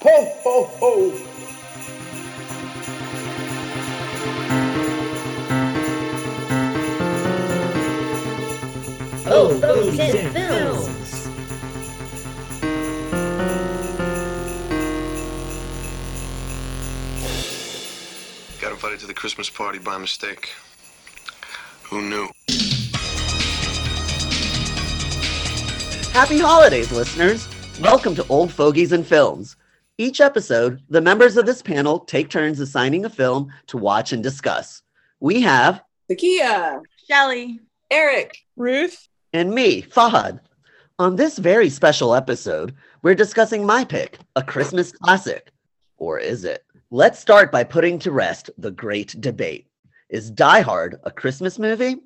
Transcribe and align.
Ho, 0.00 0.32
ho, 0.44 0.64
ho. 0.78 1.12
Oh, 9.26 9.58
Fogies 9.60 10.14
and 10.14 10.32
Films. 10.32 11.26
Got 18.60 18.70
invited 18.70 19.00
to 19.00 19.08
the 19.08 19.14
Christmas 19.14 19.50
party 19.50 19.80
by 19.80 19.98
mistake. 19.98 20.50
Who 21.90 22.02
knew? 22.02 22.28
Happy 26.12 26.38
holidays, 26.38 26.92
listeners! 26.92 27.48
Welcome 27.80 28.14
to 28.14 28.24
Old 28.28 28.52
Fogies 28.52 28.92
and 28.92 29.04
Films. 29.04 29.56
Each 30.00 30.20
episode, 30.20 30.80
the 30.88 31.00
members 31.00 31.36
of 31.36 31.44
this 31.44 31.60
panel 31.60 31.98
take 31.98 32.30
turns 32.30 32.60
assigning 32.60 33.04
a 33.04 33.10
film 33.10 33.52
to 33.66 33.76
watch 33.76 34.12
and 34.12 34.22
discuss. 34.22 34.82
We 35.18 35.40
have, 35.42 35.82
Takia, 36.08 36.80
Shelly. 37.08 37.58
Eric, 37.90 38.36
Ruth. 38.56 39.08
and 39.32 39.52
me, 39.52 39.82
Fahad. 39.82 40.38
On 41.00 41.16
this 41.16 41.36
very 41.38 41.68
special 41.68 42.14
episode, 42.14 42.76
we're 43.02 43.16
discussing 43.16 43.66
my 43.66 43.84
pick, 43.84 44.18
a 44.36 44.42
Christmas 44.42 44.92
classic. 44.92 45.50
Or 45.96 46.20
is 46.20 46.44
it? 46.44 46.64
Let's 46.92 47.18
start 47.18 47.50
by 47.50 47.64
putting 47.64 47.98
to 48.00 48.12
rest 48.12 48.50
the 48.56 48.70
great 48.70 49.20
debate. 49.20 49.66
Is 50.10 50.30
Die 50.30 50.60
Hard 50.60 51.00
a 51.02 51.10
Christmas 51.10 51.58
movie? 51.58 51.96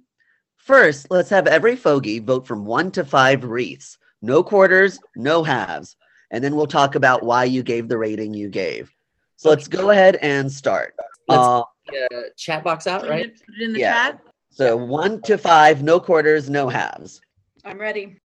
First, 0.56 1.10
let's 1.10 1.30
have 1.30 1.46
every 1.46 1.77
fogey 1.77 2.20
vote 2.20 2.46
from 2.46 2.65
one 2.65 2.90
to 2.93 3.04
five 3.04 3.45
wreaths. 3.45 3.98
No 4.23 4.43
quarters, 4.43 4.98
no 5.15 5.43
halves. 5.43 5.96
And 6.32 6.42
then 6.42 6.56
we'll 6.56 6.66
talk 6.66 6.95
about 6.96 7.22
why 7.22 7.45
you 7.45 7.62
gave 7.62 7.88
the 7.88 7.98
rating 7.98 8.34
you 8.34 8.48
gave. 8.48 8.90
So 9.36 9.50
let's 9.50 9.68
go 9.68 9.90
ahead 9.90 10.16
and 10.16 10.51
start. 10.51 10.95
Let's- 11.29 11.46
Uh, 11.46 11.60
uh, 11.60 12.20
chat 12.37 12.65
box 12.65 12.87
out, 12.87 13.09
right? 13.09 13.32
Put 13.46 13.54
it 13.57 13.62
in 13.62 13.73
the 13.74 13.80
Yeah. 13.80 13.93
chat. 13.93 14.20
so 14.51 14.76
one 14.76 15.20
to 15.23 15.38
five, 15.38 15.82
no 15.82 15.98
quarters, 16.01 16.51
no 16.51 16.68
halves. 16.68 17.20
I'm 17.65 17.79
ready. 17.79 18.18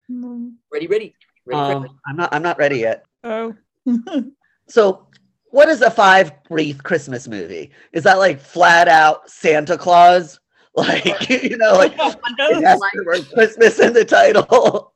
Ready, 0.72 0.86
ready. 0.86 1.14
ready 1.44 1.60
Um, 1.60 1.98
I'm 2.06 2.16
not. 2.16 2.32
I'm 2.32 2.42
not 2.42 2.58
ready 2.58 2.78
yet. 2.78 3.04
Oh. 3.24 3.54
So, 4.68 5.06
what 5.50 5.68
is 5.68 5.80
a 5.80 5.90
five 5.92 6.32
wreath 6.50 6.82
Christmas 6.82 7.28
movie? 7.28 7.70
Is 7.92 8.02
that 8.02 8.18
like 8.18 8.40
flat 8.40 8.88
out 8.88 9.30
Santa 9.30 9.76
Claus? 9.78 10.40
Like 10.76 11.30
you 11.30 11.56
know, 11.56 11.72
like 11.72 11.92
it 11.92 12.62
has 12.62 12.80
the 12.92 13.02
word 13.06 13.26
Christmas 13.32 13.78
in 13.78 13.94
the 13.94 14.04
title. 14.04 14.92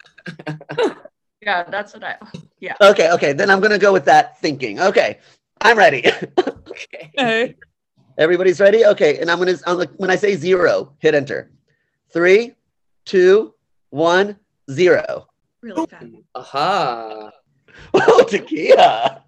Yeah, 1.42 1.64
that's 1.64 1.94
what 1.94 2.05
I. 2.05 2.16
Yeah. 2.62 2.74
okay, 2.83 3.10
okay. 3.12 3.33
Then 3.33 3.48
I'm 3.48 3.60
gonna 3.60 3.78
go 3.78 3.91
with 3.91 4.05
that 4.05 4.38
thinking. 4.38 4.80
Okay, 4.80 5.19
I'm 5.62 5.78
ready. 5.78 6.05
okay. 6.38 7.10
Hey. 7.16 7.56
Everybody's 8.19 8.60
ready. 8.60 8.84
Okay, 8.84 9.19
and 9.19 9.30
I'm 9.30 9.38
gonna 9.38 9.56
I'm 9.66 9.78
like, 9.78 9.88
when 9.97 10.10
I 10.10 10.16
say 10.16 10.36
zero, 10.36 10.92
hit 10.98 11.14
enter. 11.14 11.50
Three, 12.12 12.52
two, 13.06 13.55
one, 13.88 14.36
zero. 14.70 15.27
Really 15.62 15.86
fast. 15.86 16.05
Aha. 16.34 17.30
Oh, 17.94 18.25
Takia. 18.28 19.22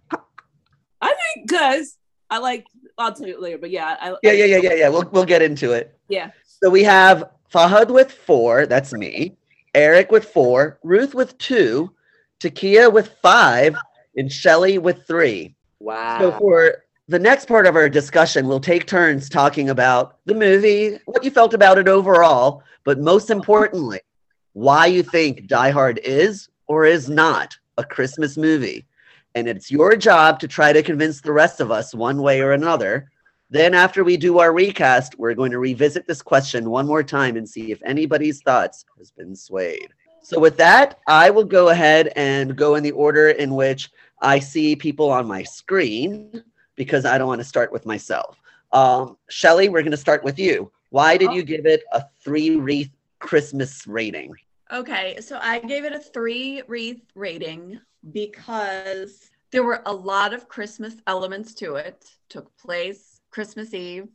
I 1.00 1.06
think 1.34 1.48
because 1.48 1.96
I 2.28 2.36
like. 2.36 2.66
I'll 2.98 3.14
tell 3.14 3.28
you 3.28 3.40
later, 3.40 3.56
but 3.56 3.70
yeah, 3.70 3.96
I, 3.98 4.10
Yeah, 4.22 4.32
yeah, 4.32 4.44
yeah, 4.44 4.58
yeah, 4.58 4.74
yeah. 4.74 4.88
We'll 4.90 5.08
we'll 5.10 5.24
get 5.24 5.40
into 5.40 5.72
it. 5.72 5.98
yeah. 6.10 6.32
So 6.44 6.68
we 6.68 6.82
have 6.84 7.30
Fahad 7.50 7.88
with 7.88 8.12
four, 8.12 8.66
that's 8.66 8.92
me. 8.92 9.38
Eric 9.74 10.10
with 10.12 10.26
four, 10.26 10.78
Ruth 10.82 11.14
with 11.14 11.38
two, 11.38 11.94
Takia 12.42 12.92
with 12.92 13.14
five, 13.22 13.76
and 14.16 14.30
Shelly 14.30 14.78
with 14.78 15.06
three. 15.06 15.54
Wow. 15.78 16.18
So 16.18 16.38
for 16.38 16.82
the 17.08 17.18
next 17.18 17.46
part 17.46 17.66
of 17.66 17.76
our 17.76 17.88
discussion, 17.88 18.48
we'll 18.48 18.60
take 18.60 18.86
turns 18.86 19.28
talking 19.28 19.70
about 19.70 20.18
the 20.26 20.34
movie, 20.34 20.98
what 21.06 21.24
you 21.24 21.30
felt 21.30 21.54
about 21.54 21.78
it 21.78 21.88
overall, 21.88 22.62
but 22.84 22.98
most 22.98 23.30
importantly, 23.30 24.00
why 24.54 24.86
you 24.86 25.02
think 25.02 25.46
Die 25.46 25.70
Hard 25.70 26.00
is 26.04 26.48
or 26.66 26.84
is 26.84 27.08
not 27.08 27.56
a 27.78 27.84
Christmas 27.84 28.36
movie. 28.36 28.86
And 29.34 29.48
it's 29.48 29.70
your 29.70 29.96
job 29.96 30.38
to 30.40 30.48
try 30.48 30.72
to 30.72 30.82
convince 30.82 31.20
the 31.20 31.32
rest 31.32 31.60
of 31.60 31.70
us 31.70 31.94
one 31.94 32.20
way 32.22 32.40
or 32.40 32.52
another. 32.52 33.10
Then, 33.50 33.74
after 33.74 34.04
we 34.04 34.16
do 34.16 34.38
our 34.38 34.52
recast, 34.52 35.18
we're 35.18 35.34
going 35.34 35.52
to 35.52 35.58
revisit 35.58 36.06
this 36.06 36.22
question 36.22 36.70
one 36.70 36.86
more 36.86 37.02
time 37.02 37.36
and 37.36 37.48
see 37.48 37.70
if 37.70 37.82
anybody's 37.84 38.40
thoughts 38.42 38.84
has 38.98 39.10
been 39.10 39.36
swayed. 39.36 39.88
So, 40.22 40.38
with 40.38 40.56
that, 40.58 41.00
I 41.06 41.30
will 41.30 41.44
go 41.44 41.70
ahead 41.70 42.12
and 42.16 42.56
go 42.56 42.76
in 42.76 42.82
the 42.82 42.92
order 42.92 43.30
in 43.30 43.54
which 43.54 43.90
I 44.20 44.38
see 44.38 44.76
people 44.76 45.10
on 45.10 45.26
my 45.26 45.42
screen 45.42 46.42
because 46.76 47.04
I 47.04 47.18
don't 47.18 47.26
want 47.26 47.40
to 47.40 47.46
start 47.46 47.72
with 47.72 47.86
myself. 47.86 48.40
Um, 48.72 49.18
Shelly, 49.28 49.68
we're 49.68 49.82
going 49.82 49.90
to 49.90 49.96
start 49.96 50.24
with 50.24 50.38
you. 50.38 50.70
Why 50.90 51.16
did 51.16 51.32
you 51.32 51.42
give 51.42 51.66
it 51.66 51.82
a 51.92 52.04
three 52.22 52.56
wreath 52.56 52.90
Christmas 53.18 53.86
rating? 53.86 54.34
Okay, 54.70 55.18
so 55.20 55.38
I 55.40 55.58
gave 55.58 55.84
it 55.84 55.92
a 55.92 55.98
three 55.98 56.62
wreath 56.66 57.02
rating 57.14 57.80
because 58.12 59.30
there 59.50 59.64
were 59.64 59.82
a 59.86 59.92
lot 59.92 60.32
of 60.32 60.48
Christmas 60.48 60.94
elements 61.06 61.54
to 61.54 61.76
it. 61.76 62.10
Took 62.28 62.56
place 62.56 63.20
Christmas 63.30 63.74
Eve. 63.74 64.08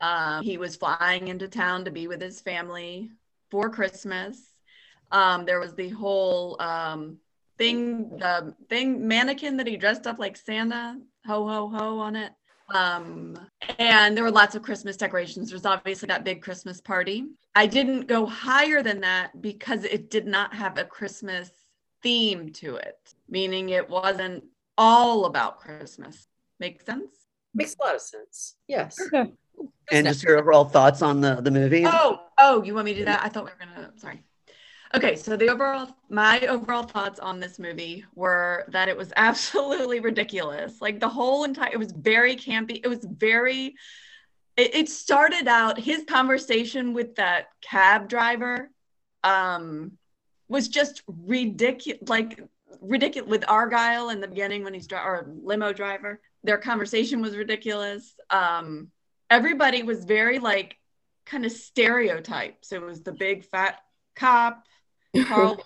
Um, 0.00 0.44
he 0.44 0.58
was 0.58 0.76
flying 0.76 1.28
into 1.28 1.48
town 1.48 1.84
to 1.84 1.90
be 1.90 2.06
with 2.06 2.20
his 2.20 2.40
family 2.40 3.10
for 3.50 3.68
Christmas. 3.68 4.49
Um, 5.10 5.44
there 5.44 5.60
was 5.60 5.74
the 5.74 5.88
whole 5.88 6.60
um, 6.60 7.18
thing, 7.58 8.10
the 8.18 8.54
thing 8.68 9.06
mannequin 9.06 9.56
that 9.56 9.66
he 9.66 9.76
dressed 9.76 10.06
up 10.06 10.18
like 10.18 10.36
Santa, 10.36 10.98
ho 11.26 11.46
ho 11.46 11.68
ho 11.68 11.98
on 11.98 12.16
it. 12.16 12.32
Um, 12.74 13.36
and 13.78 14.16
there 14.16 14.22
were 14.22 14.30
lots 14.30 14.54
of 14.54 14.62
Christmas 14.62 14.96
decorations. 14.96 15.50
There's 15.50 15.66
obviously 15.66 16.06
that 16.06 16.24
big 16.24 16.40
Christmas 16.40 16.80
party. 16.80 17.26
I 17.54 17.66
didn't 17.66 18.06
go 18.06 18.26
higher 18.26 18.82
than 18.82 19.00
that 19.00 19.42
because 19.42 19.84
it 19.84 20.10
did 20.10 20.26
not 20.26 20.54
have 20.54 20.78
a 20.78 20.84
Christmas 20.84 21.50
theme 22.02 22.50
to 22.54 22.76
it, 22.76 22.96
meaning 23.28 23.70
it 23.70 23.88
wasn't 23.88 24.44
all 24.78 25.24
about 25.24 25.58
Christmas. 25.58 26.28
Make 26.60 26.82
sense? 26.82 27.14
Makes 27.54 27.74
a 27.80 27.84
lot 27.84 27.94
of 27.96 28.00
sense. 28.00 28.54
Yes. 28.68 28.98
Okay. 29.00 29.32
And 29.92 30.06
just 30.06 30.22
your 30.22 30.38
overall 30.38 30.64
thoughts 30.64 31.02
on 31.02 31.20
the, 31.20 31.40
the 31.40 31.50
movie? 31.50 31.84
Oh, 31.84 32.20
oh, 32.38 32.62
you 32.62 32.74
want 32.74 32.84
me 32.84 32.92
to 32.94 33.00
do 33.00 33.04
that? 33.06 33.22
I 33.22 33.28
thought 33.28 33.44
we 33.44 33.50
were 33.50 33.74
gonna. 33.74 33.90
Sorry. 33.96 34.22
Okay, 34.92 35.14
so 35.14 35.36
the 35.36 35.48
overall, 35.48 35.88
my 36.08 36.40
overall 36.40 36.82
thoughts 36.82 37.20
on 37.20 37.38
this 37.38 37.60
movie 37.60 38.04
were 38.14 38.64
that 38.68 38.88
it 38.88 38.96
was 38.96 39.12
absolutely 39.16 40.00
ridiculous. 40.00 40.80
Like 40.80 40.98
the 40.98 41.08
whole 41.08 41.44
entire, 41.44 41.72
it 41.72 41.78
was 41.78 41.92
very 41.92 42.36
campy. 42.36 42.80
It 42.82 42.88
was 42.88 43.04
very. 43.04 43.76
It, 44.56 44.74
it 44.74 44.88
started 44.88 45.46
out 45.46 45.78
his 45.78 46.04
conversation 46.04 46.92
with 46.92 47.14
that 47.16 47.46
cab 47.62 48.08
driver, 48.08 48.70
um, 49.22 49.92
was 50.48 50.66
just 50.66 51.02
ridiculous. 51.06 52.08
Like 52.08 52.42
ridiculous 52.80 53.30
with 53.30 53.44
Argyle 53.48 54.10
in 54.10 54.20
the 54.20 54.28
beginning 54.28 54.64
when 54.64 54.74
he's 54.74 54.86
dri- 54.86 54.98
or 54.98 55.30
limo 55.42 55.72
driver. 55.72 56.20
Their 56.42 56.58
conversation 56.58 57.20
was 57.20 57.36
ridiculous. 57.36 58.14
Um, 58.30 58.90
everybody 59.28 59.82
was 59.82 60.04
very 60.04 60.38
like 60.40 60.76
kind 61.26 61.44
of 61.44 61.52
stereotyped. 61.52 62.66
So 62.66 62.76
it 62.76 62.82
was 62.82 63.02
the 63.02 63.12
big 63.12 63.44
fat 63.44 63.78
cop, 64.16 64.64
Carl 65.24 65.56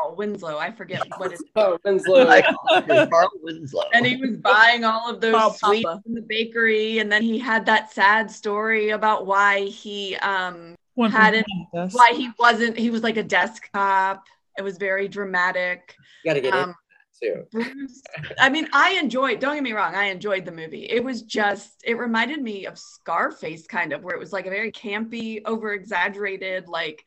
Carl 0.00 0.16
Winslow. 0.16 0.56
I 0.58 0.70
forget 0.70 1.02
what 1.18 1.30
his 1.32 1.42
Oh, 1.56 1.78
Winslow. 1.84 2.24
Carl 2.26 3.28
Winslow. 3.42 3.82
and 3.92 4.06
he 4.06 4.16
was 4.16 4.36
buying 4.38 4.84
all 4.84 5.10
of 5.10 5.20
those 5.20 5.34
Carl 5.34 5.50
sweets 5.52 5.84
Papa. 5.84 6.02
in 6.06 6.14
the 6.14 6.22
bakery, 6.22 6.98
and 6.98 7.10
then 7.12 7.22
he 7.22 7.38
had 7.38 7.66
that 7.66 7.92
sad 7.92 8.30
story 8.30 8.90
about 8.90 9.26
why 9.26 9.60
he 9.62 10.16
um 10.16 10.74
One 10.94 11.10
Had 11.10 11.34
it- 11.34 11.46
why 11.92 12.12
he 12.14 12.30
wasn't 12.38 12.78
he 12.78 12.90
was 12.90 13.02
like 13.02 13.16
a 13.16 13.22
desk 13.22 13.68
cop. 13.72 14.24
It 14.56 14.62
was 14.62 14.78
very 14.78 15.08
dramatic. 15.08 15.96
You 16.24 16.30
got 16.30 16.34
to 16.34 16.40
get 16.40 16.54
Um, 16.54 16.68
in 16.70 17.34
too. 17.34 17.44
Bruce, 17.50 18.02
I 18.38 18.48
mean, 18.48 18.68
I 18.72 18.92
enjoyed, 18.92 19.40
don't 19.40 19.54
get 19.54 19.62
me 19.64 19.72
wrong, 19.72 19.94
I 19.96 20.04
enjoyed 20.04 20.44
the 20.44 20.52
movie. 20.52 20.84
It 20.88 21.02
was 21.02 21.22
just, 21.22 21.82
it 21.84 21.98
reminded 21.98 22.40
me 22.40 22.66
of 22.66 22.78
Scarface, 22.78 23.66
kind 23.66 23.92
of, 23.92 24.04
where 24.04 24.14
it 24.14 24.20
was 24.20 24.32
like 24.32 24.46
a 24.46 24.50
very 24.50 24.70
campy, 24.70 25.40
over 25.44 25.72
exaggerated, 25.72 26.68
like 26.68 27.04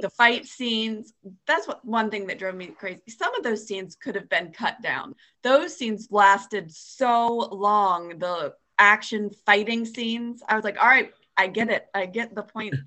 the 0.00 0.10
fight 0.10 0.46
scenes. 0.46 1.12
That's 1.46 1.66
what 1.66 1.84
one 1.84 2.10
thing 2.10 2.26
that 2.26 2.38
drove 2.38 2.54
me 2.54 2.66
crazy. 2.68 3.02
Some 3.08 3.34
of 3.34 3.42
those 3.42 3.66
scenes 3.66 3.96
could 3.96 4.14
have 4.14 4.28
been 4.28 4.52
cut 4.52 4.80
down. 4.82 5.14
Those 5.42 5.76
scenes 5.76 6.08
lasted 6.10 6.72
so 6.72 7.36
long, 7.36 8.18
the 8.18 8.54
action 8.78 9.30
fighting 9.44 9.84
scenes. 9.84 10.42
I 10.48 10.54
was 10.54 10.64
like, 10.64 10.80
all 10.80 10.88
right, 10.88 11.10
I 11.36 11.46
get 11.48 11.70
it. 11.70 11.86
I 11.94 12.06
get 12.06 12.34
the 12.34 12.42
point. 12.42 12.74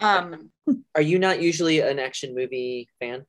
Um, 0.00 0.50
Are 0.94 1.02
you 1.02 1.18
not 1.18 1.42
usually 1.42 1.80
an 1.80 1.98
action 1.98 2.34
movie 2.34 2.88
fan? 3.00 3.26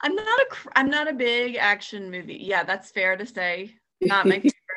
I'm 0.00 0.14
not 0.14 0.40
a 0.40 0.46
cr- 0.48 0.68
I'm 0.74 0.88
not 0.88 1.06
a 1.06 1.12
big 1.12 1.56
action 1.56 2.10
movie. 2.10 2.38
Yeah, 2.40 2.64
that's 2.64 2.90
fair 2.90 3.14
to 3.14 3.26
say. 3.26 3.74
Not 4.00 4.24
my 4.26 4.36
favorite. 4.36 4.54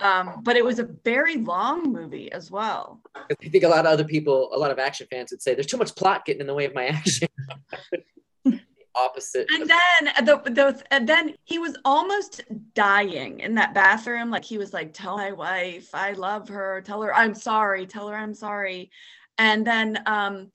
Um, 0.00 0.42
but 0.42 0.56
it 0.56 0.64
was 0.64 0.78
a 0.78 0.88
very 1.04 1.36
long 1.36 1.92
movie 1.92 2.30
as 2.32 2.50
well. 2.50 3.00
I 3.14 3.34
think 3.34 3.64
a 3.64 3.68
lot 3.68 3.80
of 3.80 3.86
other 3.86 4.04
people, 4.04 4.50
a 4.52 4.58
lot 4.58 4.70
of 4.70 4.78
action 4.78 5.06
fans 5.10 5.30
would 5.30 5.42
say 5.42 5.54
there's 5.54 5.66
too 5.66 5.76
much 5.76 5.94
plot 5.94 6.24
getting 6.24 6.40
in 6.40 6.46
the 6.46 6.54
way 6.54 6.64
of 6.64 6.74
my 6.74 6.86
action. 6.86 7.28
opposite. 8.96 9.46
And 9.52 9.68
then 9.68 10.24
the, 10.24 10.50
the 10.50 10.82
and 10.90 11.08
then 11.08 11.34
he 11.44 11.58
was 11.58 11.76
almost 11.84 12.42
dying 12.74 13.40
in 13.40 13.54
that 13.54 13.74
bathroom. 13.74 14.30
Like 14.30 14.44
he 14.44 14.58
was 14.58 14.72
like, 14.72 14.92
"Tell 14.92 15.16
my 15.16 15.32
wife 15.32 15.94
I 15.94 16.12
love 16.12 16.48
her. 16.48 16.80
Tell 16.80 17.02
her 17.02 17.14
I'm 17.14 17.34
sorry. 17.34 17.86
Tell 17.86 18.08
her 18.08 18.16
I'm 18.16 18.34
sorry." 18.34 18.90
And 19.38 19.66
then 19.66 20.02
um, 20.06 20.50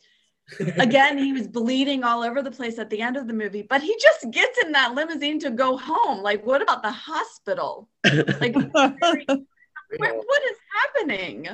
again, 0.60 1.18
he 1.18 1.34
was 1.34 1.48
bleeding 1.48 2.04
all 2.04 2.24
over 2.24 2.42
the 2.42 2.52
place 2.52 2.78
at 2.80 2.90
the 2.90 3.02
end 3.02 3.18
of 3.18 3.28
the 3.28 3.34
movie. 3.34 3.62
But 3.62 3.82
he 3.82 3.96
just 4.02 4.32
gets 4.32 4.58
in 4.64 4.72
that 4.74 4.94
limousine 4.94 5.40
to 5.40 5.50
go 5.52 5.78
home. 5.78 6.22
Like, 6.22 6.46
what 6.46 6.62
about 6.62 6.84
the 6.84 6.92
hospital? 6.92 7.90
Like, 8.04 8.56
where, 8.74 10.14
what 10.14 10.44
is 10.44 10.58
happening? 10.84 11.48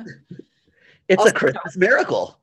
It's 1.08 1.18
Also- 1.18 1.30
a 1.30 1.32
Christmas 1.32 1.76
miracle. 1.76 2.38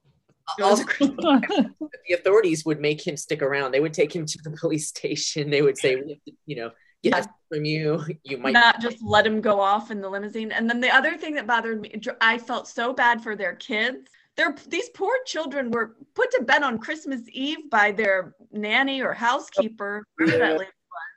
Also, 0.61 0.83
the 0.99 2.13
authorities 2.13 2.65
would 2.65 2.79
make 2.79 3.05
him 3.05 3.17
stick 3.17 3.41
around. 3.41 3.71
They 3.71 3.79
would 3.79 3.93
take 3.93 4.15
him 4.15 4.27
to 4.27 4.37
the 4.43 4.51
police 4.51 4.87
station. 4.89 5.49
They 5.49 5.63
would 5.63 5.75
say, 5.75 5.95
"We 5.95 6.09
have 6.11 6.23
to, 6.23 6.31
you 6.45 6.55
know, 6.57 6.71
get 7.01 7.15
Yeah. 7.15 7.25
from 7.49 7.65
you. 7.65 8.03
You 8.23 8.37
might 8.37 8.53
not 8.53 8.79
just 8.79 9.01
let 9.01 9.25
him 9.25 9.41
go 9.41 9.59
off 9.59 9.89
in 9.89 10.01
the 10.01 10.09
limousine. 10.09 10.51
And 10.51 10.69
then 10.69 10.81
the 10.81 10.93
other 10.93 11.17
thing 11.17 11.33
that 11.35 11.47
bothered 11.47 11.81
me 11.81 11.99
i 12.21 12.37
felt 12.37 12.67
so 12.67 12.93
bad 12.93 13.23
for 13.23 13.35
their 13.35 13.55
kids. 13.55 14.09
Their 14.37 14.55
these 14.67 14.89
poor 14.89 15.15
children 15.25 15.71
were 15.71 15.95
put 16.13 16.31
to 16.31 16.43
bed 16.43 16.63
on 16.63 16.77
Christmas 16.77 17.21
Eve 17.31 17.69
by 17.69 17.91
their 17.91 18.35
nanny 18.51 19.01
or 19.01 19.13
housekeeper. 19.13 20.05
fortunately. 20.17 20.67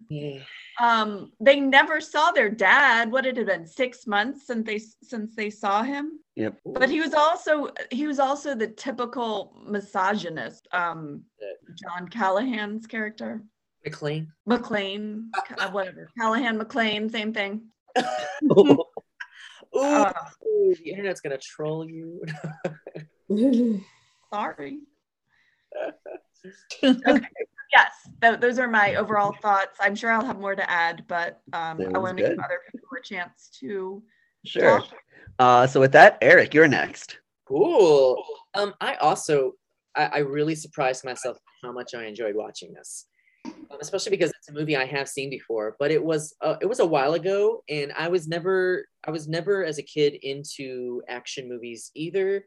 Yeah. 0.09 0.39
Um, 0.81 1.33
they 1.41 1.59
never 1.59 2.01
saw 2.01 2.31
their 2.31 2.49
dad. 2.49 3.11
What 3.11 3.25
had 3.25 3.35
been 3.35 3.67
six 3.67 4.07
months 4.07 4.47
since 4.47 4.65
they 4.65 4.79
since 4.79 5.35
they 5.35 5.51
saw 5.51 5.83
him? 5.83 6.21
Yep. 6.37 6.61
But 6.65 6.89
he 6.89 7.01
was 7.01 7.15
also 7.15 7.71
he 7.91 8.07
was 8.07 8.21
also 8.21 8.55
the 8.55 8.69
typical 8.69 9.61
misogynist. 9.67 10.69
Um, 10.73 11.25
John 11.75 12.09
Callahan's 12.09 12.87
character, 12.87 13.43
McClane. 13.87 14.29
McClane, 14.49 15.25
uh, 15.59 15.71
whatever. 15.71 16.09
Callahan, 16.19 16.59
McClane, 16.59 17.11
same 17.11 17.33
thing. 17.33 17.63
Ooh, 19.77 19.81
Uh, 19.81 20.13
ooh, 20.47 20.75
the 20.83 20.91
internet's 20.91 21.21
gonna 21.21 21.39
troll 21.39 21.89
you. 21.89 22.23
Sorry. 24.33 24.81
okay. 26.85 27.29
Yes, 27.73 27.93
th- 28.23 28.41
those 28.41 28.59
are 28.59 28.69
my 28.69 28.95
overall 28.95 29.33
thoughts. 29.43 29.77
I'm 29.81 29.95
sure 29.95 30.11
I'll 30.11 30.25
have 30.25 30.41
more 30.41 30.55
to 30.55 30.71
add, 30.71 31.05
but 31.07 31.43
um, 31.53 31.79
I 31.95 31.99
want 31.99 32.17
to 32.17 32.23
give 32.23 32.39
other 32.39 32.61
people 32.73 32.89
a 32.99 33.03
chance 33.03 33.51
to 33.61 34.03
Sure. 34.47 34.79
talk. 34.81 34.89
Uh, 35.39 35.67
so 35.67 35.79
with 35.81 35.93
that, 35.93 36.17
Eric, 36.23 36.55
you're 36.55 36.69
next. 36.69 37.19
Cool. 37.47 38.25
Um, 38.55 38.73
I 38.81 38.95
also, 38.95 39.53
I, 39.95 40.07
I 40.07 40.19
really 40.19 40.55
surprised 40.55 41.05
myself 41.05 41.37
how 41.63 41.73
much 41.73 41.95
I 41.95 42.07
enjoyed 42.07 42.35
watching 42.35 42.73
this, 42.73 43.07
especially 43.81 44.11
because 44.11 44.31
it's 44.31 44.49
a 44.49 44.53
movie 44.53 44.77
I 44.77 44.85
have 44.85 45.09
seen 45.09 45.31
before. 45.31 45.77
But 45.79 45.91
it 45.91 46.03
was, 46.03 46.35
uh, 46.41 46.57
it 46.61 46.67
was 46.67 46.81
a 46.81 46.87
while 46.87 47.15
ago, 47.15 47.63
and 47.69 47.93
I 47.97 48.09
was 48.09 48.29
never, 48.29 48.87
I 49.05 49.11
was 49.11 49.29
never 49.29 49.65
as 49.65 49.79
a 49.79 49.83
kid 49.83 50.15
into 50.15 51.03
action 51.09 51.49
movies 51.49 51.91
either. 51.95 52.45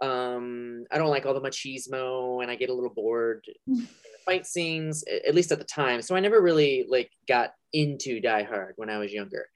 Um, 0.00 0.84
I 0.90 0.98
don't 0.98 1.10
like 1.10 1.26
all 1.26 1.34
the 1.34 1.40
machismo, 1.40 2.42
and 2.42 2.50
I 2.50 2.56
get 2.56 2.70
a 2.70 2.74
little 2.74 2.92
bored. 2.92 3.44
in 3.66 3.76
the 3.76 3.86
Fight 4.24 4.46
scenes, 4.46 5.04
at 5.26 5.34
least 5.34 5.52
at 5.52 5.58
the 5.58 5.64
time. 5.64 6.02
So 6.02 6.16
I 6.16 6.20
never 6.20 6.40
really 6.40 6.86
like 6.88 7.10
got 7.28 7.52
into 7.72 8.20
Die 8.20 8.42
Hard 8.42 8.74
when 8.76 8.90
I 8.90 8.98
was 8.98 9.12
younger. 9.12 9.46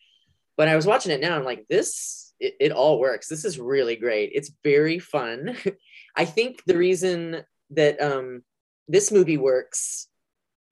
But 0.57 0.69
I 0.69 0.77
was 0.77 0.87
watching 0.87 1.13
it 1.13 1.21
now. 1.21 1.37
I'm 1.37 1.45
like, 1.45 1.65
this, 1.69 2.35
it, 2.39 2.55
it 2.61 2.73
all 2.73 3.01
works. 3.01 3.29
This 3.29 3.45
is 3.45 3.59
really 3.59 3.97
great. 3.97 4.31
It's 4.35 4.53
very 4.63 4.99
fun. 4.99 5.57
I 6.17 6.25
think 6.25 6.63
the 6.67 6.77
reason 6.77 7.43
that 7.71 8.01
um, 8.01 8.43
this 8.89 9.11
movie 9.11 9.39
works 9.39 10.09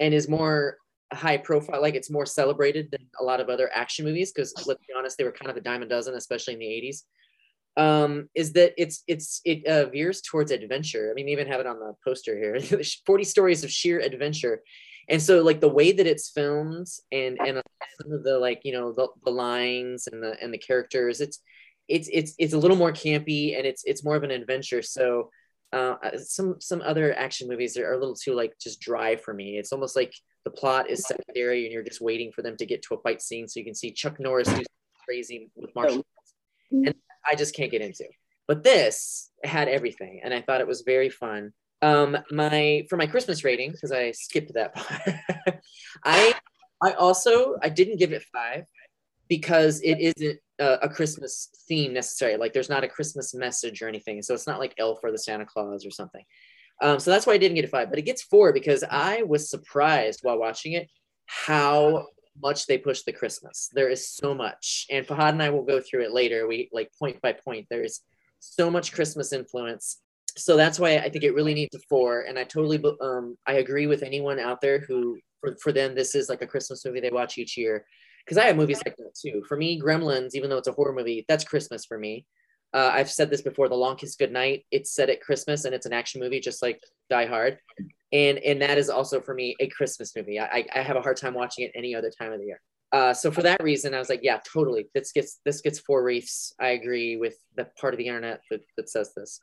and 0.01 0.15
is 0.15 0.29
more 0.29 0.77
high 1.13 1.37
profile, 1.37 1.81
like 1.81 1.95
it's 1.95 2.11
more 2.11 2.27
celebrated 2.27 2.91
than 2.91 3.07
a 3.21 3.25
lot 3.25 3.41
of 3.41 3.49
other 3.49 3.71
action 3.75 4.05
movies, 4.05 4.33
because 4.33 4.53
let's 4.67 4.81
be 4.87 4.93
honest, 4.97 5.17
they 5.17 5.25
were 5.25 5.33
kind 5.33 5.51
of 5.51 5.57
a 5.57 5.61
dime 5.61 5.83
a 5.83 5.87
dozen, 5.87 6.15
especially 6.15 6.55
in 6.55 6.61
the 6.61 6.67
80s. 6.67 7.03
Um, 7.77 8.29
is 8.35 8.55
that 8.55 8.75
it's 8.77 9.05
it's 9.07 9.41
it 9.45 9.65
uh, 9.67 9.89
veers 9.89 10.21
towards 10.21 10.51
adventure. 10.51 11.11
I 11.11 11.15
mean, 11.15 11.27
they 11.27 11.33
even 11.33 11.47
have 11.47 11.61
it 11.61 11.67
on 11.67 11.79
the 11.79 11.95
poster 12.05 12.37
here. 12.37 12.59
40 13.07 13.25
stories 13.25 13.63
of 13.63 13.71
sheer 13.71 14.01
adventure 14.01 14.63
and 15.09 15.21
so 15.21 15.43
like 15.43 15.61
the 15.61 15.69
way 15.69 15.93
that 15.93 16.07
it's 16.07 16.31
filmed 16.31 16.87
and 17.11 17.39
and 17.41 17.63
the 18.23 18.39
like 18.39 18.61
you 18.65 18.73
know 18.73 18.93
the, 18.93 19.09
the 19.25 19.31
lines 19.31 20.07
and 20.11 20.23
the 20.23 20.37
and 20.43 20.53
the 20.53 20.59
characters 20.59 21.21
it's 21.21 21.41
it's 21.89 22.09
it's 22.13 22.35
it's 22.39 22.53
a 22.53 22.59
little 22.59 22.77
more 22.77 22.93
campy 22.93 23.57
and 23.57 23.67
it's 23.67 23.83
it's 23.85 24.05
more 24.05 24.17
of 24.17 24.23
an 24.23 24.31
adventure 24.31 24.83
so 24.83 25.31
uh 25.73 25.97
some 26.17 26.57
some 26.61 26.81
other 26.83 27.17
action 27.19 27.49
movies 27.49 27.77
are 27.77 27.93
a 27.93 27.99
little 27.99 28.15
too 28.15 28.35
like 28.35 28.55
just 28.61 28.81
dry 28.81 29.17
for 29.17 29.35
me. 29.35 29.59
It's 29.59 29.73
almost 29.73 29.97
like 29.97 30.15
the 30.45 30.51
plot 30.51 30.89
is 30.89 31.05
secondary 31.07 31.65
and 31.65 31.73
you're 31.73 31.83
just 31.83 32.01
waiting 32.01 32.33
for 32.33 32.43
them 32.43 32.57
to 32.57 32.67
get 32.67 32.83
to 32.83 32.95
a 32.95 33.01
fight 33.03 33.21
scene 33.21 33.47
so 33.47 33.61
you 33.61 33.65
can 33.65 33.75
see 33.75 33.93
chuck 33.93 34.19
norris 34.19 34.49
do 34.49 34.55
something 34.55 34.67
crazy 35.05 35.51
with 35.57 35.75
martial 35.75 35.97
arts. 35.97 36.35
And 36.71 36.95
i 37.31 37.35
just 37.35 37.55
can't 37.55 37.71
get 37.71 37.83
into. 37.83 38.05
But 38.47 38.65
this 38.65 39.31
had 39.45 39.69
everything 39.69 40.21
and 40.25 40.33
i 40.33 40.41
thought 40.41 40.61
it 40.61 40.67
was 40.67 40.83
very 40.83 41.11
fun. 41.11 41.53
Um 41.83 42.17
my 42.31 42.87
for 42.89 42.97
my 42.97 43.07
christmas 43.07 43.45
rating 43.45 43.73
because 43.73 43.93
i 43.93 44.11
skipped 44.13 44.55
that 44.55 44.75
part 44.75 45.61
i 46.05 46.35
i 46.83 46.93
also 46.93 47.57
i 47.63 47.69
didn't 47.69 47.99
give 47.99 48.13
it 48.13 48.25
five 48.33 48.65
because 49.29 49.81
it 49.83 49.99
isn't 50.01 50.41
a, 50.59 50.79
a 50.83 50.89
christmas 50.89 51.49
theme 51.69 51.93
necessarily 51.93 52.39
like 52.39 52.53
there's 52.53 52.69
not 52.69 52.85
a 52.85 52.89
christmas 52.89 53.35
message 53.35 53.83
or 53.83 53.89
anything 53.89 54.23
so 54.23 54.35
it's 54.35 54.47
not 54.47 54.59
like 54.59 54.75
elf 54.79 54.99
or 55.03 55.11
the 55.11 55.19
santa 55.19 55.45
claus 55.45 55.85
or 55.87 55.91
something 55.91 56.25
um, 56.81 57.01
so 57.01 57.11
that's 57.11 57.27
why 57.27 57.35
i 57.35 57.39
didn't 57.39 57.57
get 57.57 57.65
a 57.65 57.69
five 57.69 57.91
but 57.91 57.99
it 57.99 58.07
gets 58.07 58.23
four 58.23 58.53
because 58.53 58.85
i 58.91 59.23
was 59.23 59.51
surprised 59.51 60.21
while 60.23 60.39
watching 60.39 60.73
it 60.73 60.89
how 61.27 62.07
much 62.41 62.67
they 62.67 62.79
push 62.79 63.03
the 63.03 63.13
christmas 63.13 63.69
there 63.73 63.89
is 63.89 64.09
so 64.09 64.35
much 64.35 64.87
and 64.91 65.07
fahad 65.07 65.31
and 65.31 65.43
i 65.43 65.51
will 65.51 65.65
go 65.65 65.81
through 65.81 66.03
it 66.03 66.13
later 66.13 66.47
we 66.47 66.69
like 66.73 66.91
point 66.99 67.21
by 67.21 67.33
point 67.33 67.67
there's 67.71 68.01
so 68.39 68.71
much 68.71 68.93
christmas 68.93 69.33
influence 69.33 70.01
so 70.39 70.57
that's 70.57 70.79
why 70.79 70.99
I 70.99 71.09
think 71.09 71.25
it 71.25 71.35
really 71.35 71.55
needs 71.55 71.75
a 71.75 71.81
four. 71.89 72.23
And 72.23 72.39
I 72.39 72.45
totally, 72.45 72.83
um, 73.01 73.37
I 73.47 73.55
agree 73.55 73.87
with 73.87 74.03
anyone 74.03 74.39
out 74.39 74.61
there 74.61 74.79
who, 74.79 75.19
for, 75.41 75.57
for 75.61 75.73
them, 75.73 75.95
this 75.95 76.15
is 76.15 76.29
like 76.29 76.43
a 76.43 76.47
Christmas 76.47 76.85
movie 76.85 77.01
they 77.01 77.11
watch 77.11 77.39
each 77.39 77.57
year. 77.57 77.85
Because 78.29 78.45
I 78.45 78.47
have 78.47 78.57
movies 78.57 78.83
like 78.85 78.95
that 78.99 79.15
too. 79.15 79.43
For 79.49 79.57
me, 79.57 79.81
Gremlins, 79.81 80.35
even 80.35 80.51
though 80.51 80.59
it's 80.59 80.69
a 80.69 80.73
horror 80.73 80.93
movie, 80.93 81.25
that's 81.29 81.45
Christmas 81.45 81.87
for 81.87 81.99
me. 81.99 82.27
Uh, 82.75 82.91
I've 82.93 83.11
said 83.11 83.31
this 83.31 83.41
before. 83.41 83.71
The 83.71 83.75
Long 83.75 83.97
Kiss 83.97 84.17
Goodnight. 84.17 84.67
It's 84.71 84.95
set 84.95 85.09
at 85.09 85.23
Christmas, 85.23 85.65
and 85.65 85.75
it's 85.75 85.87
an 85.87 85.95
action 85.95 86.21
movie, 86.21 86.39
just 86.39 86.61
like 86.61 86.79
Die 87.09 87.25
Hard. 87.25 87.57
And 88.13 88.37
and 88.37 88.61
that 88.61 88.77
is 88.77 88.91
also 88.91 89.23
for 89.23 89.33
me 89.33 89.57
a 89.61 89.69
Christmas 89.69 90.15
movie. 90.15 90.39
I 90.39 90.67
I- 90.75 90.83
have 90.83 90.97
a 90.97 91.01
hard 91.01 91.17
time 91.17 91.33
watching 91.33 91.65
it 91.65 91.73
any 91.75 91.95
other 91.95 92.11
time 92.11 92.33
of 92.33 92.39
the 92.39 92.45
year. 92.45 92.61
Uh, 92.93 93.15
so 93.15 93.31
for 93.31 93.43
that 93.43 93.63
reason, 93.63 93.95
I 93.95 93.99
was 93.99 94.11
like, 94.11 94.21
yeah, 94.23 94.41
totally. 94.53 94.89
This 94.95 95.13
gets 95.13 95.41
this 95.47 95.63
gets 95.63 95.79
four 95.79 96.05
reefs. 96.05 96.53
I 96.61 96.69
agree 96.69 97.17
with 97.17 97.37
the 97.57 97.65
part 97.81 97.95
of 97.95 97.99
the 97.99 98.09
internet 98.09 98.43
that, 98.51 98.61
that 98.77 98.91
says 98.91 99.15
this. 99.15 99.41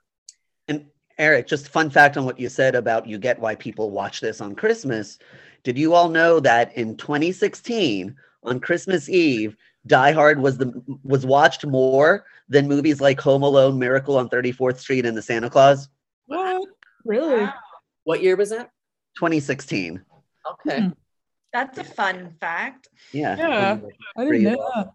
And 0.67 0.85
Eric, 1.17 1.47
just 1.47 1.69
fun 1.69 1.89
fact 1.89 2.17
on 2.17 2.25
what 2.25 2.39
you 2.39 2.49
said 2.49 2.75
about 2.75 3.07
you 3.07 3.17
get 3.17 3.39
why 3.39 3.55
people 3.55 3.89
watch 3.89 4.21
this 4.21 4.41
on 4.41 4.53
Christmas. 4.53 5.17
Did 5.63 5.79
you 5.79 5.95
all 5.95 6.09
know 6.09 6.39
that 6.41 6.77
in 6.77 6.97
2016 6.97 8.15
on 8.45 8.59
Christmas 8.59 9.09
Eve, 9.09 9.55
Die 9.87 10.11
Hard 10.11 10.39
was 10.39 10.57
the 10.57 10.71
was 11.03 11.25
watched 11.25 11.65
more 11.65 12.25
than 12.49 12.67
movies 12.67 13.01
like 13.01 13.19
Home 13.21 13.43
Alone, 13.43 13.77
Miracle 13.77 14.17
on 14.17 14.29
34th 14.29 14.77
Street, 14.79 15.05
and 15.05 15.15
The 15.17 15.21
Santa 15.21 15.49
Claus? 15.49 15.89
what? 16.27 16.67
Really? 17.03 17.43
Wow, 17.43 17.53
What 18.03 18.23
year 18.23 18.35
was 18.35 18.49
that? 18.49 18.71
2016. 19.17 20.03
Okay. 20.51 20.79
Hmm. 20.81 20.89
that's 21.53 21.77
a 21.77 21.83
fun 21.83 22.35
fact. 22.39 22.87
Yeah. 23.11 23.37
Yeah. 23.37 23.77
I 24.17 24.23
didn't 24.25 24.43
know 24.43 24.71
that. 24.75 24.89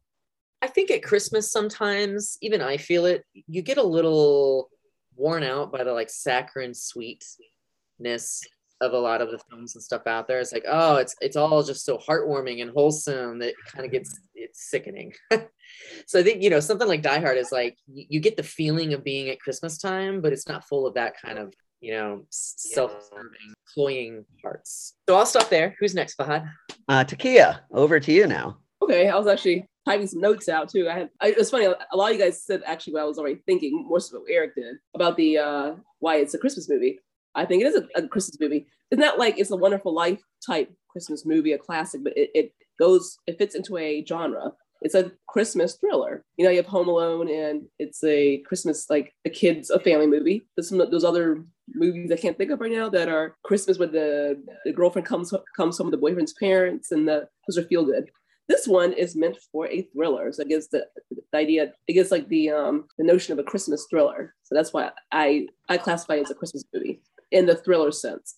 I 0.62 0.66
think 0.66 0.90
at 0.90 1.02
Christmas 1.02 1.50
sometimes, 1.50 2.36
even 2.42 2.60
I 2.60 2.76
feel 2.76 3.06
it, 3.06 3.24
you 3.32 3.62
get 3.62 3.78
a 3.78 3.82
little 3.82 4.68
worn 5.16 5.42
out 5.42 5.72
by 5.72 5.84
the 5.84 5.92
like 5.92 6.10
saccharine 6.10 6.74
sweetness 6.74 8.42
of 8.80 8.92
a 8.92 8.98
lot 8.98 9.20
of 9.20 9.30
the 9.30 9.38
films 9.38 9.74
and 9.74 9.82
stuff 9.82 10.06
out 10.06 10.26
there. 10.26 10.40
It's 10.40 10.52
like, 10.52 10.64
oh, 10.68 10.96
it's 10.96 11.14
it's 11.20 11.36
all 11.36 11.62
just 11.62 11.84
so 11.84 11.98
heartwarming 11.98 12.62
and 12.62 12.70
wholesome 12.70 13.38
that 13.40 13.50
it 13.50 13.56
kind 13.66 13.84
of 13.84 13.92
gets 13.92 14.18
it's 14.34 14.70
sickening. 14.70 15.12
so 16.06 16.18
I 16.20 16.22
think, 16.22 16.42
you 16.42 16.50
know, 16.50 16.60
something 16.60 16.88
like 16.88 17.02
Die 17.02 17.20
Hard 17.20 17.38
is 17.38 17.52
like 17.52 17.76
you, 17.86 18.06
you 18.08 18.20
get 18.20 18.36
the 18.36 18.42
feeling 18.42 18.94
of 18.94 19.04
being 19.04 19.28
at 19.28 19.40
Christmas 19.40 19.78
time, 19.78 20.20
but 20.20 20.32
it's 20.32 20.48
not 20.48 20.66
full 20.66 20.86
of 20.86 20.94
that 20.94 21.14
kind 21.20 21.38
of, 21.38 21.52
you 21.80 21.92
know, 21.92 22.24
self-serving, 22.30 23.54
cloying 23.72 24.24
parts. 24.42 24.94
So 25.08 25.16
I'll 25.16 25.26
stop 25.26 25.48
there. 25.48 25.76
Who's 25.78 25.94
next, 25.94 26.18
Fahad? 26.18 26.50
Uh, 26.88 27.04
Takia, 27.04 27.60
over 27.72 28.00
to 28.00 28.12
you 28.12 28.26
now. 28.26 28.58
Okay, 28.82 29.08
I 29.08 29.16
was 29.16 29.26
actually 29.26 29.66
typing 29.86 30.06
some 30.06 30.20
notes 30.20 30.48
out 30.48 30.68
too. 30.68 30.88
I 30.88 30.94
had 30.94 31.10
I, 31.20 31.28
it's 31.28 31.50
funny. 31.50 31.66
A 31.66 31.96
lot 31.96 32.10
of 32.10 32.16
you 32.16 32.22
guys 32.22 32.42
said 32.42 32.62
actually 32.64 32.94
what 32.94 33.02
I 33.02 33.06
was 33.06 33.18
already 33.18 33.40
thinking, 33.46 33.84
more 33.86 34.00
so 34.00 34.20
what 34.20 34.30
Eric 34.30 34.54
did 34.54 34.76
about 34.94 35.16
the 35.16 35.38
uh 35.38 35.74
why 35.98 36.16
it's 36.16 36.34
a 36.34 36.38
Christmas 36.38 36.68
movie. 36.68 36.98
I 37.34 37.44
think 37.44 37.62
it 37.62 37.66
is 37.66 37.76
a, 37.76 38.02
a 38.02 38.08
Christmas 38.08 38.38
movie. 38.40 38.66
It's 38.90 39.00
not 39.00 39.18
like 39.18 39.38
it's 39.38 39.50
a 39.50 39.56
Wonderful 39.56 39.94
Life 39.94 40.20
type 40.44 40.72
Christmas 40.88 41.24
movie, 41.24 41.52
a 41.52 41.58
classic, 41.58 42.02
but 42.02 42.16
it, 42.16 42.30
it 42.34 42.52
goes 42.78 43.18
it 43.26 43.38
fits 43.38 43.54
into 43.54 43.76
a 43.76 44.04
genre. 44.04 44.52
It's 44.82 44.94
a 44.94 45.12
Christmas 45.28 45.74
thriller. 45.74 46.24
You 46.36 46.44
know, 46.44 46.50
you 46.50 46.56
have 46.56 46.66
Home 46.66 46.88
Alone, 46.88 47.30
and 47.30 47.66
it's 47.78 48.02
a 48.02 48.38
Christmas 48.38 48.88
like 48.88 49.14
a 49.24 49.30
kids 49.30 49.70
a 49.70 49.78
family 49.78 50.06
movie. 50.06 50.42
There's 50.56 50.68
some 50.68 50.78
those 50.78 51.04
other 51.04 51.44
movies 51.74 52.10
I 52.10 52.16
can't 52.16 52.36
think 52.36 52.50
of 52.50 52.60
right 52.60 52.72
now 52.72 52.88
that 52.88 53.08
are 53.08 53.36
Christmas 53.44 53.78
where 53.78 53.88
the, 53.88 54.42
the 54.64 54.72
girlfriend 54.72 55.06
comes 55.06 55.32
comes 55.56 55.78
home 55.78 55.86
with 55.86 55.92
the 55.92 55.98
boyfriend's 55.98 56.32
parents 56.32 56.90
and 56.92 57.06
the 57.06 57.28
those 57.46 57.58
are 57.58 57.68
feel 57.68 57.84
good. 57.84 58.10
This 58.48 58.66
one 58.66 58.92
is 58.94 59.14
meant 59.14 59.36
for 59.52 59.68
a 59.68 59.82
thriller, 59.92 60.32
so 60.32 60.42
it 60.42 60.48
gives 60.48 60.66
the, 60.68 60.84
the 61.10 61.38
idea, 61.38 61.72
it 61.86 61.92
gives 61.92 62.10
like 62.10 62.26
the 62.28 62.50
um 62.50 62.86
the 62.98 63.04
notion 63.04 63.32
of 63.32 63.38
a 63.38 63.48
Christmas 63.48 63.86
thriller. 63.88 64.34
So 64.42 64.54
that's 64.54 64.72
why 64.72 64.90
I 65.12 65.46
I 65.68 65.76
classify 65.76 66.14
it 66.14 66.22
as 66.22 66.30
a 66.30 66.34
Christmas 66.34 66.64
movie 66.74 67.00
in 67.30 67.46
the 67.46 67.54
thriller 67.54 67.92
sense. 67.92 68.36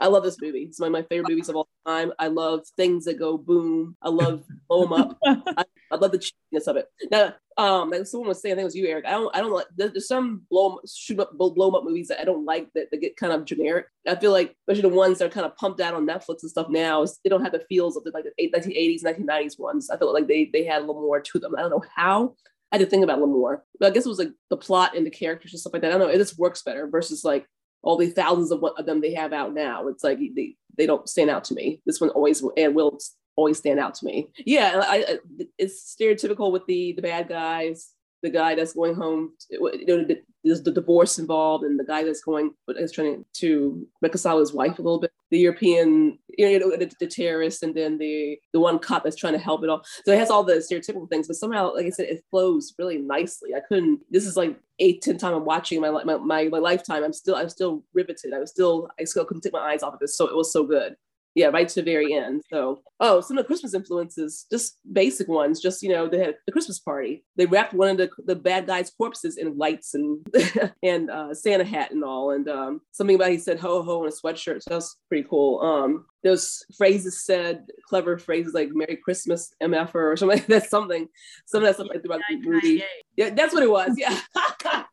I 0.00 0.06
love 0.06 0.24
this 0.24 0.40
movie. 0.40 0.60
It's 0.62 0.80
one 0.80 0.88
of 0.88 0.92
my 0.92 1.02
favorite 1.02 1.28
movies 1.28 1.50
of 1.50 1.56
all 1.56 1.68
time. 1.86 2.12
I 2.18 2.28
love 2.28 2.62
things 2.76 3.04
that 3.04 3.18
go 3.18 3.36
boom. 3.36 3.96
I 4.00 4.08
love 4.08 4.44
blow 4.68 4.82
them 4.82 4.94
up. 4.94 5.18
I, 5.24 5.64
I 5.90 5.96
love 5.96 6.12
the 6.12 6.18
cheapness 6.18 6.66
of 6.66 6.76
it. 6.76 6.86
Now, 7.10 7.34
um, 7.58 7.90
like 7.90 8.06
someone 8.06 8.28
was 8.28 8.40
saying, 8.40 8.54
I 8.54 8.56
think 8.56 8.62
it 8.62 8.64
was 8.64 8.76
you, 8.76 8.86
Eric. 8.86 9.04
I 9.06 9.10
don't, 9.10 9.36
I 9.36 9.40
don't 9.40 9.52
like. 9.52 9.66
There's 9.76 10.08
some 10.08 10.42
blow 10.50 10.80
shoot 10.88 11.20
up, 11.20 11.36
blow 11.36 11.68
'em 11.68 11.74
up 11.74 11.84
movies 11.84 12.08
that 12.08 12.20
I 12.20 12.24
don't 12.24 12.46
like 12.46 12.68
that, 12.74 12.90
that 12.90 13.00
get 13.00 13.18
kind 13.18 13.32
of 13.32 13.44
generic. 13.44 13.86
I 14.08 14.16
feel 14.16 14.32
like, 14.32 14.56
especially 14.62 14.88
the 14.88 14.96
ones 14.96 15.18
that 15.18 15.26
are 15.26 15.34
kind 15.34 15.44
of 15.44 15.56
pumped 15.56 15.80
out 15.80 15.92
on 15.92 16.06
Netflix 16.06 16.38
and 16.42 16.50
stuff 16.50 16.70
now, 16.70 17.04
they 17.22 17.28
don't 17.28 17.42
have 17.42 17.52
the 17.52 17.64
feels 17.68 17.96
of 17.96 18.04
the 18.04 18.12
like 18.14 18.24
the 18.24 18.50
1980s, 18.50 19.04
1990s 19.04 19.58
ones. 19.58 19.90
I 19.90 19.98
felt 19.98 20.14
like 20.14 20.28
they 20.28 20.48
they 20.50 20.64
had 20.64 20.78
a 20.78 20.86
little 20.86 21.02
more 21.02 21.20
to 21.20 21.38
them. 21.38 21.54
I 21.56 21.60
don't 21.60 21.70
know 21.70 21.84
how. 21.94 22.34
I 22.72 22.76
had 22.76 22.84
to 22.84 22.90
think 22.90 23.02
about 23.02 23.18
it 23.18 23.22
a 23.22 23.24
little 23.24 23.34
more, 23.34 23.64
but 23.78 23.88
I 23.88 23.90
guess 23.90 24.06
it 24.06 24.10
was 24.10 24.20
like 24.20 24.30
the 24.48 24.56
plot 24.56 24.96
and 24.96 25.04
the 25.04 25.10
characters 25.10 25.52
and 25.52 25.60
stuff 25.60 25.72
like 25.72 25.82
that. 25.82 25.88
I 25.88 25.98
don't 25.98 26.06
know. 26.06 26.14
It 26.14 26.18
just 26.18 26.38
works 26.38 26.62
better 26.62 26.86
versus 26.86 27.24
like 27.24 27.44
all 27.82 27.96
the 27.96 28.10
thousands 28.10 28.50
of, 28.50 28.62
of 28.62 28.86
them 28.86 29.00
they 29.00 29.14
have 29.14 29.32
out 29.32 29.54
now. 29.54 29.88
It's 29.88 30.04
like 30.04 30.18
they, 30.18 30.56
they 30.76 30.86
don't 30.86 31.08
stand 31.08 31.30
out 31.30 31.44
to 31.44 31.54
me. 31.54 31.80
This 31.86 32.00
one 32.00 32.10
always 32.10 32.42
and 32.56 32.74
will 32.74 32.98
always 33.36 33.58
stand 33.58 33.80
out 33.80 33.94
to 33.94 34.04
me. 34.04 34.28
Yeah, 34.38 34.82
I, 34.84 35.04
I, 35.08 35.18
it's 35.58 35.96
stereotypical 35.98 36.52
with 36.52 36.66
the 36.66 36.92
the 36.92 37.02
bad 37.02 37.28
guys. 37.28 37.90
The 38.22 38.30
guy 38.30 38.54
that's 38.54 38.74
going 38.74 38.94
home, 38.94 39.32
you 39.50 39.86
know, 39.86 40.04
the- 40.04 40.22
there's 40.42 40.62
the 40.62 40.72
divorce 40.72 41.18
involved, 41.18 41.64
and 41.64 41.78
the 41.78 41.84
guy 41.84 42.02
that's 42.02 42.22
going 42.22 42.54
is 42.68 42.92
trying 42.92 43.24
to 43.34 43.86
reconcile 44.00 44.38
his 44.38 44.54
wife 44.54 44.78
a 44.78 44.82
little 44.82 44.98
bit. 44.98 45.12
The 45.30 45.38
European, 45.38 46.18
you 46.28 46.58
know, 46.58 46.76
the, 46.76 46.90
the 46.98 47.06
terrorist, 47.06 47.62
and 47.62 47.74
then 47.74 47.98
the 47.98 48.38
the 48.52 48.60
one 48.60 48.78
cop 48.78 49.04
that's 49.04 49.16
trying 49.16 49.34
to 49.34 49.38
help 49.38 49.62
it 49.64 49.68
all. 49.68 49.82
So 50.04 50.12
it 50.12 50.18
has 50.18 50.30
all 50.30 50.42
the 50.44 50.54
stereotypical 50.54 51.08
things, 51.10 51.26
but 51.26 51.36
somehow, 51.36 51.74
like 51.74 51.86
I 51.86 51.90
said, 51.90 52.06
it 52.06 52.24
flows 52.30 52.74
really 52.78 52.98
nicely. 52.98 53.54
I 53.54 53.60
couldn't. 53.60 54.00
This 54.10 54.26
is 54.26 54.36
like 54.36 54.58
eight, 54.78 55.02
ten 55.02 55.18
time 55.18 55.34
I'm 55.34 55.44
watching 55.44 55.80
my, 55.80 55.90
my 55.90 56.16
my 56.16 56.48
my 56.48 56.58
lifetime. 56.58 57.04
I'm 57.04 57.12
still 57.12 57.36
I'm 57.36 57.50
still 57.50 57.84
riveted. 57.92 58.32
I 58.32 58.38
was 58.38 58.50
still 58.50 58.88
I 58.98 59.04
still 59.04 59.26
couldn't 59.26 59.42
take 59.42 59.52
my 59.52 59.60
eyes 59.60 59.82
off 59.82 59.94
of 59.94 60.00
it. 60.02 60.08
So 60.08 60.26
it 60.26 60.34
was 60.34 60.52
so 60.52 60.64
good 60.64 60.96
yeah, 61.34 61.46
right 61.46 61.68
to 61.68 61.74
the 61.76 61.82
very 61.90 62.12
end. 62.14 62.42
So, 62.50 62.80
oh, 62.98 63.20
some 63.20 63.38
of 63.38 63.44
the 63.44 63.46
Christmas 63.46 63.74
influences, 63.74 64.46
just 64.50 64.78
basic 64.92 65.28
ones. 65.28 65.60
Just 65.60 65.82
you 65.82 65.90
know, 65.90 66.08
they 66.08 66.18
had 66.18 66.34
the 66.46 66.52
Christmas 66.52 66.78
party. 66.78 67.24
They 67.36 67.46
wrapped 67.46 67.72
one 67.72 67.88
of 67.90 67.96
the 67.96 68.10
the 68.26 68.36
bad 68.36 68.66
guys' 68.66 68.90
corpses 68.90 69.36
in 69.36 69.56
lights 69.56 69.94
and 69.94 70.26
and 70.82 71.10
uh, 71.10 71.34
Santa 71.34 71.64
hat 71.64 71.92
and 71.92 72.02
all, 72.04 72.32
and 72.32 72.48
um, 72.48 72.80
something 72.92 73.16
about 73.16 73.30
he 73.30 73.38
said 73.38 73.60
ho 73.60 73.82
ho 73.82 74.02
in 74.02 74.08
a 74.08 74.12
sweatshirt. 74.12 74.62
So 74.62 74.70
that's 74.70 74.96
pretty 75.08 75.26
cool. 75.28 75.60
Um, 75.60 76.06
those 76.22 76.62
phrases 76.76 77.24
said 77.24 77.64
clever 77.88 78.18
phrases 78.18 78.52
like 78.52 78.70
"Merry 78.72 78.96
Christmas, 78.96 79.54
MF" 79.62 79.94
or 79.94 80.16
something. 80.16 80.38
like 80.38 80.46
That's 80.48 80.68
something. 80.68 81.08
Some 81.46 81.62
of 81.62 81.68
that 81.68 81.74
stuff 81.76 81.88
like 81.88 82.02
throughout 82.02 82.20
the 82.28 82.40
movie. 82.40 82.82
Yeah, 83.16 83.30
that's 83.30 83.54
what 83.54 83.62
it 83.62 83.70
was. 83.70 83.92
Yeah. 83.96 84.18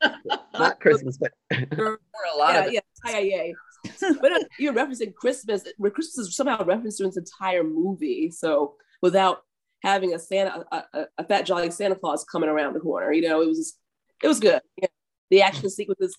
Not 0.53 0.79
Christmas, 0.79 1.17
but 1.17 1.31
For 1.75 1.99
a 2.35 2.37
lot 2.37 2.53
yeah, 2.53 2.59
of 2.61 2.67
it. 2.67 2.73
yeah, 3.05 3.19
yeah, 3.19 3.43
yeah. 3.43 3.51
but 4.21 4.31
uh, 4.31 4.43
you're 4.59 4.73
referencing 4.73 5.13
Christmas. 5.13 5.63
where 5.77 5.91
Christmas 5.91 6.27
is 6.27 6.35
somehow 6.35 6.63
referenced 6.63 6.97
to 6.99 7.05
its 7.05 7.17
entire 7.17 7.63
movie. 7.63 8.31
So 8.31 8.75
without 9.01 9.43
having 9.83 10.13
a 10.13 10.19
Santa, 10.19 10.65
a, 10.71 10.83
a, 10.93 11.05
a 11.19 11.23
fat 11.23 11.45
jolly 11.45 11.71
Santa 11.71 11.95
Claus 11.95 12.23
coming 12.23 12.49
around 12.49 12.73
the 12.73 12.79
corner, 12.79 13.11
you 13.11 13.27
know, 13.27 13.41
it 13.41 13.47
was 13.47 13.77
it 14.23 14.27
was 14.27 14.39
good. 14.39 14.61
Yeah. 14.81 14.87
The 15.29 15.41
action 15.41 15.69
sequences 15.69 16.17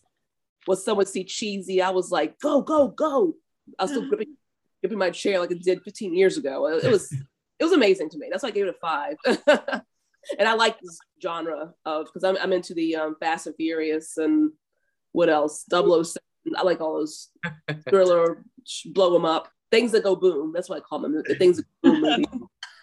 was 0.67 0.85
some 0.85 0.97
would 0.99 1.09
see 1.09 1.25
cheesy. 1.25 1.81
I 1.81 1.91
was 1.91 2.11
like, 2.11 2.39
go, 2.41 2.61
go, 2.61 2.89
go. 2.89 3.35
I 3.79 3.85
was 3.85 3.91
still 3.91 4.07
gripping, 4.09 4.37
gripping 4.83 4.99
my 4.99 5.11
chair 5.11 5.39
like 5.41 5.51
it 5.51 5.63
did 5.63 5.83
15 5.83 6.15
years 6.15 6.37
ago. 6.37 6.67
It, 6.69 6.85
it 6.85 6.91
was 6.91 7.13
it 7.13 7.65
was 7.65 7.73
amazing 7.73 8.11
to 8.11 8.19
me. 8.19 8.29
That's 8.31 8.43
why 8.43 8.51
I 8.51 8.53
gave 8.53 8.67
it 8.67 8.77
a 8.77 8.79
five. 8.81 9.17
and 10.39 10.49
I 10.49 10.55
like 10.55 10.79
this 10.81 10.99
genre 11.23 11.75
of 11.85 12.07
because 12.07 12.25
I'm 12.25 12.37
I'm 12.39 12.53
into 12.53 12.75
the 12.75 12.97
um, 12.97 13.17
Fast 13.19 13.47
and 13.47 13.57
Furious 13.57 14.17
and 14.17 14.53
what 15.13 15.29
else? 15.29 15.65
007. 15.71 16.23
I 16.57 16.63
like 16.63 16.81
all 16.81 16.95
those 16.95 17.29
thriller, 17.89 18.45
blow 18.87 19.13
them 19.13 19.25
up, 19.25 19.49
things 19.71 19.93
that 19.93 20.05
go 20.05 20.17
boom. 20.17 20.53
That's 20.53 20.69
what 20.69 20.79
I 20.79 20.81
call 20.81 21.01
them. 21.01 21.23
The 21.27 21.35
things 21.35 21.59
that 21.59 21.67
go 21.85 21.93
boom 21.93 22.01
movies. 22.01 22.27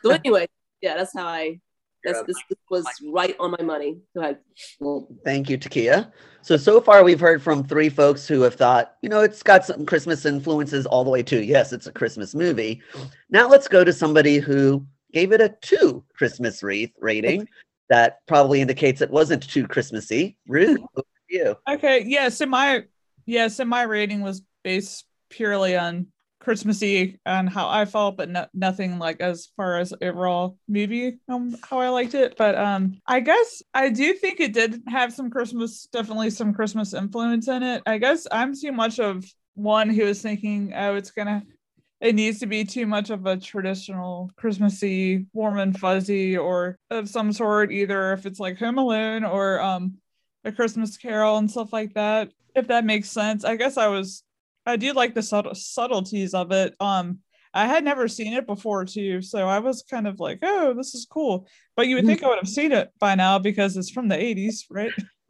So 0.04 0.12
anyway, 0.12 0.48
yeah, 0.82 0.96
that's 0.96 1.14
how 1.16 1.26
I. 1.26 1.60
That's 2.04 2.22
this, 2.28 2.38
this 2.48 2.60
was 2.70 2.86
right 3.12 3.36
on 3.40 3.50
my 3.50 3.64
money. 3.64 3.98
Go 4.16 4.22
ahead. 4.22 4.38
well, 4.80 5.08
thank 5.24 5.50
you, 5.50 5.58
Takia. 5.58 6.12
So 6.44 6.56
so 6.56 6.80
far 6.80 7.04
we've 7.04 7.20
heard 7.20 7.42
from 7.42 7.64
three 7.64 7.90
folks 7.90 8.28
who 8.28 8.42
have 8.42 8.54
thought, 8.54 8.94
you 9.02 9.10
know, 9.10 9.22
it's 9.22 9.42
got 9.42 9.66
some 9.66 9.88
Christmas 9.88 10.24
influences 10.24 10.86
all 10.86 11.04
the 11.04 11.10
way 11.10 11.24
to 11.24 11.44
yes, 11.44 11.74
it's 11.74 11.88
a 11.88 11.92
Christmas 11.92 12.36
movie. 12.36 12.84
Now 13.32 13.50
let's 13.50 13.68
go 13.68 13.84
to 13.84 13.92
somebody 13.92 14.38
who 14.38 14.86
gave 15.12 15.32
it 15.32 15.42
a 15.42 15.56
two 15.62 16.04
Christmas 16.14 16.62
wreath 16.62 16.92
rating. 17.00 17.48
That 17.90 18.20
probably 18.28 18.62
indicates 18.62 19.02
it 19.02 19.10
wasn't 19.10 19.42
too 19.50 19.68
Christmassy. 19.68 20.38
Ruth, 20.48 20.82
you. 21.30 21.56
Okay, 21.68 22.04
yeah, 22.06 22.30
so 22.30 22.46
my 22.46 22.84
yeah, 23.26 23.48
so 23.48 23.66
my 23.66 23.84
rating 23.84 24.22
was 24.22 24.42
based 24.64 25.06
purely 25.30 25.76
on 25.78 26.08
Christmassy 26.40 27.20
and 27.26 27.50
how 27.50 27.68
I 27.68 27.86
felt, 27.86 28.18
but 28.18 28.30
no, 28.30 28.46
nothing 28.54 29.00
like 29.00 29.20
as 29.20 29.50
far 29.58 29.80
as 29.80 29.94
overall 30.00 30.58
movie 30.68 31.18
um 31.28 31.56
how 31.68 31.80
I 31.80 31.90
liked 31.90 32.14
it. 32.14 32.36
But 32.38 32.56
um 32.56 33.00
I 33.08 33.20
guess 33.20 33.64
I 33.74 33.90
do 33.90 34.14
think 34.14 34.40
it 34.40 34.54
did 34.54 34.84
have 34.88 35.12
some 35.12 35.32
Christmas, 35.32 35.88
definitely 35.92 36.30
some 36.30 36.54
Christmas 36.54 36.94
influence 36.94 37.48
in 37.48 37.64
it. 37.64 37.82
I 37.88 37.98
guess 37.98 38.28
I'm 38.32 38.54
too 38.56 38.72
much 38.72 39.00
of 39.00 39.26
one 39.56 39.90
who 39.90 40.04
is 40.04 40.22
thinking, 40.22 40.74
oh, 40.76 40.96
it's 40.96 41.10
gonna 41.12 41.42
it 42.00 42.14
needs 42.14 42.40
to 42.40 42.46
be 42.46 42.64
too 42.64 42.86
much 42.86 43.10
of 43.10 43.26
a 43.26 43.38
traditional 43.38 44.30
Christmassy, 44.36 45.26
warm 45.34 45.58
and 45.58 45.76
fuzzy, 45.80 46.38
or 46.38 46.78
of 46.92 47.10
some 47.10 47.32
sort, 47.32 47.72
either 47.72 48.14
if 48.14 48.28
it's 48.28 48.40
like 48.40 48.60
Home 48.60 48.78
Alone 48.78 49.24
or 49.24 49.62
um 49.62 49.96
a 50.46 50.52
Christmas 50.52 50.96
Carol 50.98 51.38
and 51.38 51.50
stuff 51.50 51.74
like 51.74 51.94
that. 51.96 52.32
If 52.56 52.68
that 52.68 52.86
makes 52.86 53.10
sense, 53.10 53.44
I 53.44 53.56
guess 53.56 53.78
I 53.78 53.88
was, 53.88 54.24
I 54.66 54.78
do 54.78 54.94
like 54.94 55.14
the 55.14 55.24
subtle 55.24 55.56
subtleties 55.56 56.34
of 56.34 56.52
it. 56.52 56.74
Um, 56.80 57.20
I 57.54 57.68
had 57.68 57.84
never 57.84 58.08
seen 58.08 58.34
it 58.34 58.46
before 58.46 58.86
too, 58.86 59.22
so 59.22 59.48
I 59.48 59.60
was 59.60 59.84
kind 59.90 60.08
of 60.08 60.20
like, 60.20 60.40
oh, 60.42 60.74
this 60.74 60.94
is 60.94 61.08
cool. 61.10 61.48
But 61.76 61.88
you 61.88 61.96
would 61.96 62.06
think 62.06 62.24
I 62.24 62.28
would 62.28 62.38
have 62.38 62.50
seen 62.50 62.72
it 62.72 62.92
by 63.00 63.16
now 63.16 63.40
because 63.40 63.78
it's 63.78 63.90
from 63.90 64.08
the 64.08 64.16
'80s, 64.16 64.64
right? 64.70 64.92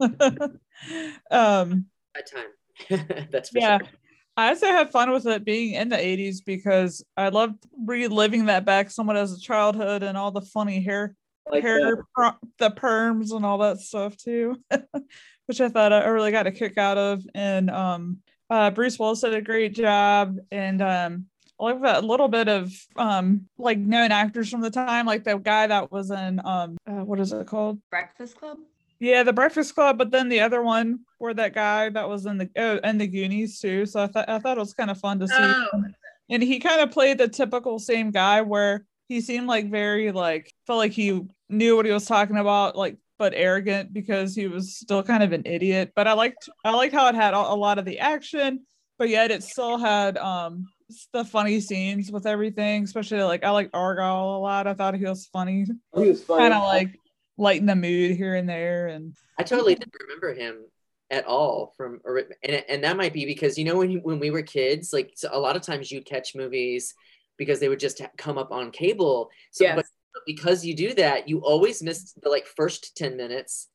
um, 1.30 1.86
That 2.14 2.30
time. 2.30 3.26
That's 3.30 3.50
for 3.50 3.58
yeah. 3.58 3.78
sure. 3.78 3.88
I 4.36 4.48
also 4.48 4.66
had 4.66 4.90
fun 4.90 5.10
with 5.12 5.26
it 5.26 5.46
being 5.46 5.74
in 5.74 5.88
the 5.88 5.96
80s 5.96 6.44
because 6.44 7.02
I 7.16 7.30
loved 7.30 7.64
reliving 7.86 8.46
that 8.46 8.66
back 8.66 8.90
somewhat 8.90 9.16
as 9.16 9.32
a 9.32 9.40
childhood 9.40 10.02
and 10.02 10.18
all 10.18 10.30
the 10.30 10.42
funny 10.42 10.82
hair 10.82 11.16
Like 11.50 11.62
hair 11.62 11.78
that. 11.96 12.02
per- 12.14 12.36
the 12.58 12.70
perms 12.70 13.32
and 13.34 13.44
all 13.46 13.58
that 13.58 13.78
stuff 13.80 14.16
too 14.16 14.56
which 15.46 15.60
i 15.60 15.68
thought 15.68 15.92
i 15.92 16.06
really 16.06 16.32
got 16.32 16.46
a 16.46 16.52
kick 16.52 16.76
out 16.78 16.98
of 16.98 17.22
and 17.34 17.70
um 17.70 18.18
uh 18.50 18.70
bruce 18.70 18.98
willis 18.98 19.20
did 19.20 19.34
a 19.34 19.40
great 19.40 19.74
job 19.74 20.36
and 20.50 20.82
um 20.82 21.26
I 21.58 21.64
like 21.64 21.82
that 21.82 22.04
little 22.04 22.28
bit 22.28 22.48
of 22.48 22.70
um 22.96 23.46
like 23.58 23.78
known 23.78 24.12
actors 24.12 24.50
from 24.50 24.60
the 24.60 24.70
time 24.70 25.06
like 25.06 25.24
the 25.24 25.38
guy 25.38 25.66
that 25.68 25.90
was 25.90 26.10
in 26.10 26.40
um 26.44 26.76
uh, 26.86 27.04
what 27.04 27.18
is 27.20 27.32
it 27.32 27.46
called 27.46 27.80
Breakfast 27.90 28.36
Club. 28.38 28.58
yeah 29.00 29.22
the 29.22 29.32
breakfast 29.32 29.74
club 29.74 29.96
but 29.98 30.10
then 30.10 30.28
the 30.28 30.40
other 30.40 30.62
one 30.62 31.00
where 31.18 31.32
that 31.32 31.54
guy 31.54 31.88
that 31.90 32.08
was 32.08 32.26
in 32.26 32.38
the 32.38 32.50
oh 32.56 32.78
and 32.84 33.00
the 33.00 33.06
goonies 33.06 33.58
too 33.60 33.86
so 33.86 34.02
i 34.02 34.06
thought 34.06 34.28
i 34.28 34.38
thought 34.38 34.58
it 34.58 34.60
was 34.60 34.74
kind 34.74 34.90
of 34.90 34.98
fun 34.98 35.18
to 35.20 35.28
see 35.28 35.34
Oh. 35.38 35.84
and 36.28 36.42
he 36.42 36.58
kind 36.58 36.80
of 36.82 36.90
played 36.90 37.18
the 37.18 37.28
typical 37.28 37.78
same 37.78 38.10
guy 38.10 38.42
where 38.42 38.84
he 39.08 39.20
seemed 39.20 39.46
like 39.46 39.70
very 39.70 40.12
like 40.12 40.52
felt 40.66 40.78
like 40.78 40.92
he 40.92 41.22
knew 41.48 41.76
what 41.76 41.86
he 41.86 41.92
was 41.92 42.06
talking 42.06 42.36
about 42.36 42.76
like 42.76 42.96
but 43.18 43.32
arrogant 43.34 43.92
because 43.94 44.34
he 44.34 44.46
was 44.46 44.76
still 44.76 45.02
kind 45.02 45.22
of 45.22 45.32
an 45.32 45.42
idiot. 45.46 45.92
But 45.94 46.06
i 46.06 46.12
liked 46.12 46.48
i 46.64 46.70
liked 46.70 46.94
how 46.94 47.08
it 47.08 47.14
had 47.14 47.34
a, 47.34 47.38
a 47.38 47.54
lot 47.54 47.78
of 47.78 47.84
the 47.84 47.98
action 47.98 48.66
but 48.98 49.08
yet 49.08 49.30
it 49.30 49.42
still 49.42 49.78
had 49.78 50.18
um 50.18 50.66
the 51.12 51.24
funny 51.24 51.60
scenes 51.60 52.12
with 52.12 52.26
everything 52.26 52.84
especially 52.84 53.20
like 53.22 53.42
i 53.42 53.50
like 53.50 53.70
argyle 53.74 54.36
a 54.36 54.38
lot. 54.38 54.66
I 54.66 54.74
thought 54.74 54.94
he 54.94 55.04
was 55.04 55.26
funny. 55.26 55.66
He 55.94 56.08
was 56.08 56.22
funny. 56.22 56.42
kind 56.42 56.54
of 56.54 56.62
like 56.62 56.98
lighten 57.38 57.66
the 57.66 57.76
mood 57.76 58.16
here 58.16 58.34
and 58.34 58.48
there 58.48 58.88
and 58.88 59.16
I 59.38 59.42
totally 59.42 59.74
didn't 59.74 59.94
remember 60.00 60.34
him 60.34 60.64
at 61.10 61.26
all 61.26 61.72
from 61.76 62.00
and 62.42 62.64
and 62.68 62.84
that 62.84 62.96
might 62.96 63.12
be 63.12 63.26
because 63.26 63.56
you 63.56 63.64
know 63.64 63.76
when 63.76 64.00
when 64.02 64.18
we 64.18 64.30
were 64.30 64.42
kids 64.42 64.92
like 64.92 65.12
so 65.14 65.28
a 65.32 65.38
lot 65.38 65.54
of 65.54 65.62
times 65.62 65.90
you'd 65.90 66.06
catch 66.06 66.34
movies 66.34 66.94
because 67.36 67.60
they 67.60 67.68
would 67.68 67.80
just 67.80 68.00
come 68.16 68.38
up 68.38 68.50
on 68.52 68.70
cable 68.70 69.30
so 69.50 69.64
Yes. 69.64 69.76
but 69.76 69.86
because 70.26 70.64
you 70.64 70.74
do 70.74 70.94
that 70.94 71.28
you 71.28 71.40
always 71.40 71.82
miss 71.82 72.12
the 72.12 72.28
like 72.28 72.46
first 72.46 72.96
10 72.96 73.16
minutes 73.16 73.68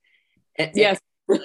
and, 0.57 0.69
and 0.69 0.77
Yes, 0.77 0.99
the 1.27 1.39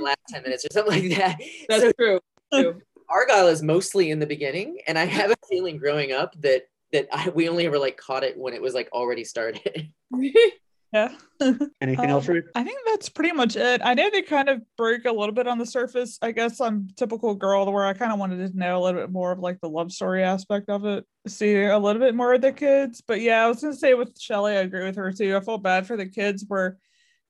last 0.00 0.18
10 0.28 0.42
minutes 0.42 0.64
or 0.64 0.68
something 0.72 1.08
like 1.10 1.18
that 1.18 1.40
that's 1.68 1.82
so 1.82 1.92
true. 1.98 2.20
true. 2.52 2.80
argyle 3.08 3.48
is 3.48 3.62
mostly 3.62 4.10
in 4.10 4.18
the 4.18 4.26
beginning 4.26 4.78
and 4.86 4.98
i 4.98 5.04
have 5.04 5.30
a 5.30 5.36
feeling 5.48 5.76
growing 5.76 6.12
up 6.12 6.34
that 6.40 6.62
that 6.92 7.08
I, 7.12 7.28
we 7.30 7.48
only 7.48 7.66
ever 7.66 7.78
like 7.78 7.96
caught 7.96 8.22
it 8.24 8.38
when 8.38 8.54
it 8.54 8.62
was 8.62 8.74
like 8.74 8.88
already 8.92 9.24
started 9.24 9.92
Yeah. 10.94 11.08
Anything 11.80 12.04
Um, 12.04 12.10
else, 12.10 12.28
Ruth? 12.28 12.44
I 12.54 12.62
think 12.62 12.78
that's 12.86 13.08
pretty 13.08 13.32
much 13.32 13.56
it. 13.56 13.80
I 13.84 13.94
know 13.94 14.08
they 14.10 14.22
kind 14.22 14.48
of 14.48 14.62
broke 14.76 15.04
a 15.06 15.12
little 15.12 15.34
bit 15.34 15.48
on 15.48 15.58
the 15.58 15.66
surface. 15.66 16.18
I 16.22 16.30
guess 16.30 16.60
I'm 16.60 16.88
typical 16.96 17.34
girl 17.34 17.70
where 17.72 17.84
I 17.84 17.94
kind 17.94 18.12
of 18.12 18.20
wanted 18.20 18.52
to 18.52 18.56
know 18.56 18.80
a 18.80 18.82
little 18.84 19.00
bit 19.00 19.10
more 19.10 19.32
of 19.32 19.40
like 19.40 19.60
the 19.60 19.68
love 19.68 19.90
story 19.90 20.22
aspect 20.22 20.68
of 20.68 20.84
it, 20.84 21.04
see 21.26 21.64
a 21.64 21.76
little 21.76 22.00
bit 22.00 22.14
more 22.14 22.32
of 22.34 22.42
the 22.42 22.52
kids. 22.52 23.00
But 23.00 23.20
yeah, 23.20 23.44
I 23.44 23.48
was 23.48 23.60
gonna 23.60 23.74
say 23.74 23.94
with 23.94 24.16
Shelly, 24.20 24.52
I 24.52 24.60
agree 24.60 24.84
with 24.84 24.94
her 24.94 25.10
too. 25.10 25.36
I 25.36 25.40
felt 25.40 25.64
bad 25.64 25.86
for 25.88 25.96
the 25.96 26.06
kids 26.06 26.46
were 26.48 26.78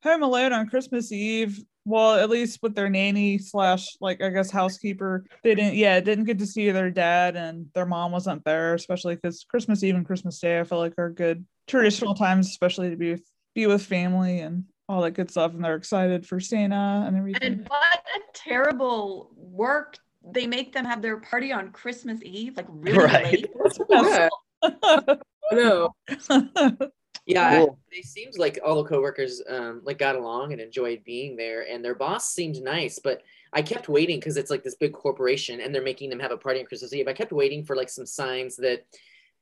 home 0.03 0.23
alone 0.23 0.53
on 0.53 0.69
Christmas 0.69 1.11
Eve. 1.11 1.59
Well, 1.87 2.15
at 2.19 2.29
least 2.31 2.61
with 2.63 2.75
their 2.75 2.91
nanny 2.91 3.39
slash 3.39 3.97
like 4.01 4.23
I 4.23 4.29
guess 4.29 4.51
housekeeper, 4.51 5.25
they 5.43 5.55
didn't 5.55 5.77
yeah 5.77 6.01
didn't 6.01 6.25
get 6.25 6.39
to 6.41 6.47
see 6.47 6.71
their 6.71 6.91
dad 6.91 7.35
and 7.35 7.69
their 7.75 7.87
mom 7.87 8.13
wasn't 8.13 8.45
there, 8.45 8.75
especially 8.75 9.15
because 9.15 9.45
Christmas 9.49 9.83
Eve 9.83 9.95
and 9.95 10.05
Christmas 10.07 10.39
Day 10.39 10.61
I 10.61 10.65
feel 10.65 10.79
like 10.79 10.95
are 10.99 11.11
good 11.11 11.47
traditional 11.67 12.15
times, 12.15 12.49
especially 12.49 12.91
to 12.91 12.97
be 12.97 13.13
with 13.13 13.23
be 13.55 13.67
with 13.67 13.85
family 13.85 14.41
and 14.41 14.65
all 14.89 15.03
that 15.03 15.13
good 15.13 15.31
stuff. 15.31 15.55
And 15.55 15.65
they're 15.65 15.77
excited 15.77 16.27
for 16.27 16.41
Santa 16.41 17.05
and 17.07 17.17
everything. 17.17 17.53
And 17.53 17.69
what 17.69 18.05
a 18.17 18.21
terrible 18.35 19.31
work 19.37 19.99
they 20.33 20.47
make 20.47 20.73
them 20.73 20.85
have 20.85 21.03
their 21.03 21.19
party 21.19 21.53
on 21.53 21.71
Christmas 21.71 22.21
Eve, 22.23 22.57
like 22.57 22.67
really 22.69 22.99
Right. 22.99 23.25
late. 23.25 23.51
Yeah, 25.53 25.89
Yeah, 27.27 27.59
Cool. 27.59 27.79
it 27.91 28.05
seems 28.05 28.37
like 28.39 28.59
all 28.65 28.83
the 28.83 28.89
coworkers 28.89 29.41
um, 29.49 29.81
like 29.85 29.99
got 29.99 30.15
along 30.17 30.53
and 30.53 30.61
enjoyed 30.61 31.03
being 31.05 31.37
there, 31.37 31.67
and 31.71 31.83
their 31.85 31.95
boss 31.95 32.33
seemed 32.33 32.57
nice. 32.63 32.99
But 32.99 33.23
I 33.53 33.63
kept 33.63 33.89
waiting 33.89 34.19
because 34.21 34.37
it's 34.37 34.51
like 34.51 34.63
this 34.63 34.75
big 34.75 34.93
corporation, 34.93 35.61
and 35.61 35.75
they're 35.75 35.83
making 35.83 36.11
them 36.11 36.21
have 36.21 36.33
a 36.33 36.37
party 36.37 36.61
on 36.61 36.67
Christmas 36.67 36.93
Eve. 36.93 37.09
I 37.09 37.13
kept 37.15 37.33
waiting 37.33 37.65
for 37.65 37.77
like 37.77 37.89
some 37.89 38.05
signs 38.07 38.57
that, 38.57 38.85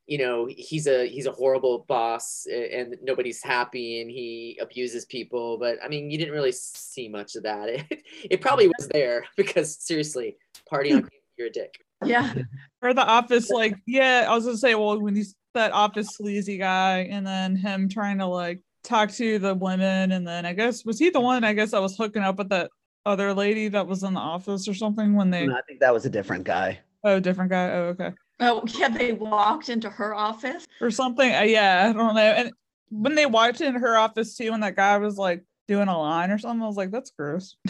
you 0.06 0.18
know, 0.18 0.48
he's 0.50 0.86
a 0.86 1.06
he's 1.08 1.26
a 1.26 1.32
horrible 1.32 1.84
boss 1.88 2.46
and 2.52 2.96
nobody's 3.02 3.42
happy 3.42 4.00
and 4.00 4.10
he 4.10 4.58
abuses 4.60 5.04
people. 5.04 5.58
But 5.58 5.78
I 5.84 5.88
mean, 5.88 6.10
you 6.10 6.18
didn't 6.18 6.34
really 6.34 6.52
see 6.52 7.08
much 7.08 7.36
of 7.36 7.44
that. 7.44 7.68
It, 7.90 8.02
it 8.30 8.40
probably 8.40 8.68
was 8.68 8.88
there 8.88 9.24
because 9.36 9.76
seriously, 9.80 10.36
party 10.68 10.92
on 10.92 11.08
you're 11.38 11.48
a 11.48 11.50
dick. 11.50 11.74
Yeah. 12.04 12.34
or 12.82 12.92
the 12.94 13.06
office, 13.06 13.48
like, 13.50 13.76
yeah, 13.86 14.26
I 14.28 14.34
was 14.34 14.44
gonna 14.44 14.56
say, 14.56 14.74
well, 14.74 15.00
when 15.00 15.14
he's 15.14 15.34
that 15.54 15.72
office 15.72 16.16
sleazy 16.16 16.58
guy, 16.58 17.00
and 17.10 17.26
then 17.26 17.54
him 17.56 17.88
trying 17.88 18.18
to 18.18 18.26
like 18.26 18.60
talk 18.82 19.10
to 19.12 19.38
the 19.38 19.54
women, 19.54 20.12
and 20.12 20.26
then 20.26 20.44
I 20.46 20.52
guess 20.52 20.84
was 20.84 20.98
he 20.98 21.10
the 21.10 21.20
one 21.20 21.44
I 21.44 21.52
guess 21.52 21.70
that 21.70 21.80
was 21.80 21.96
hooking 21.96 22.22
up 22.22 22.38
with 22.38 22.48
that 22.48 22.70
other 23.06 23.32
lady 23.34 23.68
that 23.68 23.86
was 23.86 24.02
in 24.02 24.14
the 24.14 24.20
office 24.20 24.66
or 24.68 24.74
something 24.74 25.14
when 25.14 25.30
they 25.30 25.46
No, 25.46 25.54
I 25.56 25.62
think 25.62 25.80
that 25.80 25.92
was 25.94 26.06
a 26.06 26.10
different 26.10 26.44
guy. 26.44 26.80
oh 27.04 27.18
different 27.20 27.50
guy 27.50 27.70
oh 27.70 27.82
okay 27.88 28.12
Oh, 28.40 28.62
yeah, 28.78 28.88
they 28.88 29.12
walked 29.12 29.68
into 29.68 29.88
her 29.88 30.14
office. 30.14 30.66
or 30.80 30.90
something 30.90 31.32
uh, 31.32 31.42
yeah 31.42 31.86
I 31.88 31.92
don't 31.92 32.14
know 32.14 32.20
and 32.20 32.52
when 32.90 33.14
they 33.14 33.26
walked 33.26 33.60
in 33.60 33.74
her 33.74 33.96
office 33.96 34.36
too 34.36 34.50
when 34.50 34.60
that 34.60 34.76
guy 34.76 34.98
was 34.98 35.16
like 35.16 35.44
doing 35.68 35.88
a 35.88 35.98
line 35.98 36.30
or 36.30 36.38
something 36.38 36.62
I 36.62 36.66
was 36.66 36.76
like 36.76 36.90
that's 36.90 37.10
gross 37.10 37.56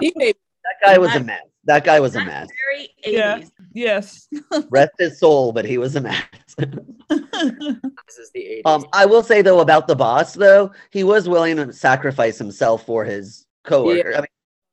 He 0.00 0.12
made 0.16 0.36
That 0.64 0.76
guy 0.84 0.98
was 0.98 1.14
a 1.14 1.20
mess. 1.20 1.42
That 1.64 1.84
guy 1.84 2.00
was 2.00 2.16
a 2.16 2.24
mess. 2.24 2.48
very 2.66 2.88
80s. 3.06 3.12
Yeah. 3.12 3.40
yes 3.74 4.28
Rest 4.70 4.92
his 4.98 5.18
soul, 5.20 5.52
but 5.52 5.64
he 5.66 5.76
was 5.78 5.94
a 5.96 6.00
mess. 6.00 6.24
This 7.10 8.18
is 8.18 8.30
the 8.34 8.40
80s. 8.40 8.62
Um, 8.64 8.86
I 8.92 9.06
will 9.06 9.22
say 9.22 9.42
though 9.42 9.60
about 9.60 9.86
the 9.86 9.96
boss 9.96 10.34
though, 10.34 10.72
he 10.90 11.04
was 11.04 11.28
willing 11.28 11.56
to 11.56 11.72
sacrifice 11.72 12.38
himself 12.38 12.84
for 12.86 13.04
his 13.04 13.46
coworker. 13.64 14.14
I 14.14 14.20
mean, 14.20 14.26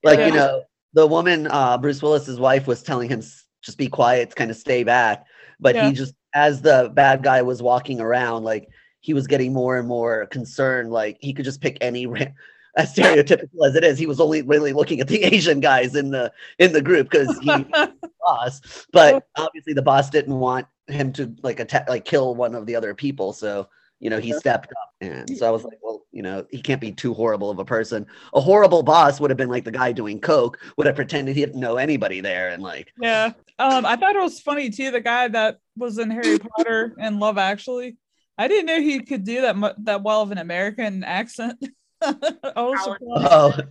like 0.03 0.19
you 0.19 0.31
know, 0.31 0.63
the 0.93 1.05
woman, 1.07 1.47
uh, 1.47 1.77
Bruce 1.77 2.01
Willis's 2.01 2.39
wife, 2.39 2.67
was 2.67 2.81
telling 2.83 3.09
him 3.09 3.19
"S- 3.19 3.44
just 3.65 3.77
be 3.77 3.87
quiet, 3.89 4.35
kind 4.35 4.51
of 4.51 4.57
stay 4.57 4.83
back, 4.83 5.25
but 5.59 5.75
Yeah. 5.75 5.87
he 5.87 5.93
just, 5.93 6.13
as 6.33 6.61
the 6.61 6.91
bad 6.93 7.23
guy 7.23 7.41
was 7.41 7.61
walking 7.61 7.99
around, 7.99 8.43
like 8.43 8.67
he 9.01 9.13
was 9.13 9.27
getting 9.27 9.53
more 9.53 9.77
and 9.77 9.87
more 9.87 10.25
concerned. 10.27 10.91
Like 10.91 11.17
he 11.19 11.33
could 11.33 11.45
just 11.45 11.61
pick 11.61 11.77
any. 11.81 12.05
Ra- 12.05 12.19
as 12.77 12.93
stereotypical 12.93 13.65
as 13.65 13.73
it 13.75 13.85
is, 13.85 13.97
he 13.97 14.05
was 14.05 14.19
only 14.19 14.41
really 14.41 14.73
looking 14.73 14.99
at 14.99 15.07
the 15.07 15.23
Asian 15.33 15.59
guys 15.61 15.95
in 15.95 16.11
the 16.11 16.31
in 16.59 16.73
the 16.73 16.81
group 16.81 17.09
because 17.09 17.37
he 17.39 17.65
boss. 18.25 18.85
But 18.91 19.25
obviously, 19.37 19.73
the 19.73 19.81
boss 19.81 20.09
didn't 20.09 20.37
want 20.39 20.67
him 20.87 21.13
to 21.13 21.33
like 21.41 21.59
attack, 21.61 21.87
like 21.89 22.03
kill 22.05 22.35
one 22.35 22.53
of 22.53 22.65
the 22.65 22.75
other 22.75 22.93
people. 22.93 23.31
So 23.33 23.69
you 23.99 24.09
know, 24.09 24.19
he 24.19 24.33
stepped 24.33 24.71
up, 24.71 24.89
and 25.01 25.37
so 25.37 25.47
I 25.47 25.51
was 25.51 25.63
like, 25.63 25.77
well, 25.81 26.03
you 26.11 26.21
know, 26.21 26.45
he 26.49 26.61
can't 26.61 26.81
be 26.81 26.91
too 26.91 27.13
horrible 27.13 27.49
of 27.49 27.59
a 27.59 27.65
person. 27.65 28.05
A 28.33 28.41
horrible 28.41 28.83
boss 28.83 29.19
would 29.19 29.29
have 29.31 29.37
been 29.37 29.49
like 29.49 29.63
the 29.63 29.71
guy 29.71 29.91
doing 29.91 30.19
coke, 30.19 30.59
would 30.77 30.87
have 30.87 30.95
pretended 30.95 31.35
he 31.35 31.45
didn't 31.45 31.59
know 31.59 31.77
anybody 31.77 32.21
there, 32.21 32.49
and 32.49 32.61
like, 32.61 32.91
Yeah. 33.01 33.31
Um, 33.57 33.85
I 33.85 33.95
thought 33.95 34.15
it 34.15 34.21
was 34.21 34.39
funny 34.41 34.69
too. 34.69 34.91
The 34.91 34.99
guy 34.99 35.29
that 35.29 35.57
was 35.77 35.97
in 35.97 36.11
Harry 36.11 36.39
Potter 36.39 36.93
and 36.99 37.19
Love 37.19 37.37
Actually, 37.37 37.97
I 38.37 38.47
didn't 38.47 38.65
know 38.65 38.81
he 38.81 38.99
could 38.99 39.23
do 39.23 39.41
that 39.41 39.55
mu- 39.55 39.69
that 39.83 40.03
well 40.03 40.21
of 40.21 40.31
an 40.31 40.37
American 40.37 41.03
accent. 41.03 41.57
I 42.01 42.11
was 42.57 42.83
surprised. 42.83 43.01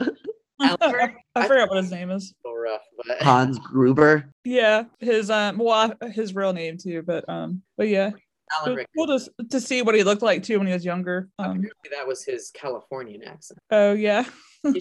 oh, 0.01 0.11
I, 0.61 1.15
I 1.35 1.47
forgot 1.47 1.69
what 1.69 1.79
his 1.79 1.91
name 1.91 2.11
is. 2.11 2.35
so 2.45 2.55
rough, 2.55 2.81
but 2.97 3.23
Hans 3.23 3.59
Gruber. 3.59 4.31
Yeah, 4.45 4.85
his 5.01 5.31
um, 5.31 5.59
well, 5.59 5.93
his 6.13 6.35
real 6.35 6.53
name 6.53 6.79
too, 6.79 7.03
but 7.03 7.29
um, 7.29 7.63
but 7.77 7.89
yeah, 7.89 8.09
it 8.09 8.15
Alan 8.53 8.71
was 8.73 8.77
Rickman. 8.79 9.07
cool 9.07 9.19
to, 9.19 9.47
to 9.51 9.61
see 9.61 9.83
what 9.83 9.95
he 9.95 10.03
looked 10.05 10.23
like 10.23 10.43
too 10.43 10.59
when 10.59 10.67
he 10.67 10.73
was 10.73 10.85
younger. 10.85 11.29
Um, 11.39 11.47
Apparently 11.51 11.91
that 11.93 12.07
was 12.07 12.25
his 12.25 12.51
Californian 12.53 13.23
accent. 13.25 13.59
oh 13.71 13.93
yeah, 13.93 14.25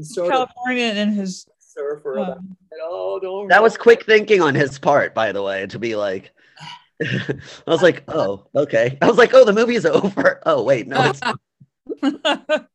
Sort 0.00 0.26
of 0.26 0.32
California 0.32 0.84
and 0.84 1.14
his 1.14 1.46
surfer 1.58 2.18
um. 2.18 2.56
Oh, 2.82 3.46
That 3.48 3.62
was 3.62 3.76
quick 3.76 4.04
thinking 4.04 4.40
on 4.42 4.54
his 4.54 4.78
part, 4.78 5.14
by 5.14 5.32
the 5.32 5.42
way, 5.42 5.66
to 5.66 5.78
be 5.78 5.96
like. 5.96 6.32
I 7.02 7.40
was 7.66 7.82
like, 7.82 8.04
oh, 8.08 8.46
okay. 8.54 8.96
I 9.02 9.08
was 9.08 9.16
like, 9.18 9.34
oh, 9.34 9.44
the 9.44 9.52
movie's 9.52 9.84
over. 9.86 10.40
Oh, 10.46 10.62
wait, 10.62 10.86
no. 10.86 11.10
It's 11.10 11.20
not. 11.20 12.68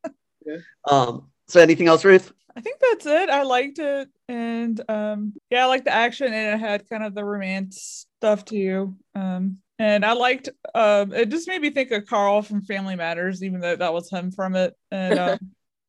um. 0.89 1.30
So, 1.49 1.62
anything 1.62 1.88
else, 1.88 2.03
Ruth? 2.03 2.34
I 2.58 2.62
think 2.62 2.80
that's 2.82 3.06
it. 3.06 3.30
I 3.30 3.43
liked 3.43 3.80
it, 3.80 4.10
and 4.27 4.82
um, 4.89 5.34
yeah, 5.49 5.63
I 5.63 5.67
liked 5.67 5.86
the 5.86 5.93
action, 5.93 6.34
and 6.34 6.56
it 6.56 6.60
had 6.60 6.89
kind 6.89 7.03
of 7.03 7.13
the 7.13 7.23
romance 7.23 8.06
stuff 8.17 8.43
too. 8.43 8.95
Um, 9.15 9.60
and 9.80 10.06
I 10.06 10.13
liked. 10.13 10.50
Um, 10.74 11.13
it 11.13 11.30
just 11.30 11.48
made 11.48 11.62
me 11.62 11.70
think 11.70 11.92
of 11.92 12.06
Carl 12.06 12.42
from 12.42 12.62
Family 12.62 12.96
Matters, 12.96 13.44
even 13.44 13.60
though 13.60 13.76
that 13.76 13.94
was 13.94 14.10
him 14.10 14.32
from 14.32 14.56
it. 14.56 14.76
And 14.92 15.20
um, 15.20 15.40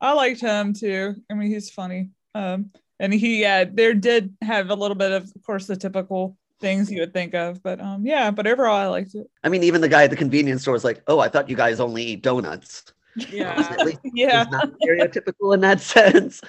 I 0.01 0.13
liked 0.13 0.41
him 0.41 0.73
too. 0.75 1.15
I 1.31 1.35
mean, 1.35 1.51
he's 1.51 1.71
funny. 1.71 2.11
Um, 2.35 2.71
and 3.01 3.13
he, 3.13 3.41
yeah, 3.41 3.65
there 3.65 3.95
did 3.95 4.35
have 4.43 4.71
a 4.71 4.75
little 4.75 4.97
bit 4.97 5.13
of, 5.13 5.25
of 5.35 5.43
course, 5.45 5.67
the 5.67 5.77
typical 5.77 6.37
things 6.61 6.91
you 6.91 7.01
would 7.01 7.13
think 7.13 7.35
of, 7.35 7.63
but 7.63 7.81
um, 7.81 8.05
yeah, 8.05 8.31
but 8.31 8.47
overall, 8.47 8.75
I 8.75 8.87
liked 8.87 9.15
it. 9.15 9.31
I 9.45 9.49
mean, 9.49 9.63
even 9.63 9.81
the 9.81 9.89
guy 9.89 10.05
at 10.05 10.11
the 10.11 10.17
convenience 10.17 10.63
store 10.63 10.73
was 10.73 10.85
like, 10.85 11.03
"Oh, 11.07 11.21
I 11.21 11.29
thought 11.29 11.49
you 11.49 11.57
guys 11.57 11.81
only 11.81 12.03
eat 12.03 12.23
donuts." 12.23 12.93
Yeah, 13.31 13.77
yeah, 14.05 14.45
not 14.51 14.73
stereotypical 14.81 15.55
in 15.55 15.61
that 15.61 15.81
sense. 15.81 16.41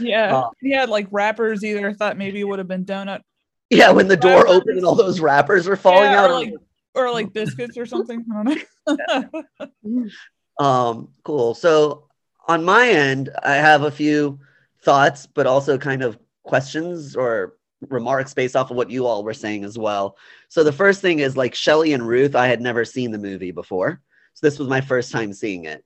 yeah. 0.00 0.36
Uh, 0.36 0.50
he 0.60 0.72
had 0.72 0.88
like 0.88 1.06
wrappers. 1.10 1.64
Either 1.64 1.92
thought 1.92 2.16
maybe 2.16 2.40
it 2.40 2.44
would 2.44 2.58
have 2.58 2.68
been 2.68 2.84
donut 2.84 3.20
Yeah, 3.70 3.90
when 3.90 4.08
the 4.08 4.16
door 4.16 4.46
opened 4.48 4.76
and 4.78 4.86
all 4.86 4.94
those 4.94 5.20
wrappers 5.20 5.66
were 5.66 5.76
falling 5.76 6.10
Yeah, 6.10 6.24
out. 6.24 6.30
or 6.30 6.34
like 6.34 6.52
or 6.94 7.10
like 7.12 7.32
biscuits 7.32 7.76
or 7.76 7.86
something. 7.86 8.24
I 8.34 8.42
don't 8.42 9.32
know. 9.84 10.64
Um, 10.64 11.10
cool. 11.22 11.54
So 11.54 12.08
on 12.48 12.64
my 12.64 12.88
end, 12.88 13.30
I 13.44 13.54
have 13.54 13.82
a 13.82 13.90
few 13.90 14.40
thoughts, 14.82 15.26
but 15.26 15.46
also 15.46 15.78
kind 15.78 16.02
of 16.02 16.18
questions 16.42 17.14
or 17.14 17.54
remarks 17.88 18.34
based 18.34 18.56
off 18.56 18.70
of 18.70 18.76
what 18.76 18.90
you 18.90 19.06
all 19.06 19.22
were 19.22 19.34
saying 19.34 19.64
as 19.64 19.78
well. 19.78 20.16
So 20.48 20.64
the 20.64 20.72
first 20.72 21.00
thing 21.00 21.20
is 21.20 21.36
like 21.36 21.54
Shelly 21.54 21.92
and 21.92 22.08
Ruth, 22.08 22.34
I 22.34 22.48
had 22.48 22.60
never 22.60 22.84
seen 22.84 23.12
the 23.12 23.18
movie 23.18 23.52
before. 23.52 24.00
So 24.34 24.46
this 24.46 24.58
was 24.58 24.66
my 24.68 24.80
first 24.80 25.12
time 25.12 25.32
seeing 25.32 25.64
it. 25.64 25.84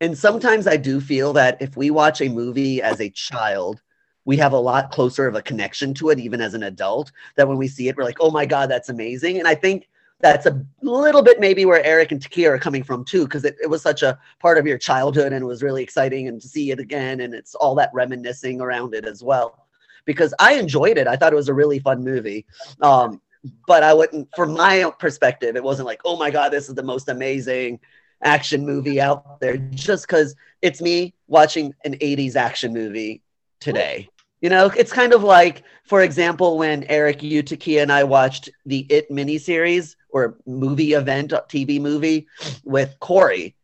And 0.00 0.16
sometimes 0.16 0.66
I 0.66 0.76
do 0.76 1.00
feel 1.00 1.32
that 1.34 1.60
if 1.60 1.76
we 1.76 1.90
watch 1.90 2.20
a 2.20 2.28
movie 2.28 2.80
as 2.82 3.00
a 3.00 3.10
child, 3.10 3.80
we 4.28 4.36
have 4.36 4.52
a 4.52 4.58
lot 4.58 4.90
closer 4.90 5.26
of 5.26 5.34
a 5.36 5.40
connection 5.40 5.94
to 5.94 6.10
it, 6.10 6.18
even 6.18 6.38
as 6.42 6.52
an 6.52 6.64
adult, 6.64 7.10
that 7.36 7.48
when 7.48 7.56
we 7.56 7.66
see 7.66 7.88
it, 7.88 7.96
we're 7.96 8.04
like, 8.04 8.18
oh 8.20 8.30
my 8.30 8.44
God, 8.44 8.68
that's 8.68 8.90
amazing. 8.90 9.38
And 9.38 9.48
I 9.48 9.54
think 9.54 9.88
that's 10.20 10.44
a 10.44 10.62
little 10.82 11.22
bit 11.22 11.40
maybe 11.40 11.64
where 11.64 11.82
Eric 11.82 12.12
and 12.12 12.20
Takia 12.20 12.50
are 12.50 12.58
coming 12.58 12.82
from 12.82 13.06
too, 13.06 13.24
because 13.24 13.46
it, 13.46 13.56
it 13.62 13.68
was 13.68 13.80
such 13.80 14.02
a 14.02 14.18
part 14.38 14.58
of 14.58 14.66
your 14.66 14.76
childhood 14.76 15.32
and 15.32 15.42
it 15.42 15.46
was 15.46 15.62
really 15.62 15.82
exciting 15.82 16.28
and 16.28 16.42
to 16.42 16.46
see 16.46 16.70
it 16.70 16.78
again. 16.78 17.20
And 17.20 17.32
it's 17.32 17.54
all 17.54 17.74
that 17.76 17.88
reminiscing 17.94 18.60
around 18.60 18.94
it 18.94 19.06
as 19.06 19.24
well. 19.24 19.66
Because 20.04 20.34
I 20.38 20.56
enjoyed 20.56 20.98
it. 20.98 21.06
I 21.06 21.16
thought 21.16 21.32
it 21.32 21.36
was 21.36 21.48
a 21.48 21.54
really 21.54 21.78
fun 21.78 22.04
movie. 22.04 22.44
Um, 22.82 23.22
but 23.66 23.82
I 23.82 23.94
wouldn't, 23.94 24.28
from 24.36 24.52
my 24.52 24.92
perspective, 24.98 25.56
it 25.56 25.64
wasn't 25.64 25.86
like, 25.86 26.02
oh 26.04 26.18
my 26.18 26.30
God, 26.30 26.50
this 26.50 26.68
is 26.68 26.74
the 26.74 26.82
most 26.82 27.08
amazing 27.08 27.80
action 28.22 28.66
movie 28.66 29.00
out 29.00 29.40
there, 29.40 29.56
just 29.56 30.06
because 30.06 30.36
it's 30.60 30.82
me 30.82 31.14
watching 31.28 31.72
an 31.86 31.94
80s 31.94 32.36
action 32.36 32.74
movie 32.74 33.22
today. 33.58 34.10
You 34.40 34.50
know, 34.50 34.66
it's 34.76 34.92
kind 34.92 35.12
of 35.12 35.22
like, 35.22 35.64
for 35.84 36.02
example, 36.02 36.58
when 36.58 36.84
Eric, 36.84 37.22
you, 37.22 37.42
Takia, 37.42 37.82
and 37.82 37.92
I 37.92 38.04
watched 38.04 38.50
the 38.66 38.86
It 38.88 39.10
miniseries 39.10 39.96
or 40.10 40.36
movie 40.46 40.92
event, 40.92 41.32
TV 41.48 41.80
movie 41.80 42.26
with 42.64 42.96
Corey. 43.00 43.56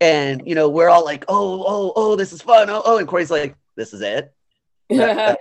And, 0.00 0.42
you 0.46 0.54
know, 0.54 0.68
we're 0.68 0.88
all 0.88 1.04
like, 1.04 1.24
oh, 1.28 1.64
oh, 1.66 1.92
oh, 1.96 2.16
this 2.16 2.32
is 2.32 2.42
fun. 2.42 2.68
Oh, 2.70 2.82
oh. 2.84 2.98
And 2.98 3.06
Corey's 3.08 3.30
like, 3.30 3.56
this 3.76 3.92
is 3.92 4.00
it. 4.00 4.34
That- 4.90 5.38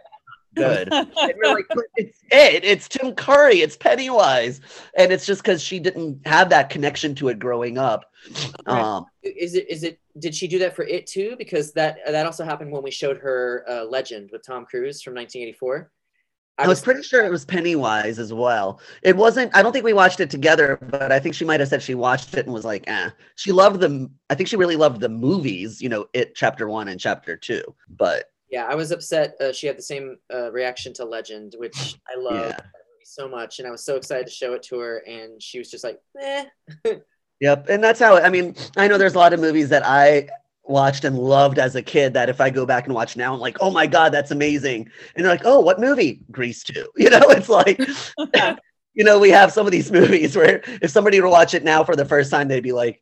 good. 0.55 0.91
like, 0.91 1.65
it's 1.95 2.19
it. 2.31 2.63
It's 2.63 2.87
Tim 2.87 3.13
Curry. 3.15 3.61
It's 3.61 3.75
Pennywise, 3.75 4.61
and 4.95 5.11
it's 5.11 5.25
just 5.25 5.41
because 5.41 5.61
she 5.61 5.79
didn't 5.79 6.25
have 6.27 6.49
that 6.49 6.69
connection 6.69 7.15
to 7.15 7.29
it 7.29 7.39
growing 7.39 7.77
up. 7.77 8.05
Um, 8.65 9.05
Is 9.23 9.55
it 9.55 9.69
is 9.69 9.83
it 9.83 9.99
did 10.19 10.35
she 10.35 10.47
do 10.47 10.59
that 10.59 10.75
for 10.75 10.83
it 10.83 11.07
too? 11.07 11.35
Because 11.37 11.73
that 11.73 11.97
that 12.07 12.25
also 12.25 12.43
happened 12.45 12.71
when 12.71 12.83
we 12.83 12.91
showed 12.91 13.17
her 13.17 13.65
uh, 13.67 13.83
Legend 13.85 14.29
with 14.31 14.45
Tom 14.45 14.65
Cruise 14.65 15.01
from 15.01 15.15
1984. 15.15 15.91
I 16.59 16.67
was 16.67 16.81
pretty 16.81 17.01
sure 17.01 17.25
it 17.25 17.31
was 17.31 17.45
Pennywise 17.45 18.19
as 18.19 18.31
well. 18.31 18.79
It 19.01 19.17
wasn't. 19.17 19.55
I 19.55 19.63
don't 19.63 19.73
think 19.73 19.83
we 19.85 19.93
watched 19.93 20.19
it 20.19 20.29
together, 20.29 20.77
but 20.79 21.11
I 21.11 21.19
think 21.19 21.33
she 21.33 21.45
might 21.45 21.59
have 21.59 21.69
said 21.69 21.81
she 21.81 21.95
watched 21.95 22.35
it 22.35 22.45
and 22.45 22.53
was 22.53 22.63
like, 22.63 22.83
"eh." 22.85 23.09
She 23.35 23.51
loved 23.51 23.79
the. 23.79 24.07
I 24.29 24.35
think 24.35 24.47
she 24.49 24.55
really 24.55 24.75
loved 24.75 25.01
the 25.01 25.09
movies. 25.09 25.81
You 25.81 25.89
know, 25.89 26.05
it 26.13 26.35
chapter 26.35 26.69
one 26.69 26.89
and 26.89 26.99
chapter 26.99 27.35
two. 27.35 27.63
But 27.89 28.25
Yeah, 28.51 28.65
I 28.65 28.75
was 28.75 28.91
upset. 28.91 29.33
Uh, 29.41 29.51
she 29.51 29.65
had 29.65 29.79
the 29.79 29.81
same 29.81 30.17
uh, 30.31 30.51
reaction 30.51 30.93
to 30.93 31.05
Legend, 31.05 31.55
which 31.57 31.97
I 32.07 32.19
love 32.19 32.35
Yeah. 32.35 32.59
so 33.03 33.27
much, 33.27 33.57
and 33.57 33.67
I 33.67 33.71
was 33.71 33.83
so 33.83 33.95
excited 33.95 34.27
to 34.27 34.31
show 34.31 34.53
it 34.53 34.61
to 34.63 34.77
her, 34.77 34.97
and 35.07 35.41
she 35.41 35.57
was 35.57 35.71
just 35.71 35.83
like, 35.83 35.99
"Eh." 36.21 36.45
Yep, 37.39 37.67
and 37.69 37.83
that's 37.83 37.99
how 37.99 38.17
I 38.17 38.29
mean. 38.29 38.55
I 38.77 38.87
know 38.87 38.97
there's 38.97 39.15
a 39.15 39.19
lot 39.19 39.33
of 39.33 39.39
movies 39.39 39.69
that 39.69 39.85
I 39.85 40.29
watched 40.65 41.03
and 41.03 41.17
loved 41.17 41.59
as 41.59 41.75
a 41.75 41.81
kid 41.81 42.13
that 42.13 42.29
if 42.29 42.39
I 42.39 42.49
go 42.49 42.65
back 42.65 42.85
and 42.85 42.95
watch 42.95 43.17
now, 43.17 43.33
I'm 43.33 43.39
like, 43.39 43.57
oh 43.59 43.71
my 43.71 43.85
god, 43.85 44.13
that's 44.13 44.31
amazing. 44.31 44.89
And 45.15 45.25
they're 45.25 45.31
like, 45.31 45.45
oh, 45.45 45.59
what 45.59 45.79
movie? 45.79 46.21
Grease 46.31 46.63
two. 46.63 46.87
You 46.97 47.09
know, 47.09 47.21
it's 47.29 47.49
like, 47.49 47.79
you 48.93 49.03
know, 49.03 49.19
we 49.19 49.29
have 49.29 49.51
some 49.51 49.65
of 49.65 49.71
these 49.71 49.91
movies 49.99 50.35
where 50.35 50.61
if 50.81 50.91
somebody 50.91 51.19
were 51.19 51.27
to 51.27 51.31
watch 51.31 51.53
it 51.53 51.63
now 51.63 51.83
for 51.83 51.95
the 51.95 52.05
first 52.05 52.31
time, 52.31 52.47
they'd 52.47 52.63
be 52.63 52.71
like, 52.71 53.01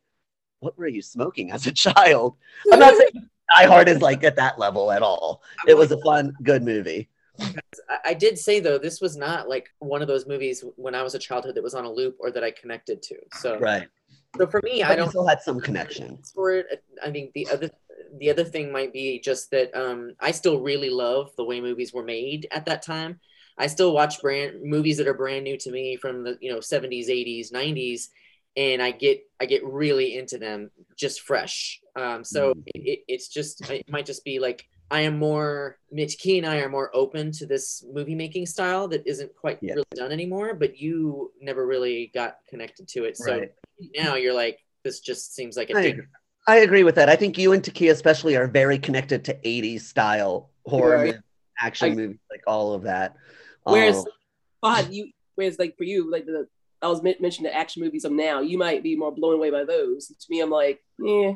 what 0.60 0.76
were 0.76 0.88
you 0.88 1.02
smoking 1.02 1.52
as 1.52 1.66
a 1.66 1.72
child? 1.72 2.36
I'm 2.72 2.78
not 2.78 2.96
saying 2.96 3.28
Die 3.56 3.66
Hard 3.66 3.88
is 3.88 4.00
like 4.00 4.24
at 4.24 4.36
that 4.36 4.58
level 4.58 4.90
at 4.90 5.02
all. 5.02 5.42
It 5.66 5.76
was 5.76 5.92
a 5.92 6.00
fun, 6.02 6.34
good 6.42 6.62
movie. 6.62 7.08
I, 7.40 7.98
I 8.06 8.14
did 8.14 8.38
say 8.38 8.60
though, 8.60 8.78
this 8.78 9.00
was 9.00 9.16
not 9.16 9.48
like 9.48 9.68
one 9.78 10.02
of 10.02 10.08
those 10.08 10.26
movies 10.26 10.64
when 10.76 10.94
I 10.94 11.02
was 11.02 11.14
a 11.14 11.18
childhood 11.18 11.54
that 11.56 11.62
was 11.62 11.74
on 11.74 11.84
a 11.84 11.92
loop 11.92 12.16
or 12.18 12.30
that 12.30 12.44
I 12.44 12.50
connected 12.50 13.02
to. 13.02 13.16
So, 13.34 13.58
Right. 13.58 13.88
So 14.36 14.46
for 14.46 14.60
me, 14.62 14.82
I 14.82 14.88
But 14.88 14.92
you 14.92 14.96
don't 14.98 15.10
still 15.10 15.26
had 15.26 15.42
some 15.42 15.60
connection. 15.60 16.18
for 16.34 16.52
it. 16.52 16.84
I 17.04 17.10
mean, 17.10 17.30
the 17.34 17.48
other 17.50 17.70
the 18.18 18.30
other 18.30 18.44
thing 18.44 18.70
might 18.70 18.92
be 18.92 19.20
just 19.20 19.50
that 19.50 19.74
um, 19.74 20.14
I 20.20 20.32
still 20.32 20.60
really 20.60 20.90
love 20.90 21.30
the 21.36 21.44
way 21.44 21.60
movies 21.60 21.92
were 21.92 22.02
made 22.02 22.46
at 22.50 22.66
that 22.66 22.82
time. 22.82 23.20
I 23.58 23.66
still 23.66 23.92
watch 23.94 24.20
brand 24.20 24.62
movies 24.62 24.98
that 24.98 25.08
are 25.08 25.14
brand 25.14 25.44
new 25.44 25.56
to 25.58 25.70
me 25.70 25.96
from 25.96 26.24
the 26.24 26.38
you 26.40 26.52
know 26.52 26.58
70s, 26.58 27.08
80s, 27.08 27.52
90s, 27.52 28.08
and 28.56 28.82
I 28.82 28.90
get 28.90 29.20
I 29.40 29.46
get 29.46 29.64
really 29.64 30.16
into 30.16 30.38
them 30.38 30.70
just 30.96 31.20
fresh. 31.20 31.80
Um, 31.96 32.24
so 32.24 32.52
it, 32.66 32.80
it, 32.80 32.98
it's 33.08 33.28
just 33.28 33.68
it 33.70 33.90
might 33.90 34.06
just 34.06 34.24
be 34.24 34.38
like 34.38 34.66
I 34.90 35.00
am 35.02 35.18
more 35.18 35.78
Mitch 35.90 36.18
Key 36.18 36.38
and 36.38 36.46
I 36.46 36.58
are 36.58 36.68
more 36.68 36.90
open 36.94 37.32
to 37.32 37.46
this 37.46 37.84
movie 37.92 38.14
making 38.14 38.46
style 38.46 38.88
that 38.88 39.06
isn't 39.06 39.34
quite 39.34 39.58
Yeah. 39.62 39.74
really 39.74 39.84
done 39.94 40.12
anymore. 40.12 40.54
But 40.54 40.78
you 40.78 41.32
never 41.40 41.66
really 41.66 42.10
got 42.14 42.38
connected 42.48 42.88
to 42.88 43.04
it, 43.04 43.16
so 43.16 43.38
Right. 43.38 43.52
now 43.96 44.16
you're 44.16 44.34
like 44.34 44.58
this 44.84 44.98
just 45.00 45.34
seems 45.34 45.56
like 45.56 45.70
a 45.70 45.78
I 45.78 45.82
thing. 45.82 45.92
agree. 45.92 46.06
I 46.48 46.56
agree 46.58 46.82
with 46.82 46.96
that. 46.96 47.08
I 47.08 47.14
think 47.14 47.38
you 47.38 47.52
and 47.52 47.64
Taki 47.64 47.88
especially 47.88 48.34
are 48.36 48.48
very 48.48 48.76
connected 48.78 49.24
to 49.26 49.38
80s 49.44 49.86
style 49.86 50.50
horror, 50.66 50.96
Right. 50.96 51.06
movies, 51.06 51.20
action 51.60 51.92
I- 51.92 51.94
movies, 51.94 52.18
like 52.30 52.42
all 52.48 52.72
of 52.74 52.82
that. 52.82 53.14
Whereas, 53.62 53.98
Um, 53.98 54.04
Fahad, 54.64 54.92
you 54.92 55.12
whereas 55.36 55.58
like 55.60 55.76
for 55.76 55.84
you, 55.84 56.10
like 56.10 56.26
the 56.26 56.48
I 56.82 56.88
was 56.88 57.00
men- 57.00 57.14
mentioning 57.20 57.48
the 57.52 57.56
action 57.56 57.80
movies 57.80 58.04
of 58.04 58.10
now, 58.10 58.40
you 58.40 58.58
might 58.58 58.82
be 58.82 58.96
more 58.96 59.12
blown 59.12 59.34
away 59.36 59.50
by 59.50 59.62
those. 59.64 60.08
To 60.08 60.26
me, 60.28 60.40
I'm 60.40 60.50
like, 60.50 60.82
yeah, 60.98 61.34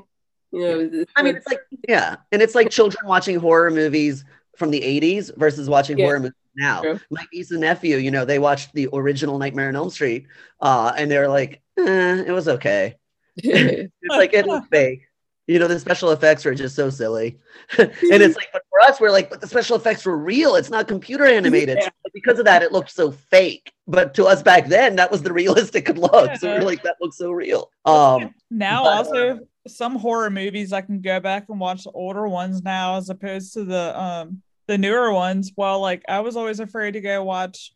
you 0.56 0.62
know. 0.62 1.00
it's 1.02 1.12
I 1.16 1.22
mean, 1.22 1.36
it's 1.36 1.46
like, 1.46 1.60
yeah. 1.88 2.16
And 2.32 2.42
it's 2.42 2.54
like 2.54 2.70
children 2.70 3.06
watching 3.06 3.38
horror 3.38 3.70
movies 3.70 4.24
from 4.56 4.70
the 4.70 4.80
80s 4.80 5.36
versus 5.36 5.68
watching 5.68 5.98
Yeah. 5.98 6.06
horror 6.06 6.20
movies 6.20 6.32
now. 6.56 6.80
True. 6.82 7.00
My 7.10 7.24
niece 7.32 7.50
and 7.50 7.60
nephew, 7.60 7.98
you 7.98 8.10
know, 8.10 8.24
they 8.24 8.38
watched 8.38 8.72
the 8.74 8.88
original 8.92 9.38
Nightmare 9.38 9.68
on 9.68 9.76
Elm 9.76 9.90
Street 9.90 10.26
uh, 10.60 10.92
and 10.96 11.10
they're 11.10 11.28
like, 11.28 11.60
eh, 11.78 12.24
it 12.26 12.32
was 12.32 12.48
okay. 12.48 12.94
It's 13.36 13.92
like, 14.08 14.32
it 14.32 14.46
was 14.46 14.62
fake. 14.70 15.02
You 15.48 15.60
know, 15.60 15.68
the 15.68 15.78
special 15.78 16.10
effects 16.10 16.44
were 16.44 16.54
just 16.56 16.74
so 16.74 16.90
silly. 16.90 17.38
and 17.78 17.92
it's 18.00 18.34
like, 18.34 18.48
but 18.52 18.62
for 18.68 18.80
us, 18.80 18.98
we're 18.98 19.12
like, 19.12 19.30
but 19.30 19.40
the 19.40 19.46
special 19.46 19.76
effects 19.76 20.04
were 20.04 20.16
real. 20.16 20.56
It's 20.56 20.70
not 20.70 20.88
computer 20.88 21.24
animated. 21.24 21.78
Yeah. 21.80 21.88
But 22.02 22.12
because 22.12 22.40
of 22.40 22.46
that, 22.46 22.62
it 22.64 22.72
looked 22.72 22.90
so 22.90 23.12
fake. 23.12 23.70
But 23.86 24.12
to 24.14 24.24
us 24.24 24.42
back 24.42 24.66
then, 24.66 24.96
that 24.96 25.08
was 25.10 25.22
the 25.22 25.32
realistic 25.42 25.88
look. 25.90 26.34
So 26.36 26.48
Yeah. 26.48 26.58
we're 26.58 26.64
like, 26.64 26.82
that 26.82 26.96
looks 27.00 27.18
so 27.18 27.30
real. 27.30 27.70
Um, 27.84 28.34
now 28.50 28.82
But- 28.84 28.96
also 28.96 29.40
some 29.66 29.96
horror 29.96 30.30
movies 30.30 30.72
I 30.72 30.80
can 30.80 31.00
go 31.00 31.20
back 31.20 31.46
and 31.48 31.60
watch 31.60 31.84
the 31.84 31.90
older 31.90 32.28
ones 32.28 32.62
now 32.62 32.96
as 32.96 33.10
opposed 33.10 33.54
to 33.54 33.64
the 33.64 33.98
um 34.00 34.42
the 34.66 34.78
newer 34.78 35.12
ones. 35.12 35.52
Well, 35.56 35.80
like 35.80 36.02
I 36.08 36.20
was 36.20 36.36
always 36.36 36.60
afraid 36.60 36.92
to 36.92 37.00
go 37.00 37.22
watch 37.24 37.72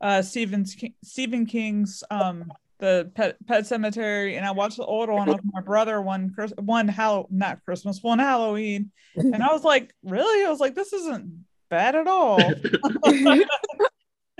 uh 0.00 0.22
Stephen's 0.22 0.74
King, 0.74 0.94
Stephen 1.02 1.46
King's 1.46 2.02
um 2.10 2.52
the 2.78 3.10
Pet 3.14 3.36
Pet 3.46 3.64
Sematary, 3.64 4.36
and 4.36 4.44
I 4.44 4.50
watched 4.52 4.78
the 4.78 4.84
older 4.84 5.12
one 5.12 5.28
with 5.28 5.40
my 5.52 5.60
brother 5.60 6.00
one 6.00 6.32
Chris 6.34 6.52
one 6.56 6.88
Hall 6.88 7.26
not 7.30 7.64
Christmas 7.64 8.02
one 8.02 8.18
Halloween, 8.18 8.90
and 9.16 9.42
I 9.42 9.52
was 9.52 9.64
like, 9.64 9.94
really? 10.02 10.44
I 10.44 10.50
was 10.50 10.60
like, 10.60 10.74
this 10.74 10.92
isn't 10.92 11.44
bad 11.68 11.94
at 11.94 12.06
all. 12.06 12.40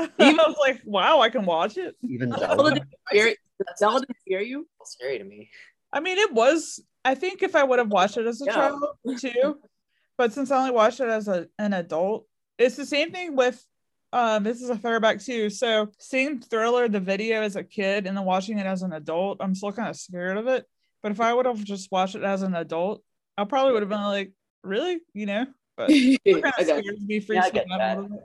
I 0.01 0.17
was 0.19 0.57
like, 0.59 0.81
wow, 0.85 1.21
I 1.21 1.29
can 1.29 1.45
watch 1.45 1.77
it. 1.77 1.95
even 2.09 2.33
Zelda 2.33 2.57
though. 2.57 2.71
didn't. 3.13 3.39
Zelda 3.79 4.01
didn't 4.01 4.21
scare 4.21 4.43
you. 4.43 4.67
scary 4.85 5.19
to 5.19 5.25
me. 5.25 5.51
I 5.93 6.01
mean, 6.01 6.19
it 6.19 6.33
was. 6.33 6.81
I 7.05 7.15
think 7.15 7.43
if 7.43 7.57
I 7.57 7.65
would 7.65 7.79
have 7.79 7.89
watched 7.91 8.17
it 8.19 8.27
as 8.27 8.41
a 8.43 8.45
Yeah. 8.47 8.55
child 8.55 8.85
too, 9.19 9.59
but 10.19 10.33
since 10.33 10.51
I 10.51 10.59
only 10.59 10.71
watched 10.73 11.01
it 11.01 11.09
as 11.09 11.29
a, 11.29 11.49
an 11.59 11.73
adult, 11.73 12.27
it's 12.59 12.77
the 12.77 12.87
same 12.87 13.11
thing 13.13 13.37
with. 13.37 13.65
Um, 14.13 14.43
this 14.43 14.61
is 14.61 14.69
a 14.71 14.77
throwback 14.77 15.21
too. 15.21 15.49
So 15.51 15.89
seeing 16.01 16.41
Thriller 16.41 16.89
the 16.89 16.99
video 16.99 17.43
as 17.43 17.55
a 17.55 17.63
kid 17.63 18.09
and 18.09 18.17
then 18.17 18.25
watching 18.25 18.59
it 18.59 18.67
as 18.67 18.83
an 18.83 18.93
adult, 18.93 19.39
I'm 19.41 19.55
still 19.55 19.71
kind 19.73 19.89
of 19.89 19.95
scared 19.97 20.37
of 20.37 20.49
it. 20.49 20.67
But 21.01 21.13
if 21.13 21.21
I 21.21 21.33
would 21.33 21.47
have 21.47 21.63
just 21.63 21.93
watched 21.93 22.17
it 22.17 22.25
as 22.25 22.43
an 22.43 22.57
adult, 22.57 23.05
I 23.39 23.45
probably 23.45 23.73
would 23.73 23.83
have 23.83 23.89
been 23.89 24.03
like, 24.03 24.33
really, 24.65 24.99
you 25.15 25.27
know. 25.27 25.47
But 25.77 25.89
kind 25.91 26.19
I 26.27 26.39
of 26.39 26.43
got 26.43 26.65
scares 26.67 27.01
me, 27.07 27.25
Yeah, 27.31 27.43
I 27.45 27.51
get 27.51 27.67
me 27.69 27.75
out 27.75 27.99
a 27.99 28.01
little 28.01 28.23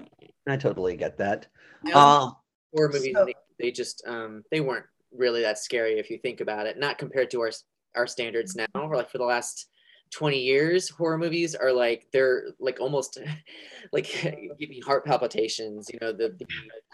bit. 0.00 0.10
I 0.48 0.56
totally 0.56 0.96
get 0.96 1.18
that. 1.18 1.48
I 1.86 1.92
also 1.92 2.26
Um, 2.26 2.36
horror 2.74 2.88
movies 2.88 3.12
so- 3.14 3.24
they, 3.26 3.34
they 3.60 3.70
just 3.70 4.02
um 4.06 4.42
they 4.50 4.60
weren't 4.60 4.86
really 5.16 5.42
that 5.42 5.58
scary 5.58 5.98
if 5.98 6.10
you 6.10 6.18
think 6.18 6.40
about 6.40 6.66
it 6.66 6.78
not 6.78 6.98
compared 6.98 7.30
to 7.30 7.40
our 7.40 7.50
our 7.96 8.06
standards 8.06 8.56
now 8.56 8.66
or 8.74 8.96
like 8.96 9.10
for 9.10 9.18
the 9.18 9.24
last 9.24 9.68
20 10.12 10.38
years 10.38 10.88
horror 10.88 11.18
movies 11.18 11.54
are 11.54 11.72
like 11.72 12.06
they're 12.12 12.44
like 12.58 12.80
almost 12.80 13.18
like 13.92 14.06
give 14.58 14.68
me 14.70 14.80
heart 14.80 15.04
palpitations 15.04 15.88
you 15.92 15.98
know 16.00 16.12
the, 16.12 16.34
the 16.38 16.46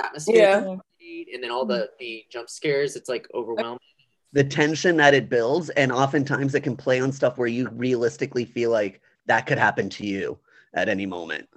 atmosphere 0.05 0.37
Yeah. 0.37 0.61
that 0.61 0.67
they 0.67 0.79
create, 0.99 1.35
and 1.35 1.43
then 1.43 1.51
all 1.51 1.65
the 1.65 1.91
the 1.99 2.25
jump 2.31 2.49
scares 2.49 2.97
it's 2.97 3.09
like 3.09 3.27
overwhelming 3.35 3.79
the 4.33 4.45
tension 4.45 4.97
that 4.99 5.15
it 5.15 5.29
builds, 5.29 5.71
and 5.71 5.91
oftentimes 5.91 6.55
it 6.55 6.61
can 6.61 6.77
play 6.77 7.01
on 7.01 7.13
stuff 7.13 7.39
where 7.39 7.49
you 7.49 7.69
realistically 7.71 8.45
feel 8.45 8.71
like 8.71 9.01
that 9.27 9.47
could 9.47 9.59
happen 9.59 9.89
to 9.91 10.07
you 10.07 10.39
at 10.75 10.89
any 10.89 11.07
moment, 11.07 11.49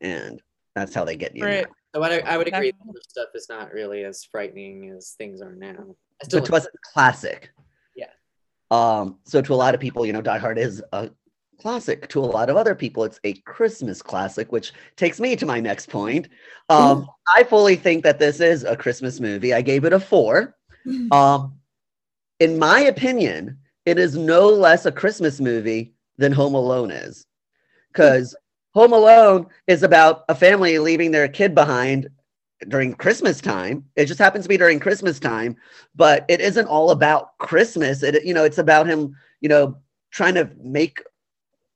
and 0.00 0.40
that's 0.74 0.94
how 0.94 1.04
they 1.04 1.16
get 1.16 1.36
you. 1.36 1.44
Right. 1.44 1.66
So 1.94 2.02
I, 2.02 2.18
I 2.18 2.36
would 2.36 2.48
agree 2.48 2.72
Definitely. 2.72 2.92
that 2.94 3.10
stuff 3.10 3.28
is 3.34 3.48
not 3.48 3.72
really 3.72 4.04
as 4.04 4.24
frightening 4.24 4.90
as 4.96 5.14
things 5.18 5.40
are 5.40 5.54
now 5.54 5.96
I 6.20 6.24
still 6.24 6.40
But 6.40 6.46
to 6.46 6.54
us, 6.56 6.66
it's 6.66 6.92
classic. 6.92 7.50
Yeah. 7.94 8.06
Um. 8.70 9.18
So 9.24 9.40
to 9.40 9.54
a 9.54 9.56
lot 9.56 9.74
of 9.74 9.80
people, 9.80 10.04
you 10.04 10.12
know, 10.12 10.22
Die 10.22 10.38
Hard 10.38 10.58
is 10.58 10.82
a 10.92 11.10
classic. 11.60 12.08
To 12.08 12.20
a 12.20 12.26
lot 12.26 12.50
of 12.50 12.56
other 12.56 12.74
people, 12.74 13.04
it's 13.04 13.20
a 13.24 13.34
Christmas 13.34 14.02
classic, 14.02 14.52
which 14.52 14.72
takes 14.96 15.20
me 15.20 15.36
to 15.36 15.46
my 15.46 15.60
next 15.60 15.88
point. 15.88 16.28
Um, 16.68 17.08
I 17.36 17.44
fully 17.44 17.76
think 17.76 18.04
that 18.04 18.18
this 18.18 18.40
is 18.40 18.64
a 18.64 18.76
Christmas 18.76 19.20
movie. 19.20 19.54
I 19.54 19.62
gave 19.62 19.84
it 19.84 19.92
a 19.92 20.00
four. 20.00 20.56
Um, 21.10 21.58
in 22.40 22.58
my 22.58 22.80
opinion, 22.80 23.58
it 23.84 23.98
is 23.98 24.16
no 24.16 24.48
less 24.48 24.86
a 24.86 24.92
Christmas 24.92 25.40
movie 25.40 25.94
than 26.16 26.32
Home 26.32 26.54
Alone 26.54 26.90
is. 26.90 27.26
Because 27.92 28.36
Home 28.74 28.92
Alone 28.92 29.46
is 29.66 29.82
about 29.82 30.24
a 30.28 30.34
family 30.34 30.78
leaving 30.78 31.10
their 31.10 31.28
kid 31.28 31.54
behind 31.54 32.08
during 32.68 32.94
Christmas 32.94 33.40
time. 33.40 33.84
It 33.96 34.06
just 34.06 34.18
happens 34.18 34.44
to 34.44 34.48
be 34.48 34.56
during 34.56 34.80
Christmas 34.80 35.18
time, 35.18 35.56
but 35.94 36.24
it 36.28 36.40
isn't 36.40 36.66
all 36.66 36.90
about 36.90 37.38
Christmas. 37.38 38.02
It 38.02 38.24
you 38.24 38.34
know, 38.34 38.44
it's 38.44 38.58
about 38.58 38.86
him, 38.86 39.14
you 39.40 39.48
know, 39.48 39.78
trying 40.10 40.34
to 40.34 40.50
make 40.62 41.02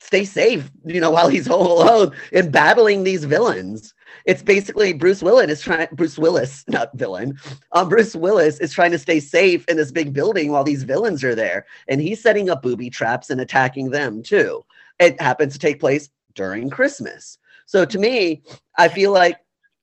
stay 0.01 0.25
safe, 0.25 0.71
you 0.85 1.01
know, 1.01 1.11
while 1.11 1.29
he's 1.29 1.47
home 1.47 1.67
alone 1.67 2.13
and 2.33 2.53
battling 2.53 3.05
these 3.05 3.25
villains. 3.25 3.95
It's 4.27 4.43
basically 4.43 4.93
Bruce 4.93 5.23
Willis 5.23 5.51
is 5.51 5.61
trying 5.63 5.89
Bruce 5.93 6.19
Willis, 6.19 6.65
not 6.69 6.91
villain. 6.95 7.39
Um, 7.73 7.89
Bruce 7.89 8.15
Willis 8.15 8.59
is 8.59 8.73
trying 8.73 8.91
to 8.91 8.99
stay 8.99 9.21
safe 9.21 9.67
in 9.69 9.77
this 9.77 9.93
big 9.93 10.13
building 10.13 10.51
while 10.51 10.65
these 10.65 10.83
villains 10.83 11.25
are 11.25 11.35
there, 11.35 11.67
and 11.89 12.01
he's 12.01 12.21
setting 12.23 12.51
up 12.51 12.63
booby 12.63 12.91
traps 12.91 13.31
and 13.31 13.41
attacking 13.41 13.91
them 13.91 14.23
too. 14.23 14.65
It 14.99 15.21
happens 15.21 15.55
to 15.55 15.59
take 15.59 15.81
place 15.81 16.11
during 16.35 16.71
Christmas. 16.71 17.38
So 17.66 17.85
to 17.85 17.99
me, 17.99 18.42
I 18.77 18.88
feel 18.88 19.12
like 19.12 19.38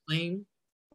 McClane, 0.09 0.43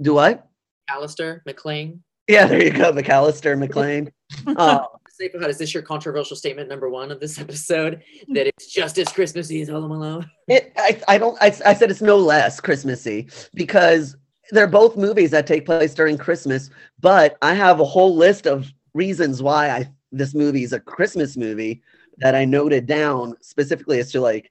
do 0.00 0.14
what? 0.14 0.48
Alistair, 0.88 1.42
McClane. 1.46 2.00
Yeah, 2.28 2.46
there 2.46 2.62
you 2.62 2.70
go, 2.70 2.92
McCallister, 2.92 3.56
McClane. 3.56 4.10
Uh, 4.56 4.84
is 5.20 5.58
this 5.58 5.72
your 5.72 5.82
controversial 5.82 6.36
statement 6.36 6.68
number 6.68 6.90
one 6.90 7.12
of 7.12 7.20
this 7.20 7.38
episode 7.40 8.02
that 8.28 8.48
it's 8.48 8.66
just 8.66 8.98
as 8.98 9.08
Christmassy 9.08 9.60
as 9.60 9.68
Home 9.68 9.92
Alone? 9.92 10.28
It, 10.48 10.72
I, 10.76 11.00
I 11.06 11.18
don't. 11.18 11.40
I, 11.40 11.46
I 11.64 11.74
said 11.74 11.90
it's 11.90 12.02
no 12.02 12.16
less 12.16 12.60
Christmassy 12.60 13.28
because 13.54 14.16
they're 14.50 14.66
both 14.66 14.96
movies 14.96 15.30
that 15.30 15.46
take 15.46 15.66
place 15.66 15.94
during 15.94 16.18
Christmas. 16.18 16.68
But 17.00 17.36
I 17.42 17.54
have 17.54 17.78
a 17.78 17.84
whole 17.84 18.16
list 18.16 18.46
of 18.46 18.72
reasons 18.92 19.42
why 19.42 19.70
I 19.70 19.88
this 20.10 20.34
movie 20.34 20.62
is 20.62 20.72
a 20.72 20.80
Christmas 20.80 21.36
movie 21.36 21.82
that 22.18 22.34
I 22.34 22.44
noted 22.44 22.86
down 22.86 23.36
specifically 23.40 23.98
as 23.98 24.12
to 24.12 24.20
like 24.20 24.50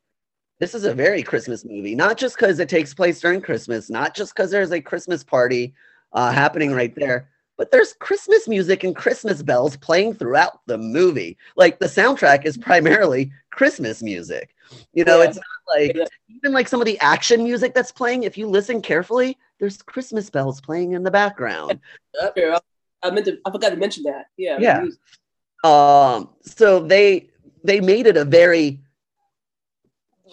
this 0.63 0.73
is 0.73 0.85
a 0.85 0.93
very 0.93 1.21
Christmas 1.21 1.65
movie, 1.65 1.93
not 1.93 2.17
just 2.17 2.37
because 2.37 2.57
it 2.57 2.69
takes 2.69 2.93
place 2.93 3.19
during 3.19 3.41
Christmas, 3.41 3.89
not 3.89 4.15
just 4.15 4.33
because 4.33 4.49
there's 4.49 4.71
a 4.71 4.79
Christmas 4.79 5.21
party 5.21 5.73
uh, 6.13 6.31
happening 6.31 6.71
right 6.71 6.95
there, 6.95 7.27
but 7.57 7.69
there's 7.69 7.95
Christmas 7.99 8.47
music 8.47 8.85
and 8.85 8.95
Christmas 8.95 9.43
bells 9.43 9.75
playing 9.75 10.13
throughout 10.13 10.61
the 10.65 10.77
movie. 10.77 11.37
Like 11.57 11.79
the 11.79 11.87
soundtrack 11.87 12.45
is 12.45 12.57
primarily 12.57 13.29
Christmas 13.51 14.01
music. 14.01 14.55
You 14.93 15.03
know, 15.03 15.21
Yeah. 15.21 15.27
it's 15.27 15.35
not 15.35 15.75
like 15.75 15.97
even 16.29 16.53
like 16.53 16.69
some 16.69 16.79
of 16.79 16.85
the 16.85 16.97
action 16.99 17.43
music 17.43 17.73
that's 17.73 17.91
playing, 17.91 18.23
if 18.23 18.37
you 18.37 18.47
listen 18.47 18.81
carefully, 18.81 19.37
there's 19.59 19.81
Christmas 19.81 20.29
bells 20.29 20.61
playing 20.61 20.93
in 20.93 21.03
the 21.03 21.11
background. 21.11 21.81
I, 22.21 22.59
I 23.03 23.11
meant 23.11 23.25
to. 23.25 23.37
I 23.45 23.51
forgot 23.51 23.71
to 23.71 23.75
mention 23.75 24.03
that. 24.03 24.27
Yeah. 24.37 24.59
Yeah. 24.61 24.85
Um, 25.65 26.29
so 26.41 26.79
they 26.79 27.29
they 27.65 27.81
made 27.81 28.07
it 28.07 28.15
a 28.15 28.23
very 28.23 28.79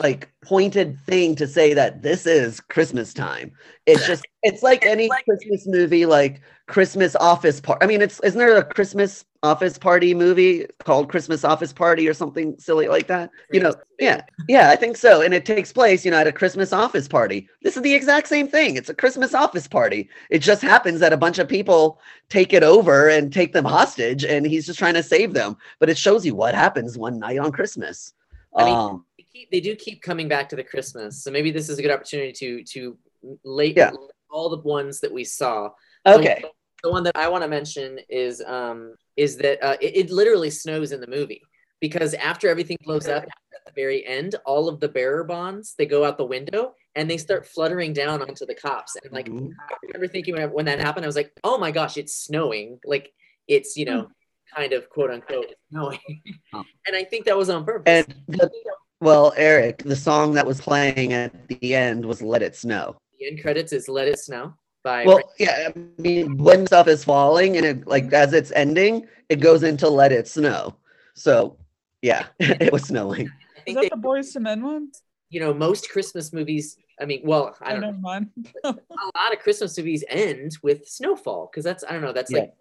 like 0.00 0.32
pointed 0.42 0.98
thing 1.00 1.34
to 1.36 1.46
say 1.46 1.74
that 1.74 2.02
this 2.02 2.26
is 2.26 2.60
Christmas 2.60 3.12
time. 3.12 3.52
It's 3.86 4.06
just 4.06 4.26
it's 4.42 4.62
like 4.62 4.84
any 4.86 5.10
Christmas 5.26 5.66
movie, 5.66 6.06
like 6.06 6.40
Christmas 6.66 7.14
Office 7.16 7.60
Party. 7.60 7.84
I 7.84 7.86
mean, 7.86 8.00
it's 8.00 8.18
isn't 8.20 8.38
there 8.38 8.56
a 8.56 8.64
Christmas 8.64 9.24
Office 9.42 9.76
Party 9.76 10.14
movie 10.14 10.66
called 10.84 11.10
Christmas 11.10 11.44
Office 11.44 11.72
Party 11.72 12.08
or 12.08 12.14
something 12.14 12.56
silly 12.58 12.88
like 12.88 13.08
that? 13.08 13.30
You 13.52 13.60
know, 13.60 13.74
yeah, 13.98 14.22
yeah, 14.48 14.70
I 14.70 14.76
think 14.76 14.96
so. 14.96 15.20
And 15.20 15.34
it 15.34 15.44
takes 15.44 15.72
place, 15.72 16.04
you 16.04 16.10
know, 16.10 16.18
at 16.18 16.26
a 16.26 16.32
Christmas 16.32 16.72
office 16.72 17.06
party. 17.06 17.48
This 17.62 17.76
is 17.76 17.82
the 17.82 17.94
exact 17.94 18.28
same 18.28 18.48
thing. 18.48 18.76
It's 18.76 18.88
a 18.88 18.94
Christmas 18.94 19.34
office 19.34 19.68
party. 19.68 20.08
It 20.30 20.38
just 20.38 20.62
happens 20.62 21.00
that 21.00 21.12
a 21.12 21.18
bunch 21.18 21.38
of 21.38 21.48
people 21.48 22.00
take 22.30 22.54
it 22.54 22.62
over 22.62 23.08
and 23.08 23.32
take 23.32 23.52
them 23.52 23.66
hostage, 23.66 24.24
and 24.24 24.46
he's 24.46 24.66
just 24.66 24.78
trying 24.78 24.94
to 24.94 25.02
save 25.02 25.34
them. 25.34 25.56
But 25.78 25.90
it 25.90 25.98
shows 25.98 26.24
you 26.24 26.34
what 26.34 26.54
happens 26.54 26.96
one 26.96 27.18
night 27.18 27.38
on 27.38 27.52
Christmas. 27.52 28.14
I 28.56 28.64
mean, 28.64 28.74
um, 28.74 29.04
keep, 29.32 29.50
they 29.50 29.60
do 29.60 29.74
keep 29.76 30.02
coming 30.02 30.28
back 30.28 30.48
to 30.50 30.56
the 30.56 30.64
Christmas, 30.64 31.22
so 31.22 31.30
maybe 31.30 31.50
this 31.50 31.68
is 31.68 31.78
a 31.78 31.82
good 31.82 31.90
opportunity 31.90 32.32
to 32.32 32.64
to 32.64 32.98
late 33.44 33.76
Yeah. 33.76 33.90
all 34.30 34.48
the 34.48 34.58
ones 34.58 35.00
that 35.00 35.12
we 35.12 35.24
saw. 35.24 35.70
okay. 36.06 36.38
The, 36.42 36.48
the 36.82 36.90
one 36.90 37.02
that 37.04 37.16
I 37.16 37.28
want 37.28 37.42
to 37.44 37.48
mention 37.48 37.98
is 38.08 38.42
um 38.46 38.94
is 39.16 39.36
that 39.38 39.62
uh, 39.62 39.76
it, 39.80 39.96
it 39.96 40.10
literally 40.10 40.50
snows 40.50 40.92
in 40.92 41.00
the 41.00 41.06
movie 41.06 41.42
because 41.80 42.14
after 42.14 42.48
everything 42.48 42.78
blows 42.84 43.06
up 43.08 43.24
at 43.24 43.64
the 43.66 43.72
very 43.74 44.06
end, 44.06 44.34
all 44.46 44.68
of 44.68 44.80
the 44.80 44.88
bearer 44.88 45.24
bonds 45.24 45.74
they 45.76 45.84
go 45.86 46.04
out 46.04 46.16
the 46.16 46.24
window 46.24 46.74
and 46.96 47.08
they 47.10 47.18
start 47.18 47.46
fluttering 47.46 47.92
down 47.92 48.22
onto 48.22 48.46
the 48.46 48.54
cops. 48.54 48.96
And 48.96 49.12
like 49.12 49.28
Mhm. 49.28 49.50
I 49.70 49.74
remember 49.82 50.08
thinking 50.08 50.34
when, 50.36 50.50
when 50.52 50.64
that 50.66 50.80
happened, 50.80 51.04
I 51.04 51.08
was 51.08 51.16
like, 51.16 51.32
oh 51.44 51.58
my 51.58 51.70
gosh, 51.70 51.96
it's 51.98 52.14
snowing. 52.14 52.80
Like 52.84 53.12
it's 53.46 53.76
you 53.76 53.84
know 53.84 54.08
kind 54.56 54.72
of 54.72 54.88
quote 54.88 55.10
unquote 55.10 55.52
snowing. 55.70 56.00
And 56.86 56.96
I 56.96 57.04
think 57.04 57.26
that 57.26 57.36
was 57.36 57.50
on 57.50 57.64
purpose. 57.66 58.06
And 58.08 58.14
the, 58.26 58.50
well, 59.00 59.32
Eric, 59.36 59.82
the 59.84 59.96
song 59.96 60.34
that 60.34 60.46
was 60.46 60.60
playing 60.60 61.12
at 61.12 61.48
the 61.48 61.74
end 61.74 62.04
was 62.04 62.22
"Let 62.22 62.42
It 62.42 62.56
Snow." 62.56 62.96
the 63.18 63.26
end 63.26 63.40
credits 63.42 63.72
is 63.72 63.88
"Let 63.88 64.08
It 64.08 64.18
Snow" 64.18 64.54
by 64.82 65.04
Well, 65.04 65.20
yeah, 65.38 65.68
I 65.74 65.78
mean, 66.00 66.36
when 66.38 66.66
stuff 66.66 66.88
is 66.88 67.04
falling 67.04 67.56
and 67.56 67.66
it 67.66 67.86
like 67.86 68.12
as 68.12 68.32
it's 68.32 68.52
ending, 68.52 69.06
it 69.28 69.36
goes 69.40 69.62
into 69.62 69.88
"Let 69.88 70.12
It 70.12 70.28
Snow." 70.28 70.76
So, 71.14 71.56
yeah, 72.02 72.26
it 72.38 72.72
was 72.72 72.84
snowing. 72.84 73.30
Is 73.66 73.74
that 73.74 73.90
the 73.90 73.96
Boyz 73.96 74.34
II 74.36 74.42
Men 74.42 74.62
one? 74.62 74.90
you 75.32 75.38
know 75.40 75.54
most 75.54 75.88
Christmas 75.90 76.32
movies. 76.32 76.76
I 77.00 77.04
mean, 77.06 77.22
well, 77.24 77.56
I 77.60 77.70
I 77.70 77.72
don't 77.72 77.80
know. 77.80 77.86
never 77.88 77.98
mind. 78.00 78.30
a 78.64 78.68
lot 78.68 79.32
of 79.32 79.38
Christmas 79.38 79.76
movies 79.78 80.04
end 80.08 80.52
with 80.62 80.86
snowfall 80.88 81.48
because 81.50 81.64
that's 81.64 81.84
I 81.84 81.92
don't 81.92 82.02
know 82.02 82.12
that's 82.12 82.32
Yeah. 82.32 82.40
like 82.40 82.52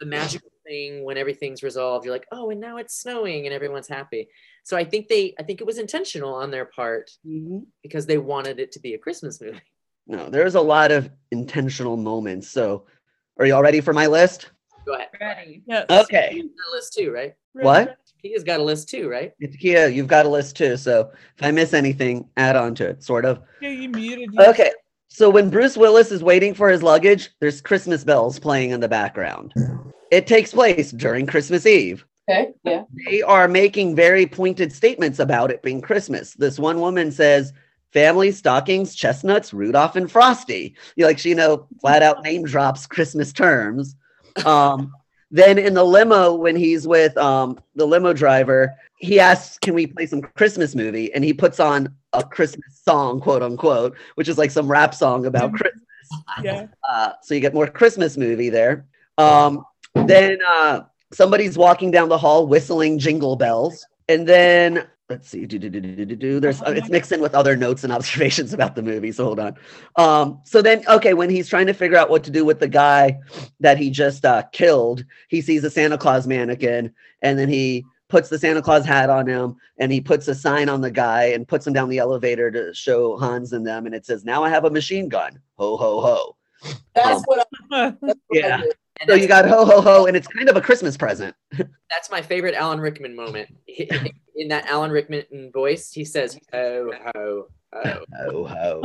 the 0.00 0.06
magical 0.06 0.50
thing 0.66 1.04
when 1.04 1.16
everything's 1.16 1.62
resolved. 1.62 2.04
You're 2.04 2.14
like, 2.14 2.26
oh, 2.32 2.50
and 2.50 2.60
now 2.60 2.76
it's 2.76 3.00
snowing 3.00 3.46
and 3.46 3.54
everyone's 3.54 3.88
happy. 3.88 4.28
So 4.64 4.76
I 4.76 4.84
think 4.84 5.08
they 5.08 5.34
I 5.38 5.42
think 5.42 5.60
it 5.60 5.66
was 5.66 5.78
intentional 5.78 6.34
on 6.34 6.50
their 6.50 6.66
part 6.66 7.10
mm-hmm. 7.26 7.60
because 7.82 8.06
they 8.06 8.18
wanted 8.18 8.58
it 8.58 8.72
to 8.72 8.80
be 8.80 8.94
a 8.94 8.98
Christmas 8.98 9.40
movie. 9.40 9.60
No, 10.08 10.30
there's 10.30 10.54
a 10.54 10.60
lot 10.60 10.92
of 10.92 11.10
intentional 11.32 11.96
moments. 11.96 12.48
So, 12.48 12.86
are 13.38 13.46
you 13.46 13.54
all 13.54 13.62
ready 13.62 13.80
for 13.80 13.92
my 13.92 14.06
list? 14.06 14.50
Go 14.86 14.94
ahead. 14.94 15.08
Ready. 15.20 15.64
Yes. 15.66 15.86
Okay. 15.90 16.30
You've 16.32 16.52
got 16.56 16.72
a 16.72 16.76
list 16.76 16.94
too, 16.94 17.10
right? 17.10 17.34
What? 17.54 17.98
Kia's 18.22 18.44
got 18.44 18.60
a 18.60 18.62
list 18.62 18.88
too, 18.88 19.08
right? 19.08 19.32
Kia, 19.58 19.88
you've 19.88 20.06
got 20.06 20.24
a 20.24 20.28
list 20.28 20.56
too. 20.56 20.76
So, 20.76 21.10
if 21.36 21.44
I 21.44 21.50
miss 21.50 21.74
anything, 21.74 22.28
add 22.36 22.54
on 22.54 22.76
to 22.76 22.88
it, 22.88 23.02
sort 23.02 23.24
of. 23.24 23.42
Yeah, 23.60 23.70
you 23.70 23.88
muted. 23.88 24.30
You. 24.32 24.44
Okay. 24.44 24.70
So 25.08 25.30
when 25.30 25.50
Bruce 25.50 25.76
Willis 25.76 26.10
is 26.10 26.22
waiting 26.22 26.54
for 26.54 26.68
his 26.68 26.82
luggage, 26.82 27.30
there's 27.40 27.60
Christmas 27.60 28.04
bells 28.04 28.38
playing 28.38 28.70
in 28.70 28.80
the 28.80 28.88
background. 28.88 29.54
It 30.10 30.26
takes 30.26 30.52
place 30.52 30.90
during 30.90 31.26
Christmas 31.26 31.66
Eve. 31.66 32.04
Okay. 32.28 32.52
Yeah. 32.64 32.82
They 33.06 33.22
are 33.22 33.46
making 33.48 33.94
very 33.94 34.26
pointed 34.26 34.72
statements 34.72 35.18
about 35.18 35.50
it 35.50 35.62
being 35.62 35.80
Christmas. 35.80 36.34
This 36.34 36.58
one 36.58 36.80
woman 36.80 37.12
says, 37.12 37.52
family 37.92 38.32
stockings, 38.32 38.94
chestnuts, 38.94 39.54
Rudolph 39.54 39.96
and 39.96 40.10
Frosty. 40.10 40.74
You 40.96 41.06
like 41.06 41.18
she, 41.18 41.30
you 41.30 41.34
know, 41.34 41.66
flat 41.80 42.02
out 42.02 42.24
name 42.24 42.44
drops 42.44 42.86
Christmas 42.86 43.32
terms. 43.32 43.94
Um, 44.44 44.92
then 45.30 45.58
in 45.58 45.74
the 45.74 45.84
limo, 45.84 46.34
when 46.34 46.56
he's 46.56 46.86
with 46.86 47.16
um, 47.16 47.58
the 47.74 47.86
limo 47.86 48.12
driver, 48.12 48.74
he 48.98 49.18
asks, 49.18 49.58
Can 49.58 49.74
we 49.74 49.86
play 49.86 50.06
some 50.06 50.22
Christmas 50.22 50.74
movie? 50.74 51.12
And 51.12 51.24
he 51.24 51.32
puts 51.32 51.60
on 51.60 51.94
a 52.12 52.22
Christmas 52.22 52.80
song, 52.84 53.20
quote 53.20 53.42
unquote, 53.42 53.96
which 54.14 54.28
is 54.28 54.38
like 54.38 54.50
some 54.50 54.70
rap 54.70 54.94
song 54.94 55.26
about 55.26 55.52
Christmas. 55.52 55.82
Yeah. 56.42 56.66
Uh, 56.88 57.12
so 57.22 57.34
you 57.34 57.40
get 57.40 57.54
more 57.54 57.66
Christmas 57.66 58.16
movie 58.16 58.48
there. 58.48 58.86
Um, 59.18 59.64
then 59.94 60.38
uh, 60.48 60.82
somebody's 61.12 61.58
walking 61.58 61.90
down 61.90 62.08
the 62.08 62.18
hall 62.18 62.46
whistling 62.46 62.98
jingle 62.98 63.36
bells. 63.36 63.86
And 64.08 64.26
then 64.26 64.86
let's 65.08 65.28
see, 65.28 65.46
do, 65.46 65.58
do, 65.58 65.68
do, 65.70 65.80
do, 65.80 65.94
do, 65.96 66.04
do, 66.04 66.16
do. 66.16 66.40
there's 66.40 66.62
uh, 66.62 66.74
it's 66.76 66.88
mixed 66.88 67.12
in 67.12 67.20
with 67.20 67.34
other 67.34 67.56
notes 67.56 67.84
and 67.84 67.92
observations 67.98 68.52
about 68.52 68.74
the 68.74 68.82
movie. 68.82 69.12
So 69.12 69.24
hold 69.24 69.40
on. 69.40 69.54
Um, 69.96 70.40
so 70.44 70.62
then, 70.62 70.82
okay, 70.88 71.14
when 71.14 71.30
he's 71.30 71.48
trying 71.48 71.66
to 71.66 71.74
figure 71.74 71.96
out 71.96 72.10
what 72.10 72.24
to 72.24 72.30
do 72.30 72.44
with 72.44 72.60
the 72.60 72.68
guy 72.68 73.18
that 73.60 73.78
he 73.78 73.90
just 73.90 74.24
uh, 74.24 74.42
killed, 74.52 75.04
he 75.28 75.40
sees 75.40 75.64
a 75.64 75.70
Santa 75.70 75.98
Claus 75.98 76.26
mannequin, 76.26 76.92
and 77.22 77.38
then 77.38 77.48
he 77.48 77.84
puts 78.08 78.28
the 78.28 78.38
Santa 78.38 78.62
Claus 78.62 78.84
hat 78.84 79.10
on 79.10 79.26
him, 79.26 79.56
and 79.78 79.92
he 79.92 80.00
puts 80.00 80.28
a 80.28 80.34
sign 80.34 80.68
on 80.68 80.80
the 80.80 80.90
guy 80.90 81.24
and 81.24 81.48
puts 81.48 81.66
him 81.66 81.72
down 81.72 81.88
the 81.88 81.98
elevator 81.98 82.50
to 82.50 82.72
show 82.74 83.16
Hans 83.16 83.52
and 83.52 83.66
them, 83.66 83.86
and 83.86 83.94
it 83.94 84.06
says, 84.06 84.24
"Now 84.24 84.44
I 84.44 84.48
have 84.48 84.64
a 84.64 84.70
machine 84.70 85.08
gun." 85.08 85.40
Ho 85.58 85.76
ho 85.76 86.00
ho. 86.00 86.36
That's 86.94 87.18
Um, 87.18 87.22
what. 87.26 87.48
I, 87.70 87.90
that's 88.00 88.00
what 88.00 88.16
I 88.16 88.18
Yeah. 88.38 88.62
And 89.00 89.10
So 89.10 89.14
you 89.14 89.28
got 89.28 89.46
ho 89.46 89.64
ho 89.66 89.80
ho, 89.82 90.06
and 90.06 90.16
it's 90.16 90.26
kind 90.26 90.48
of 90.48 90.56
a 90.56 90.60
Christmas 90.60 90.96
present. 90.96 91.34
that's 91.90 92.10
my 92.10 92.22
favorite 92.22 92.54
Alan 92.54 92.80
Rickman 92.80 93.14
moment. 93.14 93.54
In 94.36 94.48
that 94.48 94.66
Alan 94.66 94.90
Rickman 94.90 95.50
voice, 95.52 95.92
he 95.92 96.04
says, 96.04 96.38
"Oh 96.52 96.92
ho 97.14 97.48
ho." 97.72 98.04
Ho 98.20 98.44
ho. 98.46 98.80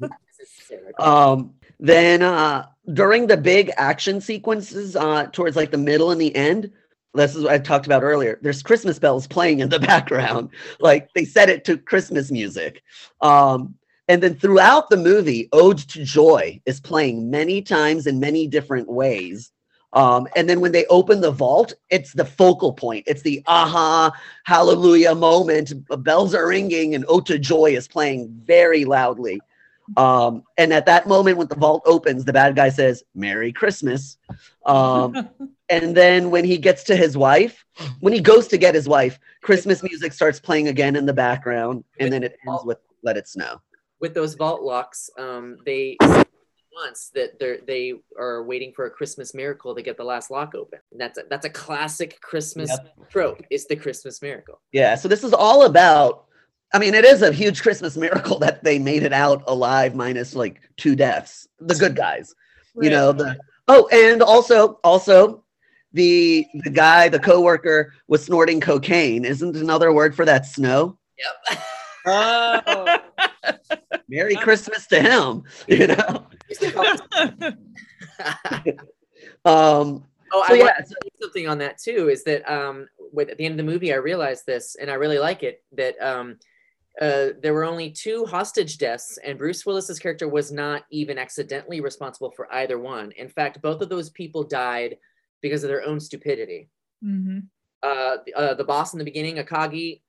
This 0.00 0.10
is 0.40 0.52
hysterical. 0.58 1.04
Um, 1.04 1.54
then 1.78 2.22
uh, 2.22 2.66
during 2.92 3.26
the 3.26 3.36
big 3.36 3.70
action 3.76 4.20
sequences, 4.20 4.96
uh, 4.96 5.26
towards 5.32 5.56
like 5.56 5.70
the 5.70 5.78
middle 5.78 6.10
and 6.10 6.20
the 6.20 6.34
end, 6.34 6.70
this 7.14 7.34
is 7.34 7.44
what 7.44 7.52
I 7.52 7.58
talked 7.58 7.86
about 7.86 8.02
earlier. 8.02 8.38
There's 8.42 8.62
Christmas 8.62 8.98
bells 8.98 9.26
playing 9.26 9.60
in 9.60 9.68
the 9.68 9.80
background, 9.92 10.50
like 10.80 11.12
they 11.14 11.24
set 11.24 11.48
it 11.48 11.64
to 11.64 11.78
Christmas 11.78 12.30
music. 12.30 12.82
Um, 13.20 13.74
and 14.08 14.22
then 14.22 14.36
throughout 14.36 14.88
the 14.88 14.96
movie, 14.96 15.48
"Ode 15.52 15.78
to 15.78 16.04
Joy" 16.04 16.60
is 16.64 16.80
playing 16.80 17.30
many 17.30 17.60
times 17.60 18.06
in 18.06 18.20
many 18.20 18.46
different 18.46 18.88
ways. 18.88 19.50
Um, 19.92 20.28
and 20.36 20.48
then 20.48 20.60
when 20.60 20.72
they 20.72 20.84
open 20.86 21.20
the 21.20 21.30
vault, 21.30 21.72
it's 21.90 22.12
the 22.12 22.24
focal 22.24 22.72
point. 22.72 23.04
It's 23.06 23.22
the 23.22 23.42
aha, 23.46 24.12
hallelujah 24.44 25.14
moment. 25.14 25.72
Bells 26.04 26.34
are 26.34 26.48
ringing, 26.48 26.94
and 26.94 27.04
Ode 27.08 27.26
to 27.26 27.38
Joy" 27.38 27.76
is 27.76 27.88
playing 27.88 28.28
very 28.44 28.84
loudly. 28.84 29.40
Um, 29.96 30.42
and 30.58 30.72
at 30.72 30.86
that 30.86 31.06
moment, 31.06 31.38
when 31.38 31.46
the 31.46 31.54
vault 31.54 31.82
opens, 31.86 32.24
the 32.24 32.32
bad 32.32 32.56
guy 32.56 32.68
says, 32.68 33.04
Merry 33.14 33.52
Christmas. 33.52 34.18
Um, 34.64 35.28
and 35.68 35.96
then 35.96 36.30
when 36.30 36.44
he 36.44 36.58
gets 36.58 36.82
to 36.84 36.96
his 36.96 37.16
wife, 37.16 37.64
when 38.00 38.12
he 38.12 38.20
goes 38.20 38.48
to 38.48 38.58
get 38.58 38.74
his 38.74 38.88
wife, 38.88 39.18
Christmas 39.42 39.82
music 39.82 40.12
starts 40.12 40.40
playing 40.40 40.68
again 40.68 40.96
in 40.96 41.06
the 41.06 41.12
background. 41.12 41.84
And 42.00 42.12
then 42.12 42.24
it 42.24 42.36
ends 42.46 42.64
with 42.64 42.78
Let 43.02 43.16
It 43.16 43.28
Snow. 43.28 43.60
with 44.00 44.14
those 44.14 44.34
vault 44.34 44.62
locks, 44.62 45.08
um, 45.18 45.58
they 45.64 45.96
once 46.76 47.10
that 47.14 47.38
they 47.38 47.58
they 47.66 47.94
are 48.18 48.44
waiting 48.44 48.72
for 48.74 48.86
a 48.86 48.90
Christmas 48.90 49.34
miracle 49.34 49.74
to 49.74 49.82
get 49.82 49.96
the 49.96 50.04
last 50.04 50.30
lock 50.30 50.54
open. 50.54 50.78
And 50.92 51.00
that's 51.00 51.18
a, 51.18 51.22
that's 51.30 51.46
a 51.46 51.50
classic 51.50 52.20
Christmas 52.20 52.76
trope. 53.08 53.42
It's 53.50 53.66
the 53.66 53.76
Christmas 53.76 54.20
miracle. 54.20 54.60
Yeah. 54.72 54.94
So 54.94 55.08
this 55.08 55.24
is 55.24 55.32
all 55.32 55.64
about, 55.64 56.26
I 56.74 56.78
mean, 56.78 56.94
it 56.94 57.04
is 57.04 57.22
a 57.22 57.32
huge 57.32 57.62
Christmas 57.62 57.96
miracle 57.96 58.38
that 58.40 58.62
they 58.62 58.78
made 58.78 59.02
it 59.02 59.12
out 59.12 59.42
alive, 59.46 59.94
minus 59.94 60.34
like 60.34 60.60
two 60.76 60.94
deaths. 60.94 61.48
The 61.60 61.74
good 61.74 61.96
guys. 61.96 62.34
you 62.80 62.90
know 62.90 63.10
the 63.10 63.38
oh 63.68 63.88
and 63.90 64.22
also 64.22 64.78
also 64.84 65.42
the 65.92 66.46
the 66.62 66.70
guy, 66.70 67.08
the 67.08 67.18
coworker, 67.18 67.94
was 68.06 68.24
snorting 68.24 68.60
cocaine. 68.60 69.24
Isn't 69.24 69.56
another 69.56 69.92
word 69.92 70.14
for 70.14 70.24
that 70.26 70.46
snow? 70.46 70.98
Yep. 71.18 71.58
Oh, 72.08 72.98
Merry 74.08 74.36
Christmas 74.36 74.86
to 74.86 75.00
him. 75.00 75.42
You 75.66 75.88
know. 75.88 76.24
Um. 79.44 80.04
Oh, 80.32 80.44
So 80.48 80.54
I 80.54 80.56
yeah. 80.58 80.64
want 80.64 80.76
to 80.78 80.86
say 80.86 80.94
something 81.22 81.48
on 81.48 81.58
that 81.58 81.78
too. 81.78 82.08
Is 82.08 82.24
that 82.24 82.48
um, 82.50 82.88
with 83.12 83.28
at 83.30 83.38
the 83.38 83.44
end 83.44 83.52
of 83.52 83.64
the 83.64 83.72
movie, 83.72 83.92
I 83.92 83.96
realized 83.96 84.44
this, 84.46 84.76
and 84.80 84.90
I 84.90 84.94
really 84.94 85.18
like 85.18 85.42
it. 85.42 85.62
That 85.72 85.94
um, 86.00 86.36
uh, 87.00 87.28
there 87.40 87.54
were 87.54 87.64
only 87.64 87.90
two 87.90 88.24
hostage 88.26 88.78
deaths, 88.78 89.18
and 89.24 89.38
Bruce 89.38 89.64
Willis's 89.64 89.98
character 89.98 90.28
was 90.28 90.50
not 90.52 90.84
even 90.90 91.16
accidentally 91.18 91.80
responsible 91.80 92.32
for 92.32 92.52
either 92.52 92.78
one. 92.78 93.12
In 93.12 93.28
fact, 93.28 93.62
both 93.62 93.80
of 93.80 93.88
those 93.88 94.10
people 94.10 94.42
died 94.44 94.96
because 95.42 95.62
of 95.64 95.68
their 95.68 95.84
own 95.86 96.00
stupidity. 96.00 96.68
hmm 97.02 97.38
Uh, 97.82 98.16
the- 98.26 98.34
uh, 98.34 98.54
the 98.54 98.64
boss 98.64 98.92
in 98.94 98.98
the 98.98 99.04
beginning, 99.04 99.36
Takagi. 99.36 100.00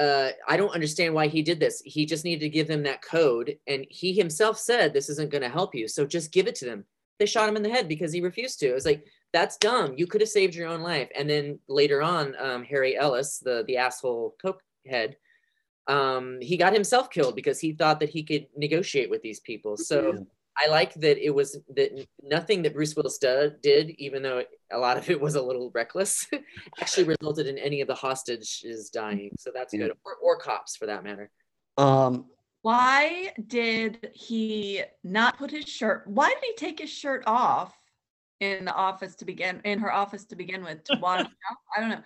Uh, 0.00 0.30
I 0.48 0.56
don't 0.56 0.74
understand 0.74 1.12
why 1.12 1.26
he 1.26 1.42
did 1.42 1.60
this. 1.60 1.82
He 1.84 2.06
just 2.06 2.24
needed 2.24 2.40
to 2.40 2.48
give 2.48 2.66
them 2.66 2.82
that 2.84 3.02
code, 3.02 3.58
and 3.66 3.84
he 3.90 4.14
himself 4.14 4.58
said 4.58 4.94
this 4.94 5.10
isn't 5.10 5.30
going 5.30 5.42
to 5.42 5.48
help 5.50 5.74
you, 5.74 5.86
so 5.88 6.06
just 6.06 6.32
give 6.32 6.46
it 6.46 6.54
to 6.56 6.64
them. 6.64 6.86
They 7.18 7.26
shot 7.26 7.48
him 7.48 7.56
in 7.56 7.62
the 7.62 7.68
head 7.68 7.86
because 7.86 8.10
he 8.10 8.22
refused 8.22 8.60
to. 8.60 8.70
It 8.70 8.74
was 8.74 8.86
like 8.86 9.04
that's 9.32 9.58
dumb. 9.58 9.94
You 9.96 10.06
could 10.06 10.22
have 10.22 10.30
saved 10.30 10.54
your 10.54 10.68
own 10.68 10.80
life. 10.80 11.10
And 11.14 11.28
then 11.28 11.58
later 11.68 12.02
on, 12.02 12.34
um, 12.38 12.64
Harry 12.64 12.96
Ellis, 12.96 13.40
the 13.40 13.62
the 13.66 13.76
asshole 13.76 14.36
coke 14.40 14.62
head, 14.86 15.16
um, 15.86 16.38
he 16.40 16.56
got 16.56 16.72
himself 16.72 17.10
killed 17.10 17.36
because 17.36 17.60
he 17.60 17.72
thought 17.72 18.00
that 18.00 18.08
he 18.08 18.22
could 18.22 18.46
negotiate 18.56 19.10
with 19.10 19.22
these 19.22 19.40
people. 19.40 19.76
So 19.76 20.26
I 20.62 20.68
like 20.68 20.94
that 20.94 21.18
it 21.24 21.30
was 21.34 21.58
that 21.74 22.06
nothing 22.22 22.62
that 22.62 22.74
Bruce 22.74 22.94
Willis 22.94 23.18
do, 23.18 23.52
did, 23.62 23.90
even 23.98 24.22
though 24.22 24.42
a 24.70 24.78
lot 24.78 24.96
of 24.98 25.08
it 25.08 25.20
was 25.20 25.34
a 25.34 25.42
little 25.42 25.70
reckless, 25.74 26.26
actually 26.80 27.04
resulted 27.04 27.46
in 27.46 27.56
any 27.58 27.80
of 27.80 27.88
the 27.88 27.94
hostages 27.94 28.90
dying. 28.92 29.30
So 29.38 29.50
that's 29.54 29.72
Yeah. 29.72 29.88
good, 29.88 29.92
or, 30.04 30.14
or 30.22 30.38
cops 30.38 30.76
for 30.76 30.86
that 30.86 31.04
matter. 31.04 31.30
Um. 31.78 32.26
Why 32.62 33.32
did 33.46 34.10
he 34.12 34.82
not 35.02 35.38
put 35.38 35.50
his 35.50 35.64
shirt? 35.66 36.02
Why 36.06 36.28
did 36.28 36.42
he 36.44 36.54
take 36.56 36.78
his 36.78 36.90
shirt 36.90 37.22
off 37.26 37.74
in 38.40 38.66
the 38.66 38.74
office 38.74 39.14
to 39.16 39.24
begin 39.24 39.62
in 39.64 39.78
her 39.78 39.90
office 39.90 40.26
to 40.26 40.36
begin 40.36 40.62
with 40.62 40.84
to 40.84 40.96
wash 40.96 41.20
out? 41.20 41.56
I 41.74 41.80
don't 41.80 41.88
know. 41.88 42.02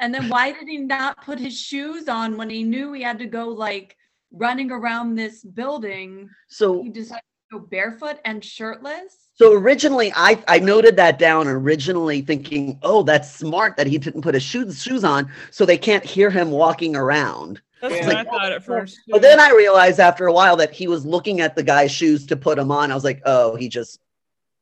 And 0.00 0.12
then 0.12 0.28
why 0.28 0.50
did 0.50 0.66
he 0.66 0.78
not 0.78 1.22
put 1.24 1.38
his 1.38 1.56
shoes 1.56 2.08
on 2.08 2.36
when 2.36 2.50
he 2.50 2.64
knew 2.64 2.92
he 2.92 3.02
had 3.02 3.20
to 3.20 3.26
go 3.26 3.46
like 3.48 3.96
running 4.32 4.72
around 4.72 5.14
this 5.14 5.44
building? 5.44 6.28
So 6.48 6.82
He 6.82 6.88
decided 6.88 7.20
to 7.20 7.31
go 7.52 7.58
barefoot 7.58 8.18
and 8.24 8.44
shirtless. 8.44 9.28
So 9.34 9.52
originally, 9.52 10.12
I 10.14 10.42
I 10.48 10.58
noted 10.58 10.96
that 10.96 11.18
down. 11.18 11.46
Originally, 11.46 12.22
thinking, 12.22 12.78
oh, 12.82 13.02
that's 13.02 13.30
smart 13.30 13.76
that 13.76 13.86
he 13.86 13.98
didn't 13.98 14.22
put 14.22 14.34
his 14.34 14.42
shoes 14.42 14.82
shoes 14.82 15.04
on, 15.04 15.30
so 15.50 15.64
they 15.64 15.78
can't 15.78 16.04
hear 16.04 16.30
him 16.30 16.50
walking 16.50 16.96
around. 16.96 17.60
That's 17.80 17.94
Yeah. 17.94 18.06
what 18.06 18.16
I 18.16 18.24
thought 18.24 18.52
at 18.52 18.64
first. 18.64 18.98
But 19.08 19.22
then 19.22 19.40
I 19.40 19.50
realized 19.50 20.00
after 20.00 20.26
a 20.26 20.32
while 20.32 20.56
that 20.56 20.72
he 20.72 20.86
was 20.86 21.04
looking 21.04 21.40
at 21.40 21.56
the 21.56 21.62
guy's 21.62 21.90
shoes 21.90 22.26
to 22.26 22.36
put 22.36 22.56
them 22.56 22.70
on. 22.70 22.90
I 22.90 22.94
was 22.94 23.04
like, 23.04 23.20
oh, 23.24 23.56
he 23.56 23.68
just 23.68 24.00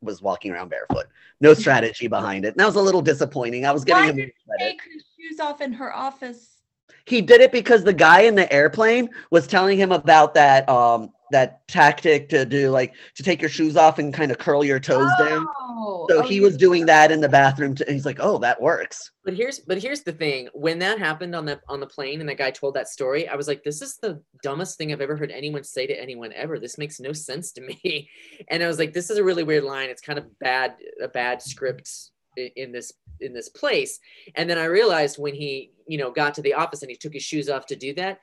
was 0.01 0.21
walking 0.21 0.51
around 0.51 0.69
barefoot. 0.69 1.05
No 1.39 1.53
strategy 1.63 2.07
behind 2.07 2.45
it. 2.45 2.49
And 2.49 2.57
that 2.57 2.65
was 2.65 2.75
a 2.75 2.81
little 2.81 3.01
disappointing. 3.01 3.65
I 3.65 3.71
was 3.71 3.85
getting 3.85 4.03
Why 4.03 4.09
him 4.09 4.15
did 4.15 4.31
credit. 4.47 4.71
Take 4.71 4.81
his 4.91 5.03
shoes 5.19 5.39
off 5.39 5.61
in 5.61 5.71
her 5.73 5.93
office. 5.93 6.57
He 7.05 7.21
did 7.21 7.41
it 7.41 7.51
because 7.51 7.83
the 7.83 7.93
guy 7.93 8.21
in 8.21 8.35
the 8.35 8.51
airplane 8.51 9.09
was 9.29 9.45
telling 9.47 9.77
him 9.77 9.91
about 9.91 10.33
that 10.35 10.67
um 10.69 11.11
that 11.31 11.67
tactic 11.67 12.29
to 12.29 12.45
do 12.45 12.69
like 12.69 12.93
to 13.15 13.23
take 13.23 13.41
your 13.41 13.49
shoes 13.49 13.75
off 13.75 13.99
and 13.99 14.13
kind 14.13 14.31
of 14.31 14.37
curl 14.37 14.63
your 14.63 14.79
toes 14.79 15.09
down. 15.19 15.45
Oh, 15.59 16.05
So 16.09 16.19
oh, 16.19 16.21
he 16.21 16.39
was 16.39 16.57
doing 16.57 16.85
that 16.85 17.11
in 17.11 17.21
the 17.21 17.29
bathroom. 17.29 17.75
To, 17.75 17.85
and 17.85 17.93
he's 17.93 18.05
like, 18.05 18.19
oh, 18.19 18.37
that 18.39 18.61
works. 18.61 19.11
But 19.23 19.35
here's 19.35 19.59
but 19.59 19.77
here's 19.79 20.01
the 20.01 20.11
thing. 20.11 20.49
When 20.53 20.79
that 20.79 20.99
happened 20.99 21.35
on 21.35 21.45
the 21.45 21.59
on 21.67 21.79
the 21.79 21.87
plane 21.87 22.19
and 22.19 22.29
that 22.29 22.37
guy 22.37 22.51
told 22.51 22.75
that 22.75 22.87
story, 22.87 23.27
I 23.27 23.35
was 23.35 23.47
like, 23.47 23.63
this 23.63 23.81
is 23.81 23.97
the 23.97 24.21
dumbest 24.43 24.77
thing 24.77 24.91
I've 24.91 25.01
ever 25.01 25.17
heard 25.17 25.31
anyone 25.31 25.63
say 25.63 25.87
to 25.87 26.01
anyone 26.01 26.33
ever. 26.33 26.59
This 26.59 26.77
makes 26.77 26.99
no 26.99 27.13
sense 27.13 27.51
to 27.53 27.61
me. 27.61 28.09
And 28.49 28.63
I 28.63 28.67
was 28.67 28.79
like, 28.79 28.93
this 28.93 29.09
is 29.09 29.17
a 29.17 29.23
really 29.23 29.43
weird 29.43 29.63
line. 29.63 29.89
It's 29.89 30.01
kind 30.01 30.19
of 30.19 30.39
bad 30.39 30.75
a 31.01 31.07
bad 31.07 31.41
script 31.41 31.89
in 32.35 32.71
this 32.71 32.93
in 33.19 33.33
this 33.33 33.49
place. 33.49 33.99
And 34.35 34.49
then 34.49 34.57
I 34.57 34.65
realized 34.65 35.17
when 35.17 35.35
he, 35.35 35.71
you 35.87 35.97
know, 35.97 36.11
got 36.11 36.33
to 36.35 36.41
the 36.41 36.55
office 36.55 36.81
and 36.81 36.89
he 36.89 36.97
took 36.97 37.13
his 37.13 37.23
shoes 37.23 37.49
off 37.49 37.65
to 37.67 37.75
do 37.75 37.93
that, 37.95 38.19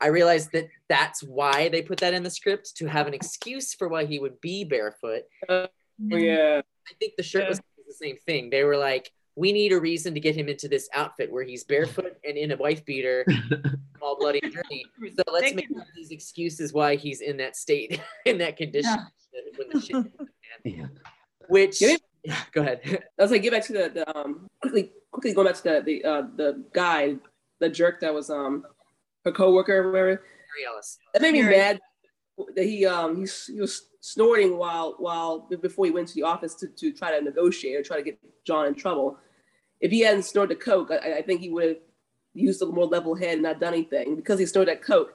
I 0.00 0.06
realized 0.08 0.52
that 0.52 0.68
that's 0.88 1.22
why 1.22 1.68
they 1.68 1.82
put 1.82 1.98
that 1.98 2.14
in 2.14 2.22
the 2.22 2.30
script 2.30 2.76
to 2.76 2.86
have 2.86 3.06
an 3.06 3.14
excuse 3.14 3.74
for 3.74 3.88
why 3.88 4.04
he 4.06 4.18
would 4.18 4.40
be 4.40 4.64
barefoot. 4.64 5.24
oh, 5.48 5.66
yeah. 6.00 6.62
I 6.88 6.92
think 6.98 7.14
the 7.16 7.22
shirt 7.22 7.42
Yeah. 7.44 7.48
was 7.50 7.60
the 7.86 7.92
same 7.94 8.16
thing. 8.24 8.50
They 8.50 8.64
were 8.64 8.76
like, 8.76 9.12
we 9.36 9.52
need 9.52 9.72
a 9.72 9.80
reason 9.80 10.14
to 10.14 10.20
get 10.20 10.34
him 10.34 10.48
into 10.48 10.68
this 10.68 10.88
outfit 10.94 11.30
where 11.30 11.44
he's 11.44 11.64
barefoot 11.64 12.16
and 12.26 12.36
in 12.36 12.50
a 12.50 12.56
wife 12.56 12.84
beater, 12.84 13.24
all 14.02 14.16
bloody 14.18 14.40
and 14.42 14.52
dirty. 14.52 14.84
So 15.16 15.22
let's 15.32 15.54
make 15.54 15.68
up 15.78 15.86
these 15.94 16.10
excuses 16.10 16.72
why 16.72 16.96
he's 16.96 17.20
in 17.20 17.36
that 17.38 17.56
state, 17.56 18.00
in 18.26 18.38
that 18.38 18.56
condition. 18.56 18.96
When 19.56 19.68
the 19.72 19.80
shit, 19.80 20.06
Yeah. 20.64 20.86
which, 21.48 21.78
Give 21.78 22.00
go 22.52 22.60
ahead. 22.62 22.80
I 23.18 23.22
was 23.22 23.30
like, 23.30 23.42
get 23.42 23.52
back 23.52 23.64
to 23.66 23.72
the, 23.72 23.88
the 23.94 24.18
um 24.18 24.46
quickly 24.60 24.92
quickly 25.10 25.32
going 25.32 25.46
back 25.46 25.56
to 25.56 25.62
the 25.62 25.82
the 25.84 26.04
uh, 26.04 26.22
the 26.36 26.64
guy, 26.74 27.16
the 27.60 27.68
jerk 27.68 28.00
that 28.00 28.12
was 28.12 28.28
um 28.30 28.64
her 29.24 29.32
coworker 29.32 29.78
or 29.78 29.90
whatever. 29.92 30.08
Harry 30.08 30.66
Ellis. 30.68 30.98
That 31.12 31.22
made 31.22 31.32
me 31.32 31.42
Very- 31.42 31.56
mad 31.56 31.80
that 32.56 32.64
he 32.64 32.86
um 32.86 33.16
he, 33.16 33.28
he 33.52 33.60
was 33.60 33.82
snorting 34.00 34.56
while 34.56 34.94
while 34.98 35.40
before 35.60 35.84
he 35.84 35.90
went 35.90 36.08
to 36.08 36.14
the 36.14 36.22
office 36.22 36.54
to, 36.54 36.68
to 36.68 36.92
try 36.92 37.16
to 37.16 37.22
negotiate 37.22 37.76
or 37.76 37.82
try 37.82 37.96
to 37.98 38.02
get 38.02 38.18
John 38.46 38.66
in 38.66 38.74
trouble. 38.74 39.18
If 39.80 39.90
he 39.90 40.00
hadn't 40.00 40.22
snorted 40.24 40.58
the 40.58 40.62
coke, 40.62 40.90
I, 40.90 41.18
I 41.18 41.22
think 41.22 41.40
he 41.40 41.50
would 41.50 41.68
have 41.68 41.76
used 42.34 42.62
a 42.62 42.66
more 42.66 42.86
level 42.86 43.14
head 43.14 43.34
and 43.34 43.42
not 43.42 43.60
done 43.60 43.74
anything 43.74 44.16
because 44.16 44.38
he 44.38 44.46
snorted 44.46 44.74
that 44.74 44.82
coke. 44.82 45.14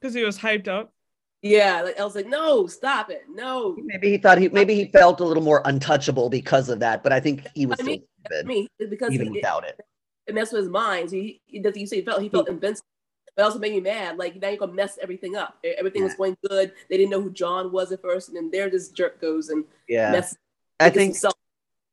because 0.00 0.14
he 0.14 0.24
was 0.24 0.38
hyped 0.38 0.68
up. 0.68 0.92
Yeah, 1.40 1.82
like 1.82 1.98
I 1.98 2.04
was 2.04 2.14
like, 2.14 2.28
no, 2.28 2.68
stop 2.68 3.10
it, 3.10 3.22
no. 3.28 3.76
Maybe 3.84 4.10
he 4.10 4.18
thought 4.18 4.38
he 4.38 4.48
maybe 4.48 4.76
he 4.76 4.84
felt 4.92 5.18
a 5.18 5.24
little 5.24 5.42
more 5.42 5.60
untouchable 5.64 6.30
because 6.30 6.68
of 6.68 6.78
that, 6.78 7.02
but 7.02 7.12
I 7.12 7.18
think 7.18 7.44
he 7.56 7.66
was 7.66 7.80
I 7.80 7.82
still 7.82 7.92
mean, 7.96 8.04
I 8.40 8.42
mean, 8.44 8.68
because 8.88 9.12
even 9.12 9.26
he, 9.28 9.32
without 9.32 9.64
it. 9.64 9.80
it 10.28 10.34
messed 10.36 10.52
with 10.52 10.62
his 10.62 10.70
mind. 10.70 11.10
So 11.10 11.16
he, 11.16 11.40
he 11.46 11.58
does. 11.58 11.76
You 11.76 11.88
say 11.88 11.96
he 11.96 12.02
felt 12.02 12.22
he 12.22 12.28
felt 12.28 12.48
invincible, 12.48 12.86
but 13.36 13.42
it 13.42 13.44
also 13.44 13.58
made 13.58 13.72
me 13.72 13.80
mad. 13.80 14.18
Like 14.18 14.36
now 14.36 14.48
you're 14.48 14.58
gonna 14.58 14.72
mess 14.72 14.98
everything 15.02 15.36
up. 15.36 15.58
Everything 15.78 16.04
was 16.04 16.14
going 16.14 16.36
good. 16.48 16.72
They 16.88 16.96
didn't 16.96 17.10
know 17.10 17.20
who 17.20 17.30
John 17.30 17.72
was 17.72 17.92
at 17.92 18.02
first, 18.02 18.28
and 18.28 18.36
then 18.36 18.50
there 18.50 18.68
this 18.70 18.88
jerk 18.88 19.20
goes 19.20 19.48
and 19.48 19.64
Yeah. 19.88 20.10
messes. 20.12 20.38
I 20.80 20.90
think 20.90 21.12
himself 21.14 21.34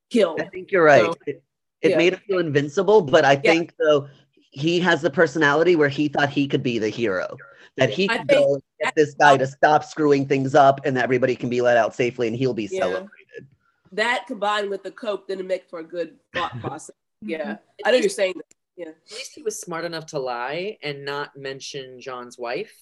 killed. 0.09 0.41
I 0.41 0.45
think 0.45 0.71
you're 0.71 0.83
right. 0.83 1.03
So, 1.05 1.13
it 1.27 1.43
it 1.81 1.91
yeah. 1.91 1.97
made 1.97 2.13
him 2.13 2.19
feel 2.27 2.39
invincible, 2.39 3.01
but 3.01 3.23
I 3.23 3.35
think 3.35 3.73
though 3.79 4.07
he 4.51 4.79
has 4.79 5.01
the 5.01 5.09
personality 5.09 5.75
where 5.75 5.89
he 5.89 6.07
thought 6.09 6.29
he 6.29 6.47
could 6.47 6.63
be 6.63 6.79
the 6.79 6.89
hero. 6.89 7.37
That 7.77 7.91
he 7.91 8.07
could 8.07 8.27
think 8.27 8.29
go 8.29 8.53
and 8.55 8.63
get 8.81 8.95
this 8.95 9.13
guy 9.13 9.37
to 9.37 9.47
stop 9.47 9.85
screwing 9.85 10.27
things 10.27 10.55
up 10.55 10.81
and 10.85 10.97
everybody 10.97 11.35
can 11.35 11.49
be 11.49 11.61
let 11.61 11.77
out 11.77 11.95
safely 11.95 12.27
and 12.27 12.35
he'll 12.35 12.53
be 12.53 12.67
Yeah. 12.69 12.79
celebrated. 12.81 13.47
That 13.93 14.25
combined 14.27 14.69
with 14.69 14.83
the 14.83 14.91
coke 14.91 15.27
didn't 15.27 15.47
make 15.47 15.69
for 15.69 15.79
a 15.79 15.83
good 15.83 16.17
thought 16.33 16.59
process. 16.59 16.95
Yeah, 17.21 17.37
Mm-hmm. 17.53 17.53
I 17.85 17.91
know 17.91 17.97
you're 17.97 18.09
saying 18.09 18.33
that. 18.37 18.45
Yeah, 18.79 18.89
At 18.89 19.11
least 19.11 19.33
he 19.35 19.43
was 19.43 19.59
smart 19.59 19.83
enough 19.83 20.05
to 20.07 20.19
lie 20.19 20.77
and 20.81 21.03
not 21.03 21.35
mention 21.35 21.99
John's 21.99 22.37
wife. 22.37 22.73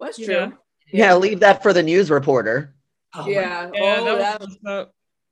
well, 0.00 0.08
that's 0.08 0.18
Yeah. 0.18 0.46
true. 0.46 0.58
Yeah, 0.92 1.14
leave 1.14 1.40
that 1.40 1.62
for 1.62 1.72
the 1.72 1.82
news 1.82 2.10
reporter. 2.10 2.74
Oh 3.14 3.28
Yeah. 3.28 3.70
Yeah, 3.72 3.96
oh, 4.00 4.04
that 4.04 4.18
that 4.18 4.40
was 4.40 4.58
was, 4.64 4.86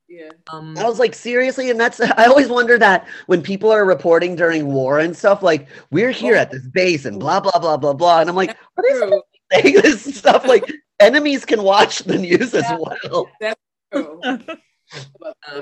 yeah. 0.08 0.30
Um, 0.52 0.78
I 0.78 0.84
was 0.84 1.00
like, 1.00 1.14
seriously? 1.14 1.70
And 1.70 1.80
that's 1.80 2.00
I 2.20 2.26
always 2.26 2.48
wonder 2.48 2.78
that 2.78 3.08
when 3.26 3.42
people 3.42 3.72
are 3.72 3.84
reporting 3.84 4.36
during 4.36 4.72
war 4.72 5.00
and 5.00 5.16
stuff, 5.16 5.42
like, 5.42 5.66
we're 5.90 6.12
here 6.12 6.36
at 6.36 6.52
this 6.52 6.66
base 6.68 7.04
and 7.04 7.18
blah 7.18 7.40
blah 7.40 7.58
blah 7.58 7.76
blah 7.76 7.92
blah. 7.94 8.20
And 8.20 8.30
I'm 8.30 8.36
like, 8.36 8.50
are 8.50 8.82
they 8.88 8.98
True. 8.98 9.22
saying 9.52 9.74
this 9.82 10.14
stuff? 10.16 10.46
Like 10.46 10.64
enemies 11.00 11.44
can 11.44 11.62
watch 11.64 11.98
the 12.04 12.18
news 12.18 12.54
as 12.54 12.64
well. 12.78 13.28
That's 13.40 13.60
true. 13.92 14.20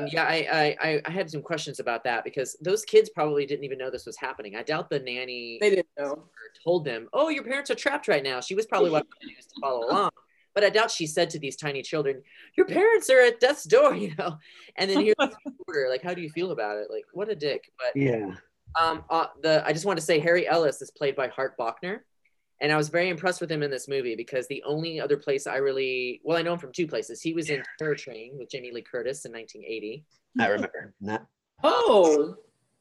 Um, 0.01 0.09
yeah, 0.13 0.25
I, 0.25 0.47
I, 0.53 0.77
I, 0.89 1.03
I 1.07 1.11
had 1.11 1.31
some 1.31 1.43
questions 1.43 1.81
about 1.81 2.05
that 2.05 2.25
because 2.25 2.57
those 2.61 2.85
kids 2.85 3.11
probably 3.11 3.47
didn't 3.47 3.65
even 3.65 3.79
know 3.79 3.91
this 3.91 4.07
was 4.07 4.17
happening. 4.17 4.57
I 4.57 4.63
doubt 4.63 4.91
the 4.91 4.99
nanny 4.99 5.59
They 5.61 5.71
didn't 5.71 5.87
know. 5.99 6.25
told 6.65 6.85
them, 6.85 7.09
"Oh, 7.13 7.29
your 7.29 7.45
parents 7.45 7.71
are 7.71 7.75
trapped 7.75 8.09
right 8.09 8.23
now." 8.23 8.41
She 8.41 8.55
was 8.55 8.67
probably 8.67 8.91
watching 8.91 9.09
the 9.21 9.27
news 9.29 9.47
to 9.47 9.61
follow 9.61 9.87
along, 9.89 10.11
but 10.55 10.65
I 10.65 10.71
doubt 10.71 10.91
she 10.91 11.07
said 11.07 11.31
to 11.31 11.39
these 11.39 11.57
tiny 11.57 11.83
children, 11.83 12.23
"Your 12.57 12.67
parents 12.67 13.11
are 13.11 13.21
at 13.21 13.41
death's 13.41 13.65
door," 13.65 13.95
you 13.97 14.15
know. 14.19 14.37
And 14.77 14.91
then 14.91 15.01
here's 15.03 15.17
the 15.19 15.37
reporter, 15.59 15.89
like, 15.89 16.03
"How 16.03 16.15
do 16.15 16.23
you 16.23 16.31
feel 16.31 16.51
about 16.53 16.79
it?" 16.79 16.89
Like, 16.91 17.05
what 17.13 17.29
a 17.29 17.35
dick. 17.37 17.71
But 17.79 18.01
Yeah. 18.01 18.35
um, 18.81 19.05
uh, 19.11 19.27
the 19.43 19.63
I 19.67 19.73
just 19.73 19.85
want 19.85 19.99
to 19.99 20.05
say 20.05 20.19
Harry 20.21 20.47
Ellis 20.49 20.81
is 20.83 20.91
played 20.91 21.17
by 21.17 21.29
Hart 21.29 21.57
Bachner, 21.59 22.01
and 22.61 22.71
I 22.71 22.77
was 22.77 22.89
very 22.89 23.09
impressed 23.09 23.41
with 23.41 23.51
him 23.51 23.63
in 23.63 23.71
this 23.71 23.89
movie 23.89 24.15
because 24.15 24.47
the 24.49 24.63
only 24.65 25.01
other 25.01 25.17
place 25.17 25.47
I 25.47 25.57
really 25.57 26.21
well 26.25 26.37
I 26.37 26.43
know 26.43 26.53
him 26.53 26.59
from 26.59 26.73
two 26.73 26.87
places. 26.87 27.21
He 27.23 27.33
was 27.33 27.51
in 27.51 27.63
Terror 27.79 27.95
Train 27.95 28.37
with 28.39 28.51
Jamie 28.51 28.73
Lee 28.73 28.83
Curtis 28.83 29.25
in 29.25 29.33
1980. 29.33 30.05
I 30.39 30.47
remember. 30.47 30.95
that. 31.03 31.27
Oh, 31.63 32.37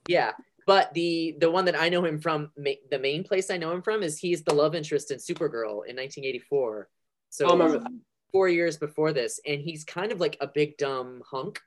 Yeah, 0.07 0.32
but 0.65 0.93
the 0.93 1.36
the 1.39 1.49
one 1.49 1.65
that 1.65 1.80
I 1.80 1.89
know 1.89 2.03
him 2.05 2.19
from, 2.19 2.51
ma- 2.57 2.71
the 2.91 2.99
main 2.99 3.23
place 3.23 3.49
I 3.49 3.57
know 3.57 3.71
him 3.71 3.82
from 3.82 4.03
is 4.03 4.17
he's 4.17 4.43
the 4.43 4.53
love 4.53 4.75
interest 4.75 5.11
in 5.11 5.17
Supergirl 5.17 5.88
in 5.88 5.95
1984. 5.95 6.88
So 7.30 7.47
oh, 7.47 7.75
I 7.75 7.80
four 8.32 8.49
years 8.49 8.77
before 8.77 9.13
this, 9.13 9.39
and 9.45 9.61
he's 9.61 9.84
kind 9.84 10.11
of 10.11 10.19
like 10.19 10.38
a 10.41 10.47
big 10.47 10.77
dumb 10.77 11.21
hunk. 11.30 11.59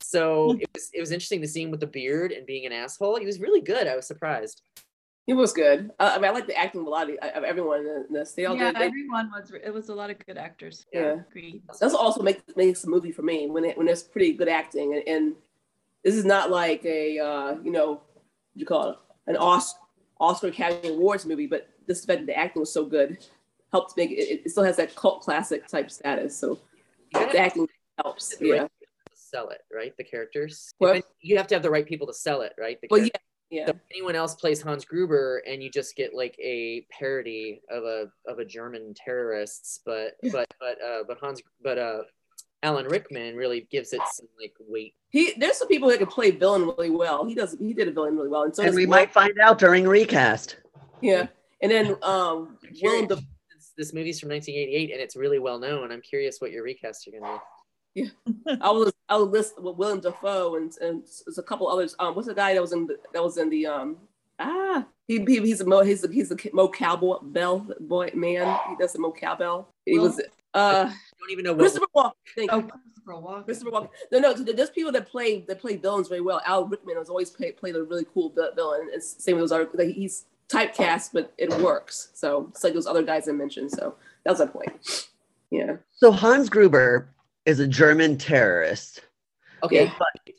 So 0.00 0.52
hmm. 0.52 0.60
it 0.60 0.70
was 0.74 0.90
it 0.94 1.00
was 1.00 1.12
interesting 1.12 1.42
to 1.42 1.48
see 1.48 1.62
him 1.62 1.70
with 1.70 1.80
the 1.80 1.86
beard 1.86 2.32
and 2.32 2.46
being 2.46 2.66
an 2.66 2.72
asshole. 2.72 3.18
He 3.18 3.26
was 3.26 3.40
really 3.40 3.60
good. 3.60 3.86
I 3.86 3.96
was 3.96 4.06
surprised. 4.06 4.62
He 5.26 5.34
was 5.34 5.52
good. 5.52 5.92
Uh, 6.00 6.12
I 6.14 6.18
mean, 6.18 6.24
I 6.24 6.30
like 6.30 6.48
the 6.48 6.56
acting 6.56 6.80
of 6.80 6.88
a 6.88 6.90
lot 6.90 7.08
of, 7.08 7.16
of 7.16 7.44
everyone 7.44 7.80
in 7.86 8.06
this. 8.10 8.32
They 8.32 8.46
all 8.46 8.56
yeah, 8.56 8.72
did. 8.72 8.80
They, 8.80 8.86
everyone 8.86 9.30
was. 9.30 9.52
It 9.52 9.72
was 9.72 9.88
a 9.88 9.94
lot 9.94 10.10
of 10.10 10.18
good 10.26 10.36
actors. 10.36 10.84
Yeah. 10.92 11.18
agreed. 11.28 11.62
that's 11.80 11.94
also 11.94 12.22
make 12.22 12.42
makes 12.56 12.82
a 12.84 12.88
movie 12.88 13.12
for 13.12 13.22
me 13.22 13.48
when 13.48 13.64
it, 13.64 13.76
when 13.76 13.86
there's 13.86 14.02
pretty 14.02 14.32
good 14.32 14.48
acting 14.48 14.94
and, 14.94 15.06
and 15.06 15.34
this 16.04 16.16
is 16.16 16.24
not 16.24 16.50
like 16.50 16.84
a 16.84 17.18
uh, 17.20 17.56
you 17.62 17.70
know 17.70 17.90
what 17.92 18.02
do 18.54 18.60
you 18.60 18.66
call 18.66 18.90
it 18.90 18.96
an 19.28 19.36
Oscar 19.36 19.78
Oscar 20.20 20.48
Academy 20.48 20.88
Awards 20.90 21.24
movie, 21.26 21.46
but 21.46 21.68
this 21.86 22.04
fact 22.04 22.20
that 22.20 22.26
the 22.26 22.36
acting 22.36 22.60
was 22.60 22.72
so 22.72 22.84
good 22.84 23.18
helped 23.72 23.96
make 23.96 24.10
it. 24.10 24.42
It 24.44 24.50
still 24.50 24.64
has 24.64 24.76
that 24.76 24.94
cult 24.94 25.22
classic 25.22 25.66
type 25.66 25.90
status, 25.90 26.36
so 26.36 26.58
You 27.14 27.20
the 27.32 27.38
acting 27.38 27.68
helps. 28.02 28.32
have 28.32 28.40
right 28.40 28.48
Yeah. 28.48 28.66
sell 29.14 29.48
it, 29.48 29.62
right? 29.72 29.96
The 29.96 30.04
characters. 30.04 30.72
What? 30.78 31.04
You 31.20 31.36
have 31.38 31.46
to 31.48 31.54
have 31.54 31.62
the 31.62 31.70
right 31.70 31.86
people 31.86 32.06
to 32.06 32.14
sell 32.14 32.42
it, 32.42 32.52
right? 32.58 32.80
The 32.80 32.88
Well, 32.90 33.00
characters. 33.00 33.10
yeah. 33.14 33.31
So 33.52 33.70
if 33.70 33.76
anyone 33.90 34.16
else 34.16 34.34
plays 34.34 34.62
Hans 34.62 34.84
Gruber, 34.84 35.42
and 35.46 35.62
you 35.62 35.70
just 35.70 35.94
get 35.94 36.14
like 36.14 36.34
a 36.38 36.86
parody 36.90 37.60
of 37.70 37.84
a 37.84 38.06
of 38.26 38.38
a 38.38 38.44
German 38.44 38.94
terrorists, 38.94 39.80
but 39.84 40.14
but 40.32 40.46
but 40.58 40.82
uh, 40.82 41.02
but 41.06 41.18
Hans 41.18 41.42
but 41.62 41.78
uh, 41.78 41.98
Alan 42.62 42.86
Rickman 42.86 43.36
really 43.36 43.66
gives 43.70 43.92
it 43.92 44.00
some 44.12 44.26
like 44.40 44.54
weight. 44.60 44.94
He 45.10 45.34
there's 45.38 45.58
some 45.58 45.68
people 45.68 45.88
that 45.90 45.98
can 45.98 46.06
play 46.06 46.30
villain 46.30 46.62
really 46.62 46.90
well. 46.90 47.26
He 47.26 47.34
does. 47.34 47.56
He 47.60 47.74
did 47.74 47.88
a 47.88 47.92
villain 47.92 48.16
really 48.16 48.28
well, 48.30 48.44
and 48.44 48.56
so 48.56 48.62
and 48.62 48.74
we 48.74 48.86
Will- 48.86 48.90
might 48.90 49.12
find 49.12 49.38
out 49.38 49.58
during 49.58 49.86
recast. 49.86 50.56
Yeah, 51.02 51.26
and 51.60 51.70
then 51.70 51.96
um, 52.02 52.56
Willem 52.62 52.74
Curious. 52.74 53.08
Dafoe. 53.08 53.22
This, 53.54 53.72
this 53.76 53.92
movie's 53.92 54.20
from 54.20 54.30
1988, 54.30 54.92
and 54.92 55.00
it's 55.00 55.16
really 55.16 55.38
well 55.38 55.58
known. 55.58 55.92
I'm 55.92 56.00
curious 56.00 56.40
what 56.40 56.52
your 56.52 56.62
recast 56.62 57.06
are 57.08 57.10
gonna 57.10 57.34
be. 57.34 57.40
I 58.60 58.70
was 58.70 58.92
I 59.08 59.16
was 59.16 59.28
list 59.28 59.60
with 59.60 59.76
Willem 59.76 60.00
Dafoe 60.00 60.56
and 60.56 60.72
and 60.80 61.02
there's 61.26 61.38
a 61.38 61.42
couple 61.42 61.68
others. 61.68 61.94
Um, 61.98 62.14
what's 62.14 62.28
the 62.28 62.34
guy 62.34 62.54
that 62.54 62.60
was 62.60 62.72
in 62.72 62.86
the, 62.86 62.98
that 63.12 63.22
was 63.22 63.36
in 63.38 63.50
the 63.50 63.66
um 63.66 63.96
ah 64.38 64.84
he, 65.08 65.18
he 65.26 65.40
he's 65.40 65.60
a 65.60 65.66
mo 65.66 65.82
he's 65.82 66.02
a 66.04 66.10
he's 66.10 66.30
a 66.30 66.36
Mo 66.52 66.68
Cowboy 66.68 67.18
Bell 67.22 67.66
boy 67.80 68.10
man. 68.14 68.58
He 68.70 68.76
does 68.76 68.92
the 68.92 68.98
Mo 68.98 69.12
Cowbell. 69.12 69.68
He 69.84 69.98
was 69.98 70.20
uh 70.54 70.88
I 70.88 70.94
don't 71.20 71.30
even 71.30 71.44
know 71.44 71.52
what. 71.52 71.60
Christopher 71.60 71.86
Walken. 71.94 72.12
Thank 72.34 72.52
Oh, 72.52 72.58
you. 72.58 72.70
Christopher 73.04 73.12
Walken. 73.12 73.44
Christopher 73.44 73.70
Walken. 73.70 73.88
No, 74.10 74.18
no. 74.18 74.32
There's 74.34 74.70
people 74.70 74.92
that 74.92 75.08
play 75.08 75.40
that 75.48 75.60
play 75.60 75.76
villains 75.76 76.08
very 76.08 76.20
well. 76.20 76.40
Al 76.46 76.66
Rickman 76.66 76.96
has 76.96 77.08
always 77.08 77.30
played 77.30 77.56
played 77.56 77.76
a 77.76 77.82
really 77.82 78.06
cool 78.12 78.30
villain. 78.30 78.88
It's 78.90 79.22
same 79.22 79.36
with 79.36 79.42
those 79.42 79.52
other. 79.52 79.68
like, 79.74 79.88
He's 79.88 80.24
typecast, 80.48 81.10
but 81.12 81.32
it 81.38 81.52
works. 81.60 82.08
So 82.14 82.46
it's 82.50 82.64
like 82.64 82.74
those 82.74 82.86
other 82.86 83.02
guys 83.02 83.28
I 83.28 83.32
mentioned. 83.32 83.70
So 83.70 83.94
that 84.24 84.30
was 84.30 84.40
my 84.40 84.46
point. 84.46 85.08
Yeah. 85.50 85.76
So 85.90 86.10
Hans 86.12 86.48
Gruber 86.48 87.08
is 87.46 87.60
a 87.60 87.66
German 87.66 88.18
terrorist. 88.18 89.00
Okay, 89.64 89.84
Yeah. 89.84 89.90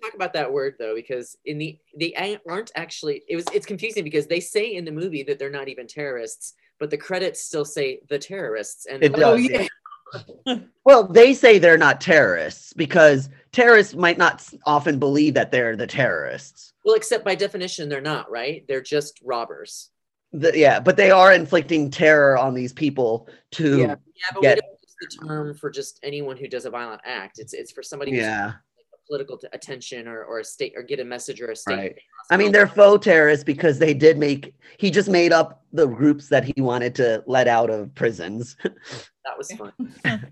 talk 0.02 0.14
about 0.16 0.34
that 0.34 0.52
word 0.52 0.76
though, 0.80 0.96
because 0.96 1.38
in 1.46 1.58
the 1.58 1.78
they 1.98 2.38
aren't 2.48 2.72
actually. 2.76 3.24
It 3.28 3.36
was 3.38 3.46
it's 3.54 3.66
confusing 3.66 4.04
because 4.04 4.28
they 4.28 4.40
say 4.40 4.74
in 4.76 4.84
the 4.86 4.92
movie 4.92 5.24
that 5.24 5.40
they're 5.40 5.50
not 5.50 5.70
even 5.70 5.88
terrorists, 5.88 6.54
but 6.80 6.90
the 6.90 6.98
credits 6.98 7.42
still 7.42 7.64
say 7.66 8.02
the 8.10 8.20
terrorists. 8.20 8.86
And 8.86 9.02
It 9.04 9.14
does. 9.14 9.22
Oh 9.24 9.36
yeah. 9.36 9.68
Well, 10.86 11.08
they 11.08 11.34
say 11.34 11.58
they're 11.58 11.78
not 11.78 12.00
terrorists 12.02 12.74
because 12.74 13.30
terrorists 13.52 13.96
might 13.96 14.18
not 14.20 14.48
often 14.66 15.00
believe 15.00 15.34
that 15.36 15.50
they're 15.52 15.76
the 15.78 15.88
terrorists. 15.88 16.74
Well, 16.86 16.94
except 16.96 17.24
by 17.26 17.34
definition, 17.36 17.90
they're 17.90 18.02
not 18.02 18.30
right. 18.30 18.64
They're 18.68 18.82
just 18.82 19.20
robbers. 19.24 19.90
The- 20.34 20.52
yeah, 20.56 20.80
but 20.82 20.98
they 20.98 21.10
are 21.10 21.34
inflicting 21.34 21.90
terror 21.90 22.38
on 22.38 22.54
these 22.54 22.74
people 22.74 23.28
to 23.52 23.78
Yeah. 23.80 23.86
Yeah, 23.88 23.96
but 24.34 24.42
Get- 24.42 24.56
we 24.58 24.62
don't 24.62 24.70
use 24.72 24.73
the 25.04 25.26
term 25.28 25.54
for 25.56 25.70
just 25.70 26.00
anyone 26.04 26.38
who 26.38 26.48
does 26.48 26.66
a 26.66 26.70
violent 26.70 27.02
act. 27.06 27.40
It's 27.40 27.54
it's 27.54 27.72
for 27.72 27.84
somebody 27.84 28.12
who's 28.12 28.22
yeah. 28.22 28.46
like 28.46 28.56
a 28.94 29.08
political 29.08 29.38
t- 29.38 29.48
attention 29.54 30.08
or, 30.08 30.24
or 30.24 30.40
a 30.40 30.44
state 30.44 30.74
or 30.76 30.84
get 30.84 31.00
a 31.00 31.04
message 31.04 31.42
or 31.42 31.52
a 31.52 31.56
state. 31.56 31.76
Right. 31.76 31.96
I 32.32 32.38
mean, 32.38 32.52
they're 32.52 32.68
faux 32.68 33.04
terrorists 33.04 33.44
because 33.44 33.80
they 33.80 33.94
did 33.94 34.18
make. 34.18 34.54
He 34.78 34.92
just 34.92 35.10
made 35.10 35.34
up 35.34 35.64
the 35.72 35.88
groups 35.88 36.30
that 36.30 36.44
he 36.44 36.62
wanted 36.62 36.96
to 36.96 37.24
let 37.28 37.48
out 37.48 37.70
of 37.70 37.94
prisons. 37.96 38.56
that 38.64 39.38
was 39.38 39.52
fun. 39.52 39.74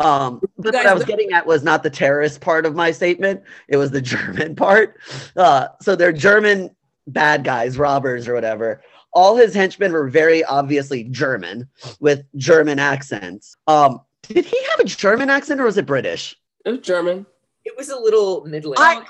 Um, 0.00 0.40
but 0.58 0.74
what 0.74 0.86
I 0.86 0.94
was 0.94 1.04
getting 1.04 1.32
at 1.32 1.46
was 1.46 1.62
not 1.62 1.82
the 1.82 1.90
terrorist 1.90 2.40
part 2.40 2.66
of 2.66 2.74
my 2.74 2.90
statement; 2.90 3.42
it 3.68 3.76
was 3.76 3.90
the 3.90 4.00
German 4.00 4.56
part. 4.56 4.98
Uh, 5.36 5.68
so 5.80 5.94
they're 5.94 6.12
German 6.12 6.74
bad 7.06 7.44
guys, 7.44 7.78
robbers, 7.78 8.26
or 8.26 8.34
whatever. 8.34 8.82
All 9.14 9.36
his 9.36 9.54
henchmen 9.54 9.92
were 9.92 10.08
very 10.08 10.42
obviously 10.44 11.04
German 11.04 11.68
with 12.00 12.24
German 12.36 12.78
accents. 12.78 13.56
Um, 13.66 14.00
did 14.22 14.44
he 14.44 14.56
have 14.70 14.80
a 14.80 14.84
German 14.84 15.28
accent 15.30 15.60
or 15.60 15.64
was 15.64 15.76
it 15.76 15.86
British? 15.86 16.36
It 16.64 16.70
was 16.70 16.80
German. 16.80 17.26
It 17.64 17.74
was 17.76 17.90
a 17.90 17.98
little 17.98 18.44
middling. 18.46 18.78
I- 18.78 19.04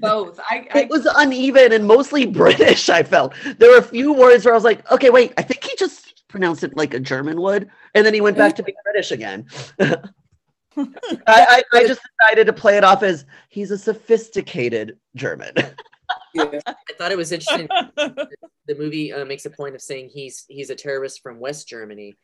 Both. 0.00 0.40
I, 0.40 0.66
I 0.72 0.80
It 0.80 0.88
was 0.90 1.06
uneven 1.16 1.72
and 1.72 1.86
mostly 1.86 2.26
British. 2.42 2.88
I 2.88 3.02
felt 3.02 3.34
there 3.58 3.70
were 3.70 3.78
a 3.78 3.82
few 3.82 4.12
words 4.12 4.44
where 4.44 4.54
I 4.54 4.56
was 4.56 4.64
like, 4.64 4.90
okay, 4.90 5.10
wait, 5.10 5.32
I 5.36 5.42
think 5.42 5.64
he 5.64 5.74
just 5.76 6.26
pronounced 6.28 6.64
it 6.64 6.76
like 6.76 6.92
a 6.94 7.00
German 7.00 7.40
would, 7.40 7.70
and 7.94 8.04
then 8.04 8.12
he 8.14 8.20
went 8.20 8.36
back 8.36 8.56
to 8.56 8.62
being 8.62 8.76
British 8.84 9.10
again. 9.12 9.46
I, 9.80 10.82
I, 11.26 11.62
I 11.72 11.86
just 11.86 12.00
decided 12.20 12.46
to 12.46 12.52
play 12.52 12.76
it 12.76 12.84
off 12.84 13.02
as 13.02 13.24
he's 13.48 13.70
a 13.70 13.78
sophisticated 13.78 14.98
German. 15.14 15.52
Yeah. 16.36 16.60
I 16.66 16.74
thought 16.98 17.12
it 17.12 17.16
was 17.18 17.32
interesting. 17.32 17.68
the 17.96 18.74
movie 18.78 19.12
uh, 19.12 19.24
makes 19.24 19.46
a 19.46 19.50
point 19.50 19.74
of 19.74 19.82
saying 19.82 20.10
he's 20.12 20.44
he's 20.48 20.70
a 20.70 20.74
terrorist 20.74 21.22
from 21.22 21.40
West 21.40 21.68
Germany, 21.68 22.16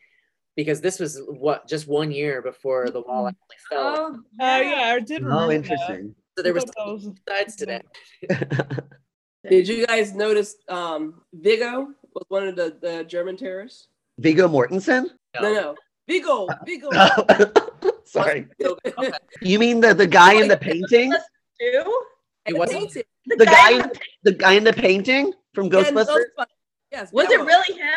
because 0.56 0.80
this 0.80 0.98
was 0.98 1.20
what 1.26 1.68
just 1.68 1.86
one 1.88 2.10
year 2.10 2.42
before 2.42 2.90
the 2.90 3.00
wall 3.00 3.28
actually 3.28 3.56
fell. 3.68 3.94
oh, 3.98 4.18
Oh 4.40 4.60
yeah, 4.60 4.94
I 4.94 5.00
did 5.00 5.22
remember 5.22 5.44
oh, 5.44 5.48
that. 5.48 5.54
interesting. 5.54 6.14
so 6.36 6.42
there 6.42 6.54
was 6.54 6.64
I 6.78 6.84
was- 6.90 7.08
sides 7.28 7.56
to 7.56 7.66
that. 7.66 7.84
Did 9.50 9.66
you 9.66 9.84
guys 9.88 10.14
notice 10.14 10.54
um, 10.68 11.20
Vigo 11.34 11.88
was 12.14 12.24
one 12.28 12.46
of 12.46 12.54
the, 12.54 12.76
the 12.80 13.02
German 13.02 13.36
terrorists? 13.36 13.88
Viggo 14.18 14.46
Mortensen? 14.46 15.06
No, 15.40 15.52
no. 15.52 15.74
Vigo, 16.08 16.46
Vigo. 16.64 16.90
Sorry. 18.04 18.46
You 19.40 19.58
mean 19.58 19.80
the, 19.80 19.94
the 19.94 20.06
guy 20.06 20.34
in 20.34 20.46
the 20.46 20.56
painting? 20.56 21.12
two? 21.60 22.02
It 22.46 22.56
wasn't. 22.56 22.80
Painted. 22.80 23.06
The 23.26 23.46
guy 23.46 23.70
in 23.72 23.78
the, 23.78 24.00
the 24.24 24.32
guy 24.32 24.52
in 24.54 24.64
the 24.64 24.72
painting 24.72 25.32
from 25.54 25.66
Yeah, 25.66 25.72
Ghostbusters? 25.84 26.06
Ghostbusters. 26.38 26.46
Yes. 26.90 27.12
Was 27.12 27.28
that 27.28 27.34
it 27.40 27.44
really 27.44 27.78
him? 27.78 27.88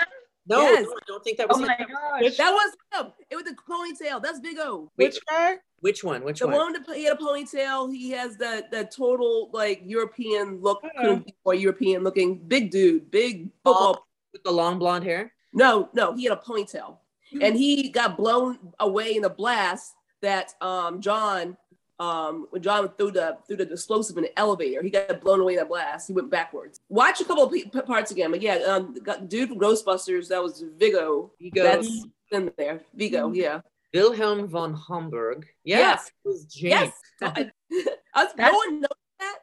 No, 0.47 0.61
Yes. 0.61 0.83
no, 0.85 0.91
I 0.91 0.99
don't 1.07 1.23
think 1.23 1.37
that 1.39 1.49
was 1.49 1.57
Oh 1.57 1.61
him. 1.61 1.67
my 1.67 1.77
gosh. 2.21 2.37
That 2.37 2.51
was 2.51 2.71
him. 2.93 3.11
It 3.31 3.35
was 3.35 3.45
the 3.45 3.55
ponytail. 3.67 4.21
That's 4.21 4.39
Vigo. 4.39 4.91
Which 4.95 5.17
guy? 5.27 5.57
Which 5.79 6.03
one? 6.03 6.23
Which 6.23 6.39
The 6.39 6.47
one? 6.47 6.73
The 6.73 6.79
one 6.81 6.95
he 6.97 7.05
had 7.05 7.17
a 7.17 7.19
ponytail. 7.19 7.91
He 7.91 8.11
has 8.11 8.37
the 8.37 8.65
that 8.71 8.91
total 8.91 9.49
like 9.53 9.81
European 9.85 10.61
look, 10.61 10.81
Uh-oh. 10.83 11.01
couldn't 11.01 11.31
more 11.43 11.55
European 11.55 12.03
looking. 12.03 12.37
Big 12.47 12.69
dude, 12.71 13.09
big 13.11 13.49
football. 13.63 14.05
With 14.33 14.43
the 14.43 14.51
long 14.51 14.77
blonde 14.79 15.03
hair? 15.05 15.33
No, 15.53 15.89
no, 15.93 16.13
he 16.13 16.25
had 16.25 16.33
a 16.37 16.41
ponytail, 16.41 16.97
and 17.41 17.55
he 17.55 17.89
got 17.89 18.17
blown 18.17 18.59
away 18.79 19.15
in 19.15 19.23
a 19.23 19.29
blast 19.29 19.93
that 20.21 20.53
um 20.61 21.01
John 21.01 21.55
um 21.99 22.47
when 22.49 22.61
John 22.61 22.89
threw 22.97 23.11
the 23.11 23.37
threw 23.47 23.55
the 23.57 23.71
explosive 23.71 24.17
in 24.17 24.23
the 24.23 24.37
elevator. 24.39 24.81
He 24.83 24.89
got 24.89 25.21
blown 25.21 25.39
away 25.39 25.53
in 25.53 25.57
that 25.59 25.69
blast. 25.69 26.07
He 26.07 26.13
went 26.13 26.29
backwards. 26.29 26.79
Watch 26.89 27.21
a 27.21 27.25
couple 27.25 27.43
of 27.43 27.53
pe- 27.53 27.63
parts 27.81 28.11
again, 28.11 28.31
but 28.31 28.41
yeah, 28.41 28.55
um, 28.67 28.93
got, 29.01 29.29
dude 29.29 29.49
from 29.49 29.59
Ghostbusters. 29.59 30.27
That 30.27 30.43
was 30.43 30.63
Vigo. 30.77 31.31
Vigo. 31.39 31.63
That's 31.63 32.05
in 32.31 32.51
there. 32.57 32.81
Vigo, 32.93 33.31
yeah. 33.31 33.61
Wilhelm 33.93 34.47
von 34.49 34.73
Homburg. 34.73 35.45
Yes, 35.63 35.79
Yes. 35.79 36.07
it 36.07 36.27
was 36.27 36.45
James. 36.45 36.71
Yes. 36.71 36.91
I, 37.21 37.51
I 38.13 38.23
was, 38.25 38.33
no 38.35 38.43
That's- 38.43 38.53
one 38.53 38.81
knows 38.81 38.89
that. 39.19 39.35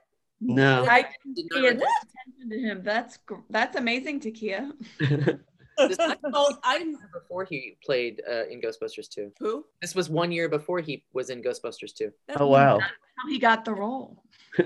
No. 0.44 0.84
I 0.84 1.06
Did 1.34 1.48
pay 1.50 1.60
not 1.60 1.72
attention 1.72 2.50
to 2.50 2.58
him. 2.58 2.82
That's 2.82 3.18
that's 3.48 3.76
amazing, 3.76 4.20
Takia. 4.20 4.72
This 5.78 5.98
I, 5.98 6.16
was 6.22 6.32
told- 6.32 6.58
I 6.64 6.94
before 7.12 7.44
he 7.44 7.76
played 7.84 8.22
uh, 8.30 8.46
in 8.48 8.60
Ghostbusters 8.60 9.08
2. 9.08 9.32
who? 9.38 9.64
This 9.80 9.94
was 9.94 10.10
one 10.10 10.30
year 10.32 10.48
before 10.48 10.80
he 10.80 11.04
was 11.12 11.30
in 11.30 11.42
Ghostbusters 11.42 11.94
2. 11.94 12.10
oh, 12.38 12.46
wow. 12.46 12.78
How 12.80 13.28
he 13.28 13.38
got 13.38 13.64
the 13.64 13.74
role. 13.74 14.22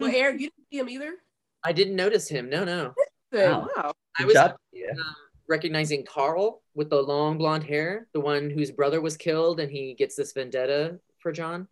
Well, 0.00 0.10
Eric, 0.12 0.40
you 0.40 0.48
didn't 0.48 0.66
see 0.72 0.78
him 0.80 0.88
either. 0.88 1.14
I 1.64 1.72
didn't 1.72 1.94
notice 1.94 2.28
him. 2.28 2.48
No, 2.50 2.64
no. 2.64 2.92
Wow. 3.32 3.68
Wow. 3.76 3.92
I 4.18 4.24
was 4.24 4.34
job. 4.34 4.56
Yeah. 4.72 4.90
um, 4.90 5.14
recognizing 5.48 6.04
Carl 6.04 6.60
with 6.74 6.90
the 6.90 7.00
long 7.00 7.38
blonde 7.38 7.62
hair, 7.62 8.08
the 8.12 8.18
one 8.20 8.50
whose 8.50 8.72
brother 8.72 9.00
was 9.00 9.16
killed, 9.16 9.60
and 9.60 9.70
he 9.70 9.94
gets 9.94 10.16
this 10.16 10.32
vendetta 10.32 10.98
for 11.20 11.30
John. 11.30 11.68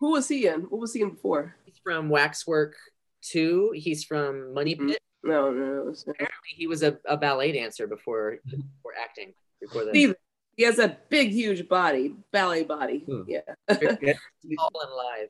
Who 0.00 0.12
was 0.12 0.28
he 0.28 0.46
in? 0.46 0.62
What 0.62 0.80
was 0.80 0.94
he 0.94 1.02
in 1.02 1.10
before? 1.10 1.56
He's 1.66 1.74
from 1.82 2.08
Waxwork 2.08 2.74
2. 3.22 3.72
He's 3.74 4.02
from 4.04 4.54
Money 4.54 4.76
Mhm. 4.76 4.88
Pit. 4.90 4.98
No, 5.24 5.50
no, 5.50 5.64
no. 5.64 5.94
Apparently, 6.06 6.50
he 6.56 6.66
was 6.66 6.82
a, 6.82 6.98
a 7.06 7.16
ballet 7.16 7.52
dancer 7.52 7.86
before 7.86 8.38
before 8.44 8.92
acting. 9.02 9.32
Before 9.60 9.84
the 9.84 9.90
Steve, 9.90 10.14
he 10.56 10.64
has 10.64 10.78
a 10.78 10.96
big, 11.08 11.30
huge 11.30 11.68
body, 11.68 12.14
ballet 12.32 12.64
body. 12.64 12.98
Hmm. 13.06 13.22
Yeah. 13.26 13.40
all 13.68 14.70
and 14.82 14.92
live. 14.96 15.28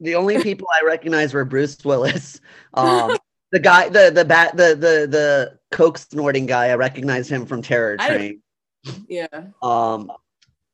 the 0.00 0.14
only 0.14 0.42
people 0.42 0.66
I 0.74 0.84
recognized 0.84 1.34
were 1.34 1.44
Bruce 1.44 1.84
Willis. 1.84 2.40
Um, 2.74 3.16
the 3.52 3.60
guy, 3.60 3.88
the 3.88 4.10
the 4.12 4.24
bat, 4.24 4.56
the 4.56 4.70
the 4.74 5.06
the 5.06 5.58
coke 5.70 5.98
snorting 5.98 6.46
guy. 6.46 6.70
I 6.70 6.74
recognized 6.74 7.30
him 7.30 7.46
from 7.46 7.62
Terror 7.62 7.96
Train. 7.98 8.42
Yeah. 9.08 9.26
Um, 9.62 10.10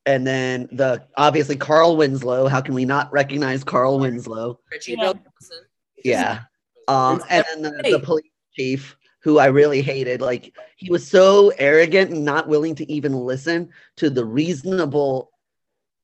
and 0.07 0.27
then 0.27 0.67
the 0.73 1.07
obviously 1.19 1.57
Carl 1.57 1.99
Winslow. 1.99 2.49
How 2.49 2.63
can 2.63 2.75
we 2.75 2.87
not 2.87 3.13
recognize 3.13 3.63
Carl 3.65 3.99
Winslow? 3.99 4.61
Richie 4.71 4.93
Yeah. 4.93 5.13
Wilson. 5.13 5.65
Yeah. 6.03 6.41
Um, 6.89 7.23
and 7.29 7.45
then 7.53 7.63
the, 7.63 7.91
the 7.91 8.01
police 8.01 8.30
chief, 8.55 8.97
who 9.23 9.39
I 9.39 9.47
really 9.47 9.83
hated, 9.83 10.21
like 10.21 10.55
he 10.77 10.91
was 10.91 11.07
so 11.07 11.53
arrogant 11.59 12.11
and 12.11 12.25
not 12.25 12.49
willing 12.49 12.75
to 12.77 12.91
even 12.91 13.15
listen 13.15 13.71
to 13.97 14.11
the 14.11 14.25
reasonable 14.25 15.31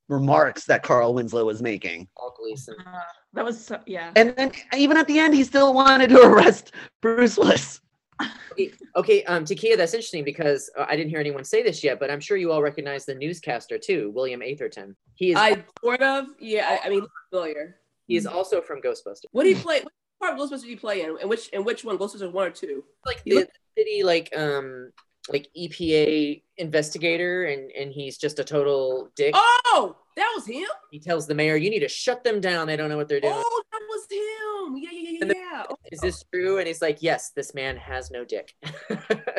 remarks 0.08 0.64
that 0.66 0.82
Carl 0.82 1.14
Winslow 1.14 1.44
was 1.44 1.62
making. 1.62 2.08
Uh, 2.22 2.82
that 3.32 3.44
was 3.44 3.64
so, 3.64 3.80
yeah. 3.86 4.12
And 4.16 4.34
then 4.36 4.52
even 4.76 4.96
at 4.96 5.06
the 5.06 5.18
end, 5.18 5.34
he 5.34 5.44
still 5.44 5.74
wanted 5.74 6.10
to 6.10 6.20
arrest 6.26 6.72
Bruce 7.00 7.36
Willis. 7.36 7.80
Okay, 8.52 8.72
okay, 8.96 9.24
um, 9.24 9.44
Takia, 9.44 9.76
that's 9.76 9.92
interesting 9.92 10.24
because 10.24 10.70
uh, 10.78 10.86
I 10.88 10.96
didn't 10.96 11.10
hear 11.10 11.20
anyone 11.20 11.44
say 11.44 11.62
this 11.62 11.84
yet, 11.84 12.00
but 12.00 12.10
I'm 12.10 12.20
sure 12.20 12.38
you 12.38 12.50
all 12.50 12.62
recognize 12.62 13.04
the 13.04 13.14
newscaster 13.14 13.78
too, 13.78 14.10
William 14.14 14.40
Atherton. 14.40 14.96
He 15.14 15.32
is 15.32 15.36
I 15.36 15.62
sort 15.82 16.00
of, 16.00 16.26
yeah. 16.38 16.78
I, 16.82 16.86
I 16.86 16.88
mean, 16.88 17.00
he's 17.00 17.10
familiar. 17.30 17.76
he 18.06 18.16
is 18.16 18.26
also 18.26 18.62
from 18.62 18.80
Ghostbusters. 18.80 19.26
What 19.32 19.44
did 19.44 19.56
he 19.56 19.62
play? 19.62 19.80
What 19.80 19.92
part 20.20 20.38
of 20.38 20.38
Ghostbusters 20.50 20.64
he 20.64 20.76
play 20.76 21.02
in? 21.02 21.16
And 21.20 21.28
which 21.28 21.50
and 21.52 21.64
which 21.64 21.84
one? 21.84 21.98
Ghostbusters 21.98 22.32
one 22.32 22.46
or 22.46 22.50
two? 22.50 22.84
Like 23.04 23.22
He 23.24 23.32
the 23.32 23.48
city, 23.76 24.02
like 24.02 24.36
um, 24.36 24.92
like 25.28 25.48
EPA 25.56 26.42
investigator, 26.58 27.44
and 27.44 27.70
and 27.72 27.92
he's 27.92 28.16
just 28.18 28.38
a 28.38 28.44
total 28.44 29.10
dick. 29.16 29.32
Oh, 29.36 29.96
that 30.16 30.32
was 30.34 30.46
him. 30.46 30.66
He 30.90 30.98
tells 30.98 31.26
the 31.26 31.34
mayor, 31.34 31.56
"You 31.56 31.70
need 31.70 31.80
to 31.80 31.88
shut 31.88 32.24
them 32.24 32.40
down. 32.40 32.66
They 32.66 32.76
don't 32.76 32.88
know 32.88 32.96
what 32.96 33.08
they're 33.08 33.20
doing." 33.20 33.34
Oh, 33.36 33.62
that 33.72 33.80
was 33.88 34.06
him. 34.10 34.76
Yeah, 34.78 34.90
yeah, 34.92 35.10
yeah, 35.20 35.26
the- 35.26 35.34
yeah. 35.36 35.62
Oh, 35.70 35.76
Is 35.92 36.00
this 36.00 36.24
true? 36.32 36.58
And 36.58 36.66
he's 36.66 36.80
like, 36.82 36.98
"Yes, 37.02 37.30
this 37.30 37.54
man 37.54 37.76
has 37.76 38.10
no 38.10 38.24
dick." 38.24 38.54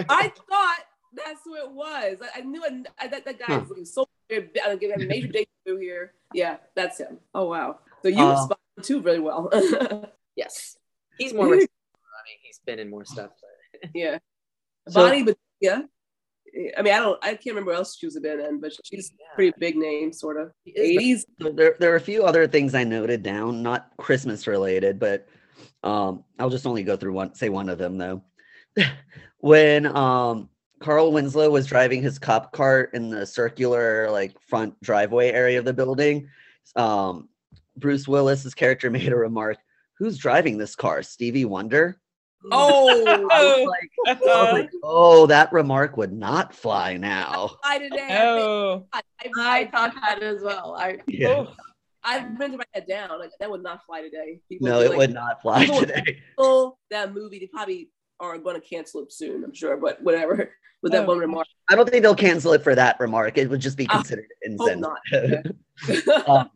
I 0.10 0.32
thought 0.50 0.80
that's 1.14 1.42
who 1.44 1.56
it 1.56 1.72
was. 1.72 2.18
I, 2.22 2.40
I 2.40 2.42
knew 2.42 2.64
it, 2.64 2.88
I, 3.00 3.08
that 3.08 3.26
that 3.26 3.40
guy 3.40 3.46
Huh. 3.48 3.62
is 3.64 3.70
looking 3.70 3.86
so 3.86 4.08
weird. 4.30 4.50
I 4.66 4.76
give 4.76 4.92
him 4.92 5.02
a 5.02 5.06
major 5.06 5.28
debut 5.66 5.80
here. 5.80 6.14
Yeah, 6.34 6.58
that's 6.76 7.00
him. 7.00 7.18
Oh 7.34 7.46
wow. 7.46 7.80
So 8.04 8.10
you 8.10 8.24
Um, 8.24 8.36
spotted 8.38 8.84
too 8.84 9.02
very 9.02 9.20
well. 9.20 9.50
yes, 10.38 10.78
he's 11.18 11.34
more. 11.34 11.48
respectable. 11.48 11.74
I 11.96 12.24
mean, 12.30 12.38
he's 12.42 12.60
been 12.66 12.80
in 12.80 12.90
more 12.90 13.04
stuff. 13.04 13.32
But... 13.82 13.90
yeah. 13.94 14.20
So- 14.88 15.06
Bonnie, 15.06 15.24
but 15.24 15.38
yeah. 15.60 15.82
I 16.78 16.82
mean, 16.82 16.94
I 16.94 17.00
don't. 17.00 17.24
I 17.24 17.32
can't 17.32 17.48
remember 17.48 17.74
else 17.74 17.98
she 17.98 18.08
was 18.08 18.16
a 18.16 18.22
been 18.22 18.40
in, 18.40 18.62
but 18.62 18.72
she's 18.86 19.12
a 19.12 19.36
pretty 19.36 19.54
big 19.60 19.76
name, 19.76 20.14
sort 20.14 20.38
of. 20.38 20.52
He 20.64 20.72
is 20.72 20.78
the- 20.78 20.82
Eighties. 20.82 21.26
There, 21.56 21.76
there 21.78 21.92
are 21.92 21.98
a 21.98 22.02
few 22.02 22.24
other 22.24 22.48
things 22.48 22.74
I 22.74 22.86
noted 22.86 23.22
down, 23.22 23.62
not 23.62 23.92
Christmas 23.98 24.48
related, 24.48 24.98
but 24.98 25.28
um, 25.84 26.24
I'll 26.40 26.50
just 26.50 26.66
only 26.66 26.84
go 26.84 26.96
through 26.96 27.14
one, 27.14 27.36
say 27.36 27.50
one 27.50 27.70
of 27.70 27.78
them 27.78 27.98
though. 27.98 28.24
when 29.40 29.86
um, 29.86 30.50
Carl 30.80 31.12
Winslow 31.12 31.50
was 31.50 31.68
driving 31.68 32.02
his 32.02 32.20
cop 32.20 32.52
cart 32.52 32.92
in 32.94 33.10
the 33.10 33.26
circular 33.26 34.10
like 34.12 34.40
front 34.42 34.80
driveway 34.82 35.32
area 35.32 35.60
of 35.60 35.66
the 35.66 35.74
building, 35.74 36.30
um, 36.76 37.30
Bruce 37.76 38.08
Willis's 38.08 38.54
character 38.54 38.90
made 38.92 39.12
a 39.12 39.18
remark, 39.18 39.58
"Who's 40.00 40.18
driving 40.18 40.58
this 40.58 40.76
car? 40.76 41.04
Stevie 41.04 41.46
Wonder?" 41.46 42.00
Oh, 42.52 42.88
I 43.08 43.18
was 43.18 43.68
like, 43.68 43.92
I 44.08 44.14
was 44.44 44.54
like, 44.54 44.70
oh, 44.84 45.26
that 45.26 45.52
remark 45.52 45.98
would 45.98 46.14
not 46.14 46.54
fly 46.54 46.96
now. 46.96 47.58
I 47.64 47.80
did 47.80 47.92
that. 47.94 48.22
oh, 48.24 48.86
I, 48.94 49.02
I 49.36 49.60
I, 49.62 49.66
thought 49.66 49.96
that 49.96 50.22
as 50.22 50.44
well. 50.44 50.76
I 50.80 51.00
Yeah. 51.08 51.30
oh, 51.30 51.54
I've 52.04 52.38
been 52.38 52.52
to 52.52 52.58
write 52.58 52.68
that 52.76 52.88
down. 52.88 53.18
Like 53.20 53.32
that 53.40 53.50
would 53.50 53.64
not 53.64 53.84
fly 53.86 54.02
today. 54.04 54.40
People 54.48 54.68
No, 54.68 54.80
it 54.82 54.90
like, 54.90 54.98
would 55.00 55.14
not 55.14 55.42
fly 55.42 55.66
people 55.66 55.80
today. 55.82 56.22
cancel 56.38 56.80
that 56.92 57.14
movie. 57.14 57.40
They 57.40 57.48
probably 57.48 57.90
are 58.20 58.38
going 58.38 58.56
to 58.62 58.66
cancel 58.66 59.02
it 59.02 59.12
soon. 59.12 59.44
I'm 59.44 59.54
sure, 59.54 59.76
but 59.76 60.02
whatever. 60.04 60.52
With 60.84 60.92
that 60.92 61.04
Oh. 61.06 61.08
one 61.08 61.18
remark, 61.18 61.48
I 61.70 61.76
don't 61.76 61.90
think 61.90 62.04
they'll 62.04 62.16
cancel 62.16 62.54
it 62.54 62.64
for 62.64 62.76
that 62.76 63.00
remark. 63.00 63.38
It 63.40 63.50
would 63.50 63.60
just 63.62 63.78
be 63.78 63.88
considered 63.88 64.28
hope 64.58 64.70
insensitive. 64.70 65.56
not. 66.16 66.30
um, 66.30 66.50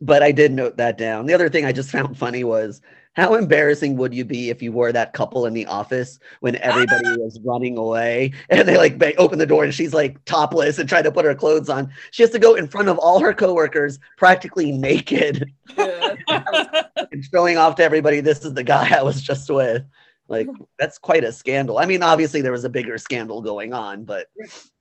but 0.00 0.22
I 0.22 0.32
did 0.32 0.52
note 0.52 0.76
that 0.76 0.98
down. 0.98 1.26
The 1.26 1.34
other 1.34 1.48
thing 1.48 1.64
I 1.64 1.72
just 1.72 1.90
found 1.90 2.16
funny 2.18 2.44
was 2.44 2.80
how 3.14 3.34
embarrassing 3.34 3.96
would 3.96 4.12
you 4.12 4.26
be 4.26 4.50
if 4.50 4.60
you 4.60 4.72
were 4.72 4.92
that 4.92 5.14
couple 5.14 5.46
in 5.46 5.54
the 5.54 5.64
office 5.66 6.18
when 6.40 6.56
everybody 6.56 7.08
was 7.18 7.40
running 7.44 7.78
away 7.78 8.32
and 8.50 8.68
they 8.68 8.76
like 8.76 8.98
ba- 8.98 9.16
open 9.16 9.38
the 9.38 9.46
door 9.46 9.64
and 9.64 9.72
she's 9.72 9.94
like 9.94 10.22
topless 10.26 10.78
and 10.78 10.86
trying 10.86 11.04
to 11.04 11.10
put 11.10 11.24
her 11.24 11.34
clothes 11.34 11.70
on. 11.70 11.90
She 12.10 12.22
has 12.22 12.30
to 12.32 12.38
go 12.38 12.54
in 12.54 12.68
front 12.68 12.88
of 12.88 12.98
all 12.98 13.18
her 13.20 13.32
coworkers, 13.32 13.98
practically 14.18 14.70
naked, 14.70 15.50
Yeah. 15.78 16.14
and 17.10 17.24
showing 17.32 17.56
off 17.56 17.76
to 17.76 17.84
everybody, 17.84 18.20
"This 18.20 18.44
is 18.44 18.52
the 18.52 18.62
guy 18.62 18.94
I 18.94 19.02
was 19.02 19.22
just 19.22 19.48
with." 19.48 19.82
Like 20.28 20.48
that's 20.78 20.98
quite 20.98 21.24
a 21.24 21.32
scandal. 21.32 21.78
I 21.78 21.86
mean, 21.86 22.02
obviously 22.02 22.42
there 22.42 22.52
was 22.52 22.64
a 22.64 22.68
bigger 22.68 22.98
scandal 22.98 23.40
going 23.40 23.72
on, 23.72 24.04
but 24.04 24.26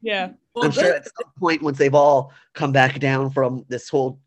yeah. 0.02 0.32
Well, 0.56 0.66
I'm 0.66 0.72
sure 0.72 0.94
at 0.94 1.06
some 1.06 1.32
point, 1.40 1.62
once 1.62 1.78
they've 1.78 1.94
all 1.94 2.34
come 2.54 2.72
back 2.72 3.00
down 3.00 3.30
from 3.30 3.64
this 3.70 3.88
whole 3.88 4.20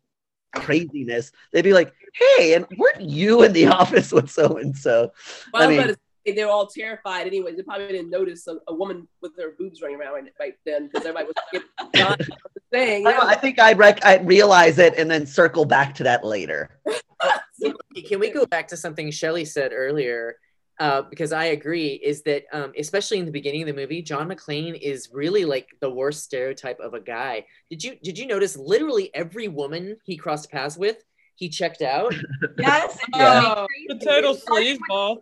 craziness, 0.55 1.31
they'd 1.51 1.63
be 1.63 1.73
like, 1.73 1.93
"Hey, 2.13 2.53
and 2.53 2.65
weren't 2.77 3.01
you 3.01 3.43
in 3.43 3.53
the 3.53 3.67
office 3.81 4.11
with 4.11 4.29
so 4.29 4.57
and 4.57 4.75
so?" 4.75 5.11
Well, 5.53 5.63
I 5.63 5.65
I 5.65 5.69
mean- 5.69 5.79
about 5.79 5.87
to 5.89 5.97
say, 6.25 6.33
they're 6.33 6.49
all 6.49 6.67
terrified 6.67 7.27
anyway. 7.27 7.55
They 7.55 7.63
probably 7.63 7.87
didn't 7.87 8.09
notice 8.09 8.47
a, 8.47 8.57
a 8.67 8.73
woman 8.73 9.07
with 9.21 9.31
her 9.37 9.53
boobs 9.57 9.81
running 9.81 9.99
around 9.99 10.13
right, 10.13 10.33
right 10.39 10.53
then 10.65 10.87
because 10.87 11.05
everybody 11.05 11.27
was 11.53 11.63
John 11.95 12.17
saying. 12.73 13.07
I, 13.07 13.17
I 13.19 13.35
think 13.35 13.59
I'd 13.59 13.77
rec- 13.77 14.05
I'd 14.05 14.27
realize 14.27 14.79
it 14.79 14.95
and 14.97 15.09
then 15.09 15.25
circle 15.25 15.65
back 15.65 15.95
to 15.95 16.03
that 16.03 16.23
later. 16.25 16.69
Can 18.07 18.19
we 18.19 18.29
go 18.29 18.45
back 18.45 18.67
to 18.69 18.77
something 18.77 19.11
Shelley 19.11 19.45
said 19.45 19.71
earlier? 19.73 20.37
Uh, 20.79 21.01
because 21.09 21.33
I 21.33 21.45
agree, 21.45 21.99
is 22.01 22.21
that 22.23 22.43
um, 22.53 22.71
especially 22.77 23.19
in 23.19 23.25
the 23.25 23.31
beginning 23.33 23.63
of 23.63 23.67
the 23.67 23.73
movie, 23.73 24.01
John 24.01 24.29
McClane 24.29 24.79
is 24.79 25.09
really 25.11 25.43
like 25.43 25.67
the 25.81 25.89
worst 25.89 26.23
stereotype 26.23 26.79
of 26.79 26.93
a 26.93 27.01
guy. 27.01 27.45
Did 27.69 27.83
you 27.83 27.97
did 28.01 28.17
you 28.17 28.25
notice 28.27 28.55
literally 28.55 29.13
every 29.13 29.49
woman 29.49 29.97
he 30.05 30.15
crossed 30.15 30.49
paths 30.49 30.77
with, 30.77 31.03
he 31.35 31.49
checked 31.49 31.81
out? 31.81 32.15
yes, 32.57 32.97
Yeah. 33.13 33.41
drove 33.55 33.67
me 33.69 33.85
The 33.89 33.95
crazy. 33.95 34.05
total 34.05 34.31
It 34.35 34.39
started 34.39 34.79
with 34.79 34.79
sleazeball. 34.89 35.17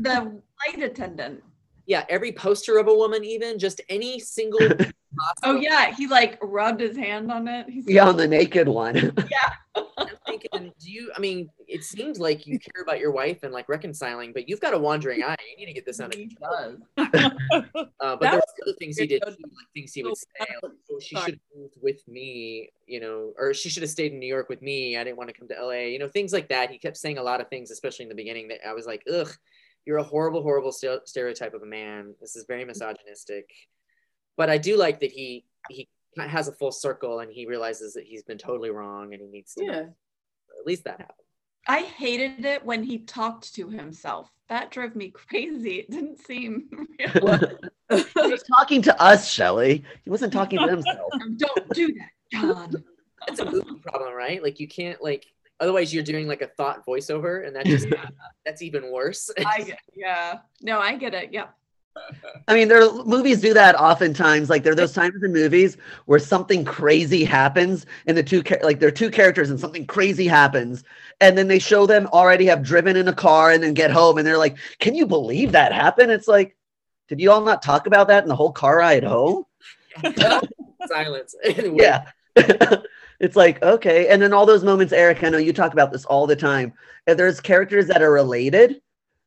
The 0.00 0.42
flight 0.72 0.82
attendant. 0.90 1.42
Yeah, 1.86 2.04
every 2.08 2.32
poster 2.32 2.78
of 2.78 2.88
a 2.88 2.94
woman, 2.94 3.24
even 3.24 3.58
just 3.58 3.80
any 3.88 4.18
single. 4.20 4.60
Oh 5.44 5.56
yeah, 5.60 5.92
he 5.94 6.06
like 6.06 6.38
rubbed 6.40 6.80
his 6.80 6.96
hand 6.96 7.30
on 7.30 7.46
it. 7.46 7.68
He's 7.68 7.86
Yeah, 7.86 8.08
on 8.08 8.16
the 8.16 8.26
naked 8.26 8.66
one. 8.66 8.96
Yeah. 9.30 9.82
I'm 9.98 10.08
thinking, 10.26 10.72
do 10.80 10.90
you? 10.90 11.12
I 11.14 11.20
mean, 11.20 11.50
it 11.68 11.84
seems 11.84 12.18
like 12.18 12.46
you 12.46 12.58
care 12.58 12.82
about 12.82 12.98
your 12.98 13.10
wife 13.12 13.42
and 13.42 13.52
like 13.52 13.68
reconciling, 13.68 14.32
but 14.32 14.48
you've 14.48 14.60
got 14.60 14.72
a 14.72 14.78
wandering 14.78 15.22
eye. 15.22 15.36
You 15.50 15.58
need 15.58 15.66
to 15.66 15.74
get 15.74 15.84
this 15.84 16.00
under 16.00 16.16
he 16.16 16.28
control. 16.28 16.78
does. 16.96 17.32
Uh, 18.00 18.16
but 18.16 18.20
That 18.20 18.30
there 18.30 18.32
were 18.32 18.42
other 18.68 18.76
things 18.78 18.96
he 18.96 19.06
did, 19.06 19.22
like 19.26 19.36
things 19.74 19.92
he 19.92 20.02
would 20.02 20.16
say, 20.16 20.24
Oh, 20.40 20.66
like, 20.68 20.72
oh, 20.90 20.98
she 20.98 21.14
should 21.16 21.34
have 21.34 21.38
moved 21.56 21.74
with 21.82 22.08
me, 22.08 22.70
you 22.86 22.98
know, 23.00 23.32
or 23.38 23.52
she 23.52 23.68
should 23.68 23.82
have 23.82 23.90
stayed 23.90 24.12
in 24.12 24.18
New 24.18 24.26
York 24.26 24.48
with 24.48 24.62
me. 24.62 24.96
I 24.96 25.04
didn't 25.04 25.18
want 25.18 25.28
to 25.28 25.34
come 25.34 25.46
to 25.48 25.54
LA, 25.62 25.88
you 25.92 25.98
know, 25.98 26.08
things 26.08 26.32
like 26.32 26.48
that. 26.48 26.70
He 26.70 26.78
kept 26.78 26.96
saying 26.96 27.18
a 27.18 27.22
lot 27.22 27.40
of 27.42 27.48
things, 27.48 27.70
especially 27.70 28.04
in 28.04 28.08
the 28.08 28.14
beginning, 28.14 28.48
that 28.48 28.60
I 28.66 28.72
was 28.72 28.86
like, 28.86 29.02
ugh, 29.12 29.28
you're 29.84 29.98
a 29.98 30.02
horrible, 30.02 30.42
horrible 30.42 30.72
st- 30.72 31.08
stereotype 31.08 31.54
of 31.54 31.62
a 31.62 31.66
man. 31.66 32.14
This 32.20 32.36
is 32.36 32.44
very 32.46 32.64
misogynistic. 32.64 33.50
But 34.36 34.50
I 34.50 34.58
do 34.58 34.76
like 34.76 35.00
that 35.00 35.12
he 35.12 35.44
he 35.68 35.88
has 36.16 36.48
a 36.48 36.52
full 36.52 36.72
circle 36.72 37.20
and 37.20 37.32
he 37.32 37.46
realizes 37.46 37.94
that 37.94 38.04
he's 38.04 38.22
been 38.22 38.38
totally 38.38 38.70
wrong 38.70 39.12
and 39.12 39.22
he 39.22 39.28
needs 39.28 39.54
to. 39.54 39.64
Yeah. 39.64 39.80
At 39.80 40.66
least 40.66 40.84
that 40.84 41.00
happened. 41.00 41.16
I 41.66 41.82
hated 41.82 42.44
it 42.44 42.64
when 42.64 42.82
he 42.82 42.98
talked 42.98 43.54
to 43.54 43.68
himself. 43.68 44.30
That 44.48 44.70
drove 44.70 44.96
me 44.96 45.10
crazy. 45.10 45.78
It 45.78 45.90
didn't 45.90 46.20
seem 46.20 46.68
real. 46.72 47.40
he 47.90 48.30
was 48.30 48.42
talking 48.42 48.82
to 48.82 49.02
us, 49.02 49.30
Shelley. 49.30 49.84
He 50.04 50.10
wasn't 50.10 50.32
talking 50.32 50.58
to 50.58 50.68
himself. 50.68 51.10
Don't 51.36 51.70
do 51.70 51.94
that, 51.94 52.10
John. 52.32 52.84
That's 53.26 53.40
a 53.40 53.44
movie 53.44 53.80
problem, 53.82 54.14
right? 54.14 54.42
Like 54.42 54.60
you 54.60 54.68
can't 54.68 55.02
like. 55.02 55.26
Otherwise, 55.62 55.94
you're 55.94 56.02
doing 56.02 56.26
like 56.26 56.42
a 56.42 56.48
thought 56.48 56.84
voiceover, 56.84 57.46
and 57.46 57.54
that 57.54 57.64
just 57.64 57.86
that's 58.44 58.62
even 58.62 58.90
worse. 58.90 59.30
I 59.46 59.62
get, 59.62 59.78
yeah. 59.94 60.40
No, 60.60 60.80
I 60.80 60.96
get 60.96 61.14
it. 61.14 61.32
Yep. 61.32 61.54
I 62.48 62.54
mean, 62.54 62.68
there 62.68 62.90
movies 63.04 63.40
do 63.40 63.54
that 63.54 63.76
oftentimes. 63.76 64.50
Like 64.50 64.64
there 64.64 64.72
are 64.72 64.76
those 64.76 64.92
times 64.92 65.22
in 65.22 65.32
movies 65.32 65.76
where 66.06 66.18
something 66.18 66.64
crazy 66.64 67.22
happens, 67.22 67.86
and 68.06 68.16
the 68.16 68.24
two 68.24 68.42
like 68.64 68.80
there 68.80 68.88
are 68.88 68.92
two 68.92 69.10
characters, 69.10 69.50
and 69.50 69.60
something 69.60 69.86
crazy 69.86 70.26
happens, 70.26 70.82
and 71.20 71.38
then 71.38 71.46
they 71.46 71.60
show 71.60 71.86
them 71.86 72.08
already 72.12 72.46
have 72.46 72.64
driven 72.64 72.96
in 72.96 73.06
a 73.06 73.12
car 73.12 73.52
and 73.52 73.62
then 73.62 73.72
get 73.72 73.92
home, 73.92 74.18
and 74.18 74.26
they're 74.26 74.38
like, 74.38 74.56
"Can 74.80 74.96
you 74.96 75.06
believe 75.06 75.52
that 75.52 75.72
happened?" 75.72 76.10
It's 76.10 76.28
like, 76.28 76.56
did 77.08 77.20
you 77.20 77.30
all 77.30 77.42
not 77.42 77.62
talk 77.62 77.86
about 77.86 78.08
that 78.08 78.24
in 78.24 78.28
the 78.28 78.34
whole 78.34 78.52
car 78.52 78.78
ride 78.78 79.04
home? 79.04 79.44
Silence. 80.86 81.36
Anyway, 81.44 81.76
Yeah. 81.78 82.06
It's 83.22 83.36
like, 83.36 83.62
okay. 83.62 84.08
And 84.08 84.20
then 84.20 84.32
all 84.32 84.44
those 84.44 84.64
moments, 84.64 84.92
Eric, 84.92 85.22
I 85.22 85.28
know 85.28 85.38
you 85.38 85.52
talk 85.52 85.72
about 85.72 85.92
this 85.92 86.04
all 86.04 86.26
the 86.26 86.34
time. 86.34 86.72
If 87.06 87.16
there's 87.16 87.40
characters 87.40 87.86
that 87.86 88.02
are 88.02 88.10
related, 88.10 88.82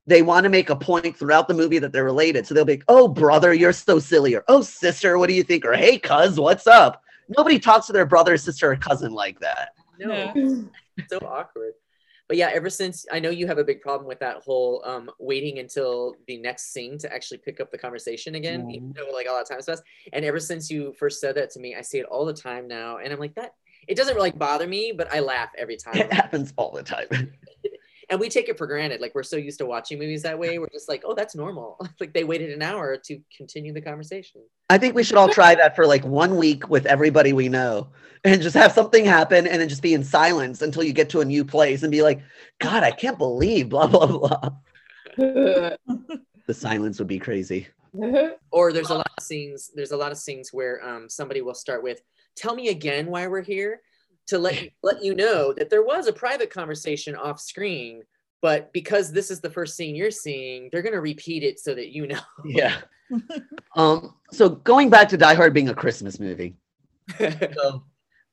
they 0.05 0.21
want 0.21 0.43
to 0.43 0.49
make 0.49 0.69
a 0.69 0.75
point 0.75 1.15
throughout 1.15 1.47
the 1.47 1.53
movie 1.53 1.79
that 1.79 1.93
they're 1.93 2.03
related. 2.03 2.45
So 2.45 2.53
they'll 2.53 2.65
be 2.65 2.73
like, 2.73 2.83
oh, 2.89 3.07
brother, 3.07 3.53
you're 3.53 3.71
so 3.71 3.97
silly. 3.97 4.35
Or, 4.35 4.43
oh, 4.49 4.61
sister, 4.61 5.17
what 5.17 5.29
do 5.29 5.33
you 5.33 5.43
think? 5.43 5.63
Or, 5.63 5.73
hey, 5.73 5.97
cuz, 5.97 6.37
what's 6.37 6.67
up? 6.67 7.01
Nobody 7.37 7.57
talks 7.57 7.87
to 7.87 7.93
their 7.93 8.05
brother, 8.05 8.35
sister, 8.35 8.69
or 8.69 8.75
cousin 8.75 9.13
like 9.13 9.39
that. 9.39 9.69
No, 9.97 10.67
so 11.09 11.17
awkward. 11.19 11.71
but 12.27 12.35
yeah, 12.35 12.51
ever 12.53 12.69
since 12.69 13.05
I 13.13 13.19
know 13.19 13.29
you 13.29 13.47
have 13.47 13.59
a 13.59 13.63
big 13.63 13.79
problem 13.79 14.09
with 14.09 14.19
that 14.19 14.43
whole 14.43 14.81
um, 14.85 15.09
waiting 15.19 15.59
until 15.59 16.15
the 16.27 16.37
next 16.37 16.73
scene 16.73 16.97
to 16.99 17.13
actually 17.13 17.37
pick 17.37 17.61
up 17.61 17.71
the 17.71 17.77
conversation 17.77 18.35
again, 18.35 18.69
even 18.69 18.93
though 18.93 19.09
like 19.13 19.27
a 19.27 19.31
lot 19.31 19.41
of 19.41 19.47
times 19.47 19.65
pass. 19.65 19.81
And 20.11 20.25
ever 20.25 20.39
since 20.41 20.69
you 20.69 20.93
first 20.99 21.21
said 21.21 21.35
that 21.35 21.49
to 21.51 21.61
me, 21.61 21.75
I 21.75 21.81
say 21.81 21.99
it 21.99 22.05
all 22.07 22.25
the 22.25 22.33
time 22.33 22.67
now, 22.67 22.97
and 22.97 23.13
I'm 23.13 23.19
like 23.19 23.35
that. 23.35 23.53
It 23.87 23.95
doesn't 23.95 24.17
like 24.17 24.37
bother 24.37 24.67
me, 24.67 24.93
but 24.95 25.11
I 25.13 25.19
laugh 25.19 25.49
every 25.57 25.77
time. 25.77 25.95
It 25.97 26.11
happens 26.11 26.53
all 26.57 26.71
the 26.71 26.83
time. 26.83 27.07
and 28.09 28.19
we 28.19 28.29
take 28.29 28.49
it 28.49 28.57
for 28.57 28.67
granted. 28.67 29.01
Like 29.01 29.15
we're 29.15 29.23
so 29.23 29.37
used 29.37 29.59
to 29.59 29.65
watching 29.65 29.99
movies 29.99 30.23
that 30.23 30.37
way. 30.37 30.59
We're 30.59 30.69
just 30.69 30.89
like, 30.89 31.03
oh, 31.05 31.13
that's 31.13 31.35
normal. 31.35 31.79
like 31.99 32.13
they 32.13 32.23
waited 32.23 32.51
an 32.51 32.61
hour 32.61 32.97
to 32.97 33.19
continue 33.35 33.73
the 33.73 33.81
conversation. 33.81 34.41
I 34.69 34.77
think 34.77 34.95
we 34.95 35.03
should 35.03 35.17
all 35.17 35.29
try 35.29 35.55
that 35.55 35.75
for 35.75 35.85
like 35.85 36.05
one 36.05 36.37
week 36.37 36.69
with 36.69 36.85
everybody 36.85 37.33
we 37.33 37.49
know 37.49 37.89
and 38.23 38.41
just 38.41 38.55
have 38.55 38.71
something 38.71 39.05
happen 39.05 39.47
and 39.47 39.61
then 39.61 39.69
just 39.69 39.83
be 39.83 39.93
in 39.93 40.03
silence 40.03 40.61
until 40.61 40.83
you 40.83 40.93
get 40.93 41.09
to 41.09 41.21
a 41.21 41.25
new 41.25 41.45
place 41.45 41.83
and 41.83 41.91
be 41.91 42.01
like, 42.01 42.21
God, 42.59 42.83
I 42.83 42.91
can't 42.91 43.17
believe 43.17 43.69
blah, 43.69 43.87
blah, 43.87 44.07
blah. 44.07 44.49
The 45.17 46.53
silence 46.53 46.99
would 46.99 47.07
be 47.07 47.19
crazy. 47.19 47.67
Or 48.51 48.73
there's 48.73 48.89
a 48.89 48.95
lot 48.95 49.11
of 49.17 49.23
scenes. 49.23 49.71
There's 49.73 49.91
a 49.91 49.97
lot 49.97 50.11
of 50.11 50.17
scenes 50.17 50.51
where 50.51 50.85
um, 50.85 51.09
somebody 51.09 51.41
will 51.41 51.53
start 51.53 51.81
with, 51.81 52.01
"Tell 52.35 52.55
me 52.55 52.69
again 52.69 53.07
why 53.07 53.27
we're 53.27 53.41
here," 53.41 53.81
to 54.27 54.37
let 54.37 54.61
you, 54.63 54.69
let 54.83 55.03
you 55.03 55.15
know 55.15 55.53
that 55.53 55.69
there 55.69 55.83
was 55.83 56.07
a 56.07 56.13
private 56.13 56.49
conversation 56.49 57.15
off 57.15 57.39
screen, 57.39 58.03
but 58.41 58.71
because 58.73 59.11
this 59.11 59.31
is 59.31 59.41
the 59.41 59.49
first 59.49 59.75
scene 59.75 59.95
you're 59.95 60.11
seeing, 60.11 60.69
they're 60.71 60.81
gonna 60.81 61.01
repeat 61.01 61.43
it 61.43 61.59
so 61.59 61.73
that 61.75 61.89
you 61.93 62.07
know. 62.07 62.19
Yeah. 62.45 62.77
um, 63.75 64.15
so 64.31 64.49
going 64.49 64.89
back 64.89 65.09
to 65.09 65.17
Die 65.17 65.33
Hard 65.35 65.53
being 65.53 65.69
a 65.69 65.75
Christmas 65.75 66.19
movie, 66.19 66.55
so 67.19 67.83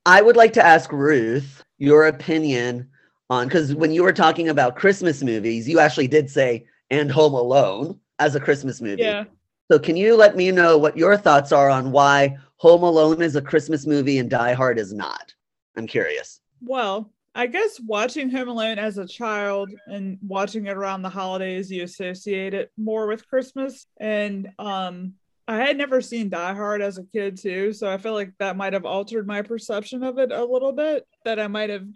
I 0.06 0.22
would 0.22 0.36
like 0.36 0.54
to 0.54 0.64
ask 0.64 0.90
Ruth 0.92 1.62
your 1.76 2.06
opinion 2.06 2.88
on 3.28 3.48
because 3.48 3.74
when 3.74 3.92
you 3.92 4.02
were 4.02 4.12
talking 4.14 4.48
about 4.48 4.76
Christmas 4.76 5.22
movies, 5.22 5.68
you 5.68 5.78
actually 5.78 6.08
did 6.08 6.30
say 6.30 6.66
and 6.90 7.10
Home 7.10 7.34
Alone 7.34 7.98
as 8.18 8.34
a 8.34 8.40
Christmas 8.40 8.80
movie. 8.80 9.02
Yeah. 9.02 9.24
So 9.70 9.78
can 9.78 9.96
you 9.96 10.16
let 10.16 10.36
me 10.36 10.50
know 10.50 10.76
what 10.76 10.96
your 10.96 11.16
thoughts 11.16 11.50
are 11.52 11.70
on 11.70 11.92
why 11.92 12.36
Home 12.62 12.84
Alone 12.84 13.20
is 13.22 13.34
a 13.34 13.42
Christmas 13.42 13.88
movie 13.88 14.18
and 14.18 14.30
Die 14.30 14.52
Hard 14.52 14.78
is 14.78 14.92
not? 14.92 15.34
I'm 15.76 15.88
curious. 15.88 16.40
Well, 16.60 17.10
I 17.34 17.48
guess 17.48 17.80
watching 17.84 18.30
Home 18.30 18.48
Alone 18.48 18.78
as 18.78 18.98
a 18.98 19.04
child 19.04 19.72
and 19.88 20.16
watching 20.24 20.66
it 20.66 20.76
around 20.76 21.02
the 21.02 21.08
holidays, 21.08 21.72
you 21.72 21.82
associate 21.82 22.54
it 22.54 22.70
more 22.76 23.08
with 23.08 23.26
Christmas. 23.26 23.88
And 23.98 24.48
um, 24.60 25.14
I 25.48 25.56
had 25.56 25.76
never 25.76 26.00
seen 26.00 26.28
Die 26.28 26.54
Hard 26.54 26.82
as 26.82 26.98
a 26.98 27.04
kid 27.12 27.36
too, 27.36 27.72
so 27.72 27.90
I 27.90 27.98
feel 27.98 28.12
like 28.12 28.30
that 28.38 28.56
might 28.56 28.74
have 28.74 28.86
altered 28.86 29.26
my 29.26 29.42
perception 29.42 30.04
of 30.04 30.18
it 30.18 30.30
a 30.30 30.44
little 30.44 30.70
bit. 30.70 31.04
That 31.24 31.40
I 31.40 31.48
might 31.48 31.70
have 31.70 31.88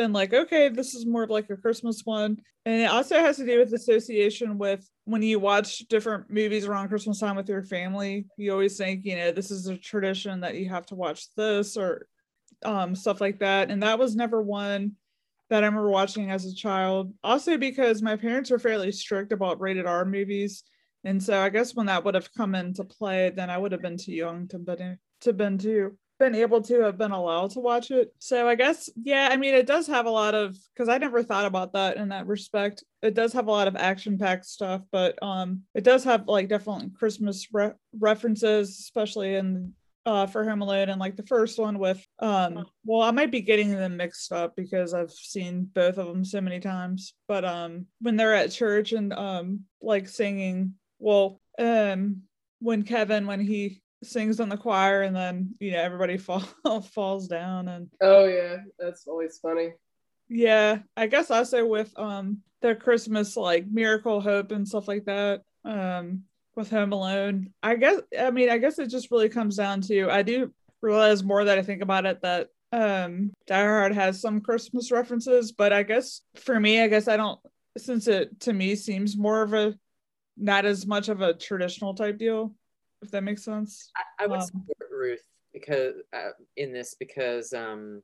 been 0.00 0.12
like, 0.14 0.32
okay, 0.32 0.70
this 0.70 0.94
is 0.94 1.04
more 1.04 1.24
of 1.24 1.30
like 1.30 1.50
a 1.50 1.56
Christmas 1.58 2.00
one. 2.06 2.38
And 2.64 2.80
it 2.82 2.90
also 2.90 3.16
has 3.16 3.36
to 3.36 3.44
do 3.44 3.58
with 3.58 3.74
association 3.74 4.56
with 4.56 4.88
when 5.04 5.20
you 5.20 5.38
watch 5.38 5.80
different 5.88 6.30
movies 6.30 6.64
around 6.64 6.88
Christmas 6.88 7.20
time 7.20 7.36
with 7.36 7.50
your 7.50 7.62
family, 7.62 8.24
you 8.38 8.50
always 8.50 8.78
think, 8.78 9.04
you 9.04 9.16
know, 9.16 9.30
this 9.30 9.50
is 9.50 9.66
a 9.66 9.76
tradition 9.76 10.40
that 10.40 10.54
you 10.54 10.70
have 10.70 10.86
to 10.86 10.94
watch 10.94 11.26
this 11.34 11.76
or 11.76 12.06
um, 12.64 12.94
stuff 12.94 13.20
like 13.20 13.40
that. 13.40 13.70
And 13.70 13.82
that 13.82 13.98
was 13.98 14.16
never 14.16 14.40
one 14.40 14.92
that 15.50 15.64
I 15.64 15.66
remember 15.66 15.90
watching 15.90 16.30
as 16.30 16.46
a 16.46 16.54
child. 16.54 17.12
Also, 17.22 17.58
because 17.58 18.00
my 18.00 18.16
parents 18.16 18.50
were 18.50 18.58
fairly 18.58 18.92
strict 18.92 19.32
about 19.32 19.60
rated 19.60 19.84
R 19.84 20.06
movies. 20.06 20.62
And 21.04 21.22
so 21.22 21.38
I 21.38 21.50
guess 21.50 21.74
when 21.74 21.86
that 21.86 22.04
would 22.06 22.14
have 22.14 22.32
come 22.32 22.54
into 22.54 22.84
play, 22.84 23.30
then 23.30 23.50
I 23.50 23.58
would 23.58 23.72
have 23.72 23.82
been 23.82 23.98
too 23.98 24.14
young 24.14 24.48
to 24.48 24.58
been 24.58 24.98
to 25.22 25.32
been 25.34 25.58
to 25.58 25.94
been 26.20 26.34
able 26.34 26.60
to 26.60 26.82
have 26.82 26.98
been 26.98 27.10
allowed 27.10 27.50
to 27.50 27.60
watch 27.60 27.90
it. 27.90 28.14
So 28.18 28.46
I 28.46 28.54
guess 28.54 28.90
yeah, 29.02 29.30
I 29.32 29.36
mean 29.38 29.54
it 29.54 29.66
does 29.66 29.88
have 29.88 30.06
a 30.06 30.10
lot 30.10 30.34
of 30.34 30.56
because 30.72 30.88
I 30.88 30.98
never 30.98 31.24
thought 31.24 31.46
about 31.46 31.72
that 31.72 31.96
in 31.96 32.10
that 32.10 32.26
respect. 32.26 32.84
It 33.02 33.14
does 33.14 33.32
have 33.32 33.48
a 33.48 33.50
lot 33.50 33.66
of 33.66 33.74
action 33.74 34.18
packed 34.18 34.44
stuff, 34.44 34.82
but 34.92 35.20
um 35.22 35.62
it 35.74 35.82
does 35.82 36.04
have 36.04 36.28
like 36.28 36.48
definitely 36.48 36.90
Christmas 36.90 37.48
re- 37.52 37.72
references, 37.98 38.68
especially 38.68 39.34
in 39.34 39.72
uh 40.04 40.26
for 40.26 40.44
Home 40.44 40.60
Alone 40.60 40.90
and 40.90 41.00
like 41.00 41.16
the 41.16 41.26
first 41.26 41.58
one 41.58 41.78
with 41.78 42.06
um 42.20 42.66
well 42.84 43.00
I 43.00 43.10
might 43.10 43.32
be 43.32 43.40
getting 43.40 43.70
them 43.70 43.96
mixed 43.96 44.30
up 44.30 44.54
because 44.54 44.92
I've 44.92 45.10
seen 45.10 45.70
both 45.74 45.96
of 45.96 46.06
them 46.06 46.24
so 46.24 46.42
many 46.42 46.60
times. 46.60 47.14
But 47.28 47.46
um 47.46 47.86
when 48.00 48.16
they're 48.16 48.34
at 48.34 48.52
church 48.52 48.92
and 48.92 49.14
um 49.14 49.60
like 49.80 50.06
singing 50.06 50.74
well 50.98 51.40
um 51.58 52.24
when 52.58 52.82
Kevin 52.82 53.26
when 53.26 53.40
he 53.40 53.82
sings 54.02 54.40
in 54.40 54.48
the 54.48 54.56
choir 54.56 55.02
and 55.02 55.14
then 55.14 55.54
you 55.60 55.72
know 55.72 55.78
everybody 55.80 56.16
fall, 56.26 56.40
falls 56.92 57.28
down 57.28 57.68
and 57.68 57.88
Oh 58.00 58.24
yeah, 58.26 58.58
that's 58.78 59.06
always 59.06 59.38
funny. 59.38 59.72
yeah. 60.28 60.78
I 60.96 61.06
guess 61.06 61.30
also 61.30 61.66
with 61.66 61.92
um 61.98 62.38
the 62.62 62.74
christmas 62.74 63.36
like 63.38 63.66
miracle 63.66 64.20
hope 64.20 64.52
and 64.52 64.68
stuff 64.68 64.86
like 64.86 65.06
that 65.06 65.40
um 65.64 66.24
with 66.56 66.68
home 66.68 66.92
alone 66.92 67.50
i 67.62 67.74
guess 67.74 68.00
i 68.18 68.30
mean 68.30 68.50
i 68.50 68.58
guess 68.58 68.78
it 68.78 68.88
just 68.88 69.10
really 69.10 69.30
comes 69.30 69.56
down 69.56 69.80
to 69.80 70.10
i 70.10 70.20
do 70.22 70.52
realize 70.82 71.22
more 71.24 71.42
that 71.44 71.56
i 71.58 71.62
think 71.62 71.80
about 71.80 72.04
it 72.04 72.20
that 72.20 72.48
um 72.72 73.32
die 73.46 73.62
hard 73.62 73.94
has 73.94 74.20
some 74.20 74.42
christmas 74.42 74.92
references 74.92 75.52
but 75.52 75.72
i 75.72 75.82
guess 75.82 76.20
for 76.34 76.60
me 76.60 76.82
i 76.82 76.86
guess 76.88 77.08
i 77.08 77.16
don't 77.16 77.40
since 77.78 78.06
it 78.08 78.38
to 78.40 78.52
me 78.52 78.74
seems 78.74 79.16
more 79.16 79.40
of 79.40 79.54
a 79.54 79.74
not 80.36 80.66
as 80.66 80.86
much 80.86 81.08
of 81.08 81.22
a 81.22 81.32
traditional 81.32 81.94
type 81.94 82.18
deal 82.18 82.54
if 83.02 83.10
that 83.10 83.22
makes 83.22 83.44
sense 83.44 83.90
I, 83.96 84.24
I 84.24 84.26
would 84.26 84.40
Um, 84.40 84.46
support 84.46 84.90
Ruth 84.90 85.22
because 85.52 85.94
uh, 86.12 86.30
in 86.56 86.72
this 86.72 86.94
because 86.94 87.52
um, 87.52 88.02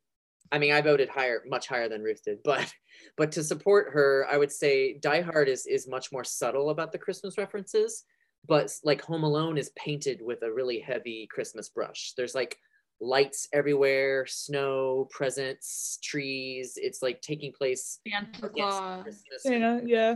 I 0.52 0.58
mean 0.58 0.72
I 0.72 0.80
voted 0.80 1.08
higher, 1.08 1.42
much 1.46 1.68
higher 1.68 1.88
than 1.88 2.02
Ruth 2.02 2.22
did, 2.24 2.38
but 2.44 2.72
but 3.16 3.32
to 3.32 3.42
support 3.42 3.92
her, 3.92 4.26
I 4.30 4.36
would 4.36 4.52
say 4.52 4.98
Die 4.98 5.20
Hard 5.20 5.48
is 5.48 5.66
is 5.66 5.88
much 5.88 6.12
more 6.12 6.24
subtle 6.24 6.70
about 6.70 6.92
the 6.92 6.98
Christmas 6.98 7.38
references, 7.38 8.04
but 8.46 8.72
like 8.84 9.02
Home 9.02 9.24
Alone 9.24 9.58
is 9.58 9.70
painted 9.76 10.20
with 10.22 10.42
a 10.42 10.52
really 10.52 10.80
heavy 10.80 11.28
Christmas 11.30 11.68
brush. 11.68 12.12
There's 12.16 12.34
like 12.34 12.58
lights 13.00 13.48
everywhere, 13.52 14.26
snow, 14.26 15.06
presents, 15.10 15.98
trees. 16.02 16.74
It's 16.76 17.02
like 17.02 17.20
taking 17.20 17.52
place 17.52 18.00
Santa 18.08 18.48
Claus. 18.48 19.02
Christmas, 19.02 19.42
yeah 19.44 19.80
yeah 19.84 20.14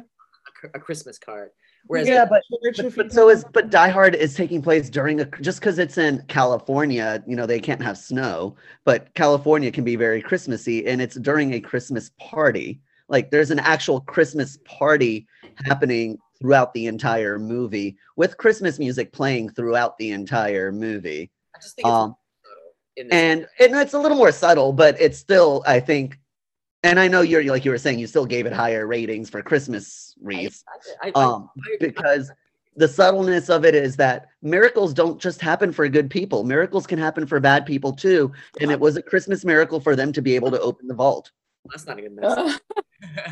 a, 0.64 0.78
a 0.78 0.80
Christmas 0.80 1.18
card. 1.18 1.50
Whereas 1.86 2.08
Yeah, 2.08 2.24
but 2.24 2.42
But, 2.76 2.96
but 2.96 3.12
so 3.12 3.28
is 3.30 3.44
but 3.52 3.70
Die 3.70 3.88
Hard 3.88 4.14
is 4.14 4.34
taking 4.34 4.62
place 4.62 4.90
during 4.90 5.20
a 5.20 5.24
just 5.40 5.60
because 5.60 5.78
it's 5.78 5.98
in 5.98 6.22
California, 6.28 7.22
you 7.26 7.36
know, 7.36 7.46
they 7.46 7.60
can't 7.60 7.82
have 7.82 7.98
snow, 7.98 8.56
but 8.84 9.12
California 9.14 9.70
can 9.70 9.84
be 9.84 9.96
very 9.96 10.22
Christmassy 10.22 10.86
and 10.86 11.00
it's 11.00 11.16
during 11.16 11.54
a 11.54 11.60
Christmas 11.60 12.10
party. 12.20 12.80
Like 13.08 13.30
there's 13.30 13.50
an 13.50 13.58
actual 13.58 14.00
Christmas 14.02 14.58
party 14.64 15.26
happening 15.64 16.18
throughout 16.40 16.72
the 16.74 16.86
entire 16.86 17.38
movie 17.38 17.96
with 18.16 18.36
Christmas 18.36 18.78
music 18.78 19.12
playing 19.12 19.50
throughout 19.50 19.98
the 19.98 20.12
entire 20.12 20.72
movie. 20.72 21.30
I 21.54 21.58
just 21.60 21.76
think 21.76 21.88
Um 21.88 22.16
and 22.96 23.12
and 23.58 23.74
it's 23.76 23.94
a 23.94 23.98
little 23.98 24.16
more 24.16 24.32
subtle, 24.32 24.72
but 24.72 25.00
it's 25.00 25.18
still, 25.18 25.62
I 25.66 25.80
think, 25.80 26.18
and 26.82 26.98
I 26.98 27.08
know 27.08 27.20
you're 27.20 27.44
like 27.44 27.64
you 27.64 27.70
were 27.70 27.78
saying, 27.78 27.98
you 27.98 28.06
still 28.06 28.26
gave 28.26 28.46
it 28.46 28.52
higher 28.52 28.86
ratings 28.86 29.28
for 29.30 29.42
Christmas 29.42 30.14
wreaths 30.22 30.64
I, 31.02 31.08
I, 31.08 31.12
I, 31.14 31.24
um 31.24 31.50
because 31.78 32.30
the 32.76 32.88
subtleness 32.88 33.50
of 33.50 33.64
it 33.64 33.74
is 33.74 33.96
that 33.96 34.28
miracles 34.42 34.94
don't 34.94 35.20
just 35.20 35.40
happen 35.40 35.72
for 35.72 35.88
good 35.88 36.08
people. 36.08 36.44
Miracles 36.44 36.86
can 36.86 36.98
happen 36.98 37.26
for 37.26 37.40
bad 37.40 37.66
people 37.66 37.92
too. 37.92 38.32
And 38.60 38.70
it 38.70 38.78
was 38.78 38.96
a 38.96 39.02
christmas 39.02 39.44
miracle 39.44 39.80
for 39.80 39.96
them 39.96 40.12
to 40.12 40.22
be 40.22 40.34
able 40.36 40.50
to 40.52 40.60
open 40.60 40.86
the 40.86 40.94
vault. 40.94 41.32
That's 41.66 41.86
not 41.86 41.98
a 41.98 42.02
good 42.02 42.12
message. 42.20 42.60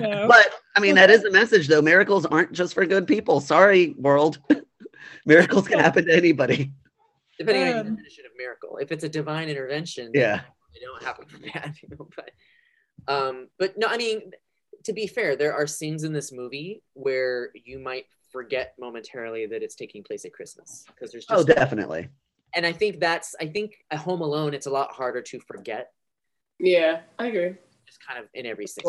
No. 0.00 0.26
but 0.26 0.54
i 0.76 0.80
mean 0.80 0.94
that 0.96 1.10
is 1.10 1.24
a 1.24 1.30
message 1.30 1.68
though. 1.68 1.80
Miracles 1.82 2.26
aren't 2.26 2.52
just 2.52 2.74
for 2.74 2.84
good 2.84 3.06
people. 3.06 3.40
Sorry 3.40 3.94
world. 3.96 4.38
Miracles 5.26 5.68
can 5.68 5.78
happen 5.78 6.06
to 6.06 6.14
anybody. 6.14 6.72
Depending 7.38 7.62
on 7.62 7.68
your 7.68 7.78
Um, 7.78 7.86
definition 7.94 8.24
of 8.26 8.32
miracle. 8.36 8.78
If 8.78 8.90
it's 8.92 9.04
a 9.04 9.08
divine 9.08 9.48
intervention, 9.48 10.10
yeah. 10.14 10.40
they 10.74 10.80
don't 10.80 11.02
happen 11.02 11.26
for 11.26 11.38
bad 11.38 11.74
people. 11.80 12.10
But 12.16 12.30
um, 13.08 13.48
but 13.58 13.76
no, 13.76 13.86
I 13.88 13.96
mean, 13.96 14.32
to 14.84 14.92
be 14.92 15.06
fair, 15.06 15.36
there 15.36 15.54
are 15.54 15.66
scenes 15.66 16.04
in 16.04 16.12
this 16.12 16.32
movie 16.32 16.82
where 16.94 17.50
you 17.54 17.78
might 17.78 18.06
forget 18.30 18.74
momentarily 18.78 19.46
that 19.46 19.62
it's 19.62 19.74
taking 19.74 20.04
place 20.04 20.24
at 20.24 20.32
Christmas 20.32 20.84
because 20.86 21.10
there's 21.10 21.24
just 21.24 21.40
oh 21.40 21.42
definitely 21.42 22.08
and 22.54 22.66
I 22.66 22.72
think 22.72 23.00
that's 23.00 23.34
I 23.40 23.46
think 23.46 23.84
at 23.90 23.98
Home 23.98 24.20
Alone 24.20 24.54
it's 24.54 24.66
a 24.66 24.70
lot 24.70 24.92
harder 24.92 25.22
to 25.22 25.40
forget. 25.40 25.92
Yeah, 26.58 27.00
I 27.18 27.26
agree. 27.26 27.54
Just 27.86 28.04
kind 28.06 28.18
of 28.18 28.28
in 28.34 28.46
every 28.46 28.66
six. 28.66 28.88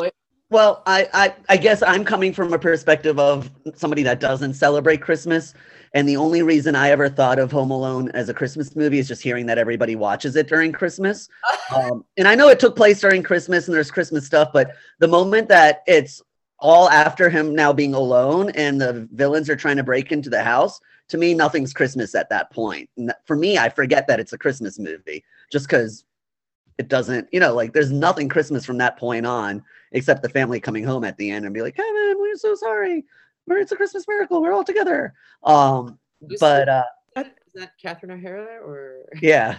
Well, 0.52 0.82
I, 0.88 1.08
I 1.14 1.36
I 1.48 1.58
guess 1.58 1.84
I'm 1.84 2.04
coming 2.04 2.34
from 2.34 2.54
a 2.54 2.60
perspective 2.60 3.20
of 3.20 3.52
somebody 3.76 4.02
that 4.04 4.20
doesn't 4.20 4.56
celebrate 4.56 5.00
Christmas, 5.02 5.54
and 5.94 6.10
the 6.10 6.18
only 6.18 6.42
reason 6.42 6.76
I 6.76 6.90
ever 6.90 7.08
thought 7.08 7.38
of 7.38 7.52
Home 7.52 7.70
Alone 7.70 8.10
as 8.16 8.30
a 8.30 8.34
Christmas 8.34 8.76
movie 8.76 8.98
is 8.98 9.08
just 9.08 9.22
hearing 9.22 9.46
that 9.46 9.60
everybody 9.60 9.96
watches 9.96 10.36
it 10.36 10.48
during 10.48 10.72
Christmas. 10.72 11.30
Um, 11.72 12.04
and 12.18 12.28
I 12.28 12.34
know 12.34 12.48
it 12.48 12.60
took 12.60 12.76
place 12.76 13.00
during 13.00 13.22
Christmas 13.22 13.68
and 13.68 13.76
there's 13.76 13.92
Christmas 13.92 14.26
stuff, 14.26 14.50
but 14.52 14.72
the 14.98 15.08
moment 15.08 15.50
that 15.50 15.84
it's 15.86 16.20
all 16.58 16.90
after 16.90 17.30
him 17.30 17.54
now 17.54 17.72
being 17.72 17.94
alone 17.94 18.50
and 18.56 18.82
the 18.82 19.08
villains 19.14 19.52
are 19.52 19.56
trying 19.56 19.78
to 19.78 19.84
break 19.84 20.12
into 20.12 20.32
the 20.32 20.42
house, 20.42 20.80
to 21.10 21.20
me, 21.20 21.36
nothing's 21.36 21.72
Christmas 21.72 22.16
at 22.16 22.28
that 22.30 22.52
point. 22.52 22.90
For 23.26 23.36
me, 23.36 23.60
I 23.60 23.70
forget 23.70 24.08
that 24.08 24.20
it's 24.20 24.34
a 24.34 24.38
Christmas 24.38 24.80
movie 24.80 25.24
just 25.52 25.68
because 25.68 26.06
it 26.80 26.88
doesn't, 26.88 27.28
you 27.32 27.42
know, 27.42 27.54
like 27.54 27.74
there's 27.74 27.92
nothing 27.92 28.30
Christmas 28.30 28.66
from 28.66 28.78
that 28.78 28.98
point 28.98 29.26
on, 29.26 29.62
except 29.92 30.24
the 30.24 30.30
family 30.30 30.62
coming 30.62 30.84
home 30.84 31.04
at 31.04 31.18
the 31.18 31.30
end 31.30 31.44
and 31.46 31.54
be 31.54 31.62
like, 31.62 31.76
Kevin, 31.76 32.16
we're 32.18 32.38
so 32.38 32.56
sorry. 32.56 33.06
We're 33.46 33.58
it's 33.58 33.74
a 33.74 33.76
Christmas 33.76 34.06
miracle. 34.08 34.42
We're 34.42 34.54
all 34.54 34.64
together. 34.64 35.14
Um, 35.44 36.00
Who's 36.22 36.40
but 36.40 36.70
uh, 36.70 36.84
is 37.18 37.26
that 37.56 37.72
Catherine 37.82 38.14
O'Hara 38.14 38.62
or 38.64 39.06
yeah, 39.22 39.58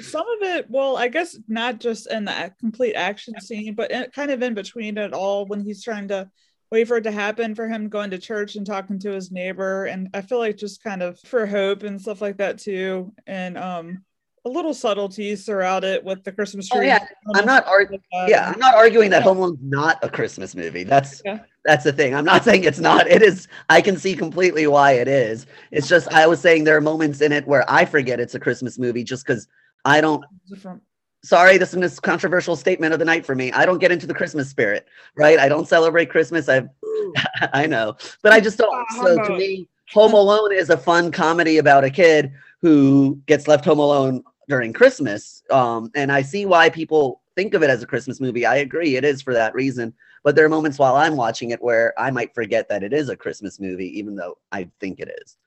some 0.00 0.26
of 0.26 0.42
it 0.42 0.66
well 0.68 0.96
i 0.96 1.08
guess 1.08 1.38
not 1.48 1.78
just 1.80 2.10
in 2.10 2.24
the 2.24 2.52
complete 2.58 2.94
action 2.94 3.38
scene 3.40 3.74
but 3.74 3.90
in, 3.90 4.06
kind 4.10 4.30
of 4.30 4.42
in 4.42 4.54
between 4.54 4.98
it 4.98 5.12
all 5.12 5.46
when 5.46 5.60
he's 5.60 5.82
trying 5.82 6.08
to 6.08 6.28
wait 6.70 6.86
for 6.86 6.96
it 6.96 7.02
to 7.02 7.10
happen 7.10 7.54
for 7.54 7.68
him 7.68 7.88
going 7.88 8.10
to 8.10 8.18
church 8.18 8.56
and 8.56 8.66
talking 8.66 8.98
to 8.98 9.10
his 9.10 9.30
neighbor 9.30 9.84
and 9.84 10.08
i 10.14 10.20
feel 10.20 10.38
like 10.38 10.56
just 10.56 10.82
kind 10.82 11.02
of 11.02 11.18
for 11.20 11.46
hope 11.46 11.82
and 11.82 12.00
stuff 12.00 12.20
like 12.20 12.38
that 12.38 12.58
too 12.58 13.12
and 13.26 13.56
um 13.56 14.04
a 14.44 14.48
little 14.48 14.72
subtleties 14.72 15.44
throughout 15.44 15.84
it 15.84 16.02
with 16.02 16.24
the 16.24 16.32
christmas 16.32 16.68
tree. 16.68 16.78
Oh, 16.78 16.80
tree 16.80 16.88
yeah. 16.88 17.06
I'm 17.34 17.44
not 17.44 17.66
arguing. 17.66 18.02
yeah, 18.26 18.50
I'm 18.52 18.58
not 18.58 18.74
arguing 18.74 19.10
that 19.10 19.22
Home 19.22 19.36
Alone's 19.38 19.58
not 19.62 19.98
a 20.02 20.08
Christmas 20.08 20.54
movie. 20.54 20.82
That's 20.82 21.20
Yeah. 21.24 21.40
that's 21.64 21.84
the 21.84 21.92
thing. 21.92 22.14
I'm 22.14 22.24
not 22.24 22.42
saying 22.48 22.64
it's 22.64 22.78
not. 22.78 23.06
It 23.06 23.22
is. 23.22 23.48
I 23.68 23.80
can 23.82 23.96
see 23.98 24.14
completely 24.16 24.66
why 24.66 24.92
it 24.92 25.08
is. 25.08 25.46
It's 25.70 25.88
just 25.88 26.12
I 26.12 26.26
was 26.26 26.40
saying 26.40 26.64
there 26.64 26.76
are 26.76 26.80
moments 26.80 27.20
in 27.20 27.32
it 27.32 27.46
where 27.46 27.64
I 27.70 27.84
forget 27.84 28.18
it's 28.20 28.34
a 28.34 28.40
Christmas 28.40 28.78
movie 28.78 29.04
just 29.04 29.26
because 29.26 29.46
I 29.84 30.00
don't. 30.00 30.24
different 30.48 30.82
Sorry, 31.22 31.58
this 31.58 31.74
is 31.74 31.98
a 31.98 32.00
controversial 32.00 32.56
statement 32.56 32.94
of 32.94 32.98
the 32.98 33.04
night 33.04 33.26
for 33.26 33.34
me. 33.34 33.52
I 33.52 33.66
don't 33.66 33.76
get 33.78 33.92
into 33.92 34.06
the 34.06 34.14
Christmas 34.14 34.48
spirit, 34.48 34.86
right? 35.18 35.38
I 35.38 35.50
don't 35.50 35.68
celebrate 35.68 36.08
Christmas. 36.08 36.48
I, 36.48 36.62
I 37.52 37.66
know, 37.66 37.94
but 38.22 38.32
I 38.32 38.40
just 38.40 38.56
don't. 38.56 38.72
Ah, 38.74 39.02
So 39.04 39.22
to 39.24 39.36
me, 39.36 39.68
Home 39.92 40.14
Alone 40.14 40.50
is 40.50 40.70
a 40.70 40.78
fun 40.78 41.12
comedy 41.12 41.58
about 41.58 41.84
a 41.84 41.90
kid 41.90 42.32
who 42.62 43.20
gets 43.26 43.46
left 43.48 43.66
home 43.66 43.78
alone 43.80 44.22
during 44.50 44.72
Christmas. 44.72 45.42
Um, 45.50 45.90
and 45.94 46.12
I 46.12 46.20
see 46.20 46.44
why 46.44 46.68
people 46.68 47.22
think 47.36 47.54
of 47.54 47.62
it 47.62 47.70
as 47.70 47.82
a 47.82 47.86
Christmas 47.86 48.20
movie. 48.20 48.44
I 48.44 48.56
agree, 48.56 48.96
it 48.96 49.04
is 49.04 49.22
for 49.22 49.32
that 49.32 49.54
reason. 49.54 49.94
But 50.22 50.36
there 50.36 50.44
are 50.44 50.50
moments 50.50 50.78
while 50.78 50.96
I'm 50.96 51.16
watching 51.16 51.50
it 51.50 51.62
where 51.62 51.94
I 51.98 52.10
might 52.10 52.34
forget 52.34 52.68
that 52.68 52.82
it 52.82 52.92
is 52.92 53.08
a 53.08 53.16
Christmas 53.16 53.58
movie, 53.58 53.98
even 53.98 54.16
though 54.16 54.36
I 54.52 54.68
think 54.80 55.00
it 55.00 55.08
is. 55.22 55.38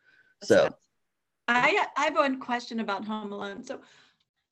So 0.42 0.74
I 1.48 1.86
I 1.96 2.06
have 2.06 2.16
one 2.16 2.40
question 2.40 2.80
about 2.80 3.06
Home 3.06 3.32
Alone. 3.32 3.64
So 3.64 3.82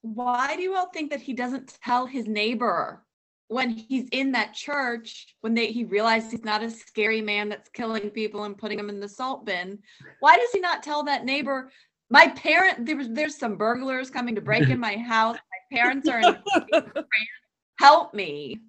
why 0.02 0.56
do 0.56 0.62
you 0.62 0.76
all 0.76 0.90
think 0.90 1.10
that 1.12 1.22
he 1.22 1.34
doesn't 1.34 1.80
tell 1.84 2.06
his 2.06 2.28
neighbor 2.28 3.04
when 3.48 3.70
he's 3.70 4.08
in 4.12 4.32
that 4.34 4.54
church 4.54 5.36
when 5.42 5.54
they 5.54 5.72
he 5.72 5.84
realizes 5.86 6.32
he's 6.32 6.44
not 6.44 6.64
a 6.64 6.70
scary 6.70 7.22
man 7.22 7.50
that's 7.50 7.70
killing 7.70 8.10
people 8.10 8.44
and 8.44 8.58
putting 8.58 8.78
them 8.78 8.90
in 8.90 9.00
the 9.00 9.10
salt 9.10 9.46
bin? 9.46 9.80
Why 10.20 10.38
does 10.38 10.52
he 10.52 10.60
not 10.60 10.84
tell 10.84 11.04
that 11.06 11.26
neighbor? 11.26 11.72
My 12.12 12.28
parent 12.28 12.86
there 12.86 12.98
was 12.98 13.08
there's 13.10 13.38
some 13.38 13.56
burglars 13.56 14.10
coming 14.10 14.36
to 14.36 14.42
break 14.42 14.70
in 14.70 14.80
my 14.80 14.98
house. 15.14 15.38
My 15.72 15.78
parents 15.78 16.08
are 16.10 16.20
in 16.20 16.38
help 17.80 18.14
me. 18.14 18.60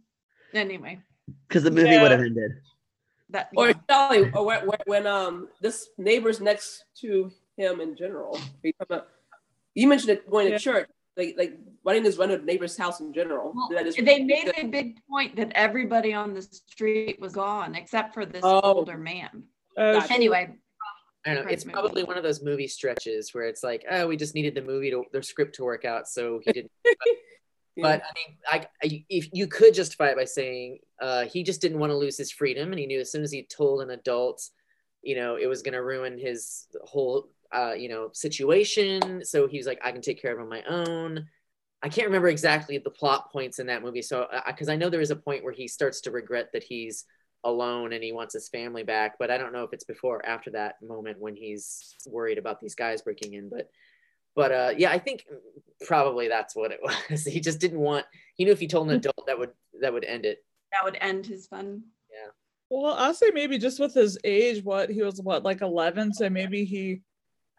Anyway, 0.55 1.01
because 1.49 1.63
the 1.65 1.71
movie 1.71 1.91
Yeah. 1.91 2.03
would 2.03 2.11
have 2.13 2.21
ended. 2.21 2.53
that 3.31 3.49
Or 3.57 3.69
yeah. 3.69 3.73
Charlie, 3.91 4.31
or 4.33 4.45
when, 4.45 4.67
when, 4.67 4.79
when 4.87 5.07
um 5.07 5.49
this 5.61 5.89
neighbor's 5.99 6.41
next 6.41 6.85
to 7.01 7.31
him 7.57 7.81
in 7.81 7.97
general. 7.97 8.39
You 8.63 8.73
talking 8.73 8.87
about- 8.97 9.09
You 9.75 9.89
mentioned 9.89 10.11
it 10.11 10.31
going 10.31 10.47
to 10.47 10.53
Yeah. 10.53 10.59
church. 10.59 10.89
Like 11.17 11.35
like 11.37 11.53
why 11.83 11.93
didn't 11.95 12.07
just 12.07 12.19
run 12.19 12.29
to 12.31 12.39
the 12.39 12.45
neighbor's 12.45 12.77
house 12.77 13.01
in 13.01 13.13
general? 13.13 13.53
Well, 13.55 13.85
Did 13.85 14.07
they 14.07 14.23
made 14.23 14.53
a 14.57 14.65
big 14.69 15.01
point 15.11 15.35
that 15.37 15.51
everybody 15.55 16.13
on 16.15 16.33
the 16.33 16.43
street 16.43 17.19
was 17.21 17.33
gone 17.35 17.75
except 17.75 18.15
for 18.15 18.25
this 18.25 18.43
Oh. 18.45 18.61
older 18.63 18.97
man. 18.97 19.43
uh, 19.77 19.95
Gotcha. 20.01 20.13
Anyway, 20.15 20.55
I 21.25 21.35
don't 21.35 21.47
know. 21.47 21.51
It's 21.53 21.65
movie. 21.65 21.73
probably 21.73 22.05
one 22.05 22.17
of 22.17 22.25
those 22.25 22.43
movie 22.43 22.67
stretches 22.67 23.33
where 23.33 23.45
it's 23.45 23.63
like, 23.63 23.85
oh, 23.91 24.09
we 24.09 24.17
just 24.17 24.35
needed 24.35 24.55
the 24.55 24.63
movie 24.63 24.91
to 24.91 25.05
the 25.13 25.23
script 25.23 25.55
to 25.57 25.65
work 25.65 25.85
out, 25.85 26.09
so 26.09 26.41
he 26.45 26.53
didn't. 26.53 26.73
Yeah. 27.75 27.83
But 27.83 28.03
I 28.03 28.13
mean, 28.15 28.37
I, 28.47 28.67
I 28.85 29.05
if 29.09 29.31
you 29.33 29.47
could 29.47 29.73
justify 29.73 30.09
it 30.09 30.17
by 30.17 30.27
saying 30.27 30.81
uh, 31.01 31.25
he 31.25 31.43
just 31.43 31.63
didn't 31.63 31.79
want 31.79 31.91
to 31.91 31.97
lose 31.97 32.19
his 32.19 32.31
freedom, 32.31 32.71
and 32.71 32.79
he 32.79 32.85
knew 32.85 33.01
as 33.01 33.11
soon 33.11 33.23
as 33.23 33.33
he 33.33 33.45
told 33.45 33.81
an 33.81 33.89
adult, 33.89 34.47
you 35.01 35.17
know, 35.17 35.37
it 35.37 35.47
was 35.47 35.63
going 35.63 35.73
to 35.73 35.83
ruin 35.83 36.19
his 36.19 36.67
whole, 36.85 37.31
uh, 37.51 37.73
you 37.73 37.89
know, 37.89 38.11
situation. 38.13 39.25
So 39.25 39.49
he 39.49 39.57
was 39.57 39.67
like, 39.67 39.81
I 39.83 39.91
can 39.91 40.03
take 40.03 40.21
care 40.21 40.33
of 40.33 40.39
it 40.39 40.43
on 40.43 40.51
my 40.51 40.63
own. 40.65 41.27
I 41.83 41.89
can't 41.89 42.07
remember 42.07 42.29
exactly 42.29 42.77
the 42.79 42.91
plot 42.91 43.33
points 43.33 43.59
in 43.59 43.67
that 43.69 43.83
movie. 43.83 44.03
So, 44.03 44.29
because 44.47 44.69
I 44.69 44.77
know 44.77 44.91
there 44.91 45.01
is 45.01 45.11
a 45.11 45.17
point 45.17 45.43
where 45.43 45.53
he 45.53 45.67
starts 45.67 46.03
to 46.03 46.11
regret 46.11 46.51
that 46.53 46.63
he's 46.63 47.07
alone 47.45 47.93
and 47.93 48.03
he 48.03 48.13
wants 48.13 48.35
his 48.35 48.49
family 48.49 48.83
back, 48.83 49.17
but 49.19 49.31
I 49.31 49.39
don't 49.39 49.53
know 49.53 49.65
if 49.65 49.73
it's 49.73 49.85
before 49.85 50.19
or 50.19 50.27
after 50.27 50.51
that 50.53 50.83
moment 50.83 51.19
when 51.21 51.35
he's 51.37 51.97
worried 52.07 52.39
about 52.39 52.61
these 52.61 52.75
guys 52.75 53.03
breaking 53.03 53.35
in. 53.35 53.49
But, 53.49 53.71
but 54.37 54.53
uh, 54.53 54.73
yeah, 54.77 54.91
I 54.91 54.99
think 54.99 55.27
probably 55.87 56.29
that's 56.29 56.55
what 56.55 56.73
it 56.73 56.81
was. 57.11 57.25
he 57.25 57.41
just 57.41 57.61
didn't 57.61 57.81
want. 57.81 58.07
He 58.35 58.45
knew 58.45 58.53
if 58.53 58.61
he 58.61 58.69
told 58.69 58.91
an 58.91 58.97
adult 58.97 59.27
that 59.27 59.39
would 59.39 59.51
that 59.81 59.93
would 59.93 60.05
end 60.05 60.25
it. 60.25 60.45
that 60.73 60.85
would 60.85 60.97
end 61.01 61.27
his 61.27 61.47
fun. 61.47 61.83
Yeah. 62.11 62.31
Well 62.71 62.95
i'll 62.95 63.13
say 63.15 63.31
maybe 63.35 63.59
just 63.59 63.79
with 63.81 63.93
his 63.95 64.19
age 64.25 64.65
what 64.65 64.89
he 64.89 65.03
was 65.03 65.21
what 65.21 65.43
like 65.43 65.61
11 65.61 66.15
so 66.15 66.31
maybe 66.31 66.65
he 66.65 67.03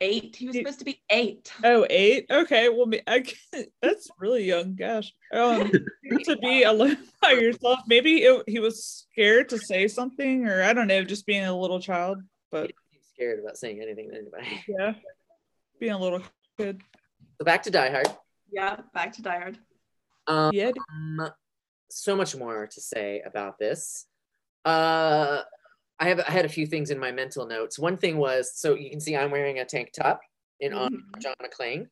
Eight. 0.03 0.35
He 0.35 0.47
was 0.47 0.55
He- 0.55 0.61
supposed 0.61 0.79
to 0.79 0.85
be 0.85 1.01
eight. 1.09 1.51
Oh, 1.63 1.85
eight. 1.89 2.25
Okay, 2.29 2.67
well, 2.69 2.91
I 3.07 3.21
can, 3.21 3.65
that's 3.81 4.09
really 4.19 4.43
young. 4.43 4.75
Gosh, 4.75 5.13
um, 5.33 5.71
to 6.25 6.37
be 6.41 6.63
alone 6.63 6.97
by 7.21 7.31
yourself. 7.31 7.79
Maybe 7.87 8.17
it, 8.23 8.43
he 8.47 8.59
was 8.59 9.05
scared 9.11 9.49
to 9.49 9.57
say 9.57 9.87
something, 9.87 10.45
or 10.47 10.61
I 10.63 10.73
don't 10.73 10.87
know, 10.87 11.03
just 11.03 11.25
being 11.25 11.45
a 11.45 11.57
little 11.57 11.79
child. 11.79 12.17
But 12.51 12.67
didn't 12.67 12.75
scared 13.13 13.39
about 13.39 13.57
saying 13.57 13.79
anything 13.81 14.09
to 14.11 14.17
anybody. 14.17 14.63
yeah, 14.67 14.93
being 15.79 15.93
a 15.93 15.99
little 15.99 16.21
kid. 16.57 16.81
So 17.37 17.45
back 17.45 17.63
to 17.63 17.71
Die 17.71 17.89
Hard. 17.89 18.07
Yeah, 18.51 18.77
back 18.93 19.13
to 19.13 19.21
Die 19.21 19.37
Hard. 19.39 19.57
Um, 20.27 20.51
Yeah, 20.53 20.71
so 21.89 22.15
much 22.15 22.35
more 22.35 22.67
to 22.67 22.81
say 22.81 23.21
about 23.25 23.57
this. 23.57 24.05
Uh, 24.65 25.41
I 25.99 26.09
have 26.09 26.19
I 26.21 26.31
had 26.31 26.45
a 26.45 26.49
few 26.49 26.65
things 26.65 26.89
in 26.91 26.99
my 26.99 27.11
mental 27.11 27.45
notes. 27.45 27.77
One 27.79 27.97
thing 27.97 28.17
was 28.17 28.57
so 28.57 28.75
you 28.75 28.89
can 28.89 28.99
see 28.99 29.15
I'm 29.15 29.31
wearing 29.31 29.59
a 29.59 29.65
tank 29.65 29.91
top 29.93 30.21
in 30.59 30.73
honor 30.73 30.97
of 31.13 31.19
John 31.21 31.35
McClane. 31.41 31.87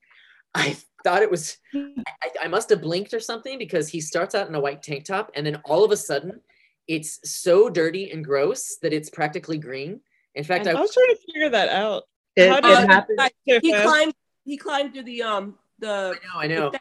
I 0.54 0.76
thought 1.04 1.22
it 1.22 1.32
was 1.32 1.58
I, 1.76 2.30
I 2.44 2.48
must 2.48 2.70
have 2.70 2.82
blinked 2.82 3.14
or 3.14 3.20
something 3.20 3.58
because 3.58 3.88
he 3.88 4.02
starts 4.02 4.36
out 4.36 4.50
in 4.50 4.56
a 4.56 4.60
white 4.60 4.84
tank 4.84 5.06
top 5.06 5.32
and 5.36 5.46
then 5.46 5.58
all 5.66 5.84
of 5.86 5.92
a 5.92 5.98
sudden 5.98 6.42
it's 6.88 7.20
so 7.24 7.70
dirty 7.70 8.12
and 8.12 8.26
gross 8.26 8.78
that 8.82 8.92
it's 8.92 9.10
practically 9.10 9.58
green. 9.58 10.02
In 10.36 10.44
fact, 10.44 10.68
I 10.68 10.72
I 10.72 10.74
was 10.82 10.94
trying 10.94 11.08
to 11.08 11.18
figure 11.26 11.50
that 11.50 11.70
out. 11.70 12.04
It, 12.36 12.50
How 12.50 12.60
did- 12.60 12.90
happened. 12.90 13.20
So 13.48 13.60
he 13.62 13.72
climbed 13.72 14.14
he 14.46 14.58
climbed 14.58 14.94
through 14.94 15.04
the 15.04 15.22
um 15.24 15.58
the 15.80 16.16
I 16.40 16.48
know, 16.48 16.56
I 16.56 16.70
know. 16.70 16.72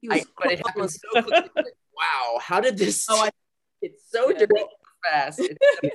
he 0.00 0.08
was 0.08 0.20
I, 0.20 0.24
but 0.38 0.52
it 0.52 0.66
happened 0.66 0.90
so 0.90 1.22
quickly. 1.22 1.50
Wow, 1.96 2.38
how 2.40 2.60
did 2.60 2.76
this? 2.76 3.06
Oh, 3.08 3.22
I- 3.24 3.30
it's 3.82 4.02
so 4.10 4.30
Yeah. 4.30 4.38
dirty 4.40 4.64
fast. 5.10 5.40
It's- 5.82 5.92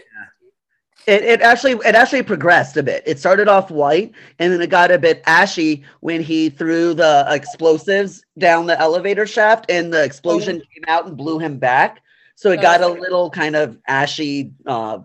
It, 1.08 1.24
it 1.24 1.42
actually 1.42 1.74
it 1.86 1.96
actually 1.96 2.24
progressed 2.24 2.78
a 2.78 2.84
bit. 2.84 3.02
It 3.06 3.18
started 3.18 3.48
off 3.48 3.72
white 3.72 4.14
and 4.40 4.52
then 4.52 4.62
it 4.62 4.70
got 4.70 4.92
a 4.92 5.00
bit 5.00 5.24
ashy 5.26 5.84
when 6.02 6.22
he 6.22 6.50
threw 6.50 6.94
the 6.94 7.26
explosives 7.30 8.26
down 8.38 8.68
the 8.68 8.80
elevator 8.80 9.26
shaft 9.26 9.66
and 9.70 9.94
the 9.94 10.04
explosion 10.04 10.62
came 10.74 10.84
out 10.88 11.08
and 11.08 11.16
blew 11.16 11.40
him 11.40 11.58
back. 11.58 12.02
So 12.36 12.52
it 12.52 12.62
got 12.62 12.82
a 12.82 12.88
little 12.88 13.30
kind 13.32 13.56
of 13.56 13.78
ashy 13.88 14.52
uh 14.66 15.00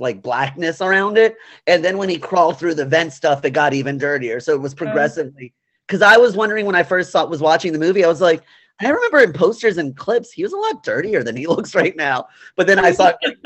like 0.00 0.22
blackness 0.22 0.80
around 0.80 1.18
it. 1.18 1.36
And 1.66 1.84
then 1.84 1.98
when 1.98 2.08
he 2.08 2.18
crawled 2.18 2.58
through 2.58 2.74
the 2.74 2.84
vent 2.84 3.12
stuff, 3.12 3.44
it 3.44 3.50
got 3.50 3.74
even 3.74 3.98
dirtier. 3.98 4.40
So 4.40 4.52
it 4.52 4.60
was 4.60 4.74
progressively 4.74 5.54
because 5.86 6.02
I 6.02 6.16
was 6.16 6.36
wondering 6.36 6.66
when 6.66 6.74
I 6.74 6.82
first 6.82 7.10
saw 7.10 7.24
was 7.24 7.40
watching 7.40 7.72
the 7.72 7.78
movie, 7.78 8.04
I 8.04 8.08
was 8.08 8.20
like, 8.20 8.42
I 8.80 8.88
remember 8.88 9.20
in 9.20 9.32
posters 9.32 9.78
and 9.78 9.96
clips, 9.96 10.30
he 10.30 10.42
was 10.42 10.52
a 10.52 10.56
lot 10.56 10.82
dirtier 10.82 11.22
than 11.22 11.36
he 11.36 11.46
looks 11.48 11.74
right 11.74 11.96
now. 11.96 12.28
But 12.56 12.66
then 12.66 12.78
I 12.78 12.92
saw 12.92 13.12
it 13.20 13.38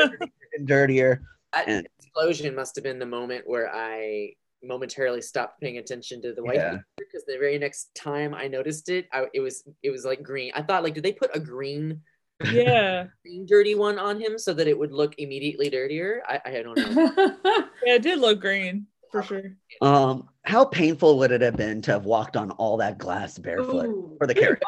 and 0.57 0.67
dirtier. 0.67 1.23
That 1.53 1.69
And- 1.69 1.89
explosion 1.99 2.55
must 2.55 2.75
have 2.77 2.85
been 2.85 2.99
the 2.99 3.07
moment 3.07 3.47
where 3.47 3.73
I 3.75 4.35
momentarily 4.65 5.21
stopped 5.23 5.61
paying 5.61 5.79
attention 5.79 6.23
to 6.23 6.33
the 6.33 6.43
white 6.43 6.55
Yeah. 6.57 6.79
because 6.97 7.25
the 7.27 7.37
very 7.39 7.59
next 7.59 7.93
time 7.95 8.33
I 8.35 8.47
noticed 8.49 8.89
it, 8.91 9.07
I, 9.13 9.27
it 9.35 9.41
was 9.41 9.65
it 9.83 9.91
was 9.91 10.05
like 10.05 10.23
green. 10.23 10.53
I 10.55 10.63
thought 10.63 10.83
like, 10.85 10.95
did 10.95 11.03
they 11.03 11.13
put 11.13 11.35
a 11.35 11.41
green 11.41 12.01
Yeah, 12.45 13.07
green 13.25 13.45
dirty 13.47 13.75
one 13.75 13.99
on 13.99 14.21
him 14.21 14.39
so 14.39 14.53
that 14.55 14.69
it 14.69 14.79
would 14.79 14.93
look 14.93 15.15
immediately 15.19 15.69
dirtier? 15.69 16.23
I, 16.29 16.41
I 16.45 16.63
don't 16.63 16.77
know. 16.77 17.35
yeah, 17.85 17.95
it 17.97 18.03
did 18.03 18.19
look 18.21 18.41
green 18.41 18.87
for 19.11 19.23
sure. 19.23 19.57
Um, 19.81 20.29
how 20.45 20.65
painful 20.65 21.19
would 21.19 21.33
it 21.33 21.41
have 21.41 21.57
been 21.57 21.83
to 21.83 21.91
have 21.93 22.05
walked 22.05 22.37
on 22.37 22.51
all 22.53 22.77
that 22.79 22.99
glass 22.99 23.39
barefoot 23.39 23.87
Ooh. 23.87 24.15
for 24.19 24.27
the 24.27 24.35
character? 24.35 24.67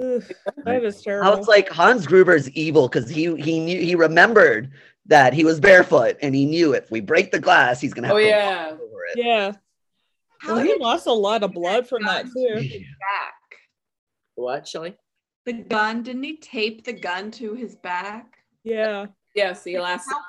Ugh, 0.00 0.22
that 0.64 0.84
is 0.84 0.98
I 1.00 1.02
terrible. 1.04 1.38
was 1.38 1.48
like, 1.48 1.68
Hans 1.68 2.06
Gruber's 2.06 2.48
evil 2.50 2.88
because 2.88 3.08
he 3.08 3.34
he 3.36 3.58
knew 3.60 3.80
he 3.80 3.94
remembered 3.94 4.70
that 5.08 5.32
he 5.32 5.44
was 5.44 5.58
barefoot 5.58 6.16
and 6.22 6.34
he 6.34 6.44
knew 6.46 6.74
if 6.74 6.90
we 6.90 7.00
break 7.00 7.32
the 7.32 7.40
glass, 7.40 7.80
he's 7.80 7.92
gonna 7.94 8.08
have 8.08 8.16
Oh 8.16 8.20
to 8.20 8.26
yeah. 8.26 8.70
walk 8.70 8.80
over 8.80 9.04
it. 9.14 9.18
yeah. 9.18 9.52
How 10.40 10.54
Well, 10.54 10.64
he 10.64 10.76
lost 10.78 11.06
a 11.06 11.12
lot 11.12 11.42
of 11.42 11.52
blood 11.52 11.88
from 11.88 12.04
that 12.04 12.26
too. 12.26 12.54
his 12.60 12.82
back? 13.00 13.34
what, 14.36 14.68
Shelly? 14.68 14.96
The 15.46 15.54
gun, 15.54 16.02
didn't 16.02 16.22
he 16.22 16.36
tape 16.36 16.84
the 16.84 16.92
gun 16.92 17.30
to 17.32 17.54
his 17.54 17.74
back? 17.74 18.38
Yeah, 18.64 19.06
Yeah, 19.34 19.54
see 19.54 19.78
last 19.80 20.06
How, 20.08 20.20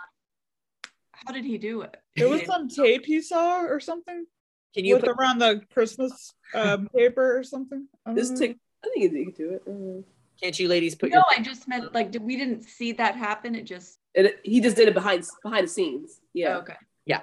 how 1.12 1.34
did 1.34 1.44
he 1.46 1.58
do 1.58 1.82
it? 1.82 1.96
it 2.16 2.28
was 2.28 2.44
some 2.46 2.68
tape 2.70 3.06
he 3.06 3.22
saw 3.22 3.62
or 3.62 3.80
something 3.80 4.26
Can 4.74 4.86
you 4.86 4.96
with 4.96 5.04
put, 5.04 5.12
around 5.20 5.40
the 5.40 5.62
Christmas 5.74 6.34
um, 6.56 6.88
paper 6.96 7.38
or 7.38 7.44
something. 7.44 7.88
I 8.06 8.14
this 8.14 8.30
know. 8.32 8.38
tick 8.38 8.58
I 8.84 8.88
think 8.94 9.14
you 9.14 9.26
can 9.26 9.34
do 9.34 9.50
it. 9.56 9.64
Uh, 9.68 10.02
Can't 10.42 10.58
you 10.58 10.70
ladies 10.70 10.96
put 10.96 11.10
No, 11.12 11.18
your 11.18 11.26
I 11.38 11.42
just 11.44 11.68
meant 11.68 11.94
like 11.94 12.16
we 12.22 12.38
didn't 12.38 12.64
see 12.64 12.94
that 12.94 13.16
happen. 13.16 13.54
It 13.56 13.64
just 13.66 13.98
and 13.98 13.99
it, 14.14 14.40
he 14.44 14.60
just 14.62 14.76
did 14.76 14.88
it 14.88 14.94
behind 14.94 15.26
behind 15.44 15.66
the 15.66 15.70
scenes. 15.72 16.20
Yeah. 16.34 16.58
okay. 16.58 16.76
Yeah. 17.06 17.22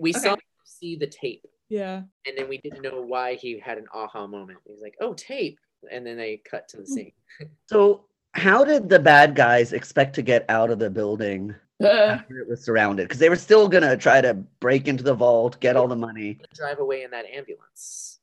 We 0.00 0.12
saw 0.12 0.32
Okay. 0.32 0.40
him 0.42 0.64
see 0.64 0.96
the 0.96 1.06
tape 1.06 1.44
Yeah. 1.68 2.02
and 2.26 2.36
then 2.36 2.48
we 2.48 2.58
didn't 2.58 2.82
know 2.82 3.00
why 3.02 3.34
he 3.34 3.58
had 3.58 3.78
an 3.78 3.86
aha 3.94 4.26
moment. 4.26 4.58
He 4.66 4.72
was 4.72 4.80
like, 4.82 4.94
"Oh, 5.00 5.14
tape," 5.14 5.58
and 5.90 6.06
then 6.06 6.16
they 6.16 6.38
cut 6.50 6.68
to 6.68 6.76
the 6.78 6.86
scene. 6.86 7.12
So, 7.66 8.06
how 8.32 8.64
did 8.64 8.88
the 8.88 8.98
bad 8.98 9.34
guys 9.34 9.72
expect 9.72 10.14
to 10.16 10.22
get 10.22 10.44
out 10.48 10.70
of 10.70 10.78
the 10.78 10.90
building 10.90 11.54
Uh, 11.82 11.86
after 12.18 12.38
it 12.40 12.48
was 12.48 12.64
surrounded? 12.64 13.04
Because 13.04 13.18
they 13.18 13.28
were 13.28 13.36
still 13.36 13.68
gonna 13.68 13.96
try 13.96 14.20
to 14.20 14.34
break 14.60 14.88
into 14.88 15.04
the 15.04 15.14
vault, 15.14 15.60
get 15.60 15.76
all 15.76 15.86
the 15.88 15.96
money. 15.96 16.38
Drive 16.54 16.78
away 16.78 17.02
in 17.02 17.10
that 17.12 17.26
ambulance. 17.26 18.18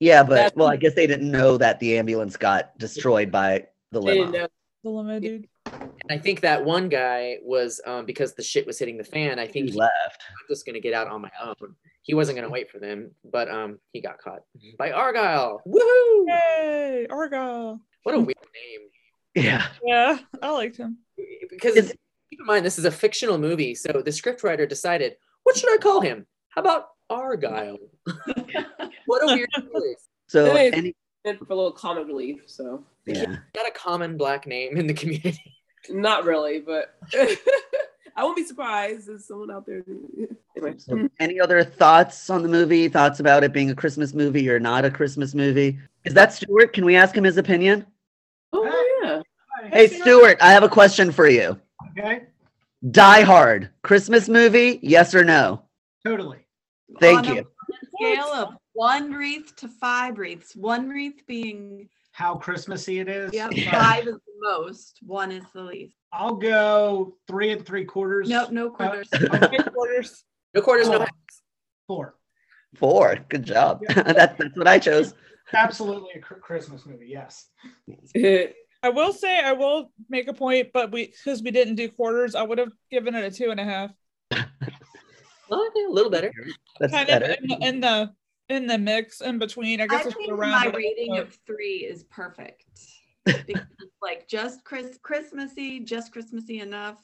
Yeah, 0.00 0.22
but 0.22 0.34
That's- 0.34 0.52
well, 0.56 0.68
I 0.68 0.76
guess 0.76 0.94
they 0.94 1.06
didn't 1.06 1.30
know 1.30 1.56
that 1.58 1.78
the 1.80 1.98
ambulance 1.98 2.36
got 2.36 2.76
destroyed 2.78 3.30
by 3.30 3.66
the 3.92 4.00
they 4.00 4.14
didn't 4.14 4.32
limo. 4.32 4.38
know. 4.44 4.48
The 4.82 4.90
limo 4.90 5.20
dude. 5.20 5.48
And 5.66 6.10
I 6.10 6.18
think 6.18 6.40
that 6.42 6.64
one 6.64 6.88
guy 6.88 7.38
was 7.42 7.80
um, 7.86 8.04
because 8.04 8.34
the 8.34 8.42
shit 8.42 8.66
was 8.66 8.78
hitting 8.78 8.96
the 8.98 9.04
fan. 9.04 9.38
I 9.38 9.46
think 9.46 9.66
He 9.66 9.72
he, 9.72 9.78
left. 9.78 10.22
I'm 10.28 10.46
just 10.48 10.66
gonna 10.66 10.80
get 10.80 10.92
out 10.94 11.08
on 11.08 11.22
my 11.22 11.30
own. 11.42 11.74
He 12.02 12.14
wasn't 12.14 12.36
gonna 12.36 12.50
wait 12.50 12.70
for 12.70 12.78
them, 12.78 13.10
but 13.24 13.50
um, 13.50 13.78
he 13.92 14.00
got 14.00 14.18
caught 14.18 14.40
by 14.78 14.92
Argyle. 14.92 15.62
Woohoo! 15.66 16.26
Yay! 16.28 17.06
Argyle. 17.10 17.80
What 18.02 18.14
a 18.14 18.20
weird 18.20 18.36
name. 18.54 18.80
Yeah. 19.44 19.66
Yeah, 19.84 20.18
I 20.42 20.50
liked 20.50 20.76
him. 20.76 20.98
Because 21.50 21.76
Is- 21.76 21.94
keep 22.30 22.40
in 22.40 22.46
mind 22.46 22.64
this 22.66 22.78
is 22.78 22.84
a 22.84 22.90
fictional 22.90 23.38
movie, 23.38 23.74
so 23.74 23.90
the 23.92 24.10
scriptwriter 24.10 24.68
decided, 24.68 25.16
what 25.44 25.56
should 25.56 25.72
I 25.72 25.78
call 25.78 26.00
him? 26.02 26.26
How 26.50 26.60
about 26.60 26.88
Argyle? 27.08 27.78
what 29.06 29.22
a 29.22 29.34
weird 29.34 29.48
choice. 29.52 30.08
So 30.28 30.52
Hey. 30.54 30.70
any 30.72 30.94
Meant 31.24 31.38
for 31.38 31.52
a 31.52 31.56
little 31.56 31.72
comic 31.72 32.06
relief. 32.06 32.42
So 32.46 32.84
yeah. 33.06 33.36
Not 33.56 33.68
a 33.68 33.70
common 33.72 34.16
black 34.16 34.46
name 34.46 34.76
in 34.76 34.86
the 34.86 34.94
community. 34.94 35.56
not 35.88 36.24
really, 36.24 36.60
but 36.60 36.96
I 38.16 38.22
won't 38.22 38.36
be 38.36 38.44
surprised 38.44 39.08
if 39.08 39.22
someone 39.22 39.50
out 39.50 39.66
there. 39.66 39.82
Anyway. 40.56 40.74
So 40.78 41.08
any 41.20 41.40
other 41.40 41.64
thoughts 41.64 42.30
on 42.30 42.42
the 42.42 42.48
movie? 42.48 42.88
Thoughts 42.88 43.20
about 43.20 43.42
it 43.42 43.52
being 43.52 43.70
a 43.70 43.74
Christmas 43.74 44.14
movie 44.14 44.48
or 44.48 44.60
not 44.60 44.84
a 44.84 44.90
Christmas 44.90 45.34
movie? 45.34 45.78
Is 46.04 46.14
that 46.14 46.32
Stuart? 46.32 46.72
Can 46.72 46.84
we 46.84 46.96
ask 46.96 47.16
him 47.16 47.24
his 47.24 47.38
opinion? 47.38 47.86
Oh 48.52 49.00
yeah. 49.02 49.22
Hey, 49.72 49.88
Stuart, 49.88 50.38
I 50.40 50.52
have 50.52 50.62
a 50.62 50.68
question 50.68 51.10
for 51.10 51.28
you. 51.28 51.58
Okay, 51.98 52.24
Die 52.90 53.22
Hard, 53.22 53.70
Christmas 53.82 54.28
movie? 54.28 54.78
Yes 54.82 55.14
or 55.14 55.24
no? 55.24 55.62
totally. 56.06 56.38
Thank 57.00 57.26
On 57.26 57.26
a 57.26 57.34
you. 57.36 57.46
Scale 57.96 58.26
of 58.34 58.54
one 58.74 59.12
wreath 59.12 59.54
to 59.56 59.68
five 59.68 60.18
wreaths. 60.18 60.54
One 60.54 60.88
wreath 60.88 61.22
being 61.26 61.88
How 62.12 62.36
Christmassy 62.36 62.98
it 63.00 63.08
is. 63.08 63.32
yep, 63.32 63.50
Yeah. 63.52 63.70
five 63.70 64.06
is 64.06 64.14
the 64.14 64.32
most. 64.40 64.98
One 65.02 65.32
is 65.32 65.44
the 65.54 65.62
least. 65.62 65.96
I'll 66.12 66.36
go 66.36 67.16
three 67.26 67.50
and 67.52 67.64
three 67.64 67.84
quarters. 67.84 68.28
Nope, 68.28 68.50
no 68.50 68.66
uh, 68.68 68.70
quarters. 68.70 69.08
Three 69.12 69.58
quarters. 69.72 70.24
No 70.54 70.60
quarters, 70.62 70.88
no 70.88 71.00
Oh. 71.02 71.06
Four. 71.88 72.14
Four. 72.76 73.16
Good 73.28 73.44
job. 73.44 73.80
that, 73.88 74.36
that's 74.38 74.56
what 74.56 74.68
I 74.68 74.78
chose. 74.78 75.14
Absolutely 75.52 76.10
a 76.16 76.20
Christmas 76.20 76.86
movie. 76.86 77.08
Yes. 77.08 77.48
I 78.82 78.88
will 78.90 79.12
say 79.12 79.40
I 79.40 79.52
will 79.52 79.90
make 80.08 80.28
a 80.28 80.32
point, 80.34 80.68
but 80.72 80.92
we 80.92 81.06
because 81.06 81.42
we 81.42 81.50
didn't 81.50 81.76
do 81.76 81.88
quarters, 81.88 82.34
I 82.34 82.42
would 82.42 82.58
have 82.58 82.72
given 82.90 83.14
it 83.14 83.24
a 83.24 83.30
two 83.34 83.50
and 83.50 83.58
a 83.58 83.64
half. 83.64 83.90
Well, 85.50 85.60
a 85.60 85.90
little 85.92 86.10
better. 86.10 86.32
That's 86.80 86.92
kind 86.92 87.06
better. 87.06 87.26
of 87.32 87.38
in, 87.42 87.48
the- 87.48 87.66
in 87.66 87.80
the 87.80 88.12
in 88.48 88.66
the 88.66 88.78
mix 88.78 89.20
in 89.20 89.38
between. 89.38 89.80
I 89.80 89.84
I 89.84 89.86
guess 89.86 90.06
it's 90.06 90.14
think 90.16 90.32
around 90.32 90.50
my 90.50 90.66
it, 90.66 90.74
rating 90.76 91.10
but- 91.14 91.20
of 91.28 91.38
three 91.46 91.78
is 91.88 92.04
perfect. 92.04 92.64
Like 94.02 94.28
just 94.28 94.64
Chris 94.64 94.98
Christmassy, 95.02 95.80
just 95.80 96.12
Christmassy 96.12 96.60
enough. 96.60 97.02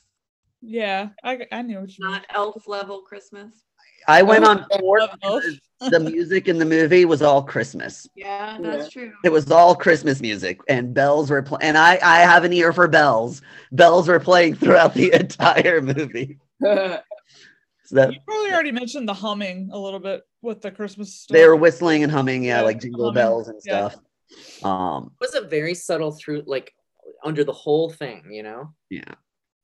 yeah, 0.61 1.09
I 1.25 1.47
I 1.51 1.63
knew 1.63 1.81
what 1.81 1.97
you 1.99 2.07
meant. 2.07 2.27
Not 2.29 2.37
elf 2.37 2.69
level 2.69 3.01
Christmas. 3.01 3.65
I 4.07 4.21
went 4.23 4.45
on 4.45 4.67
four 4.79 5.01
because 5.15 5.59
the 5.89 5.99
music 6.01 6.47
in 6.49 6.59
the 6.59 6.67
movie 6.67 7.07
was 7.07 7.23
all 7.23 7.43
Christmas. 7.43 8.07
Yeah, 8.15 8.59
that's 8.61 8.91
true. 8.91 9.13
It 9.25 9.33
was 9.33 9.51
all 9.51 9.75
Christmas 9.75 10.21
music, 10.21 10.61
and 10.69 10.93
bells 10.93 11.31
were 11.31 11.41
playing. 11.43 11.63
And 11.63 11.79
I, 11.79 11.99
I 12.03 12.19
have 12.19 12.45
an 12.45 12.53
ear 12.53 12.75
for 12.75 12.87
bells. 12.87 13.41
Bells 13.73 14.07
were 14.07 14.21
playing 14.21 14.57
throughout 14.57 14.93
the 14.93 15.11
entire 15.19 15.81
movie. 15.81 16.39
So 16.63 17.01
that 17.91 18.13
You 18.13 18.19
probably 18.27 18.53
already 18.53 18.73
mentioned 18.73 19.09
the 19.09 19.15
humming 19.15 19.71
a 19.73 19.79
little 19.79 20.01
bit 20.01 20.23
with 20.43 20.61
the 20.63 20.71
Christmas 20.71 21.15
stuff. 21.15 21.35
they 21.35 21.47
were 21.47 21.57
whistling 21.57 22.03
and 22.03 22.11
humming, 22.13 22.45
yeah, 22.45 22.59
Yeah, 22.59 22.65
like 22.65 22.81
jingle 22.81 23.07
humming, 23.07 23.15
bells 23.15 23.49
and 23.49 23.61
yeah. 23.65 23.89
stuff. 23.89 24.65
Um, 24.65 25.13
It 25.21 25.25
was 25.27 25.35
a 25.35 25.47
very 25.49 25.75
subtle 25.75 26.13
through, 26.13 26.45
like 26.47 26.73
under 27.25 27.45
the 27.45 27.53
whole 27.53 27.91
thing, 27.91 28.31
you 28.31 28.43
know. 28.43 28.73
yeah. 28.89 29.15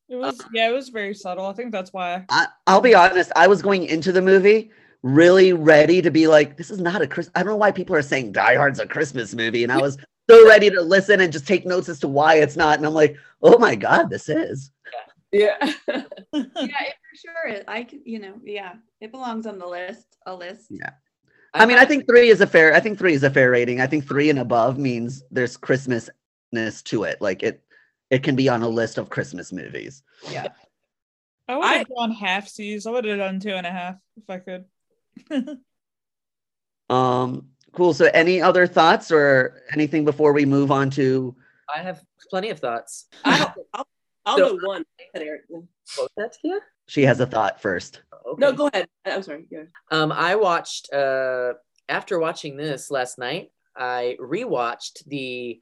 It 0.08 0.16
was 0.16 0.40
yeah, 0.54 0.68
it 0.68 0.72
was 0.72 0.90
very 0.90 1.14
subtle. 1.14 1.46
I 1.46 1.52
think 1.52 1.72
that's 1.72 1.92
why. 1.92 2.24
I, 2.30 2.46
I'll 2.68 2.80
be 2.80 2.94
honest. 2.94 3.32
I 3.34 3.48
was 3.48 3.60
going 3.60 3.86
into 3.86 4.12
the 4.12 4.22
movie 4.22 4.70
really 5.02 5.52
ready 5.52 6.00
to 6.00 6.10
be 6.12 6.28
like, 6.28 6.56
this 6.56 6.70
is 6.70 6.80
not 6.80 7.02
a 7.02 7.08
Chris. 7.08 7.28
I 7.34 7.40
don't 7.40 7.50
know 7.50 7.56
why 7.56 7.72
people 7.72 7.96
are 7.96 8.02
saying 8.02 8.30
Die 8.32 8.54
Hard's 8.54 8.78
a 8.78 8.86
Christmas 8.86 9.34
movie, 9.34 9.64
and 9.64 9.72
I 9.72 9.78
was 9.78 9.98
so 10.30 10.46
ready 10.46 10.70
to 10.70 10.80
listen 10.80 11.20
and 11.20 11.32
just 11.32 11.46
take 11.46 11.66
notes 11.66 11.88
as 11.88 11.98
to 12.00 12.08
why 12.08 12.36
it's 12.36 12.56
not. 12.56 12.78
And 12.78 12.86
I'm 12.86 12.94
like, 12.94 13.16
oh 13.42 13.58
my 13.58 13.74
god, 13.74 14.08
this 14.10 14.28
is. 14.28 14.70
yeah. 15.32 15.56
yeah, 15.88 16.02
it 16.32 16.94
for 17.05 17.05
sure. 17.16 17.48
is. 17.48 17.64
I 17.68 17.84
can, 17.84 18.02
you 18.04 18.18
know, 18.18 18.34
yeah, 18.44 18.74
it 19.00 19.10
belongs 19.12 19.46
on 19.46 19.58
the 19.58 19.66
list. 19.66 20.16
A 20.26 20.34
list. 20.34 20.66
Yeah. 20.70 20.90
I 21.54 21.64
mean, 21.64 21.78
I 21.78 21.84
think 21.86 22.06
three 22.06 22.28
is 22.28 22.40
a 22.40 22.46
fair. 22.46 22.74
I 22.74 22.80
think 22.80 22.98
three 22.98 23.14
is 23.14 23.22
a 23.22 23.30
fair 23.30 23.50
rating. 23.50 23.80
I 23.80 23.86
think 23.86 24.06
three 24.06 24.28
and 24.30 24.38
above 24.38 24.78
means 24.78 25.22
there's 25.30 25.56
Christmasness 25.56 26.82
to 26.84 27.04
it. 27.04 27.20
Like 27.22 27.42
it, 27.42 27.62
it 28.10 28.22
can 28.22 28.36
be 28.36 28.48
on 28.48 28.62
a 28.62 28.68
list 28.68 28.98
of 28.98 29.08
Christmas 29.08 29.52
movies. 29.52 30.02
Yeah. 30.30 30.48
I 31.48 31.56
would 31.56 31.64
I- 31.64 31.74
have 31.78 31.88
gone 31.88 32.12
half 32.12 32.48
C's. 32.48 32.86
I 32.86 32.90
would 32.90 33.04
have 33.06 33.18
done 33.18 33.40
two 33.40 33.50
and 33.54 33.66
a 33.66 33.70
half 33.70 33.96
if 34.16 34.28
I 34.28 34.38
could. 34.38 34.64
Um, 36.88 37.48
cool. 37.72 37.94
So, 37.94 38.08
any 38.14 38.40
other 38.40 38.66
thoughts 38.66 39.10
or 39.10 39.62
anything 39.72 40.04
before 40.04 40.32
we 40.32 40.44
move 40.46 40.70
on 40.70 40.90
to? 40.90 41.34
I 41.74 41.80
have 41.80 42.00
plenty 42.30 42.50
of 42.50 42.60
thoughts. 42.60 43.06
I'll, 43.24 43.54
I'll, 43.74 43.86
I'll 44.24 44.38
So- 44.38 44.56
go 44.58 44.66
one. 44.68 44.84
Go 45.14 45.20
ahead, 45.20 45.38
Both 45.96 46.10
that 46.16 46.36
here? 46.42 46.60
She 46.86 47.02
has 47.02 47.20
a 47.20 47.26
thought 47.26 47.60
first. 47.60 48.02
Okay. 48.26 48.40
No, 48.40 48.52
go 48.52 48.68
ahead. 48.72 48.88
I'm 49.04 49.22
sorry. 49.22 49.46
Yeah. 49.50 49.64
Um, 49.90 50.10
I 50.12 50.34
watched 50.36 50.92
uh 50.92 51.54
after 51.88 52.18
watching 52.18 52.56
this 52.56 52.90
last 52.90 53.18
night. 53.18 53.50
I 53.76 54.16
rewatched 54.20 55.04
the 55.06 55.60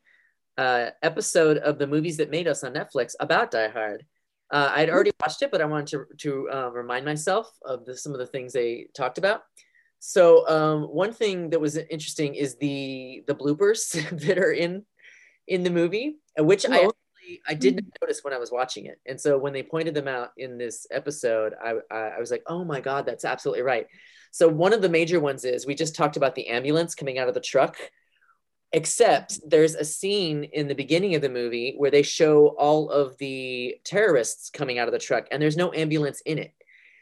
uh, 0.57 0.91
episode 1.03 1.59
of 1.59 1.79
the 1.79 1.87
movies 1.87 2.17
that 2.19 2.31
made 2.31 2.47
us 2.47 2.63
on 2.63 2.73
Netflix 2.75 3.15
about 3.19 3.51
Die 3.51 3.69
Hard. 3.69 4.07
Uh, 4.53 4.71
I'd 4.73 4.89
already 4.89 5.11
watched 5.21 5.43
it, 5.43 5.51
but 5.51 5.61
I 5.61 5.65
wanted 5.65 5.89
to 5.89 6.05
to 6.19 6.49
uh, 6.51 6.69
remind 6.71 7.05
myself 7.05 7.51
of 7.65 7.85
the, 7.85 7.97
some 7.97 8.13
of 8.13 8.19
the 8.19 8.27
things 8.27 8.53
they 8.53 8.87
talked 8.95 9.19
about. 9.19 9.43
So 9.99 10.49
um, 10.49 10.83
one 10.85 11.13
thing 11.13 11.51
that 11.51 11.61
was 11.61 11.77
interesting 11.77 12.35
is 12.35 12.57
the 12.59 13.25
the 13.27 13.35
bloopers 13.35 13.91
that 14.27 14.39
are 14.39 14.53
in 14.53 14.85
in 15.49 15.63
the 15.65 15.71
movie, 15.71 16.17
which 16.39 16.65
I 16.67 16.69
Oh. 16.69 16.75
actually 16.75 17.04
I 17.47 17.55
didn't 17.55 17.81
mm-hmm. 17.81 18.05
notice 18.05 18.23
when 18.23 18.35
I 18.35 18.39
was 18.39 18.53
watching 18.53 18.87
it. 18.87 19.01
And 19.07 19.21
so 19.21 19.39
when 19.39 19.53
they 19.53 19.63
pointed 19.63 19.95
them 19.95 20.09
out 20.09 20.33
in 20.37 20.59
this 20.59 20.87
episode, 20.91 21.55
I 21.63 21.75
I, 21.91 21.99
I 22.17 22.21
was 22.21 22.31
like, 22.31 22.43
oh 22.47 22.65
my 22.65 22.81
god, 22.81 23.07
that's 23.07 23.25
absolutely 23.25 23.63
right. 23.63 23.87
So 24.31 24.49
one 24.49 24.73
of 24.73 24.83
the 24.83 24.89
major 24.89 25.21
ones 25.21 25.45
is 25.45 25.67
we 25.67 25.75
just 25.75 25.95
talked 25.95 26.17
about 26.17 26.35
the 26.35 26.49
ambulance 26.49 26.95
coming 26.95 27.19
out 27.19 27.29
of 27.29 27.35
the 27.35 27.41
truck. 27.41 27.77
Except 28.73 29.39
there's 29.49 29.77
a 29.77 29.85
scene 29.85 30.43
in 30.43 30.67
the 30.67 30.75
beginning 30.75 31.15
of 31.15 31.23
the 31.23 31.29
movie 31.29 31.75
where 31.77 31.93
they 31.93 32.03
show 32.03 32.49
all 32.59 32.91
of 32.91 33.17
the 33.19 33.77
terrorists 33.85 34.51
coming 34.51 34.81
out 34.81 34.89
of 34.89 34.93
the 34.93 34.99
truck, 34.99 35.29
and 35.31 35.41
there's 35.41 35.57
no 35.57 35.73
ambulance 35.73 36.21
in 36.23 36.39
it. 36.39 36.53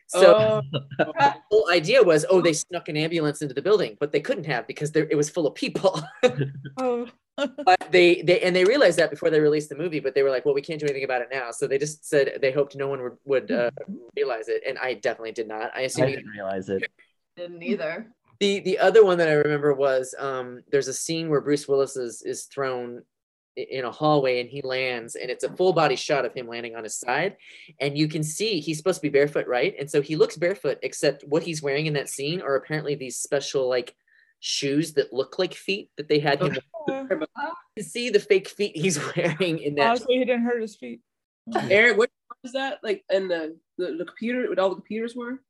So 0.09 0.35
Oh, 0.37 0.81
the 0.99 1.35
whole 1.51 1.71
idea 1.71 2.03
was, 2.03 2.27
oh, 2.29 2.43
they 2.43 2.53
snuck 2.53 2.89
an 2.89 2.99
ambulance 2.99 3.41
into 3.41 3.55
the 3.55 3.63
building, 3.63 3.97
but 3.99 4.13
they 4.13 4.21
couldn't 4.21 4.45
have 4.45 4.67
because 4.67 4.93
there, 4.93 5.09
it 5.11 5.17
was 5.17 5.31
full 5.31 5.47
of 5.47 5.55
people. 5.55 6.03
Oh, 6.79 7.07
but 7.37 7.89
they, 7.91 8.23
they 8.23 8.41
and 8.41 8.55
they 8.55 8.65
realized 8.65 8.99
that 8.99 9.11
before 9.11 9.31
they 9.31 9.41
released 9.41 9.69
the 9.69 9.75
movie, 9.75 10.01
but 10.01 10.15
they 10.15 10.23
were 10.23 10.31
like, 10.31 10.45
well, 10.45 10.55
we 10.55 10.63
can't 10.63 10.81
do 10.81 10.87
anything 10.87 11.05
about 11.05 11.23
it 11.23 11.29
now. 11.33 11.51
So 11.51 11.67
they 11.67 11.79
just 11.79 12.09
said 12.09 12.39
they 12.41 12.53
hoped 12.53 12.77
no 12.77 12.89
one 12.89 13.03
would, 13.03 13.17
would 13.25 13.51
uh, 13.51 13.71
realize 14.17 14.49
it, 14.49 14.63
and 14.67 14.79
I 14.79 14.95
definitely 14.95 15.33
did 15.33 15.49
not. 15.49 15.71
I 15.75 15.81
I 15.81 15.83
assume 15.83 16.07
didn't 16.07 16.27
realize 16.27 16.69
it. 16.69 16.83
Didn't 17.37 17.63
either. 17.63 18.07
the 18.41 18.61
the 18.61 18.79
other 18.79 19.05
one 19.05 19.19
that 19.19 19.29
I 19.29 19.33
remember 19.33 19.73
was 19.75 20.15
um, 20.19 20.63
there's 20.71 20.89
a 20.89 20.95
scene 20.95 21.31
where 21.31 21.41
Bruce 21.41 21.67
Willis 21.67 21.97
is 21.97 22.23
is 22.23 22.45
thrown 22.45 23.03
in 23.57 23.85
a 23.85 23.91
hallway 23.91 24.41
and 24.41 24.49
he 24.49 24.63
lands 24.63 25.15
and 25.15 25.31
it's 25.31 25.45
a 25.45 25.57
full 25.57 25.73
body 25.73 25.97
shot 25.97 26.25
of 26.25 26.33
him 26.33 26.49
landing 26.49 26.75
on 26.75 26.85
his 26.85 26.97
side 26.97 27.37
and 27.81 27.99
you 27.99 28.09
can 28.09 28.23
see 28.23 28.61
he's 28.61 28.79
supposed 28.79 28.99
to 28.99 29.03
be 29.03 29.11
barefoot 29.11 29.47
right 29.47 29.75
and 29.79 29.91
so 29.91 30.01
he 30.01 30.17
looks 30.17 30.39
barefoot 30.39 30.79
except 30.83 31.23
what 31.25 31.43
he's 31.43 31.63
wearing 31.63 31.85
in 31.85 31.93
that 31.93 32.09
scene 32.09 32.41
are 32.41 32.57
apparently 32.57 32.95
these 32.95 33.17
special 33.17 33.69
like 33.69 33.95
shoes 34.45 34.95
that 34.95 35.13
look 35.13 35.39
like 35.39 35.55
feet 35.55 35.89
that 35.97 36.09
they 36.09 36.19
had 36.19 36.43
him 36.43 36.57
uh, 36.89 37.05
you 37.09 37.27
can 37.77 37.85
see 37.85 38.11
the 38.11 38.19
fake 38.19 38.49
feet 38.49 38.77
he's 38.77 38.99
wearing 39.17 39.61
in 39.61 39.77
that 39.77 39.91
honestly, 39.91 40.19
he 40.19 40.25
didn't 40.25 40.43
hurt 40.43 40.61
his 40.61 40.75
feet. 40.75 41.01
Eric, 41.71 41.97
what 41.97 42.11
was 42.43 42.53
that? 42.53 42.79
Like, 42.83 43.05
in 43.09 43.29
the, 43.29 43.57
the 43.79 43.97
the 43.99 44.05
computer, 44.05 44.49
what 44.49 44.59
all 44.59 44.71
the 44.71 44.75
computers 44.75 45.15
were? 45.15 45.41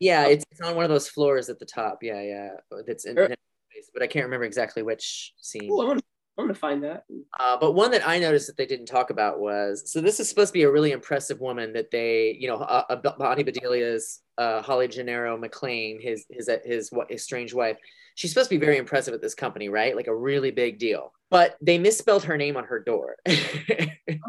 yeah 0.00 0.26
it's, 0.26 0.44
it's 0.50 0.60
on 0.60 0.76
one 0.76 0.84
of 0.84 0.90
those 0.90 1.08
floors 1.08 1.48
at 1.48 1.58
the 1.58 1.64
top 1.64 1.98
yeah 2.02 2.22
yeah 2.22 2.50
that's 2.86 3.04
in, 3.04 3.18
Er- 3.18 3.24
in 3.24 3.30
that 3.30 3.38
space, 3.72 3.90
but 3.92 4.00
I 4.00 4.06
can't 4.06 4.24
remember 4.24 4.44
exactly 4.44 4.82
which 4.82 5.34
scene 5.40 5.68
Oh, 5.70 5.82
I 5.82 5.86
want 5.86 6.04
I'm 6.38 6.44
gonna 6.44 6.54
find 6.54 6.84
that. 6.84 7.02
Uh, 7.40 7.56
but 7.60 7.72
one 7.72 7.90
that 7.90 8.06
I 8.06 8.20
noticed 8.20 8.46
that 8.46 8.56
they 8.56 8.64
didn't 8.64 8.86
talk 8.86 9.10
about 9.10 9.40
was 9.40 9.90
so 9.90 10.00
this 10.00 10.20
is 10.20 10.28
supposed 10.28 10.50
to 10.50 10.52
be 10.52 10.62
a 10.62 10.70
really 10.70 10.92
impressive 10.92 11.40
woman 11.40 11.72
that 11.72 11.90
they, 11.90 12.36
you 12.38 12.46
know, 12.46 12.58
uh, 12.58 12.84
uh, 12.88 12.94
Bonnie 13.18 13.42
Bedelia's 13.42 14.20
uh, 14.38 14.62
Holly 14.62 14.86
Gennero 14.86 15.36
McClane, 15.36 16.00
his 16.00 16.26
his 16.30 16.48
his 16.64 16.90
what 16.92 17.10
his 17.10 17.24
strange 17.24 17.52
wife. 17.52 17.76
She's 18.18 18.32
supposed 18.32 18.50
to 18.50 18.58
be 18.58 18.64
very 18.64 18.78
impressive 18.78 19.14
at 19.14 19.22
this 19.22 19.36
company, 19.36 19.68
right? 19.68 19.94
Like 19.94 20.08
a 20.08 20.16
really 20.16 20.50
big 20.50 20.80
deal. 20.80 21.12
But 21.30 21.56
they 21.62 21.78
misspelled 21.78 22.24
her 22.24 22.36
name 22.36 22.56
on 22.56 22.64
her 22.64 22.80
door. 22.80 23.14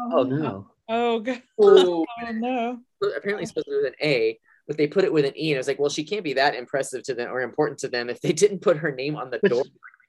Oh, 0.02 0.20
oh 0.20 0.22
no. 0.22 0.68
Oh, 0.88 1.18
God. 1.20 1.42
Ooh. 1.60 2.04
oh 2.22 2.30
no. 2.32 2.78
Apparently, 3.16 3.42
it's 3.42 3.50
supposed 3.50 3.66
to 3.66 3.70
be 3.72 3.76
with 3.78 3.86
an 3.86 3.94
A, 4.00 4.38
but 4.68 4.76
they 4.76 4.86
put 4.86 5.02
it 5.04 5.12
with 5.12 5.24
an 5.24 5.36
E. 5.36 5.50
And 5.50 5.56
I 5.56 5.58
was 5.58 5.66
like, 5.66 5.80
well, 5.80 5.88
she 5.90 6.04
can't 6.04 6.22
be 6.22 6.34
that 6.34 6.54
impressive 6.54 7.02
to 7.04 7.14
them 7.14 7.32
or 7.32 7.40
important 7.40 7.80
to 7.80 7.88
them 7.88 8.08
if 8.08 8.20
they 8.20 8.32
didn't 8.32 8.60
put 8.60 8.76
her 8.76 8.92
name 8.92 9.16
on 9.16 9.30
the 9.30 9.40
But, 9.42 9.50
door. 9.50 9.64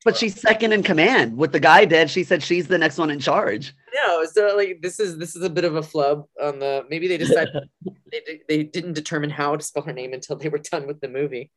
but 0.06 0.16
she's 0.16 0.40
second 0.40 0.74
in 0.74 0.84
command. 0.84 1.36
With 1.36 1.54
the 1.54 1.60
guy 1.60 1.86
dead, 1.86 2.12
she 2.12 2.24
said 2.24 2.44
she's 2.44 2.68
the 2.68 2.78
next 2.78 3.00
one 3.00 3.10
in 3.10 3.20
charge. 3.20 3.74
No, 3.96 4.24
so 4.26 4.56
like 4.56 4.80
this 4.84 5.00
is 5.00 5.18
this 5.18 5.36
is 5.36 5.42
a 5.44 5.50
bit 5.50 5.64
of 5.66 5.76
a 5.78 5.84
flub 5.84 6.26
on 6.40 6.60
the 6.60 6.86
maybe 6.90 7.08
they 7.08 7.18
decided 7.18 7.68
they, 8.12 8.42
they 8.48 8.64
didn't 8.64 8.94
determine 8.94 9.32
how 9.32 9.56
to 9.56 9.64
spell 9.64 9.84
her 9.84 9.94
name 9.94 10.14
until 10.14 10.36
they 10.36 10.50
were 10.50 10.60
done 10.60 10.86
with 10.86 11.02
the 11.02 11.10
movie. 11.10 11.52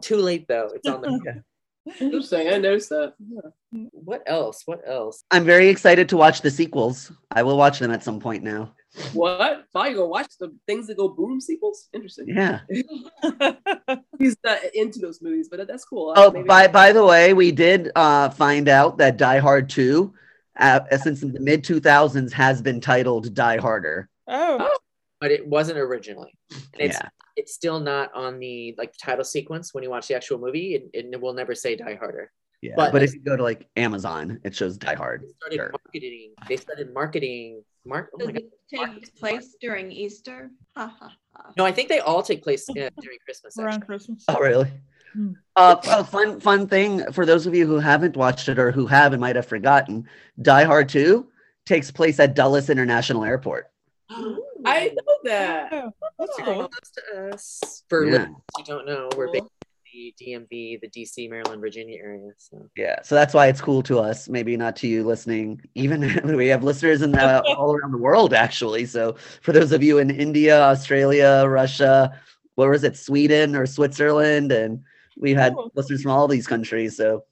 Too 0.00 0.16
late 0.16 0.46
though. 0.48 0.70
It's 0.74 0.88
on 0.88 1.02
the 1.02 1.42
Interesting. 2.00 2.48
I 2.48 2.58
noticed 2.58 2.88
that. 2.90 3.14
Yeah. 3.20 3.82
what 3.92 4.22
else? 4.26 4.62
What 4.66 4.80
else? 4.86 5.24
I'm 5.30 5.44
very 5.44 5.68
excited 5.68 6.08
to 6.10 6.16
watch 6.16 6.42
the 6.42 6.50
sequels. 6.50 7.12
I 7.30 7.42
will 7.42 7.56
watch 7.56 7.78
them 7.78 7.90
at 7.90 8.02
some 8.02 8.20
point 8.20 8.42
now. 8.42 8.72
What? 9.12 9.64
Thought 9.72 9.90
you 9.90 9.96
go 9.96 10.06
watch 10.08 10.32
the 10.40 10.54
things 10.66 10.86
that 10.88 10.96
go 10.96 11.08
boom 11.08 11.40
sequels? 11.40 11.88
Interesting. 11.92 12.26
Yeah. 12.28 12.60
He's 14.18 14.36
not 14.44 14.58
into 14.74 14.98
those 14.98 15.20
movies, 15.22 15.48
but 15.50 15.66
that's 15.66 15.84
cool. 15.84 16.12
Oh, 16.16 16.30
maybe- 16.30 16.46
by 16.46 16.68
by 16.68 16.92
the 16.92 17.04
way, 17.04 17.32
we 17.34 17.52
did 17.52 17.90
uh, 17.94 18.30
find 18.30 18.68
out 18.68 18.98
that 18.98 19.16
Die 19.16 19.38
Hard 19.38 19.68
2, 19.70 20.12
uh, 20.58 20.80
since 20.98 21.20
the 21.20 21.38
mid 21.40 21.62
2000s, 21.64 22.32
has 22.32 22.60
been 22.62 22.80
titled 22.80 23.32
Die 23.34 23.56
Harder. 23.58 24.08
oh, 24.26 24.76
But 25.20 25.30
it 25.32 25.46
wasn't 25.46 25.78
originally. 25.78 26.32
And 26.50 26.60
it's 26.80 26.96
Yeah. 26.96 27.08
It's 27.40 27.52
still 27.60 27.78
not 27.92 28.06
on 28.14 28.38
the 28.38 28.74
like 28.80 28.92
title 29.06 29.24
sequence 29.24 29.72
when 29.72 29.82
you 29.84 29.90
watch 29.90 30.06
the 30.08 30.14
actual 30.14 30.38
movie. 30.38 30.68
It, 30.76 30.82
it 31.12 31.20
will 31.20 31.34
never 31.42 31.54
say 31.54 31.70
Die 31.76 31.96
Harder. 32.02 32.30
Yeah. 32.60 32.74
But- 32.76 32.92
But, 32.92 33.02
if 33.04 33.14
you 33.14 33.20
go 33.20 33.36
to 33.36 33.42
like 33.50 33.68
Amazon, 33.76 34.40
it 34.44 34.52
shows 34.54 34.76
Die 34.76 34.94
Hard. 35.02 35.22
They 35.22 35.32
started 35.38 35.56
Sure. 35.56 35.70
marketing. 35.78 36.30
They 36.48 36.56
started 36.56 36.92
marketing. 36.92 37.62
Mark. 37.86 38.10
Oh 38.14 38.18
Does 38.18 38.26
my 38.28 38.32
god. 38.32 38.42
it 38.42 38.50
take 38.76 39.16
place 39.22 39.56
during 39.60 39.90
Easter? 39.92 40.50
Ha 40.76 40.86
ha 41.00 41.08
ha. 41.32 41.52
No, 41.56 41.64
I 41.64 41.72
think 41.72 41.88
they 41.88 42.00
all 42.00 42.22
take 42.22 42.42
place 42.42 42.68
uh, 42.68 42.74
during 42.74 43.18
Christmas. 43.24 43.56
around 43.56 43.68
actually. 43.74 43.86
Christmas. 43.86 44.24
Oh, 44.28 44.38
really? 44.40 44.70
Hmm. 45.14 45.32
Uh, 45.56 45.76
a 45.88 46.04
fun 46.04 46.38
fun 46.40 46.66
thing 46.66 46.90
for 47.12 47.24
those 47.24 47.46
of 47.46 47.54
you 47.54 47.66
who 47.66 47.78
haven't 47.78 48.14
watched 48.16 48.46
it 48.50 48.58
or 48.58 48.70
who 48.70 48.86
have 48.86 49.14
and 49.14 49.20
might 49.22 49.36
have 49.36 49.46
forgotten, 49.46 50.06
Die 50.42 50.64
Hard 50.64 50.88
2 50.90 51.26
takes 51.64 51.90
place 51.90 52.20
at 52.20 52.34
Dulles 52.34 52.68
International 52.68 53.24
Airport. 53.24 53.70
I 54.64 54.88
know 54.88 55.14
that. 55.24 55.68
Oh, 55.72 55.92
that's 56.18 56.36
cool. 56.38 56.54
close 56.68 56.90
to 56.96 57.28
us. 57.32 57.84
For 57.88 58.04
Yeah. 58.04 58.12
listeners 58.12 58.36
who 58.56 58.64
don't 58.64 58.86
know, 58.86 59.08
we're 59.16 59.26
Cool. 59.26 59.32
based 59.34 59.44
in 59.44 59.48
the 59.92 60.14
DMV, 60.18 60.76
the 60.80 60.88
DC, 60.88 61.28
Maryland, 61.28 61.60
Virginia 61.60 61.98
area. 62.02 62.30
So 62.38 62.68
Yeah, 62.76 63.00
so 63.02 63.14
that's 63.14 63.34
why 63.34 63.46
it's 63.48 63.60
cool 63.60 63.82
to 63.84 63.98
us. 64.00 64.28
Maybe 64.28 64.56
not 64.56 64.76
to 64.76 64.86
you 64.88 65.04
listening. 65.04 65.60
Even 65.74 66.00
we 66.36 66.48
have 66.48 66.62
listeners 66.64 67.02
in 67.02 67.12
the, 67.12 67.22
uh, 67.22 67.42
all 67.56 67.74
around 67.74 67.92
the 67.92 67.98
world, 67.98 68.34
actually. 68.34 68.84
So 68.86 69.16
for 69.42 69.52
those 69.52 69.72
of 69.72 69.82
you 69.82 69.98
in 69.98 70.10
India, 70.10 70.60
Australia, 70.60 71.44
Russia, 71.48 72.18
where 72.56 72.70
was 72.70 72.84
it, 72.84 72.96
Sweden 72.96 73.54
or 73.56 73.66
Switzerland, 73.66 74.52
and 74.52 74.82
we 75.16 75.32
had 75.34 75.54
Cool. 75.54 75.70
listeners 75.74 76.02
from 76.02 76.12
all 76.12 76.28
these 76.28 76.46
countries. 76.46 76.96
So 76.96 77.24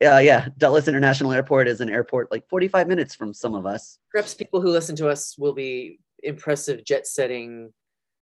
yeah, 0.00 0.18
yeah, 0.18 0.48
Dulles 0.56 0.88
International 0.88 1.30
Airport 1.32 1.68
is 1.68 1.82
an 1.82 1.90
airport 1.90 2.30
like 2.32 2.48
45 2.48 2.88
minutes 2.88 3.14
from 3.14 3.34
some 3.34 3.54
of 3.54 3.66
us. 3.66 3.98
perhaps 4.10 4.32
people 4.34 4.60
who 4.62 4.68
listen 4.70 4.96
to 4.96 5.08
us 5.08 5.36
will 5.38 5.52
be 5.52 6.00
impressive 6.22 6.84
jet 6.84 7.06
setting 7.06 7.72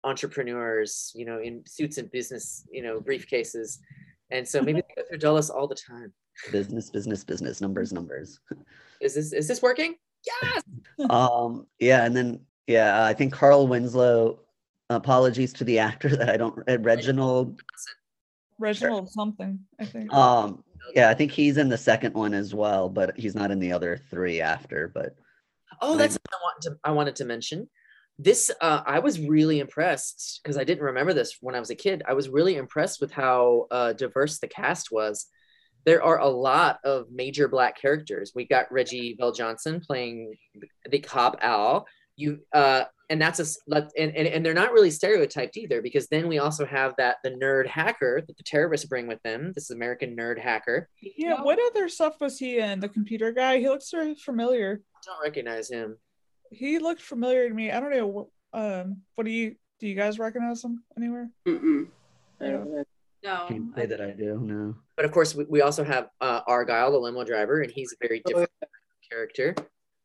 entrepreneurs, 0.03 1.11
you 1.15 1.25
know, 1.25 1.39
in 1.39 1.63
suits 1.65 1.97
and 1.97 2.09
business, 2.11 2.65
you 2.71 2.81
know, 2.81 2.99
briefcases. 2.99 3.79
And 4.31 4.47
so 4.47 4.61
maybe 4.61 4.81
they 4.81 5.01
go 5.01 5.07
through 5.07 5.17
Dulles 5.17 5.49
all 5.49 5.67
the 5.67 5.75
time. 5.75 6.13
Business, 6.51 6.89
business, 6.89 7.23
business, 7.23 7.61
numbers, 7.61 7.91
numbers. 7.91 8.39
Is 9.01 9.15
this 9.15 9.31
is 9.31 9.47
this 9.47 9.61
working? 9.61 9.95
Yes. 10.25 10.63
um 11.09 11.65
yeah 11.79 12.03
and 12.05 12.13
then 12.13 12.41
yeah 12.67 13.05
i 13.05 13.13
think 13.13 13.31
carl 13.31 13.65
winslow 13.65 14.41
apologies 14.89 15.53
to 15.53 15.63
the 15.63 15.79
actor 15.79 16.13
that 16.13 16.29
i 16.29 16.35
don't 16.35 16.59
uh, 16.69 16.77
reginald 16.79 17.61
Reginald 18.57 19.07
something, 19.09 19.57
I 19.79 19.85
think. 19.85 20.13
um 20.13 20.61
yeah 20.93 21.09
i 21.09 21.13
think 21.13 21.31
he's 21.31 21.55
in 21.55 21.69
the 21.69 21.77
second 21.77 22.13
one 22.13 22.33
as 22.33 22.53
well 22.53 22.89
but 22.89 23.17
he's 23.17 23.33
not 23.33 23.51
in 23.51 23.59
the 23.59 23.71
other 23.71 23.97
three 24.09 24.41
after 24.41 24.91
but 24.93 25.15
Oh, 25.81 25.97
that's 25.97 26.15
what 26.15 26.33
I 26.33 26.37
wanted 26.43 26.61
to 26.69 26.79
I 26.83 26.91
wanted 26.91 27.15
to 27.17 27.25
mention. 27.25 27.69
This 28.21 28.51
uh, 28.59 28.81
I 28.85 28.99
was 28.99 29.17
really 29.19 29.59
impressed 29.61 30.41
because 30.43 30.57
I 30.57 30.65
didn't 30.65 30.83
remember 30.83 31.13
this 31.13 31.37
when 31.39 31.55
I 31.55 31.59
was 31.59 31.69
a 31.69 31.75
kid. 31.75 32.03
I 32.05 32.13
was 32.13 32.27
really 32.27 32.57
impressed 32.57 32.99
with 32.99 33.11
how 33.11 33.67
uh, 33.71 33.93
diverse 33.93 34.39
the 34.39 34.47
cast 34.47 34.91
was. 34.91 35.27
There 35.85 36.03
are 36.03 36.19
a 36.19 36.27
lot 36.27 36.79
of 36.83 37.05
major 37.09 37.47
black 37.47 37.79
characters. 37.79 38.33
We 38.35 38.45
got 38.45 38.71
Reggie 38.73 39.15
VelJohnson 39.19 39.81
playing 39.85 40.35
the 40.89 40.99
cop 40.99 41.37
Al. 41.41 41.87
You 42.17 42.39
uh, 42.53 42.83
and 43.09 43.21
that's 43.21 43.39
a 43.39 43.75
and, 43.97 44.15
and 44.15 44.27
and 44.27 44.45
they're 44.45 44.53
not 44.53 44.73
really 44.73 44.91
stereotyped 44.91 45.55
either 45.55 45.81
because 45.81 46.07
then 46.07 46.27
we 46.27 46.39
also 46.39 46.65
have 46.65 46.93
that 46.97 47.17
the 47.23 47.31
nerd 47.31 47.67
hacker 47.67 48.21
that 48.27 48.37
the 48.37 48.43
terrorists 48.43 48.85
bring 48.85 49.07
with 49.07 49.21
them. 49.23 49.53
This 49.55 49.71
American 49.71 50.15
nerd 50.15 50.39
hacker. 50.39 50.89
Yeah, 51.01 51.41
what 51.41 51.57
other 51.71 51.87
stuff 51.87 52.15
was 52.19 52.37
he 52.37 52.59
in? 52.59 52.81
The 52.81 52.89
computer 52.89 53.31
guy? 53.31 53.59
He 53.59 53.69
looks 53.69 53.89
very 53.89 54.15
familiar. 54.15 54.81
I 54.95 54.99
don't 55.05 55.23
recognize 55.23 55.69
him. 55.69 55.97
He 56.51 56.79
looked 56.79 57.01
familiar 57.01 57.47
to 57.47 57.53
me. 57.53 57.71
I 57.71 57.79
don't 57.79 57.91
know. 57.91 58.29
Um, 58.53 59.01
what 59.15 59.25
do 59.25 59.31
you 59.31 59.55
do? 59.79 59.87
You 59.87 59.95
guys 59.95 60.19
recognize 60.19 60.63
him 60.63 60.83
anywhere? 60.97 61.29
Mm-mm. 61.47 61.87
I 62.41 62.45
don't 62.45 62.71
know. 62.71 62.83
No. 63.21 63.45
can't 63.49 63.75
say 63.75 63.85
that 63.85 63.99
i 63.99 64.11
do 64.11 64.39
no 64.41 64.75
But 64.95 65.03
of 65.03 65.11
course, 65.11 65.35
we, 65.35 65.43
we 65.43 65.61
also 65.61 65.83
have 65.83 66.07
uh, 66.21 66.39
Argyle, 66.47 66.91
the 66.91 66.97
limo 66.97 67.25
driver, 67.25 67.61
and 67.61 67.69
he's 67.69 67.91
a 67.93 68.07
very 68.07 68.21
Oh, 68.25 68.29
different 68.29 68.51
character. 69.11 69.55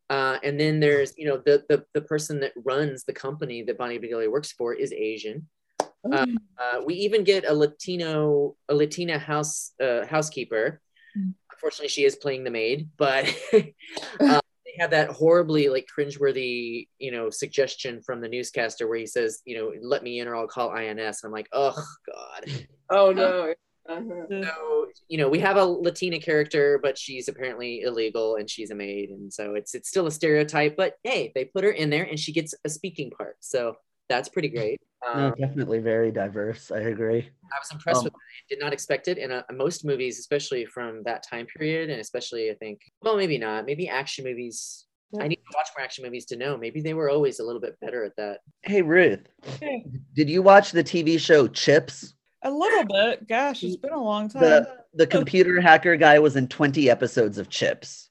Uh, 0.09 0.37
and 0.43 0.59
then 0.59 0.79
there's, 0.79 1.13
you 1.17 1.25
know, 1.25 1.37
the, 1.37 1.63
the 1.69 1.85
the 1.93 2.01
person 2.01 2.39
that 2.41 2.51
runs 2.63 3.05
the 3.05 3.13
company 3.13 3.63
that 3.63 3.77
Bonnie 3.77 3.97
Bedelia 3.97 4.29
works 4.29 4.51
for 4.51 4.73
is 4.73 4.91
Asian. 4.91 5.47
Uh, 5.79 6.25
uh, 6.59 6.81
we 6.85 6.93
even 6.95 7.23
get 7.23 7.45
a 7.49 7.53
Latino, 7.53 8.55
a 8.69 8.75
Latina 8.75 9.17
house 9.17 9.71
uh, 9.81 10.05
housekeeper. 10.05 10.81
Mm. 11.17 11.33
Unfortunately, 11.51 11.87
she 11.87 12.05
is 12.05 12.15
playing 12.15 12.43
the 12.43 12.51
maid, 12.51 12.89
but 12.97 13.25
have 14.79 14.91
that 14.91 15.09
horribly 15.09 15.69
like 15.69 15.87
cringeworthy, 15.97 16.87
you 16.99 17.11
know, 17.11 17.29
suggestion 17.29 18.01
from 18.01 18.21
the 18.21 18.29
newscaster 18.29 18.87
where 18.87 18.97
he 18.97 19.07
says, 19.07 19.41
you 19.45 19.57
know, 19.57 19.71
let 19.81 20.03
me 20.03 20.19
in 20.19 20.27
or 20.27 20.35
I'll 20.35 20.47
call 20.47 20.71
INS. 20.71 21.23
I'm 21.23 21.31
like, 21.31 21.49
oh 21.51 21.75
god. 22.11 22.65
Oh 22.89 23.11
no. 23.11 23.53
Uh-huh. 23.87 24.25
So 24.43 24.87
you 25.07 25.17
know, 25.17 25.29
we 25.29 25.39
have 25.39 25.57
a 25.57 25.63
Latina 25.63 26.19
character, 26.19 26.79
but 26.81 26.97
she's 26.97 27.27
apparently 27.27 27.81
illegal 27.81 28.35
and 28.35 28.49
she's 28.49 28.71
a 28.71 28.75
maid, 28.75 29.09
and 29.09 29.31
so 29.31 29.53
it's 29.53 29.75
it's 29.75 29.89
still 29.89 30.07
a 30.07 30.11
stereotype. 30.11 30.75
But 30.75 30.95
hey, 31.03 31.31
they 31.35 31.45
put 31.45 31.63
her 31.63 31.69
in 31.69 31.89
there 31.89 32.03
and 32.03 32.19
she 32.19 32.31
gets 32.33 32.55
a 32.63 32.69
speaking 32.69 33.11
part, 33.11 33.37
so 33.41 33.75
that's 34.09 34.29
pretty 34.29 34.49
great. 34.49 34.79
no 35.15 35.27
Um, 35.27 35.33
definitely 35.39 35.79
very 35.79 36.11
diverse 36.11 36.71
i 36.71 36.79
agree 36.79 37.29
I 37.53 37.57
was 37.59 37.71
impressed 37.71 37.99
Um, 37.99 38.03
with 38.05 38.13
it. 38.13 38.55
Did 38.55 38.59
not 38.63 38.73
expect 38.73 39.07
it. 39.07 39.17
And 39.19 39.31
uh, 39.31 39.43
most 39.53 39.85
movies, 39.85 40.17
especially 40.19 40.65
from 40.65 41.03
that 41.03 41.21
time 41.29 41.45
period, 41.45 41.89
and 41.91 42.01
especially 42.01 42.49
I 42.49 42.55
think, 42.55 42.81
well, 43.03 43.15
maybe 43.15 43.37
not. 43.37 43.65
Maybe 43.65 43.87
action 43.87 44.25
movies. 44.25 44.85
I 45.21 45.27
need 45.27 45.35
to 45.37 45.53
watch 45.55 45.69
more 45.77 45.83
action 45.85 46.03
movies 46.03 46.25
to 46.27 46.35
know. 46.35 46.57
Maybe 46.57 46.81
they 46.81 46.95
were 46.95 47.09
always 47.09 47.39
a 47.39 47.43
little 47.43 47.61
bit 47.61 47.79
better 47.79 48.03
at 48.03 48.15
that. 48.17 48.39
hey 48.63 48.81
ruth 48.81 49.23
Hey. 49.61 49.85
did 50.15 50.27
you 50.29 50.41
watch 50.41 50.71
the 50.71 50.83
tv 50.83 51.19
show 51.19 51.47
chips 51.47 52.15
A 52.43 52.49
little 52.51 52.83
bit. 52.85 53.27
Gosh, 53.27 53.63
it's 53.63 53.77
been 53.77 53.93
a 53.93 54.03
long 54.03 54.27
time. 54.27 54.41
the 54.41 54.67
the 54.95 55.07
computer 55.07 55.61
hacker 55.61 55.95
guy 55.97 56.17
was 56.19 56.35
in 56.35 56.47
20 56.47 56.89
episodes 56.89 57.37
of 57.37 57.47
chips 57.49 58.09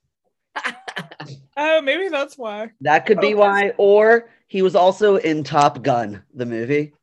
oh, 1.57 1.81
maybe 1.81 2.07
that's 2.09 2.37
why. 2.37 2.71
that 2.81 3.05
could 3.05 3.19
be 3.19 3.33
Oh, 3.33 3.39
why 3.39 3.73
or 3.77 4.29
he 4.47 4.61
was 4.61 4.75
also 4.75 5.15
in 5.17 5.43
top 5.43 5.81
gun 5.83 6.23
the 6.33 6.45
movie 6.45 6.93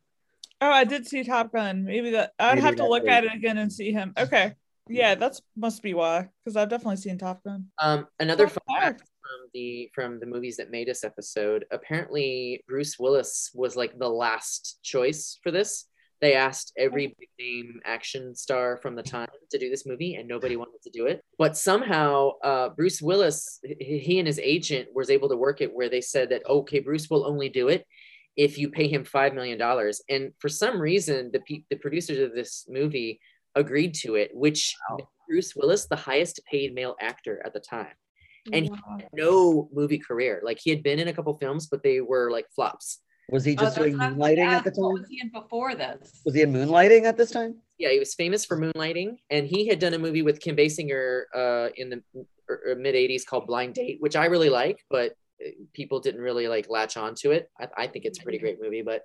Oh, 0.61 0.71
I 0.71 0.85
did 0.85 1.05
see 1.05 1.25
Top 1.25 1.51
Gun. 1.51 1.83
Maybe 1.83 2.11
that 2.11 2.31
I'd 2.39 2.55
Maybe 2.55 2.61
have 2.61 2.75
to 2.77 2.87
look 2.87 3.03
was- 3.03 3.11
at 3.11 3.25
it 3.25 3.33
again 3.33 3.57
and 3.57 3.69
see 3.69 3.91
him. 3.91 4.13
Okay. 4.17 4.53
Yeah, 4.87 5.15
that's 5.15 5.41
must 5.57 5.83
be 5.83 5.93
why. 5.93 6.29
Because 6.41 6.55
I've 6.55 6.69
definitely 6.69 6.95
seen 6.97 7.17
Top 7.17 7.43
Gun. 7.43 7.65
Um, 7.81 8.07
another 8.17 8.47
Fun 8.47 8.59
fun 8.69 8.81
fact. 8.81 8.99
fact 9.01 9.09
from 9.21 9.49
the 9.53 9.91
from 9.93 10.19
the 10.21 10.25
movies 10.25 10.55
that 10.57 10.71
made 10.71 10.87
us 10.87 11.03
episode. 11.03 11.65
Apparently, 11.69 12.63
Bruce 12.65 12.97
Willis 12.97 13.51
was 13.53 13.75
like 13.75 13.99
the 13.99 14.07
last 14.07 14.79
choice 14.83 15.37
for 15.43 15.51
this. 15.51 15.85
They 16.23 16.35
asked 16.35 16.71
every 16.77 17.07
big 17.19 17.27
name 17.37 17.81
action 17.83 18.33
star 18.33 18.77
from 18.77 18.95
the 18.95 19.03
time 19.03 19.27
to 19.51 19.57
do 19.59 19.69
this 19.69 19.85
movie, 19.85 20.15
and 20.15 20.25
nobody 20.25 20.55
wanted 20.55 20.81
to 20.83 20.89
do 20.89 21.05
it. 21.05 21.21
But 21.37 21.57
somehow, 21.57 22.39
uh, 22.41 22.69
Bruce 22.69 23.01
Willis, 23.01 23.59
he 23.77 24.19
and 24.19 24.25
his 24.27 24.39
agent 24.39 24.87
was 24.95 25.09
able 25.09 25.27
to 25.27 25.35
work 25.35 25.59
it 25.59 25.75
where 25.75 25.89
they 25.89 25.99
said 25.99 26.29
that 26.29 26.47
okay, 26.47 26.79
Bruce 26.79 27.09
will 27.09 27.25
only 27.27 27.49
do 27.49 27.67
it 27.67 27.85
if 28.37 28.57
you 28.57 28.69
pay 28.69 28.87
him 28.87 29.03
five 29.03 29.33
million 29.33 29.57
dollars. 29.57 30.01
And 30.09 30.31
for 30.39 30.47
some 30.47 30.79
reason, 30.79 31.29
the 31.33 31.41
pe- 31.41 31.65
the 31.69 31.75
producers 31.75 32.19
of 32.19 32.33
this 32.33 32.65
movie 32.69 33.19
agreed 33.53 33.93
to 33.95 34.15
it, 34.15 34.31
which 34.33 34.73
Wow. 34.89 34.99
Bruce 35.27 35.53
Willis 35.57 35.87
the 35.87 35.97
highest 35.97 36.39
paid 36.49 36.73
male 36.73 36.95
actor 37.01 37.41
at 37.45 37.51
the 37.53 37.59
time. 37.59 37.95
and 38.53 38.63
he 38.65 38.71
Wow. 38.71 38.97
had 38.99 39.09
no 39.13 39.69
movie 39.73 39.99
career. 39.99 40.41
Like 40.41 40.59
he 40.63 40.69
had 40.69 40.83
been 40.83 40.99
in 40.99 41.09
a 41.09 41.13
couple 41.13 41.37
films, 41.37 41.67
but 41.67 41.83
they 41.83 41.99
were 41.99 42.31
like 42.31 42.45
flops. 42.55 43.01
Was 43.29 43.45
he 43.45 43.53
Oh, 43.53 43.61
just 43.61 43.75
that's 43.75 43.85
doing 43.85 43.97
what 43.97 44.05
I 44.05 44.09
was 44.09 44.17
moonlighting 44.17 44.45
at 44.45 44.63
the 44.63 44.69
ask, 44.69 44.77
What 44.77 44.87
time? 44.93 45.01
was 45.01 45.09
he 45.09 45.19
in 45.21 45.29
before 45.31 45.75
this? 45.75 46.21
Was 46.25 46.35
he 46.35 46.41
in 46.41 46.53
moonlighting 46.53 47.03
at 47.05 47.17
this 47.17 47.31
time? 47.31 47.55
Yeah, 47.77 47.89
he 47.89 47.99
was 47.99 48.13
famous 48.13 48.45
for 48.45 48.57
moonlighting, 48.59 49.15
and 49.29 49.47
he 49.47 49.67
had 49.67 49.79
done 49.79 49.93
a 49.93 49.99
movie 49.99 50.21
with 50.21 50.39
Kim 50.39 50.55
Basinger 50.55 51.23
uh, 51.35 51.69
in 51.75 51.89
the 51.89 52.01
mid 52.77 52.95
'80s 52.95 53.25
called 53.25 53.47
Blind 53.47 53.73
Date, 53.75 53.97
which 53.99 54.15
I 54.15 54.25
really 54.25 54.49
like, 54.49 54.77
but 54.89 55.13
uh, 55.43 55.49
people 55.73 55.99
didn't 55.99 56.21
really 56.21 56.47
like 56.47 56.69
latch 56.69 56.97
on 56.97 57.15
to 57.15 57.31
it. 57.31 57.49
I, 57.59 57.67
I 57.77 57.87
think 57.87 58.05
it's 58.05 58.19
a 58.19 58.23
pretty 58.23 58.37
great 58.37 58.61
movie, 58.61 58.81
but 58.83 59.01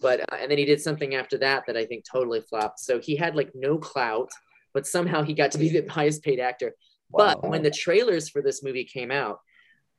but 0.00 0.20
uh, 0.20 0.36
and 0.40 0.50
then 0.50 0.58
he 0.58 0.64
did 0.64 0.80
something 0.80 1.14
after 1.14 1.38
that 1.38 1.64
that 1.66 1.76
I 1.76 1.84
think 1.86 2.04
totally 2.10 2.40
flopped. 2.40 2.80
So 2.80 2.98
he 3.00 3.16
had 3.16 3.34
like 3.36 3.50
no 3.54 3.78
clout, 3.78 4.30
but 4.74 4.86
somehow 4.86 5.22
he 5.22 5.32
got 5.34 5.52
to 5.52 5.58
be 5.58 5.68
the 5.80 5.86
highest 5.90 6.22
paid 6.22 6.40
actor. 6.40 6.74
But 7.10 7.42
Wow. 7.42 7.50
when 7.50 7.62
the 7.62 7.70
trailers 7.70 8.28
for 8.28 8.42
this 8.42 8.62
movie 8.62 8.84
came 8.84 9.10
out, 9.10 9.38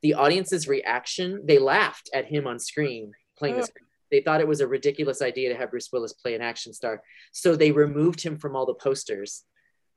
the 0.02 0.14
audience's 0.14 0.68
reaction, 0.68 1.42
they 1.46 1.58
laughed 1.58 2.10
at 2.14 2.26
him 2.26 2.46
on 2.46 2.58
screen 2.58 3.12
playing 3.36 3.56
this. 3.56 3.70
They 4.10 4.20
thought 4.20 4.40
it 4.40 4.48
was 4.48 4.60
a 4.60 4.66
ridiculous 4.68 5.22
idea 5.22 5.48
to 5.50 5.56
have 5.56 5.70
Bruce 5.70 5.90
Willis 5.92 6.12
play 6.12 6.34
an 6.34 6.42
action 6.42 6.72
star. 6.72 7.02
So 7.32 7.56
they 7.56 7.72
removed 7.72 8.20
him 8.22 8.36
from 8.38 8.54
all 8.54 8.66
the 8.66 8.74
posters 8.74 9.42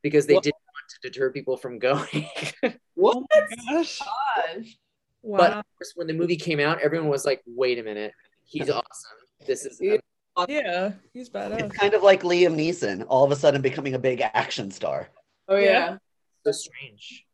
because 0.02 0.26
they 0.26 0.34
What? 0.34 0.42
didn't 0.44 0.54
want 0.54 0.88
to 1.02 1.08
deter 1.10 1.30
people 1.30 1.56
from 1.56 1.78
going. 1.78 2.26
What? 2.94 3.24
Gosh. 3.70 4.00
Gosh. 4.00 4.76
But 5.22 5.50
Wow. 5.52 5.58
of 5.60 5.64
course, 5.78 5.92
when 5.94 6.06
the 6.08 6.14
movie 6.14 6.36
came 6.36 6.58
out, 6.58 6.80
everyone 6.80 7.08
was 7.08 7.24
like, 7.24 7.42
wait 7.46 7.78
a 7.78 7.82
minute, 7.82 8.12
he's 8.44 8.68
awesome. 8.70 9.18
This 9.46 9.64
is 9.64 9.78
Yeah. 9.80 9.98
Yeah, 10.48 10.92
he's 11.12 11.30
It's 11.34 11.76
kind 11.76 11.94
of 11.94 12.02
like 12.04 12.22
Liam 12.22 12.54
Neeson, 12.54 13.04
all 13.08 13.24
of 13.24 13.32
a 13.32 13.36
sudden 13.36 13.60
becoming 13.60 13.94
a 13.94 13.98
big 13.98 14.20
action 14.20 14.70
star. 14.70 15.08
Oh 15.48 15.56
yeah. 15.56 15.64
Yeah. 15.64 15.96
so 16.44 16.52
strange. 16.52 17.24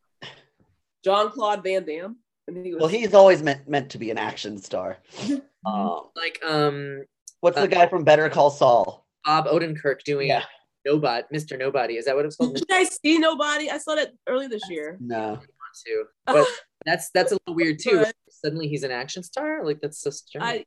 John 1.04 1.30
Claude 1.30 1.62
Van 1.62 1.84
Damme. 1.84 2.16
And 2.46 2.64
he 2.64 2.72
was 2.74 2.80
Well, 2.80 2.88
he's 2.88 3.14
always 3.14 3.42
meant 3.42 3.68
meant 3.68 3.90
to 3.90 3.98
be 3.98 4.10
an 4.10 4.18
action 4.18 4.58
star. 4.58 4.98
Um, 5.66 6.00
Like 6.16 6.40
um 6.44 7.04
what's 7.40 7.58
the 7.58 7.68
guy 7.68 7.86
from 7.86 8.04
Better 8.04 8.28
Call 8.28 8.50
Saul? 8.50 9.06
Bob 9.24 9.46
Odenkirk 9.46 10.02
doing 10.04 10.28
Yeah. 10.28 10.44
Nobody, 10.86 11.24
Mr. 11.34 11.58
Nobody. 11.58 11.94
Is 11.96 12.04
that 12.04 12.14
what 12.14 12.26
it's 12.26 12.36
called? 12.36 12.56
Did 12.56 12.66
I 12.70 12.84
see 12.84 13.18
nobody? 13.18 13.70
I 13.70 13.78
saw 13.78 13.94
that 13.94 14.12
early 14.26 14.48
this 14.48 14.68
year. 14.68 14.98
No. 15.00 15.40
too. 15.86 16.04
But 16.26 16.46
that's 16.84 17.10
that's 17.10 17.32
a 17.32 17.36
little 17.36 17.54
weird 17.54 17.78
too. 17.78 18.00
But- 18.04 18.14
Suddenly 18.28 18.68
he's 18.68 18.82
an 18.82 18.90
action 18.90 19.22
star. 19.22 19.64
Like 19.64 19.80
that's 19.80 19.98
so 20.00 20.10
strange. 20.10 20.44
I 20.44 20.64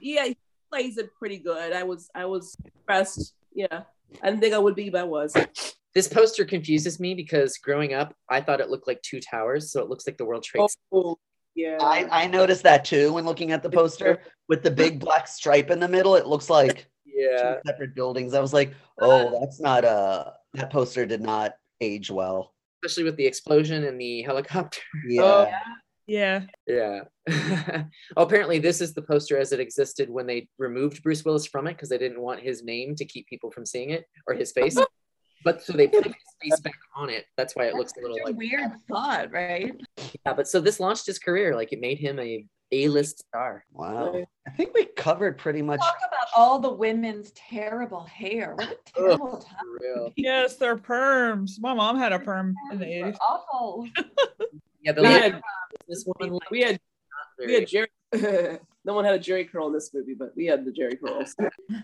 yeah, 0.00 0.24
he 0.24 0.36
plays 0.72 0.98
it 0.98 1.10
pretty 1.16 1.38
good. 1.38 1.72
I 1.72 1.84
was 1.84 2.10
I 2.14 2.24
was 2.24 2.56
impressed. 2.64 3.34
Yeah. 3.54 3.82
I 4.22 4.30
didn't 4.30 4.40
think 4.40 4.54
I 4.54 4.58
would 4.58 4.74
be, 4.74 4.90
but 4.90 5.02
I 5.02 5.04
was. 5.04 5.32
this 5.94 6.08
poster 6.08 6.44
confuses 6.44 6.98
me 6.98 7.14
because 7.14 7.56
growing 7.58 7.94
up, 7.94 8.14
I 8.28 8.40
thought 8.40 8.60
it 8.60 8.68
looked 8.70 8.88
like 8.88 9.00
two 9.02 9.20
towers, 9.20 9.70
so 9.70 9.80
it 9.80 9.88
looks 9.88 10.06
like 10.08 10.16
the 10.16 10.24
World 10.24 10.42
Trade. 10.42 10.60
Center. 10.68 10.76
Oh, 10.92 11.18
yeah. 11.58 11.76
I, 11.80 12.06
I 12.10 12.26
noticed 12.28 12.62
that 12.62 12.84
too 12.84 13.12
when 13.12 13.24
looking 13.24 13.50
at 13.50 13.64
the 13.64 13.70
poster 13.70 14.20
with 14.48 14.62
the 14.62 14.70
big 14.70 15.00
black 15.00 15.26
stripe 15.26 15.70
in 15.70 15.80
the 15.80 15.88
middle. 15.88 16.14
It 16.14 16.26
looks 16.26 16.48
like 16.48 16.86
Yeah, 17.04 17.54
two 17.54 17.60
separate 17.66 17.96
buildings. 17.96 18.32
I 18.32 18.40
was 18.40 18.52
like, 18.52 18.70
uh-huh. 19.00 19.28
oh, 19.32 19.40
that's 19.40 19.60
not 19.60 19.84
a 19.84 20.34
that 20.54 20.70
poster 20.70 21.04
did 21.04 21.20
not 21.20 21.54
age 21.80 22.10
well. 22.10 22.54
especially 22.84 23.04
with 23.04 23.16
the 23.16 23.26
explosion 23.26 23.84
and 23.84 24.00
the 24.00 24.22
helicopter. 24.22 24.80
Yeah. 25.08 25.22
Oh, 25.22 25.50
Yeah. 26.06 26.42
Yeah. 26.66 27.00
oh, 28.16 28.22
apparently, 28.22 28.60
this 28.60 28.80
is 28.80 28.94
the 28.94 29.02
poster 29.02 29.36
as 29.36 29.52
it 29.52 29.58
existed 29.58 30.08
when 30.08 30.26
they 30.26 30.48
removed 30.58 31.02
Bruce 31.02 31.24
Willis 31.24 31.46
from 31.46 31.66
it 31.66 31.74
because 31.74 31.88
they 31.88 31.98
didn't 31.98 32.20
want 32.20 32.40
his 32.40 32.62
name 32.62 32.94
to 32.94 33.04
keep 33.04 33.26
people 33.26 33.50
from 33.50 33.66
seeing 33.66 33.90
it 33.90 34.04
or 34.28 34.34
his 34.34 34.52
face. 34.52 34.78
But 35.44 35.62
so 35.62 35.72
they 35.72 35.88
put 35.88 36.04
his 36.06 36.14
face 36.42 36.60
back 36.60 36.74
on 36.96 37.10
it. 37.10 37.26
That's 37.36 37.54
why 37.54 37.64
it 37.66 37.74
looks 37.74 37.92
a 37.96 38.00
little 38.00 38.16
a 38.24 38.26
like 38.26 38.36
weird 38.36 38.72
thought, 38.88 39.30
right? 39.32 39.74
Yeah, 40.26 40.34
but 40.34 40.48
so 40.48 40.60
this 40.60 40.80
launched 40.80 41.06
his 41.06 41.18
career. 41.18 41.54
Like 41.54 41.72
it 41.72 41.80
made 41.80 41.98
him 41.98 42.18
a 42.18 42.44
A-list 42.72 43.20
star. 43.20 43.64
Wow. 43.72 44.24
I 44.46 44.50
think 44.50 44.74
we 44.74 44.84
covered 44.84 45.38
pretty 45.38 45.62
much. 45.62 45.80
Talk 45.80 45.96
about 45.98 46.26
all 46.36 46.58
the 46.58 46.72
women's 46.72 47.30
terrible 47.32 48.04
hair. 48.04 48.54
What 48.56 48.70
a 48.70 48.92
terrible 48.92 49.38
time. 49.38 49.78
Real. 49.80 50.12
Yes, 50.16 50.56
they're 50.56 50.76
perms. 50.76 51.60
My 51.60 51.74
mom 51.74 51.96
had 51.98 52.12
a 52.12 52.18
perm 52.18 52.54
in 52.72 52.78
the 52.78 52.86
80s. 52.86 53.16
Awful. 53.26 53.88
Yeah, 54.82 54.92
the 54.92 55.02
we 55.02 55.08
last- 55.08 55.22
had 55.22 55.42
this 55.88 56.04
one 56.04 56.30
like, 56.30 56.50
we 56.50 56.62
had 56.62 56.80
we 57.38 57.54
had 57.54 57.66
Jerry. 57.68 57.88
no 58.84 58.94
one 58.94 59.04
had 59.04 59.14
a 59.14 59.18
Jheri 59.18 59.50
curl 59.50 59.66
in 59.68 59.72
this 59.72 59.92
movie, 59.92 60.14
but 60.14 60.32
we 60.36 60.46
had 60.46 60.64
the 60.64 60.72
Jheri 60.72 60.98
curls. 61.00 61.34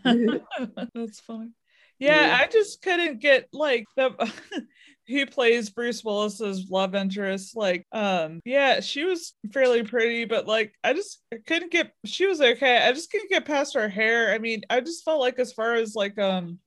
That's 0.94 1.20
funny. 1.20 1.50
Yeah, 1.98 2.26
Yeah. 2.26 2.38
I 2.40 2.46
just 2.46 2.82
couldn't 2.82 3.20
get 3.20 3.48
like 3.52 3.84
the 3.96 4.32
who 5.06 5.26
plays 5.26 5.68
Bruce 5.70 6.02
Willis's 6.02 6.70
love 6.70 6.94
interest. 6.94 7.56
Like, 7.56 7.86
um, 7.92 8.40
yeah, 8.44 8.80
she 8.80 9.04
was 9.04 9.34
fairly 9.52 9.82
pretty, 9.82 10.24
but 10.24 10.46
like 10.46 10.72
I 10.82 10.94
just 10.94 11.22
couldn't 11.46 11.72
get 11.72 11.92
she 12.04 12.26
was 12.26 12.40
okay. 12.40 12.78
I 12.78 12.92
just 12.92 13.10
couldn't 13.10 13.30
get 13.30 13.44
past 13.44 13.74
her 13.74 13.88
hair. 13.88 14.32
I 14.32 14.38
mean, 14.38 14.62
I 14.70 14.80
just 14.80 15.04
felt 15.04 15.20
like 15.20 15.38
as 15.38 15.52
far 15.52 15.74
as 15.74 15.94
like 15.94 16.18
um 16.18 16.58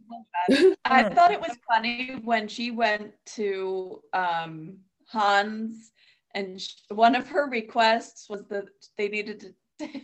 I 0.85 1.09
thought 1.09 1.31
it 1.31 1.41
was 1.41 1.57
funny 1.67 2.19
when 2.23 2.47
she 2.47 2.71
went 2.71 3.11
to 3.35 4.01
um, 4.13 4.77
Hans, 5.09 5.91
and 6.33 6.61
sh- 6.61 6.75
one 6.89 7.15
of 7.15 7.27
her 7.27 7.49
requests 7.49 8.29
was 8.29 8.45
that 8.49 8.65
they 8.97 9.07
needed 9.09 9.53
to 9.79 9.87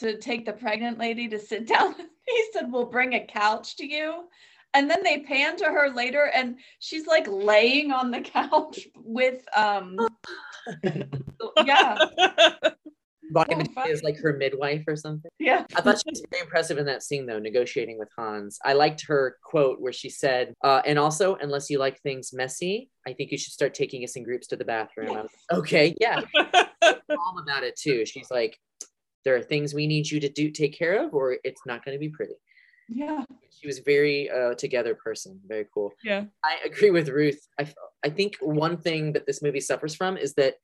to 0.00 0.18
take 0.18 0.44
the 0.46 0.52
pregnant 0.52 0.98
lady 0.98 1.28
to 1.28 1.38
sit 1.38 1.66
down. 1.74 1.94
He 1.96 2.44
said, 2.52 2.70
"We'll 2.72 2.86
bring 2.86 3.14
a 3.14 3.24
couch 3.26 3.76
to 3.76 3.86
you." 3.86 4.24
And 4.72 4.88
then 4.88 5.02
they 5.02 5.18
pan 5.20 5.56
to 5.56 5.64
her 5.64 5.90
later, 5.90 6.30
and 6.32 6.58
she's 6.78 7.06
like 7.06 7.26
laying 7.28 7.90
on 7.90 8.10
the 8.10 8.20
couch 8.36 8.86
with 8.96 9.42
um, 9.56 9.96
yeah, 11.64 11.98
Bonnie 13.32 13.54
Oh, 13.54 13.58
Bedelia 13.58 13.74
funny. 13.74 13.90
is 13.90 14.02
like 14.04 14.16
her 14.18 14.32
midwife 14.36 14.84
or 14.86 14.94
something. 14.96 15.30
yeah. 15.40 15.64
I 15.76 15.80
thought 15.80 15.98
she 15.98 16.10
was 16.10 16.22
very 16.30 16.42
impressive 16.42 16.78
in 16.78 16.86
that 16.86 17.02
scene, 17.02 17.26
though, 17.26 17.38
negotiating 17.38 17.98
with 17.98 18.08
Hans. 18.16 18.58
I 18.64 18.72
liked 18.74 19.04
her 19.06 19.36
quote 19.44 19.80
where 19.80 19.92
she 19.92 20.08
said, 20.10 20.54
uh, 20.62 20.82
"And 20.86 20.98
also, 21.00 21.34
unless 21.36 21.68
you 21.68 21.78
like 21.78 22.00
things 22.02 22.32
messy, 22.32 22.90
I 23.06 23.12
think 23.12 23.32
you 23.32 23.38
should 23.38 23.52
start 23.52 23.74
taking 23.74 24.04
us 24.04 24.14
in 24.16 24.22
groups 24.22 24.46
to 24.48 24.56
the 24.56 24.64
bathroom." 24.64 25.16
I 25.16 25.22
was 25.22 25.30
like, 25.50 25.58
okay, 25.60 25.94
yeah, 26.00 26.20
all 26.82 27.38
about 27.42 27.64
it 27.64 27.76
too. 27.76 28.06
She's 28.06 28.30
like, 28.30 28.56
"There 29.24 29.36
are 29.36 29.42
things 29.42 29.74
we 29.74 29.86
need 29.86 30.10
you 30.10 30.20
to 30.20 30.28
do, 30.28 30.50
take 30.50 30.76
care 30.78 31.04
of, 31.04 31.14
or 31.14 31.36
it's 31.44 31.62
not 31.66 31.84
going 31.84 31.94
to 31.94 32.00
be 32.00 32.08
pretty." 32.08 32.34
Yeah. 32.88 33.24
She 33.50 33.66
was 33.66 33.78
very 33.80 34.30
uh, 34.30 34.54
together 34.54 34.94
person, 34.94 35.40
very 35.46 35.66
cool. 35.72 35.92
yeah. 36.02 36.24
I 36.44 36.58
agree 36.64 36.90
with 36.90 37.08
Ruth. 37.08 37.40
I, 37.58 37.72
I 38.04 38.08
think 38.10 38.36
one 38.40 38.78
thing 38.78 39.12
that 39.12 39.26
this 39.26 39.42
movie 39.42 39.60
suffers 39.60 39.94
from 39.94 40.16
is 40.16 40.34
that 40.34 40.54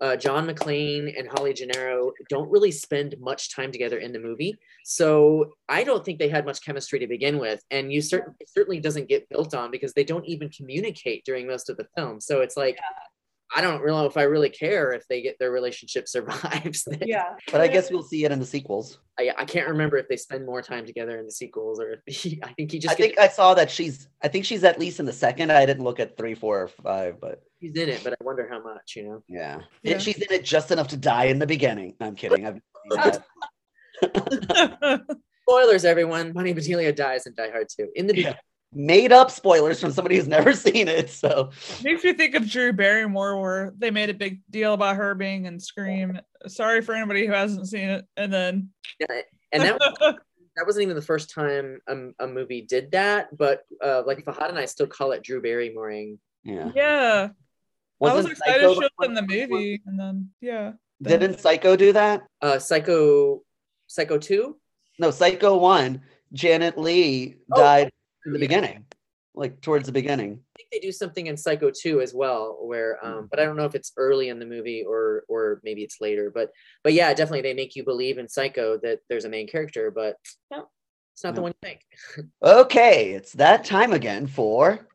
uh, 0.00 0.16
John 0.16 0.48
McClane 0.48 1.16
and 1.16 1.28
Holly 1.28 1.54
Gennero 1.54 2.10
don't 2.28 2.50
really 2.50 2.72
spend 2.72 3.14
much 3.20 3.54
time 3.54 3.70
together 3.70 3.98
in 3.98 4.12
the 4.12 4.18
movie. 4.18 4.56
So 4.84 5.52
I 5.68 5.84
don't 5.84 6.04
think 6.04 6.18
they 6.18 6.28
had 6.28 6.44
much 6.44 6.64
chemistry 6.64 6.98
to 6.98 7.06
begin 7.06 7.38
with. 7.38 7.62
And 7.70 7.92
you 7.92 8.02
certainly 8.02 8.34
it 8.40 8.50
certainly 8.50 8.80
doesn't 8.80 9.08
get 9.08 9.28
built 9.28 9.54
on 9.54 9.70
because 9.70 9.92
they 9.92 10.02
don't 10.02 10.26
even 10.26 10.48
communicate 10.50 11.24
during 11.24 11.46
most 11.46 11.70
of 11.70 11.76
the 11.76 11.86
film. 11.96 12.20
So 12.20 12.40
it's 12.40 12.56
like 12.56 12.78
I 13.54 13.60
don't 13.60 13.82
really 13.82 14.00
know 14.00 14.06
if 14.06 14.16
I 14.16 14.22
really 14.22 14.48
care 14.48 14.92
if 14.92 15.06
they 15.08 15.20
get 15.22 15.38
their 15.38 15.50
relationship 15.50 16.08
survives. 16.16 16.86
Yeah. 17.04 17.34
But 17.50 17.60
I 17.60 17.68
guess 17.68 17.90
we'll 17.90 18.02
see 18.02 18.24
it 18.24 18.32
in 18.32 18.38
the 18.38 18.46
sequels. 18.46 18.98
I, 19.18 19.30
I 19.36 19.44
can't 19.44 19.68
remember 19.68 19.96
if 19.98 20.08
they 20.08 20.16
spend 20.16 20.46
more 20.46 20.62
time 20.62 20.86
together 20.86 21.18
in 21.18 21.26
the 21.26 21.32
sequels 21.32 21.78
or 21.80 21.92
if 21.92 22.00
he, 22.22 22.40
I 22.42 22.52
think 22.54 22.70
he 22.70 22.78
just 22.78 22.92
I 22.92 22.96
think 22.96 23.18
I 23.18 23.28
saw 23.28 23.54
that 23.54 23.70
she's. 23.70 24.08
I 24.22 24.28
think 24.28 24.44
she's 24.44 24.64
at 24.64 24.78
least 24.78 25.00
in 25.00 25.06
the 25.06 25.12
second. 25.12 25.52
I 25.52 25.66
didn't 25.66 25.84
look 25.84 26.00
at 26.00 26.16
three, 26.16 26.34
four, 26.34 26.62
or 26.62 26.68
five, 26.68 27.20
but 27.20 27.42
he's 27.58 27.74
in 27.74 27.88
it, 27.88 28.02
but 28.04 28.12
I 28.14 28.16
wonder 28.24 28.48
how 28.50 28.62
much, 28.62 28.94
you 28.96 29.04
know. 29.04 29.22
yeah, 29.28 29.60
Yeah. 29.82 29.94
And 29.94 30.02
she's 30.02 30.18
in 30.18 30.32
it 30.32 30.44
just 30.44 30.70
enough 30.70 30.88
to 30.88 30.96
die 30.96 31.24
in 31.24 31.38
the 31.38 31.46
beginning. 31.46 31.94
I'm 32.00 32.14
kidding. 32.14 32.46
I've 32.46 32.60
seen. 32.90 33.22
Spoilers, 35.42 35.84
everyone. 35.84 36.32
Bonnie 36.32 36.52
Bedelia 36.54 36.92
dies 36.92 37.26
in 37.26 37.34
Die 37.34 37.50
Hard 37.50 37.68
2. 37.68 37.88
In 37.96 38.06
the 38.06 38.16
Yeah. 38.18 38.36
Made 38.74 39.12
up 39.12 39.30
spoilers 39.30 39.80
from 39.80 39.92
somebody 39.92 40.16
who's 40.16 40.26
never 40.28 40.52
seen 40.54 40.88
it. 40.88 41.10
So 41.10 41.50
Makes 41.84 42.04
me 42.04 42.14
think 42.14 42.34
of 42.34 42.48
Drew 42.48 42.72
Barrymore, 42.72 43.40
where 43.40 43.72
they 43.76 43.90
made 43.90 44.08
a 44.10 44.14
big 44.14 44.40
deal 44.50 44.72
about 44.74 44.96
her 44.96 45.14
being 45.14 45.44
in 45.46 45.60
Scream. 45.60 46.18
Sorry 46.46 46.80
for 46.80 46.94
anybody 46.94 47.26
who 47.26 47.32
hasn't 47.32 47.68
seen 47.68 47.88
it. 47.88 48.06
And 48.16 48.32
then, 48.32 48.70
beginning. 48.98 49.24
and 49.52 49.62
that 49.62 49.78
that 50.56 50.66
wasn't 50.66 50.82
even 50.84 50.96
the 50.96 51.02
first 51.02 51.30
time 51.30 51.80
a, 51.86 52.24
a 52.24 52.26
movie 52.26 52.62
did 52.62 52.90
that, 52.92 53.36
but 53.36 53.64
uh, 53.82 54.02
like 54.06 54.24
Fahad 54.24 54.48
and 54.50 54.58
I 54.58 54.64
still 54.66 54.86
call 54.86 55.12
it 55.12 55.22
Drew 55.22 55.40
Barrymoreing. 55.42 56.18
yeah, 56.44 56.70
yeah, 56.74 57.28
I 58.02 58.12
was 58.14 58.26
excited 58.26 58.60
Psycho 58.62 58.74
to 58.74 58.74
show 58.74 58.88
the 58.98 59.06
them 59.08 59.14
the 59.14 59.20
one- 59.22 59.50
movie. 59.50 59.82
And 59.86 59.98
then, 60.00 60.30
yeah. 60.40 60.72
Didn't 61.00 61.40
Psycho 61.40 61.74
do 61.76 61.92
that? 61.94 62.22
Uh, 62.40 62.58
Psycho, 62.58 63.42
Psycho 63.86 64.18
2? 64.18 64.56
No, 64.98 65.10
Psycho 65.10 65.56
one. 65.56 66.02
Janet 66.32 66.78
Leigh 66.78 67.36
Oh, 67.52 67.56
died 67.60 67.90
in 68.26 68.32
the 68.32 68.38
yeah. 68.38 68.46
beginning, 68.46 68.84
like 69.34 69.60
towards 69.60 69.86
the 69.86 69.92
beginning. 69.92 70.40
I 70.54 70.56
think 70.56 70.68
they 70.72 70.78
do 70.78 70.92
something 70.92 71.26
in 71.26 71.36
Psycho 71.36 71.70
2 71.70 72.00
as 72.00 72.14
well, 72.14 72.58
where 72.60 73.04
um, 73.04 73.28
but 73.30 73.40
I 73.40 73.44
don't 73.44 73.56
know 73.56 73.64
if 73.64 73.74
it's 73.74 73.92
early 73.96 74.28
in 74.28 74.38
the 74.38 74.46
movie 74.46 74.84
or 74.84 75.24
or 75.28 75.60
maybe 75.64 75.82
it's 75.82 76.00
later. 76.00 76.30
But 76.30 76.50
but 76.84 76.92
yeah, 76.92 77.12
definitely 77.14 77.42
they 77.42 77.54
make 77.54 77.76
you 77.76 77.84
believe 77.84 78.18
in 78.18 78.28
Psycho 78.28 78.78
that 78.78 79.00
there's 79.08 79.24
a 79.24 79.30
main 79.30 79.48
character, 79.48 79.90
but 79.90 80.16
no, 80.50 80.68
it's 81.14 81.24
not 81.24 81.34
the 81.34 81.42
one 81.42 81.52
you 81.62 81.68
think. 81.68 81.80
Okay, 82.42 83.12
it's 83.12 83.32
that 83.34 83.64
time 83.64 83.92
again 83.92 84.26
for 84.26 84.86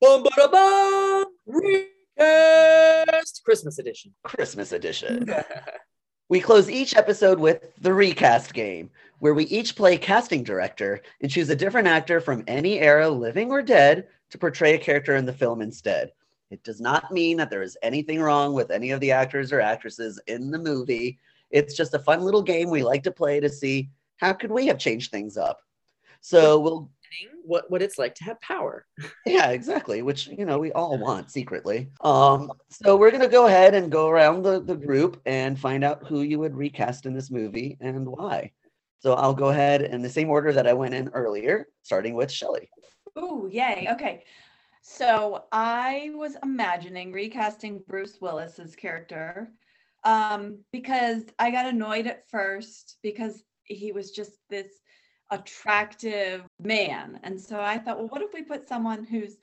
Boom, 0.00 0.22
ba, 0.22 0.30
da, 0.36 1.24
recast 1.46 3.42
Christmas 3.44 3.76
Christmas 3.76 3.78
edition. 3.78 4.14
Christmas 4.24 4.72
edition. 4.72 5.30
We 6.28 6.40
close 6.40 6.68
each 6.68 6.96
episode 6.96 7.38
with 7.38 7.72
the 7.80 7.94
recast 7.94 8.52
game, 8.52 8.90
where 9.20 9.32
we 9.32 9.44
each 9.44 9.76
play 9.76 9.96
casting 9.96 10.42
director 10.42 11.00
and 11.20 11.30
choose 11.30 11.50
a 11.50 11.56
different 11.56 11.86
actor 11.86 12.20
from 12.20 12.42
any 12.48 12.80
era, 12.80 13.08
living 13.08 13.52
or 13.52 13.62
dead, 13.62 14.08
to 14.30 14.38
portray 14.38 14.74
a 14.74 14.78
character 14.78 15.14
in 15.14 15.24
the 15.24 15.32
film 15.32 15.62
instead. 15.62 16.10
It 16.50 16.64
does 16.64 16.80
not 16.80 17.12
mean 17.12 17.36
that 17.36 17.48
there 17.48 17.62
is 17.62 17.78
anything 17.80 18.20
wrong 18.20 18.54
with 18.54 18.72
any 18.72 18.90
of 18.90 18.98
the 18.98 19.12
actors 19.12 19.52
or 19.52 19.60
actresses 19.60 20.20
in 20.26 20.50
the 20.50 20.58
movie. 20.58 21.16
It's 21.52 21.76
just 21.76 21.94
a 21.94 21.98
fun 22.00 22.22
little 22.22 22.42
game 22.42 22.70
we 22.70 22.82
like 22.82 23.04
to 23.04 23.12
play 23.12 23.38
to 23.38 23.48
see 23.48 23.88
how 24.16 24.32
could 24.32 24.50
we 24.50 24.66
have 24.66 24.78
changed 24.78 25.12
things 25.12 25.36
up. 25.36 25.60
So 26.22 26.58
we'll 26.58 26.90
What 27.44 27.70
what 27.70 27.82
it's 27.82 27.98
like 27.98 28.14
to 28.16 28.24
have 28.24 28.40
power. 28.40 28.86
yeah, 29.24 29.50
exactly. 29.50 30.02
Which 30.02 30.26
you 30.26 30.44
know 30.44 30.58
we 30.58 30.72
all 30.72 30.98
want 31.08 31.30
secretly. 31.30 31.90
Um, 32.00 32.50
so 32.70 32.96
we're 32.96 33.10
gonna 33.10 33.28
go 33.28 33.46
ahead 33.46 33.74
and 33.74 33.90
go 33.90 34.08
around 34.08 34.42
the, 34.42 34.60
the 34.60 34.76
group 34.76 35.20
and 35.26 35.58
find 35.58 35.84
out 35.84 36.06
who 36.06 36.22
you 36.22 36.38
would 36.38 36.54
recast 36.54 37.06
in 37.06 37.14
this 37.14 37.30
movie 37.30 37.76
and 37.80 38.06
why. 38.06 38.52
So 39.00 39.14
I'll 39.14 39.34
go 39.34 39.48
ahead 39.48 39.82
in 39.82 40.02
the 40.02 40.08
same 40.08 40.30
order 40.30 40.52
that 40.52 40.66
I 40.66 40.72
went 40.72 40.94
in 40.94 41.08
earlier, 41.10 41.68
starting 41.82 42.14
with 42.14 42.30
Shelley. 42.30 42.70
Ooh, 43.18 43.48
yay. 43.50 43.88
Okay. 43.92 44.24
So 44.82 45.44
I 45.52 46.12
was 46.14 46.36
imagining 46.42 47.12
recasting 47.12 47.82
Bruce 47.88 48.18
Willis's 48.20 48.76
character 48.76 49.50
um, 50.04 50.58
because 50.72 51.24
I 51.38 51.50
got 51.50 51.66
annoyed 51.66 52.06
at 52.06 52.28
first 52.30 52.98
because 53.02 53.42
he 53.64 53.90
was 53.90 54.12
just 54.12 54.32
this 54.48 54.68
attractive 55.30 56.42
man. 56.60 57.20
And 57.22 57.40
so 57.40 57.60
I 57.60 57.78
thought, 57.78 57.98
well, 57.98 58.08
what 58.08 58.22
if 58.22 58.32
we 58.32 58.42
put 58.42 58.68
someone 58.68 59.04
who's 59.04 59.36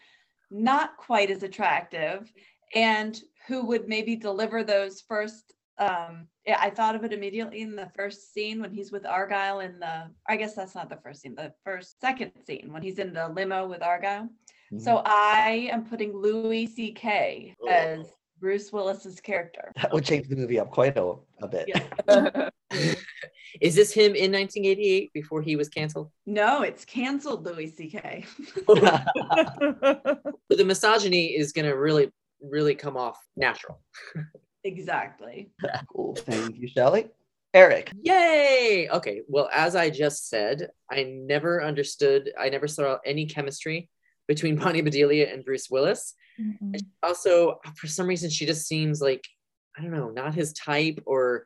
not 0.52 0.98
quite 0.98 1.32
as 1.32 1.44
attractive 1.44 2.32
and 2.74 3.20
who 3.48 3.66
would 3.66 3.88
maybe 3.88 4.16
deliver 4.16 4.64
those 4.64 5.02
first 5.02 5.54
um 5.80 6.28
yeah, 6.46 6.58
I 6.60 6.70
thought 6.70 6.96
of 6.96 7.04
it 7.04 7.14
immediately 7.14 7.62
in 7.62 7.76
the 7.76 7.90
first 7.96 8.32
scene 8.32 8.62
when 8.62 8.72
he's 8.72 8.92
with 8.92 9.08
Argyle 9.08 9.62
in 9.62 9.80
the 9.80 10.12
I 10.28 10.36
guess 10.36 10.54
that's 10.54 10.76
not 10.76 10.90
the 10.90 11.00
first 11.04 11.22
scene, 11.22 11.34
the 11.36 11.54
first 11.64 12.00
second 12.00 12.32
scene 12.46 12.72
when 12.72 12.84
he's 12.84 13.00
in 13.00 13.12
the 13.12 13.30
limo 13.30 13.68
with 13.68 13.82
Argyle. 13.82 14.30
So 14.78 15.04
I 15.06 15.70
am 15.72 15.86
putting 15.86 16.18
Louis 16.18 16.66
C.K. 16.66 17.56
Oh. 17.62 17.68
as 17.68 18.08
Bruce 18.44 18.74
Willis's 18.74 19.22
character. 19.22 19.72
that 19.82 19.94
would 19.94 20.04
change 20.04 20.28
the 20.28 20.36
movie 20.36 20.60
up 20.60 20.70
quite 20.70 20.98
a, 20.98 21.14
a 21.42 21.48
bit. 21.48 21.66
Yeah. 21.70 22.50
Is 23.62 23.74
this 23.74 23.94
him 23.94 24.16
in 24.16 24.34
1988 24.34 25.14
before 25.14 25.42
he 25.42 25.56
was 25.56 25.70
canceled? 25.70 26.12
No, 26.26 26.62
it's 26.64 26.84
canceled 26.84 27.46
Louis 27.46 27.68
C.K. 27.68 28.26
But 28.68 30.58
the 30.58 30.66
misogyny 30.66 31.28
is 31.28 31.54
gonna 31.54 31.74
really, 31.74 32.12
really 32.42 32.76
come 32.76 32.98
off 32.98 33.18
natural. 33.38 33.82
exactly. 34.66 35.52
cool. 35.96 36.16
Thank 36.16 36.58
you, 36.58 36.68
Shelley. 36.68 37.12
Eric. 37.54 37.94
Yay! 38.02 38.90
Okay, 38.92 39.22
well, 39.30 39.48
as 39.54 39.78
I 39.78 39.90
just 39.90 40.28
said, 40.28 40.68
I 40.92 41.04
never 41.04 41.64
understood, 41.64 42.34
I 42.38 42.50
never 42.50 42.68
saw 42.68 42.98
any 43.06 43.26
chemistry 43.26 43.90
between 44.28 44.56
Bonnie 44.56 44.82
Bedelia 44.82 45.32
and 45.32 45.46
Bruce 45.46 45.70
Willis. 45.70 46.14
Mm-mm. 46.40 46.80
Also, 47.02 47.60
for 47.76 47.88
some 47.88 48.08
reason, 48.08 48.30
she 48.30 48.46
just 48.46 48.68
seems 48.68 49.02
like, 49.02 49.24
I 49.78 49.82
don't 49.82 49.92
know, 49.92 50.10
not 50.10 50.34
his 50.34 50.54
type, 50.54 51.02
or 51.06 51.46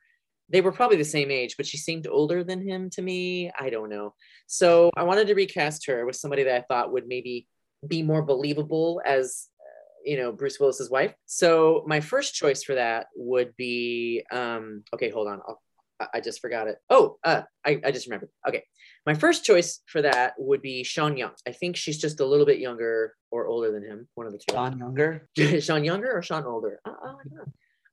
they 0.49 0.61
were 0.61 0.71
probably 0.71 0.97
the 0.97 1.05
same 1.05 1.29
age, 1.29 1.55
but 1.57 1.65
she 1.65 1.77
seemed 1.77 2.07
older 2.07 2.43
than 2.43 2.65
him 2.65 2.89
to 2.91 3.01
me. 3.01 3.51
I 3.59 3.69
don't 3.69 3.89
know. 3.89 4.13
So 4.47 4.91
I 4.95 5.03
wanted 5.03 5.27
to 5.27 5.35
recast 5.35 5.85
her 5.87 6.05
with 6.05 6.15
somebody 6.15 6.43
that 6.43 6.55
I 6.55 6.61
thought 6.61 6.93
would 6.93 7.07
maybe 7.07 7.47
be 7.85 8.01
more 8.01 8.21
believable 8.21 9.01
as 9.05 9.47
uh, 9.59 9.91
you 10.05 10.17
know 10.17 10.31
Bruce 10.31 10.59
Willis's 10.59 10.89
wife. 10.89 11.13
So 11.25 11.83
my 11.85 11.99
first 11.99 12.33
choice 12.33 12.63
for 12.63 12.75
that 12.75 13.07
would 13.15 13.55
be 13.57 14.23
um 14.31 14.83
okay, 14.93 15.09
hold 15.09 15.27
on. 15.27 15.41
I'll, 15.47 15.61
I- 15.99 16.07
I 16.15 16.19
just 16.19 16.41
forgot 16.41 16.67
it. 16.67 16.77
Oh, 16.89 17.17
uh, 17.23 17.41
I, 17.65 17.81
I 17.85 17.91
just 17.91 18.07
remembered. 18.07 18.29
Okay. 18.47 18.63
My 19.05 19.13
first 19.13 19.43
choice 19.45 19.81
for 19.87 20.01
that 20.01 20.33
would 20.37 20.61
be 20.61 20.83
Sean 20.83 21.17
Young. 21.17 21.31
I 21.47 21.51
think 21.51 21.75
she's 21.75 21.97
just 21.97 22.19
a 22.19 22.25
little 22.25 22.45
bit 22.45 22.59
younger 22.59 23.13
or 23.31 23.47
older 23.47 23.71
than 23.71 23.83
him, 23.83 24.07
one 24.15 24.27
of 24.27 24.33
the 24.33 24.39
two. 24.39 24.53
Sean 24.53 24.77
Younger. 24.77 25.27
Sean 25.61 25.83
Younger 25.83 26.11
or 26.11 26.21
Sean 26.21 26.45
Older? 26.45 26.79
Uh, 26.85 26.91
uh, 26.91 27.13
I. 27.13 27.49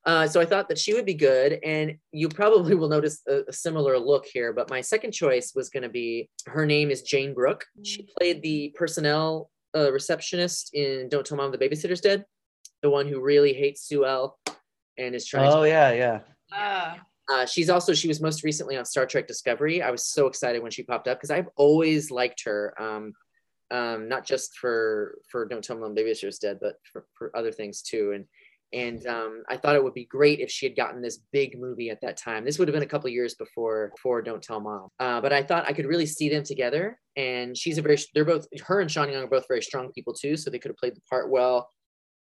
Uh, 0.07 0.29
so 0.29 0.39
I 0.39 0.45
thought 0.45 0.69
that 0.69 0.79
she 0.79 0.93
would 0.93 1.07
be 1.07 1.15
good, 1.15 1.61
and 1.65 1.95
you 2.13 2.29
probably 2.29 2.75
will 2.81 2.91
notice 2.91 3.23
a, 3.27 3.41
a 3.49 3.53
similar 3.53 3.99
look 3.99 4.27
here. 4.27 4.53
But 4.53 4.69
my 4.69 4.83
second 4.83 5.13
choice 5.13 5.53
was 5.55 5.71
going 5.71 5.83
to 5.85 5.89
be 5.89 6.29
her 6.47 6.67
name 6.67 6.91
is 6.91 7.01
Jayne 7.03 7.33
Brook. 7.33 7.65
She 7.85 8.07
played 8.19 8.43
the 8.43 8.75
personnel 8.77 9.51
uh, 9.75 9.91
receptionist 9.91 10.75
in 10.75 11.09
Don't 11.09 11.25
Tell 11.25 11.39
Mom 11.39 11.53
the 11.53 11.59
Babysitter's 11.59 12.03
Dead, 12.03 12.25
the 12.83 12.91
one 12.91 13.09
who 13.09 13.21
really 13.23 13.55
hates 13.55 13.83
Sue 13.89 14.05
L 14.05 14.39
and 14.99 15.15
is 15.15 15.25
trying. 15.27 15.51
Oh 15.51 15.63
to, 15.63 15.69
yeah, 15.69 15.93
yeah. 15.93 16.21
Ah, 16.53 16.99
uh, 17.33 17.47
she's 17.47 17.71
also 17.71 17.95
she 17.95 18.09
was 18.09 18.21
most 18.21 18.45
recently 18.45 18.77
on 18.77 18.85
Star 18.85 19.07
Trek 19.07 19.27
Discovery. 19.27 19.83
I 19.83 19.91
was 19.91 20.07
so 20.07 20.27
excited 20.27 20.63
when 20.63 20.71
she 20.71 20.83
popped 20.83 21.09
up 21.09 21.19
because 21.19 21.31
I've 21.31 21.49
always 21.57 22.11
liked 22.11 22.45
her. 22.45 22.75
Um, 22.81 23.13
um, 23.71 24.09
not 24.09 24.27
just 24.27 24.57
for 24.59 25.19
for 25.31 25.47
Don't 25.47 25.65
Tell 25.65 25.79
Mom 25.79 25.95
the 25.95 26.03
Babysitter's 26.03 26.39
Dead, 26.39 26.59
but 26.61 26.77
for, 26.93 27.07
for 27.17 27.35
other 27.37 27.51
things 27.51 27.83
too. 27.83 28.13
And 28.13 28.27
and 28.75 29.07
um, 29.07 29.45
I 29.49 29.57
thought 29.57 29.77
it 29.77 29.85
would 29.85 29.95
be 29.95 30.05
great 30.05 30.41
if 30.41 30.51
she 30.51 30.67
had 30.67 30.77
gotten 30.77 31.01
this 31.01 31.21
big 31.33 31.59
movie 31.59 31.91
at 31.91 32.01
that 32.01 32.17
time. 32.17 32.45
This 32.45 32.59
would 32.59 32.67
have 32.67 32.75
been 32.75 32.83
a 32.83 32.87
couple 32.87 33.09
years 33.09 33.35
before 33.37 33.93
before 33.95 34.21
Don't 34.21 34.43
Tell 34.43 34.61
Mom. 34.61 34.89
Uh, 35.01 35.21
but 35.21 35.33
I 35.33 35.43
thought 35.43 35.67
I 35.67 35.73
could 35.73 35.87
really 35.87 36.07
see 36.07 36.29
them 36.29 36.45
together. 36.45 36.99
And 37.17 37.57
she's 37.57 37.79
a 37.79 37.83
very 37.83 37.97
they're 38.15 38.25
both 38.25 38.47
her 38.67 38.81
and 38.81 38.91
Sean 38.91 39.11
Young 39.11 39.25
are 39.25 39.29
both 39.29 39.49
very 39.49 39.63
strong 39.63 39.93
people 39.93 40.13
too, 40.13 40.37
so 40.37 40.51
they 40.51 40.59
could 40.59 40.71
have 40.71 40.77
played 40.77 40.97
the 40.97 41.01
part 41.09 41.31
well. 41.31 41.71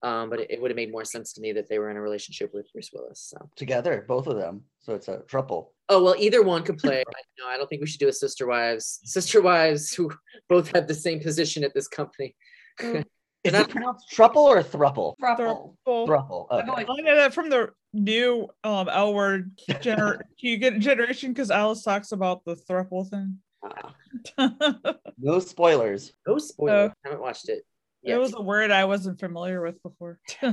Um, 0.03 0.31
but 0.31 0.39
it, 0.41 0.51
it 0.53 0.62
would 0.62 0.70
have 0.70 0.77
made 0.77 0.93
more 0.93 1.05
sense 1.05 1.33
to 1.33 1.41
me 1.41 1.53
that 1.53 1.69
they 1.69 1.79
were 1.81 1.91
in 1.91 1.97
a 1.97 2.01
relationship 2.01 2.51
with 2.55 2.73
Bruce 2.73 2.91
Willis. 2.93 3.20
So. 3.31 3.49
Together, 3.57 4.05
both 4.07 4.27
of 4.29 4.37
them. 4.37 4.62
So 4.81 4.95
it's 4.95 5.09
a 5.09 5.23
triple. 5.27 5.73
Oh 5.89 6.03
well, 6.03 6.15
either 6.19 6.43
one 6.43 6.62
could 6.62 6.79
play. 6.79 7.01
I, 7.09 7.20
no, 7.41 7.49
I 7.49 7.57
don't 7.57 7.69
think 7.69 7.81
we 7.81 7.87
should 7.89 7.99
do 8.01 8.09
a 8.09 8.12
sister 8.12 8.47
wives. 8.47 9.01
Sister 9.05 9.43
wives 9.43 9.93
who 9.93 10.12
both 10.49 10.70
have 10.75 10.87
the 10.87 10.95
same 10.95 11.20
position 11.20 11.65
at 11.65 11.75
this 11.75 11.89
company. 11.89 12.37
Is 13.45 13.53
Not- 13.53 13.62
it 13.62 13.69
pronounced 13.70 14.07
truple 14.12 14.37
or 14.37 14.62
thruple? 14.62 15.15
Thruple. 15.23 15.75
Thruple. 15.87 16.47
I've 16.51 16.69
Okay. 16.69 16.85
I 16.89 17.01
know 17.03 17.16
that 17.16 17.33
from 17.35 17.51
the 17.51 17.70
new 17.95 18.49
um 18.65 18.89
L 18.89 19.15
word 19.15 19.53
gener 19.70 20.20
you 20.39 20.59
get 20.59 20.79
generation 20.81 21.33
because 21.33 21.51
Alice 21.51 21.83
talks 21.83 22.12
about 22.12 22.45
the 22.45 22.55
thruple 22.57 23.09
thing. 23.09 23.39
Ah, 23.65 23.95
No 25.19 25.39
spoilers. 25.41 26.12
No 26.27 26.39
spoiler. 26.39 26.93
haven't 27.05 27.20
watched 27.20 27.49
it. 27.49 27.65
It 28.03 28.19
was 28.19 28.35
a 28.35 28.43
word 28.43 28.70
I 28.70 28.85
wasn't 28.85 29.20
familiar 29.20 29.61
with 29.62 29.83
before. 29.83 30.20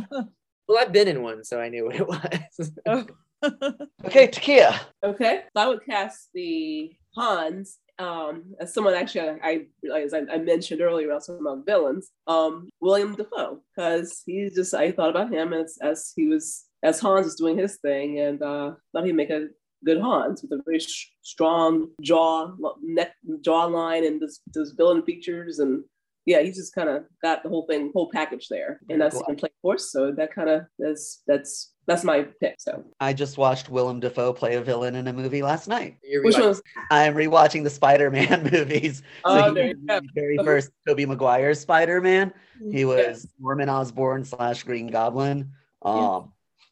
Well, 0.67 0.79
I've 0.79 0.91
been 0.91 1.07
in 1.07 1.21
one, 1.21 1.43
so 1.43 1.61
I 1.61 1.69
knew 1.69 1.85
what 1.85 1.95
it 1.95 2.07
was. 2.07 2.71
Oh. 2.87 3.05
Okay, 4.03 4.27
Takia. 4.27 4.79
Okay, 5.03 5.41
so 5.55 5.61
I 5.61 5.67
would 5.67 5.85
cast 5.85 6.29
the 6.33 6.95
Hans 7.15 7.77
um, 7.97 8.55
as 8.59 8.73
someone 8.73 8.93
actually 8.93 9.29
I, 9.29 9.37
I 9.43 9.65
realized 9.81 10.13
I, 10.13 10.21
I 10.33 10.37
mentioned 10.37 10.81
earlier 10.81 11.09
about 11.09 11.23
some 11.23 11.45
of 11.47 11.65
villains, 11.65 12.09
um, 12.27 12.69
William 12.81 13.15
Dafoe, 13.15 13.61
because 13.75 14.21
he's 14.25 14.55
just 14.55 14.73
I 14.73 14.91
thought 14.91 15.09
about 15.09 15.31
him 15.31 15.53
as 15.53 15.77
as 15.81 16.11
he 16.15 16.27
was 16.27 16.65
as 16.83 16.99
Hans 16.99 17.25
was 17.25 17.35
doing 17.35 17.57
his 17.57 17.77
thing, 17.77 18.19
and 18.19 18.41
uh, 18.41 18.71
thought 18.91 19.05
he'd 19.05 19.13
make 19.13 19.29
a 19.29 19.47
good 19.85 20.01
Hans 20.01 20.41
with 20.41 20.51
a 20.51 20.63
very 20.65 20.79
sh- 20.79 21.11
strong 21.21 21.89
jaw 22.01 22.51
neck 22.81 23.13
jawline 23.41 24.05
and 24.05 24.21
those 24.21 24.39
those 24.53 24.71
villain 24.71 25.03
features 25.03 25.59
and. 25.59 25.83
Yeah, 26.25 26.41
he 26.41 26.49
just 26.51 26.73
kind 26.73 26.89
of 26.89 27.03
got 27.21 27.43
the 27.43 27.49
whole 27.49 27.67
thing, 27.67 27.91
whole 27.93 28.09
package 28.11 28.47
there, 28.49 28.79
and 28.89 28.99
that's 28.99 29.15
Cool. 29.15 29.25
in 29.29 29.35
play 29.35 29.49
force. 29.61 29.91
So 29.91 30.11
that 30.11 30.33
kind 30.33 30.49
of 30.49 30.63
that's 30.79 31.21
that's 31.27 31.73
that's 31.85 32.03
my 32.03 32.23
pick. 32.41 32.55
So 32.57 32.83
I 32.99 33.13
just 33.13 33.37
watched 33.37 33.69
Willem 33.69 33.99
Dafoe 33.99 34.33
play 34.33 34.55
a 34.55 34.61
villain 34.61 34.95
in 34.95 35.07
a 35.07 35.13
movie 35.13 35.43
last 35.43 35.67
night. 35.67 35.97
Which 36.23 36.35
rewatching- 36.35 36.41
one's 36.41 36.61
I'm 36.89 37.13
rewatching 37.13 37.63
the 37.63 37.69
Spider-Man 37.69 38.49
movies. 38.51 39.03
Oh, 39.23 39.49
he 39.49 39.53
there 39.53 39.67
you 39.67 39.75
go. 39.87 39.99
the 39.99 40.09
very 40.15 40.37
first 40.39 40.71
Tobey 40.87 41.05
Maguire 41.05 41.53
Spider-Man. 41.53 42.33
He 42.71 42.85
was 42.85 42.97
Yes. 42.97 43.27
Norman 43.39 43.69
Osborn 43.69 44.25
slash 44.25 44.63
Green 44.63 44.87
Goblin. 44.87 45.51
Um, 45.83 46.31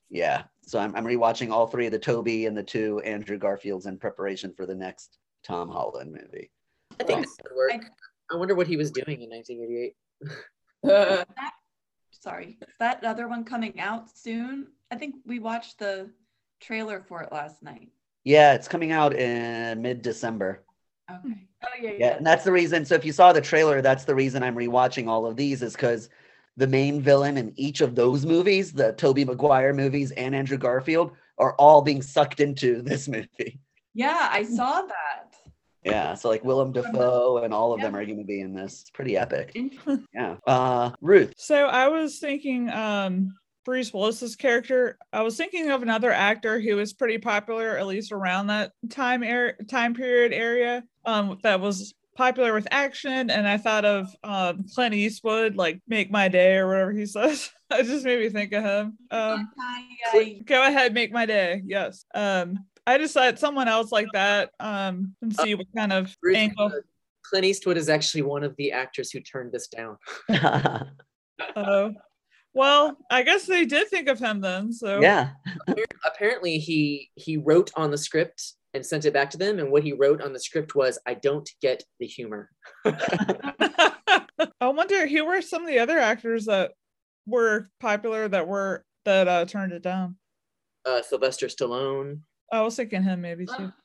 yeah. 0.09 0.43
So 0.65 0.79
I'm, 0.79 0.95
I'm 0.95 1.05
rewatching 1.05 1.51
all 1.51 1.67
three 1.67 1.85
of 1.85 1.91
the 1.91 1.99
Tobey 1.99 2.47
and 2.47 2.57
the 2.57 2.63
two 2.63 2.99
Andrew 3.01 3.37
Garfields 3.37 3.85
in 3.85 3.97
preparation 3.99 4.51
for 4.55 4.65
the 4.65 4.73
next 4.73 5.17
Tom 5.43 5.69
Holland 5.69 6.11
movie. 6.11 6.49
I 6.99 7.03
think 7.03 7.25
that 7.27 7.43
would 7.51 7.55
work. 7.57 7.71
I 7.73 7.89
wonder 8.35 8.55
what 8.55 8.67
he 8.67 8.77
was 8.77 8.91
doing 8.91 9.21
in 9.21 9.29
1988. 9.29 9.95
Uh, 10.89 11.23
Sorry. 12.11 12.57
Is 12.61 12.75
that 12.79 13.03
other 13.03 13.27
one 13.27 13.43
coming 13.43 13.79
out 13.79 14.09
soon? 14.17 14.67
I 14.91 14.95
think 14.95 15.15
we 15.25 15.39
watched 15.39 15.79
the 15.79 16.09
trailer 16.61 17.03
for 17.07 17.21
it 17.21 17.31
last 17.31 17.61
night. 17.61 17.89
Yeah, 18.23 18.53
it's 18.53 18.67
coming 18.69 18.91
out 18.93 19.13
in 19.13 19.81
mid-December. 19.81 20.63
Okay. 21.11 21.47
Oh 21.63 21.67
yeah, 21.81 21.89
Yeah, 21.91 21.95
yeah. 21.99 22.15
and 22.17 22.25
that's 22.25 22.45
the 22.45 22.51
reason. 22.51 22.85
So 22.85 22.95
if 22.95 23.03
you 23.03 23.11
saw 23.11 23.33
the 23.33 23.41
trailer, 23.41 23.81
that's 23.81 24.05
the 24.05 24.15
reason 24.15 24.41
I'm 24.43 24.55
rewatching 24.55 25.07
all 25.07 25.25
of 25.25 25.35
these 25.35 25.61
is 25.61 25.73
because 25.73 26.09
the 26.55 26.67
main 26.67 27.01
villain 27.01 27.35
in 27.37 27.51
each 27.57 27.81
of 27.81 27.95
those 27.95 28.25
movies, 28.25 28.71
the 28.71 28.93
Tobey 28.93 29.25
Maguire 29.25 29.73
movies 29.73 30.11
and 30.11 30.33
Andrew 30.33 30.57
Garfield, 30.57 31.11
are 31.37 31.55
all 31.55 31.81
being 31.81 32.01
sucked 32.01 32.39
into 32.39 32.81
this 32.81 33.07
movie. 33.09 33.59
Yeah, 33.93 34.29
I 34.31 34.43
saw 34.43 34.81
that. 34.83 35.22
Yeah, 35.85 36.13
so 36.13 36.29
like 36.29 36.43
Willem 36.43 36.71
Dafoe 36.71 37.37
and 37.43 37.53
all 37.53 37.73
of 37.73 37.81
them 37.81 37.95
are 37.95 38.05
going 38.05 38.17
to 38.17 38.23
be 38.23 38.41
in 38.41 38.53
this. 38.53 38.81
It's 38.81 38.89
pretty 38.89 39.17
epic. 39.17 39.55
Yeah. 40.13 40.35
Uh, 40.45 40.91
Ruth. 41.01 41.33
So 41.37 41.65
I 41.65 41.87
was 41.87 42.19
thinking 42.19 42.69
um 42.69 43.33
Bruce 43.65 43.93
Willis's 43.93 44.35
character, 44.35 44.97
I 45.13 45.21
was 45.21 45.37
thinking 45.37 45.71
of 45.71 45.81
another 45.81 46.11
actor 46.11 46.59
who 46.59 46.75
was 46.75 46.93
pretty 46.93 47.17
popular, 47.17 47.77
at 47.77 47.87
least 47.87 48.11
around 48.11 48.47
that 48.47 48.71
time 48.89 49.23
er- 49.23 49.57
time 49.69 49.93
period 49.93 50.33
area. 50.33 50.83
Um, 51.05 51.37
that 51.43 51.59
was 51.61 51.93
popular 52.15 52.53
with 52.53 52.67
action, 52.71 53.29
and 53.29 53.47
I 53.47 53.57
thought 53.57 53.85
of 53.85 54.07
um 54.23 54.65
Clint 54.73 54.93
Eastwood, 54.95 55.55
like 55.55 55.81
"Make 55.87 56.11
My 56.11 56.27
Day" 56.27 56.57
or 56.57 56.67
whatever 56.67 56.91
he 56.91 57.05
says. 57.07 57.51
it 57.71 57.85
just 57.85 58.05
made 58.05 58.19
me 58.19 58.29
think 58.29 58.53
of 58.53 58.63
him. 58.63 58.97
Um, 59.09 59.49
go 60.45 60.67
ahead, 60.67 60.93
make 60.93 61.11
my 61.11 61.25
day. 61.25 61.63
Yes. 61.65 62.05
Um, 62.13 62.65
I 62.85 62.97
just 62.97 63.13
decided 63.13 63.39
someone 63.39 63.67
else 63.67 63.91
like 63.91 64.07
that. 64.13 64.51
Um, 64.59 65.15
and 65.21 65.35
see 65.35 65.55
what 65.55 65.67
kind 65.75 65.93
of 65.93 66.15
Bruce- 66.21 66.37
angle. 66.37 66.71
Clint 67.23 67.45
Eastwood 67.45 67.77
is 67.77 67.87
actually 67.89 68.23
one 68.23 68.43
of 68.43 68.55
the 68.57 68.73
actors 68.73 69.09
who 69.11 69.19
turned 69.21 69.51
this 69.51 69.67
down. 69.67 69.97
Oh, 71.55 71.91
well, 72.53 72.95
I 73.09 73.23
guess 73.23 73.47
they 73.47 73.65
did 73.65 73.89
think 73.89 74.07
of 74.07 74.19
him 74.19 74.39
then. 74.39 74.71
So 74.71 75.01
yeah. 75.01 75.31
Apparently, 76.05 76.59
he 76.59 77.09
he 77.15 77.37
wrote 77.37 77.71
on 77.75 77.89
the 77.89 77.97
script 77.97 78.53
and 78.73 78.85
sent 78.85 79.05
it 79.05 79.13
back 79.13 79.31
to 79.31 79.37
them, 79.37 79.57
and 79.57 79.71
what 79.71 79.83
he 79.83 79.93
wrote 79.93 80.21
on 80.21 80.31
the 80.31 80.39
script 80.39 80.75
was, 80.75 80.99
"I 81.07 81.15
don't 81.15 81.49
get 81.59 81.83
the 81.99 82.05
humor." 82.05 82.51
I 82.85 84.27
wonder 84.61 85.07
who 85.07 85.25
were 85.25 85.41
some 85.41 85.63
of 85.63 85.67
the 85.67 85.79
other 85.79 85.97
actors 85.97 86.45
that 86.45 86.71
were 87.25 87.67
popular 87.79 88.27
that 88.27 88.47
were 88.47 88.85
that 89.05 89.27
uh 89.27 89.45
turned 89.45 89.73
it 89.73 89.81
down. 89.81 90.17
Uh, 90.85 91.01
Sylvester 91.01 91.47
Stallone. 91.47 92.19
I 92.53 92.61
was 92.61 92.75
thinking 92.75 93.03
him 93.03 93.21
maybe 93.21 93.45
too. 93.45 93.71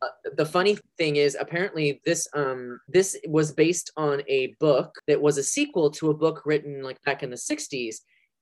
Uh, 0.00 0.06
the 0.36 0.46
funny 0.46 0.78
thing 0.98 1.16
is 1.16 1.36
apparently 1.38 2.00
this 2.06 2.28
um 2.32 2.78
this 2.86 3.16
was 3.26 3.50
based 3.50 3.90
on 3.96 4.22
a 4.28 4.54
book 4.60 4.94
that 5.08 5.20
was 5.20 5.36
a 5.36 5.42
sequel 5.42 5.90
to 5.90 6.10
a 6.10 6.14
book 6.14 6.42
written 6.46 6.80
like 6.84 7.02
back 7.02 7.24
in 7.24 7.30
the 7.30 7.36
60s 7.36 7.96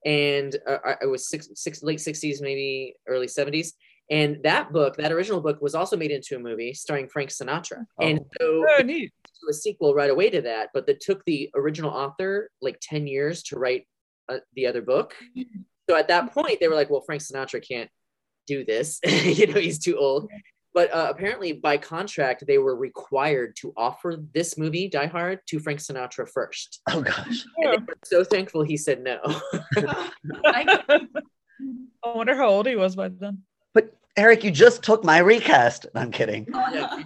and 0.04 0.54
uh, 0.68 0.76
I- 0.84 0.96
it 1.00 1.06
was 1.06 1.26
six, 1.30 1.48
six 1.54 1.82
late 1.82 2.00
60s 2.00 2.42
maybe 2.42 2.94
early 3.08 3.26
70s 3.28 3.68
and 4.10 4.42
that 4.44 4.70
book 4.74 4.96
that 4.98 5.10
original 5.10 5.40
book 5.40 5.62
was 5.62 5.74
also 5.74 5.96
made 5.96 6.10
into 6.10 6.36
a 6.36 6.38
movie 6.38 6.74
starring 6.74 7.08
frank 7.08 7.30
sinatra. 7.30 7.86
And 8.02 8.20
so 8.38 8.66
Oh, 8.68 8.82
neat. 8.82 9.10
do 9.40 9.48
a 9.48 9.54
sequel 9.54 9.94
right 9.94 10.10
away 10.10 10.28
to 10.28 10.42
that 10.42 10.68
but 10.74 10.86
that 10.86 11.00
took 11.00 11.24
the 11.24 11.48
original 11.54 11.90
author 11.92 12.50
like 12.60 12.76
10 12.82 13.06
years 13.06 13.42
to 13.44 13.58
write 13.58 13.86
uh, 14.28 14.40
the 14.54 14.66
other 14.66 14.82
book. 14.82 15.14
So 15.88 15.96
at 15.96 16.08
that 16.08 16.30
point 16.34 16.60
they 16.60 16.68
were 16.68 16.74
like 16.74 16.90
well 16.90 17.00
frank 17.06 17.22
sinatra 17.22 17.66
can't 17.66 17.88
do 18.46 18.64
this 18.64 19.00
you 19.06 19.46
know 19.46 19.60
he's 19.60 19.78
too 19.78 19.96
old 19.96 20.30
but 20.74 20.92
uh, 20.92 21.06
apparently 21.08 21.54
by 21.54 21.78
contract 21.78 22.44
they 22.46 22.58
were 22.58 22.76
required 22.76 23.56
to 23.56 23.72
offer 23.76 24.16
this 24.34 24.58
movie 24.58 24.88
die 24.88 25.06
hard 25.06 25.40
to 25.46 25.58
frank 25.58 25.80
sinatra 25.80 26.28
first 26.28 26.80
Oh 26.90 27.02
gosh. 27.02 27.44
and 27.56 27.72
they 27.72 27.76
were 27.78 27.98
so 28.04 28.24
thankful 28.24 28.62
he 28.62 28.76
said 28.76 29.02
no 29.02 29.18
I, 30.44 30.78
I 32.04 32.14
wonder 32.14 32.36
how 32.36 32.48
old 32.48 32.66
he 32.66 32.76
was 32.76 32.96
by 32.96 33.08
then. 33.08 33.42
But 33.74 33.94
Eric, 34.16 34.44
you 34.44 34.50
just 34.50 34.82
took 34.82 35.04
my 35.04 35.18
recast. 35.18 35.86
I'm 35.94 36.10
kidding. 36.10 36.46
Yeah, 36.72 37.02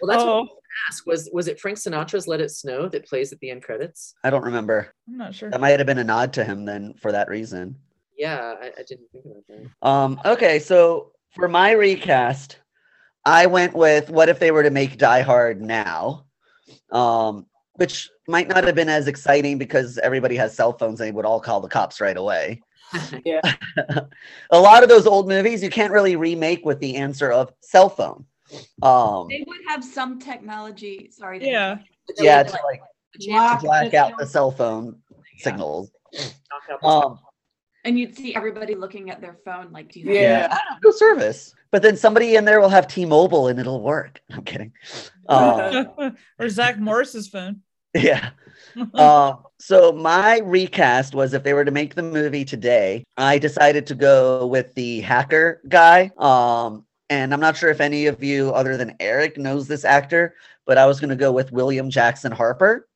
well 0.00 0.08
that's 0.08 0.22
oh, 0.22 0.40
what 0.42 0.48
I 0.48 0.88
asked 0.88 1.06
was 1.06 1.28
was 1.32 1.48
it 1.48 1.60
frank 1.60 1.78
sinatra's 1.78 2.26
let 2.26 2.40
it 2.40 2.50
snow 2.50 2.88
that 2.88 3.06
plays 3.06 3.32
at 3.32 3.40
the 3.40 3.50
end 3.50 3.62
credits 3.62 4.14
I 4.24 4.30
don't 4.30 4.44
remember. 4.44 4.94
I'm 5.08 5.18
not 5.18 5.34
sure. 5.34 5.50
That 5.50 5.60
might 5.60 5.78
have 5.78 5.86
been 5.86 5.98
a 5.98 6.04
nod 6.04 6.32
to 6.34 6.44
him 6.44 6.64
then 6.64 6.94
for 6.94 7.12
that 7.12 7.28
reason. 7.28 7.76
Yeah 8.20 8.54
i, 8.60 8.66
I 8.66 8.82
didn't 8.86 9.08
think 9.12 9.24
about 9.24 9.44
that 9.48 9.86
Um, 9.86 10.20
okay, 10.24 10.58
so 10.58 11.12
for 11.34 11.48
my 11.48 11.72
recast, 11.72 12.58
I 13.24 13.46
went 13.46 13.74
with 13.74 14.10
what 14.10 14.28
if 14.28 14.38
they 14.38 14.50
were 14.50 14.62
to 14.62 14.70
make 14.70 14.98
Die 14.98 15.22
Hard 15.22 15.60
now? 15.60 16.26
Um, 16.90 17.46
which 17.74 18.10
might 18.28 18.48
not 18.48 18.64
have 18.64 18.74
been 18.74 18.88
as 18.88 19.08
exciting 19.08 19.58
because 19.58 19.98
everybody 19.98 20.36
has 20.36 20.54
cell 20.54 20.72
phones 20.72 21.00
and 21.00 21.08
they 21.08 21.12
would 21.12 21.24
all 21.24 21.40
call 21.40 21.60
the 21.60 21.68
cops 21.68 22.00
right 22.00 22.16
away. 22.16 22.62
Yeah. 23.24 23.40
a 24.50 24.58
lot 24.58 24.82
of 24.82 24.88
those 24.88 25.06
old 25.06 25.28
movies 25.28 25.62
you 25.62 25.70
can't 25.70 25.92
really 25.92 26.16
remake 26.16 26.64
with 26.64 26.80
the 26.80 26.96
answer 26.96 27.30
of 27.30 27.52
cell 27.60 27.88
phone. 27.88 28.24
Um, 28.82 29.28
they 29.28 29.44
would 29.46 29.60
have 29.68 29.84
some 29.84 30.18
technology. 30.18 31.08
Sorry. 31.12 31.38
to 31.38 31.46
Yeah. 31.46 31.78
yeah, 32.18 32.42
to 32.42 32.58
like 32.64 32.82
the 33.14 33.24
chance 33.24 33.62
to 33.62 33.68
black 33.68 33.94
out 33.94 34.18
the 34.18 34.26
cell 34.26 34.50
phone 34.50 35.00
signals. 35.38 35.92
knock 36.12 36.82
Um, 36.82 37.20
And 37.84 37.98
you'd 37.98 38.14
see 38.16 38.34
everybody 38.34 38.74
looking 38.74 39.10
at 39.10 39.20
their 39.20 39.38
phone, 39.44 39.72
like, 39.72 39.90
do 39.92 40.00
you 40.00 40.12
Yeah. 40.12 40.48
I 40.50 40.54
don't 40.70 40.82
know, 40.82 40.90
no 40.90 40.92
service. 40.92 41.54
But 41.70 41.82
then 41.82 41.96
somebody 41.96 42.36
in 42.36 42.44
there 42.44 42.60
will 42.60 42.68
have 42.68 42.86
T-Mobile 42.86 43.48
and 43.48 43.58
it'll 43.58 43.80
work. 43.80 44.20
I'm 44.32 44.42
kidding. 44.42 44.72
Um, 45.28 46.16
or 46.38 46.48
Zach 46.48 46.78
Morris's 46.78 47.28
phone. 47.28 47.60
yeah. 47.94 48.30
Um, 48.94 49.38
so 49.58 49.92
my 49.92 50.38
recast 50.40 51.14
was 51.14 51.32
if 51.32 51.42
they 51.42 51.54
were 51.54 51.64
to 51.64 51.70
make 51.70 51.94
the 51.94 52.02
movie 52.02 52.44
today, 52.44 53.04
I 53.16 53.38
decided 53.38 53.86
to 53.88 53.94
go 53.94 54.46
with 54.46 54.74
the 54.74 55.00
hacker 55.00 55.60
guy. 55.68 56.10
Um, 56.18 56.84
and 57.08 57.32
I'm 57.32 57.40
not 57.40 57.56
sure 57.56 57.70
if 57.70 57.80
any 57.80 58.06
of 58.06 58.22
you, 58.22 58.50
other 58.50 58.76
than 58.76 58.94
Eric, 59.00 59.38
knows 59.38 59.66
this 59.68 59.84
actor, 59.84 60.34
but 60.66 60.76
I 60.78 60.86
was 60.86 61.00
going 61.00 61.10
to 61.10 61.16
go 61.16 61.32
with 61.32 61.50
William 61.50 61.88
Jackson 61.90 62.30
Harper. 62.30 62.86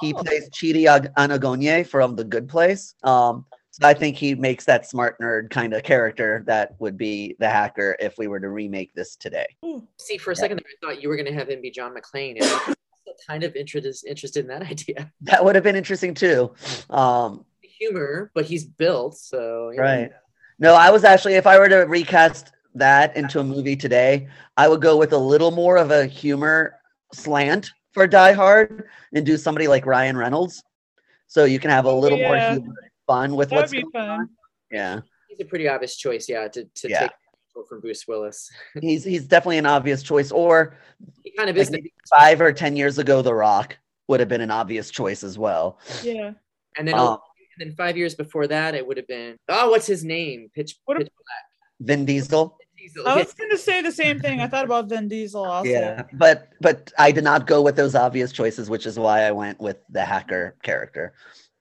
He 0.00 0.14
Oh. 0.14 0.22
plays 0.22 0.48
Chidi 0.50 0.84
Anagonye 1.16 1.84
from 1.86 2.14
The 2.14 2.24
Good 2.24 2.48
Place. 2.48 2.94
Um, 3.02 3.44
so 3.50 3.57
I 3.82 3.94
think 3.94 4.16
he 4.16 4.34
makes 4.34 4.64
that 4.64 4.88
smart 4.88 5.18
nerd 5.20 5.50
kind 5.50 5.72
of 5.72 5.82
character 5.82 6.42
that 6.46 6.74
would 6.80 6.96
be 6.96 7.36
the 7.38 7.48
hacker 7.48 7.96
if 8.00 8.18
we 8.18 8.26
were 8.26 8.40
to 8.40 8.48
remake 8.48 8.92
this 8.94 9.16
today. 9.16 9.46
Ooh. 9.64 9.86
See, 9.98 10.18
for 10.18 10.32
a 10.32 10.34
Yeah. 10.34 10.40
second 10.40 10.56
there, 10.58 10.90
I 10.90 10.94
thought 10.94 11.02
you 11.02 11.08
were 11.08 11.16
going 11.16 11.26
to 11.26 11.34
have 11.34 11.48
him 11.48 11.60
be 11.60 11.70
John 11.70 11.94
McClane. 11.94 12.36
And 12.40 12.44
I'm 12.44 12.74
still 13.00 13.14
kind 13.26 13.44
of 13.44 13.54
interested 13.54 14.08
interested 14.08 14.40
in 14.40 14.48
that 14.48 14.62
idea. 14.70 15.12
That 15.22 15.44
would 15.44 15.54
have 15.54 15.64
been 15.64 15.76
interesting 15.76 16.14
too. 16.14 16.52
Um, 16.90 17.44
Humor, 17.60 18.32
but 18.34 18.44
he's 18.44 18.64
built, 18.64 19.16
so 19.16 19.70
you 19.70 19.76
know. 19.76 19.82
Right. 19.84 20.10
No, 20.58 20.74
I 20.74 20.90
was 20.90 21.04
actually, 21.04 21.34
if 21.34 21.46
I 21.46 21.56
were 21.60 21.68
to 21.68 21.82
recast 21.82 22.50
that 22.74 23.16
into 23.16 23.38
a 23.38 23.44
movie 23.44 23.76
today, 23.76 24.28
I 24.56 24.66
would 24.66 24.82
go 24.82 24.96
with 24.96 25.12
a 25.12 25.18
little 25.18 25.52
more 25.52 25.76
of 25.76 25.92
a 25.92 26.04
humor 26.06 26.74
slant 27.14 27.70
for 27.92 28.08
Die 28.08 28.32
Hard 28.32 28.88
and 29.14 29.24
do 29.24 29.36
somebody 29.36 29.68
like 29.68 29.86
Ryan 29.86 30.16
Reynolds. 30.16 30.64
So 31.28 31.44
you 31.44 31.60
can 31.60 31.70
have 31.70 31.84
a 31.84 31.92
little 31.92 32.18
yeah. 32.18 32.28
more 32.28 32.50
humor 32.50 32.74
and 32.82 32.87
fun 33.08 33.34
with 33.34 33.48
That 33.50 33.56
would 33.56 33.60
what's 33.62 33.72
be 33.72 33.82
going 33.82 33.92
fun. 33.92 34.08
on. 34.08 34.28
Yeah. 34.70 35.00
He's 35.28 35.40
a 35.40 35.44
pretty 35.44 35.66
obvious 35.66 35.96
choice, 35.96 36.28
yeah, 36.28 36.46
to, 36.48 36.64
to 36.64 36.88
Yeah. 36.88 37.00
take 37.00 37.10
from 37.68 37.80
Bruce 37.80 38.06
Willis. 38.06 38.48
He's 38.80 39.02
he's 39.02 39.26
definitely 39.26 39.58
an 39.58 39.66
obvious 39.66 40.04
choice. 40.04 40.30
Or 40.30 40.76
He 41.24 41.32
kind 41.32 41.50
of 41.50 41.56
like 41.56 41.62
is. 41.62 41.70
maybe 41.72 41.92
five 42.08 42.40
or 42.40 42.52
ten 42.52 42.76
years 42.76 42.98
ago, 42.98 43.20
The 43.20 43.34
Rock 43.34 43.76
would 44.06 44.20
have 44.20 44.28
been 44.28 44.40
an 44.40 44.52
obvious 44.52 44.92
choice 44.92 45.24
as 45.24 45.36
well. 45.36 45.80
Yeah. 46.04 46.32
And 46.78 46.86
then, 46.86 46.94
Um, 46.94 47.18
and 47.58 47.68
then 47.70 47.74
five 47.74 47.96
years 47.96 48.14
before 48.14 48.46
that, 48.46 48.76
it 48.76 48.86
would 48.86 48.96
have 48.96 49.08
been 49.08 49.36
oh, 49.48 49.70
what's 49.70 49.88
his 49.88 50.04
name? 50.04 50.50
Pitch. 50.54 50.76
What 50.84 50.98
Pitch 50.98 51.08
Vin 51.80 52.04
Diesel. 52.04 52.56
Diesel. 52.76 53.08
I 53.08 53.16
was 53.16 53.34
gonna 53.34 53.58
say 53.58 53.82
the 53.82 53.90
same 53.90 54.20
thing. 54.20 54.40
I 54.40 54.46
thought 54.46 54.64
about 54.64 54.88
Vin 54.88 55.08
Diesel 55.08 55.44
also. 55.44 55.68
Yeah. 55.68 56.04
But 56.12 56.50
but 56.60 56.92
I 56.96 57.10
did 57.10 57.24
not 57.24 57.48
go 57.48 57.60
with 57.60 57.74
those 57.74 57.96
obvious 57.96 58.30
choices, 58.30 58.70
which 58.70 58.86
is 58.86 58.96
why 59.00 59.22
I 59.22 59.32
went 59.32 59.58
with 59.60 59.78
the 59.90 60.04
hacker 60.04 60.54
character 60.62 61.12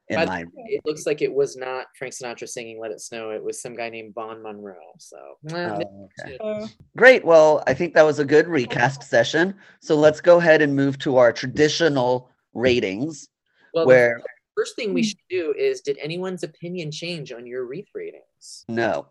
in 0.10 0.16
By 0.16 0.26
the 0.26 0.32
my 0.32 0.46
It 0.66 0.82
looks 0.86 1.06
like 1.06 1.22
it 1.22 1.34
was 1.34 1.56
not 1.56 1.88
Frank 1.98 2.14
Sinatra 2.14 2.48
singing 2.48 2.80
"Let 2.80 2.92
It 2.92 3.02
Snow." 3.02 3.32
It 3.32 3.44
was 3.44 3.62
some 3.62 3.76
guy 3.76 3.90
named 3.90 4.14
Vaughn 4.14 4.42
Monroe. 4.42 4.76
So 5.00 5.18
eh, 5.50 5.70
Oh, 5.70 6.10
okay. 6.26 6.38
Uh, 6.40 6.68
Great. 6.96 7.26
Well, 7.26 7.64
I 7.68 7.74
think 7.74 7.94
that 7.94 8.06
was 8.06 8.20
a 8.20 8.26
good 8.26 8.48
recast 8.48 9.04
session. 9.04 9.56
So 9.82 9.96
let's 9.96 10.22
go 10.22 10.38
ahead 10.38 10.62
and 10.62 10.76
move 10.76 10.98
to 11.00 11.18
our 11.18 11.32
traditional 11.34 12.30
ratings, 12.54 13.28
well, 13.74 13.84
the 13.84 13.88
where 13.88 14.22
first 14.56 14.76
thing 14.76 14.94
we 14.94 15.04
should 15.04 15.18
do 15.30 15.54
is: 15.58 15.82
Did 15.82 15.98
anyone's 16.02 16.44
opinion 16.44 16.92
change 16.92 17.32
on 17.32 17.46
your 17.46 17.66
wreath 17.66 17.90
ratings? 17.94 18.66
no. 18.68 19.08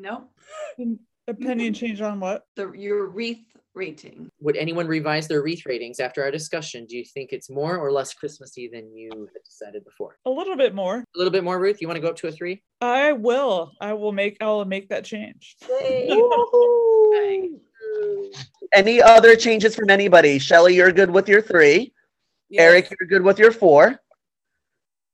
No, 0.00 0.28
opinion 1.28 1.72
mm-hmm. 1.72 1.86
change 1.86 2.00
on 2.00 2.20
what? 2.20 2.44
the 2.56 2.72
your 2.72 3.06
wreath 3.06 3.44
rating. 3.78 4.30
Would 4.40 4.56
anyone 4.56 4.86
revise 4.86 5.28
their 5.28 5.40
wreath 5.42 5.64
ratings 5.64 6.00
after 6.00 6.22
our 6.22 6.30
discussion? 6.30 6.84
Do 6.84 6.96
you 6.96 7.04
think 7.04 7.32
it's 7.32 7.48
more 7.48 7.78
or 7.78 7.92
less 7.92 8.12
Christmassy 8.12 8.68
than 8.68 8.92
you 8.94 9.10
had 9.10 9.42
decided 9.44 9.84
before? 9.84 10.16
A 10.26 10.30
little 10.30 10.56
bit 10.56 10.74
more. 10.74 10.96
A 10.98 11.04
little 11.14 11.30
bit 11.30 11.44
more, 11.44 11.60
Ruth. 11.60 11.80
You 11.80 11.86
want 11.86 11.96
to 11.96 12.00
go 12.02 12.08
up 12.08 12.16
to 12.16 12.26
a 12.26 12.32
three? 12.32 12.62
I 12.80 13.12
will. 13.12 13.72
I 13.80 13.92
will 13.92 14.12
make. 14.12 14.36
I 14.40 14.46
will 14.46 14.64
make 14.64 14.88
that 14.88 15.04
change. 15.04 15.56
Any 18.74 19.00
other 19.00 19.34
changes 19.36 19.74
from 19.74 19.88
anybody? 19.88 20.38
Shelly, 20.38 20.74
you're 20.74 20.92
good 20.92 21.10
with 21.10 21.28
your 21.28 21.40
three. 21.40 21.94
Yes. 22.50 22.62
Eric, 22.62 22.90
you're 22.90 23.08
good 23.08 23.22
with 23.22 23.38
your 23.38 23.52
four. 23.52 24.00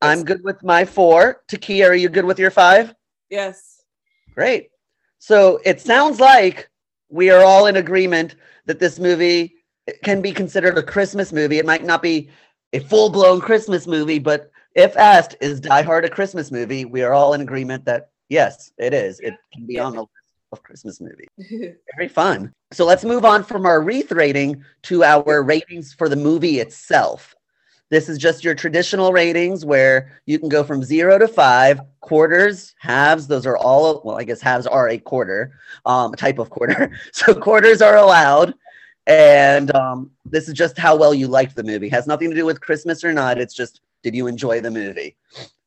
I'm 0.01 0.24
good 0.24 0.43
with 0.43 0.62
my 0.62 0.85
four. 0.85 1.43
Takia, 1.49 1.89
are 1.89 1.95
you 1.95 2.09
good 2.09 2.24
with 2.24 2.39
your 2.39 2.51
five? 2.51 2.95
Yes. 3.31 3.82
Great. 4.35 4.69
So 5.27 5.59
it 5.65 5.81
sounds 5.81 6.21
like 6.21 6.69
we 7.09 7.31
are 7.31 7.43
all 7.43 7.65
in 7.65 7.77
agreement 7.77 8.35
that 8.67 8.79
this 8.79 8.99
movie 8.99 9.55
can 10.03 10.21
be 10.21 10.33
considered 10.33 10.77
a 10.77 10.83
Christmas 10.83 11.33
movie. 11.33 11.57
It 11.57 11.65
might 11.65 11.83
not 11.83 12.03
be 12.03 12.29
a 12.75 12.81
full 12.81 13.09
blown 13.09 13.41
Christmas 13.41 13.87
movie, 13.87 14.19
but 14.19 14.51
if 14.75 14.95
asked, 14.99 15.35
is 15.41 15.61
Die 15.61 15.81
Hard 15.81 16.05
a 16.05 16.11
Christmas 16.11 16.53
movie? 16.53 16.85
We 16.85 17.01
are 17.01 17.15
all 17.15 17.33
in 17.33 17.41
agreement 17.41 17.87
that 17.87 18.11
yes, 18.29 18.71
it 18.77 18.93
is. 18.93 19.19
It 19.21 19.33
can 19.51 19.65
be 19.65 19.79
on 19.79 19.95
the 19.95 20.03
list 20.03 20.11
of 20.53 20.63
Christmas 20.63 21.01
movies. 21.01 21.29
Very 21.97 22.09
fun. 22.09 22.53
So 22.73 22.85
let's 22.85 23.03
move 23.03 23.25
on 23.25 23.45
from 23.45 23.65
our 23.65 23.81
wreath 23.81 24.13
rating 24.13 24.63
to 24.83 25.05
our 25.05 25.43
ratings 25.43 25.95
for 25.95 26.11
the 26.11 26.17
movie 26.17 26.61
itself. 26.61 27.34
This 27.95 28.09
is 28.09 28.19
just 28.19 28.43
your 28.43 28.57
traditional 28.57 29.12
ratings 29.12 29.65
where 29.65 30.21
you 30.27 30.41
can 30.41 30.49
go 30.49 30.65
from 30.65 30.83
zero 30.83 31.16
to 31.16 31.29
five, 31.29 31.81
quarters, 32.01 32.75
halves, 32.81 33.29
those 33.29 33.47
are 33.47 33.57
all, 33.57 34.03
well, 34.05 34.19
I 34.19 34.25
guess 34.25 34.41
halves 34.41 34.66
are 34.66 34.89
a 34.89 34.99
quarter, 34.99 35.53
um, 35.87 36.12
a 36.12 36.16
type 36.16 36.41
of 36.41 36.51
quarter. 36.51 36.91
So 37.12 37.33
quarters 37.37 37.81
are 37.83 37.97
allowed. 37.97 38.55
And 39.07 39.73
um, 39.77 40.11
this 40.25 40.49
is 40.49 40.55
just 40.55 40.77
how 40.77 40.97
well 40.97 41.15
you 41.15 41.29
liked 41.29 41.55
the 41.55 41.62
movie. 41.62 41.89
Has 41.89 42.09
nothing 42.09 42.31
to 42.31 42.35
do 42.35 42.45
with 42.45 42.61
Christmas 42.61 43.05
or 43.05 43.12
not. 43.12 43.39
It's 43.39 43.55
just, 43.55 43.81
did 44.03 44.16
you 44.16 44.27
enjoy 44.27 44.61
the 44.61 44.73
movie? 44.73 45.15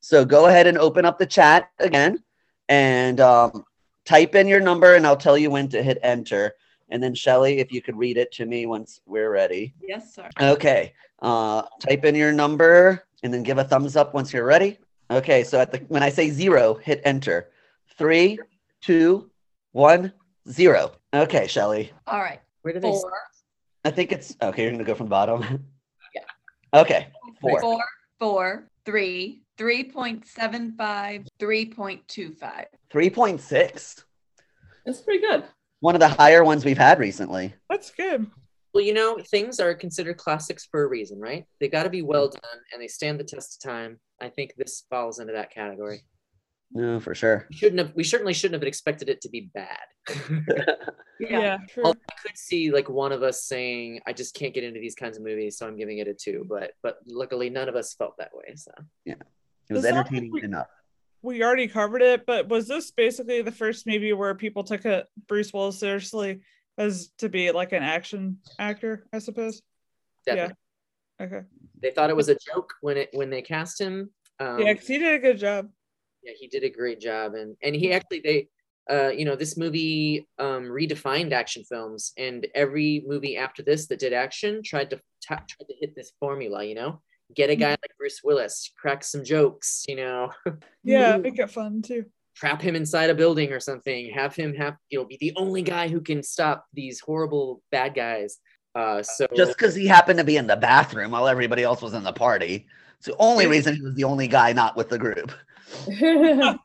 So 0.00 0.26
go 0.26 0.48
ahead 0.48 0.66
and 0.66 0.76
open 0.76 1.06
up 1.06 1.18
the 1.18 1.24
chat 1.24 1.70
again 1.78 2.22
and 2.68 3.20
um, 3.20 3.64
type 4.04 4.34
in 4.34 4.48
your 4.48 4.60
number, 4.60 4.96
and 4.96 5.06
I'll 5.06 5.16
tell 5.16 5.38
you 5.38 5.50
when 5.50 5.70
to 5.70 5.82
hit 5.82 5.98
enter. 6.02 6.52
And 6.90 7.02
then, 7.02 7.14
Shelly, 7.14 7.60
if 7.60 7.72
you 7.72 7.80
could 7.80 7.96
read 7.96 8.18
it 8.18 8.32
to 8.32 8.44
me 8.44 8.66
once 8.66 9.00
we're 9.06 9.30
ready. 9.30 9.72
Yes, 9.80 10.14
sir. 10.14 10.28
Okay. 10.38 10.92
Uh, 11.20 11.62
type 11.80 12.04
in 12.04 12.14
your 12.14 12.32
number 12.32 13.04
and 13.22 13.34
then 13.34 13.42
give 13.42 13.58
a 13.58 13.64
thumbs 13.64 13.96
up 13.96 14.14
once 14.14 14.32
you're 14.32 14.44
ready. 14.44 14.78
Okay. 15.10 15.42
So 15.44 15.60
at 15.60 15.72
the 15.72 15.78
when 15.88 16.02
I 16.02 16.10
say 16.10 16.30
zero, 16.30 16.74
hit 16.74 17.00
enter. 17.04 17.50
Three, 17.96 18.38
two, 18.80 19.30
one, 19.72 20.12
zero. 20.48 20.92
Okay, 21.12 21.46
Shelly. 21.46 21.92
All 22.06 22.20
right. 22.20 22.40
Where 22.62 22.72
did 22.72 22.82
they? 22.82 22.90
Four. 22.90 23.12
I 23.84 23.90
think 23.90 24.12
it's 24.12 24.36
okay. 24.40 24.62
You're 24.62 24.72
gonna 24.72 24.84
go 24.84 24.94
from 24.94 25.06
the 25.06 25.10
bottom. 25.10 25.64
Yeah. 26.14 26.22
Okay. 26.80 27.08
Four. 27.40 27.60
Four, 27.60 27.84
four, 28.18 28.70
three, 28.84 29.42
3.75, 29.58 31.26
3.25. 31.40 32.64
Three 32.90 33.10
point 33.10 33.40
six. 33.40 34.04
That's 34.86 35.00
pretty 35.00 35.20
good. 35.20 35.44
One 35.80 35.94
of 35.94 36.00
the 36.00 36.08
higher 36.08 36.44
ones 36.44 36.64
we've 36.64 36.78
had 36.78 36.98
recently. 36.98 37.54
That's 37.68 37.90
good. 37.90 38.26
Well, 38.74 38.84
you 38.84 38.92
know, 38.92 39.18
things 39.30 39.60
are 39.60 39.74
considered 39.74 40.18
classics 40.18 40.66
for 40.70 40.82
a 40.84 40.88
reason, 40.88 41.18
right? 41.18 41.44
They 41.60 41.68
got 41.68 41.84
to 41.84 41.90
be 41.90 42.02
well 42.02 42.28
done 42.28 42.60
and 42.72 42.82
they 42.82 42.88
stand 42.88 43.18
the 43.18 43.24
test 43.24 43.64
of 43.64 43.70
time. 43.70 43.98
I 44.20 44.28
think 44.28 44.54
this 44.56 44.84
falls 44.90 45.18
into 45.20 45.32
that 45.32 45.52
category. 45.52 46.02
No, 46.72 47.00
for 47.00 47.14
sure. 47.14 47.46
We 47.50 47.56
shouldn't 47.56 47.78
have. 47.78 47.92
We 47.94 48.04
certainly 48.04 48.34
shouldn't 48.34 48.60
have 48.62 48.68
expected 48.68 49.08
it 49.08 49.22
to 49.22 49.28
be 49.30 49.50
bad. 49.54 49.78
Yeah, 51.20 51.58
true. 51.68 51.82
Although 51.84 51.98
I 52.12 52.14
could 52.22 52.38
see 52.38 52.70
like 52.70 52.88
one 52.88 53.10
of 53.10 53.24
us 53.24 53.42
saying, 53.42 53.98
"I 54.06 54.12
just 54.12 54.36
can't 54.36 54.54
get 54.54 54.62
into 54.62 54.78
these 54.78 54.94
kinds 54.94 55.16
of 55.16 55.24
movies, 55.24 55.58
so 55.58 55.66
I'm 55.66 55.76
giving 55.76 55.98
it 55.98 56.06
a 56.06 56.14
two. 56.14 56.46
But 56.48 56.74
but 56.80 56.98
luckily, 57.08 57.50
none 57.50 57.68
of 57.68 57.74
us 57.74 57.92
felt 57.94 58.14
that 58.18 58.30
way. 58.32 58.54
So 58.54 58.70
yeah, 59.04 59.14
It 59.68 59.72
was 59.72 59.82
Does 59.82 59.90
entertaining 59.92 60.30
make- 60.32 60.44
enough. 60.44 60.68
we 61.22 61.42
already 61.42 61.66
covered 61.66 62.02
it, 62.02 62.24
but 62.24 62.48
was 62.48 62.68
this 62.68 62.92
basically 62.92 63.42
the 63.42 63.50
first 63.50 63.84
movie 63.84 64.12
where 64.12 64.32
people 64.36 64.62
took 64.62 64.84
it 64.84 65.08
Bruce 65.26 65.52
Willis 65.52 65.80
seriously 65.80 66.38
as 66.78 67.08
to 67.18 67.28
be 67.28 67.50
like 67.50 67.72
an 67.72 67.82
action 67.82 68.38
actor, 68.58 69.04
I 69.12 69.18
suppose? 69.18 69.60
definitely, 70.24 70.54
Okay. 71.20 71.42
they 71.82 71.90
thought 71.90 72.10
it 72.10 72.16
was 72.16 72.28
a 72.28 72.36
joke 72.36 72.72
when 72.80 72.96
it 72.96 73.10
when 73.12 73.28
they 73.30 73.42
cast 73.42 73.80
him. 73.80 74.10
Um, 74.40 74.60
yeah, 74.60 74.72
because 74.72 74.86
he 74.88 74.98
did 74.98 75.14
a 75.14 75.18
good 75.18 75.38
job. 75.38 75.68
yeah, 76.22 76.32
he 76.38 76.46
did 76.46 76.62
a 76.64 76.70
great 76.70 77.00
job, 77.00 77.34
and 77.34 77.56
and 77.62 77.74
he 77.74 77.92
actually 77.92 78.20
they. 78.20 78.48
Uh, 78.90 79.10
you 79.10 79.26
know, 79.26 79.36
this 79.36 79.58
movie 79.58 80.26
um, 80.38 80.62
redefined 80.64 81.30
action 81.32 81.62
films, 81.62 82.14
and 82.16 82.46
every 82.54 83.04
movie 83.06 83.36
after 83.36 83.62
this 83.62 83.86
that 83.86 83.98
did 83.98 84.14
action 84.14 84.62
tried 84.64 84.88
to 84.88 84.96
ta- 85.22 85.44
tried 85.46 85.66
to 85.68 85.74
hit 85.78 85.94
this 85.94 86.12
formula. 86.18 86.64
You 86.64 86.74
know, 86.74 87.02
get 87.34 87.50
a 87.50 87.54
guy 87.54 87.72
like 87.72 87.92
Bruce 87.98 88.22
Willis, 88.24 88.72
crack 88.80 89.04
some 89.04 89.24
jokes. 89.24 89.84
You 89.86 89.96
know, 89.96 90.30
Yeah, 90.84 91.18
make 91.18 91.38
it 91.38 91.50
fun 91.50 91.82
too. 91.82 92.06
Trap 92.38 92.62
him 92.62 92.76
inside 92.76 93.10
a 93.10 93.14
building 93.14 93.52
or 93.52 93.60
something. 93.60 94.10
Have 94.10 94.34
him 94.34 94.54
have 94.54 94.76
you 94.90 94.98
know 94.98 95.04
be 95.04 95.16
the 95.20 95.32
only 95.36 95.62
guy 95.62 95.88
who 95.88 96.00
can 96.00 96.22
stop 96.22 96.66
these 96.72 97.00
horrible 97.00 97.62
bad 97.70 97.94
guys. 97.94 98.38
Uh, 98.74 99.02
so 99.02 99.26
Just 99.34 99.56
because 99.58 99.74
he 99.74 99.86
happened 99.86 100.18
to 100.18 100.24
be 100.24 100.36
in 100.36 100.46
the 100.46 100.56
bathroom 100.56 101.10
while 101.10 101.26
everybody 101.26 101.62
else 101.62 101.82
was 101.82 101.94
in 101.94 102.04
the 102.04 102.12
party. 102.12 102.66
It's 102.98 103.06
the 103.06 103.16
only 103.18 103.46
reason 103.46 103.76
he 103.76 103.82
was 103.82 103.94
the 103.94 104.04
only 104.04 104.28
guy 104.28 104.52
not 104.52 104.76
with 104.76 104.88
the 104.88 104.98
group. 104.98 105.32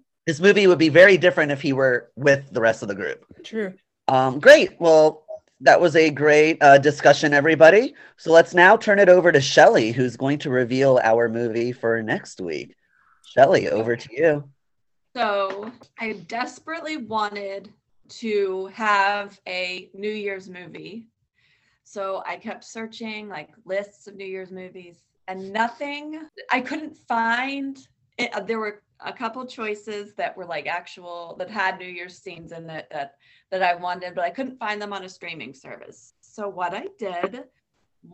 This 0.26 0.38
movie 0.38 0.66
would 0.66 0.78
be 0.78 0.90
very 0.90 1.16
different 1.16 1.50
if 1.50 1.60
he 1.60 1.72
were 1.72 2.10
with 2.14 2.52
the 2.52 2.60
rest 2.60 2.82
of 2.82 2.88
the 2.88 2.94
group. 2.94 3.24
True. 3.42 3.74
Um, 4.06 4.38
great. 4.38 4.78
Well, 4.78 5.24
that 5.62 5.80
was 5.80 5.96
a 5.96 6.10
great 6.10 6.62
uh, 6.62 6.78
discussion, 6.78 7.34
everybody. 7.34 7.94
So 8.16 8.30
let's 8.30 8.54
now 8.54 8.76
turn 8.76 8.98
it 8.98 9.08
over 9.08 9.32
to 9.32 9.40
Shelly, 9.40 9.92
who's 9.92 10.16
going 10.16 10.38
to 10.38 10.50
reveal 10.50 11.00
our 11.02 11.28
movie 11.28 11.72
for 11.72 12.02
next 12.02 12.40
week. 12.40 12.76
Shelly, 13.26 13.68
over 13.68 13.96
to 13.96 14.08
you. 14.12 14.48
So 15.14 15.72
I 15.98 16.12
desperately 16.28 16.96
wanted 16.96 17.72
to 18.20 18.66
have 18.66 19.40
a 19.46 19.90
New 19.94 20.10
Year's 20.10 20.48
movie. 20.48 21.08
So 21.84 22.22
I 22.26 22.36
kept 22.36 22.64
searching 22.64 23.28
like 23.28 23.50
lists 23.64 24.06
of 24.06 24.14
New 24.14 24.24
Year's 24.24 24.52
movies 24.52 25.02
and 25.26 25.52
nothing, 25.52 26.20
I 26.50 26.60
couldn't 26.60 26.96
find 26.96 27.78
it. 28.18 28.34
uh, 28.34 28.40
There 28.40 28.58
were 28.58 28.82
a 29.00 29.12
couple 29.12 29.44
choices 29.46 30.14
that 30.14 30.36
were 30.36 30.44
like 30.44 30.66
actual 30.66 31.36
that 31.38 31.50
had 31.50 31.78
New 31.78 31.86
Year's 31.88 32.18
scenes 32.18 32.52
in 32.52 32.68
it 32.68 32.86
that 32.90 33.14
that 33.50 33.62
I 33.62 33.74
wanted, 33.74 34.14
but 34.14 34.24
I 34.24 34.30
couldn't 34.30 34.58
find 34.58 34.80
them 34.80 34.92
on 34.92 35.04
a 35.04 35.08
streaming 35.08 35.54
service. 35.54 36.14
So 36.20 36.48
what 36.48 36.74
I 36.74 36.86
did 36.98 37.44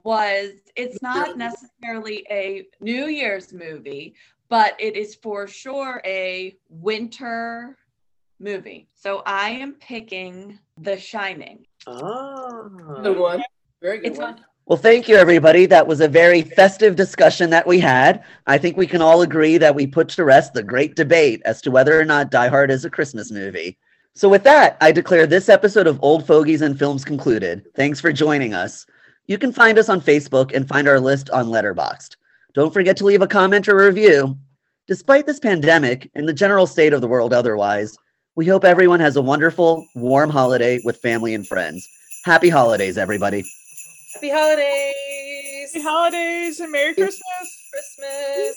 was 0.03 0.53
it's 0.75 1.01
not 1.03 1.37
necessarily 1.37 2.27
a 2.31 2.67
New 2.81 3.07
Year's 3.07 3.53
movie, 3.53 4.15
but 4.49 4.75
it 4.81 4.97
is 4.97 5.15
for 5.15 5.47
sure 5.47 6.01
a 6.05 6.57
winter 6.69 7.77
movie. 8.39 8.89
So 8.95 9.23
I 9.27 9.51
am 9.51 9.73
picking 9.75 10.59
The 10.79 10.99
Shining. 10.99 11.67
oh, 11.87 12.69
good 13.03 13.17
one. 13.19 13.43
Very 13.83 13.99
good 13.99 14.07
It's 14.09 14.19
one. 14.19 14.35
on. 14.35 14.41
Well, 14.67 14.77
thank 14.79 15.09
you, 15.09 15.15
everybody. 15.17 15.67
That 15.67 15.87
was 15.87 16.01
a 16.01 16.09
very 16.09 16.43
festive 16.43 16.97
discussion 16.97 17.51
that 17.51 17.67
we 17.69 17.79
had. 17.79 18.25
I 18.49 18.59
think 18.59 18.77
we 18.77 18.87
can 18.89 19.01
all 19.01 19.23
agree 19.23 19.59
that 19.59 19.75
we 19.75 19.87
put 19.87 20.09
to 20.11 20.25
rest 20.25 20.55
the 20.55 20.63
great 20.63 20.97
debate 20.97 21.41
as 21.45 21.63
to 21.63 21.71
whether 21.71 21.99
or 21.99 22.05
not 22.05 22.33
Die 22.33 22.49
Hard 22.49 22.73
is 22.73 22.85
a 22.85 22.91
Christmas 22.91 23.31
movie. 23.31 23.79
So, 24.15 24.29
with 24.29 24.43
that, 24.45 24.77
I 24.81 24.91
declare 24.91 25.27
this 25.27 25.49
episode 25.49 25.87
of 25.87 26.03
Old 26.03 26.27
Fogies 26.27 26.63
and 26.63 26.77
Films 26.77 27.05
concluded. 27.05 27.65
Thanks 27.77 28.01
for 28.01 28.13
joining 28.13 28.55
us. 28.55 28.87
You 29.29 29.39
can 29.39 29.53
find 29.53 29.79
us 29.79 29.89
on 29.89 30.01
Facebook 30.01 30.53
and 30.53 30.67
find 30.67 30.89
our 30.89 30.99
list 30.99 31.31
on 31.31 31.47
Letterboxd. 31.47 32.17
Don't 32.57 32.73
forget 32.73 32.97
to 32.97 33.05
leave 33.05 33.21
a 33.21 33.27
comment 33.27 33.69
or 33.69 33.77
review. 33.77 34.39
Despite 34.89 35.27
this 35.27 35.39
pandemic 35.39 36.11
and 36.15 36.27
the 36.27 36.33
general 36.33 36.67
state 36.67 36.95
of 36.95 37.03
the 37.03 37.07
world 37.07 37.35
otherwise, 37.35 37.99
we 38.35 38.47
hope 38.47 38.65
everyone 38.65 38.99
has 38.99 39.17
a 39.17 39.21
wonderful, 39.21 39.87
warm 39.95 40.31
holiday 40.31 40.81
with 40.83 40.97
family 40.97 41.35
and 41.35 41.47
friends. 41.47 41.87
Happy 42.25 42.49
holidays, 42.49 42.97
everybody. 42.97 43.45
happy 44.15 44.31
holidays! 44.31 44.95
Happy 45.75 45.83
holidays 45.83 46.61
and 46.61 46.73
Merry 46.73 46.95
Christmas. 46.95 47.69
Christmas. 47.71 48.57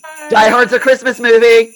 Bye. 0.00 0.28
Die 0.30 0.48
Hard's 0.48 0.72
a 0.72 0.78
Christmas 0.78 1.18
movie. 1.18 1.72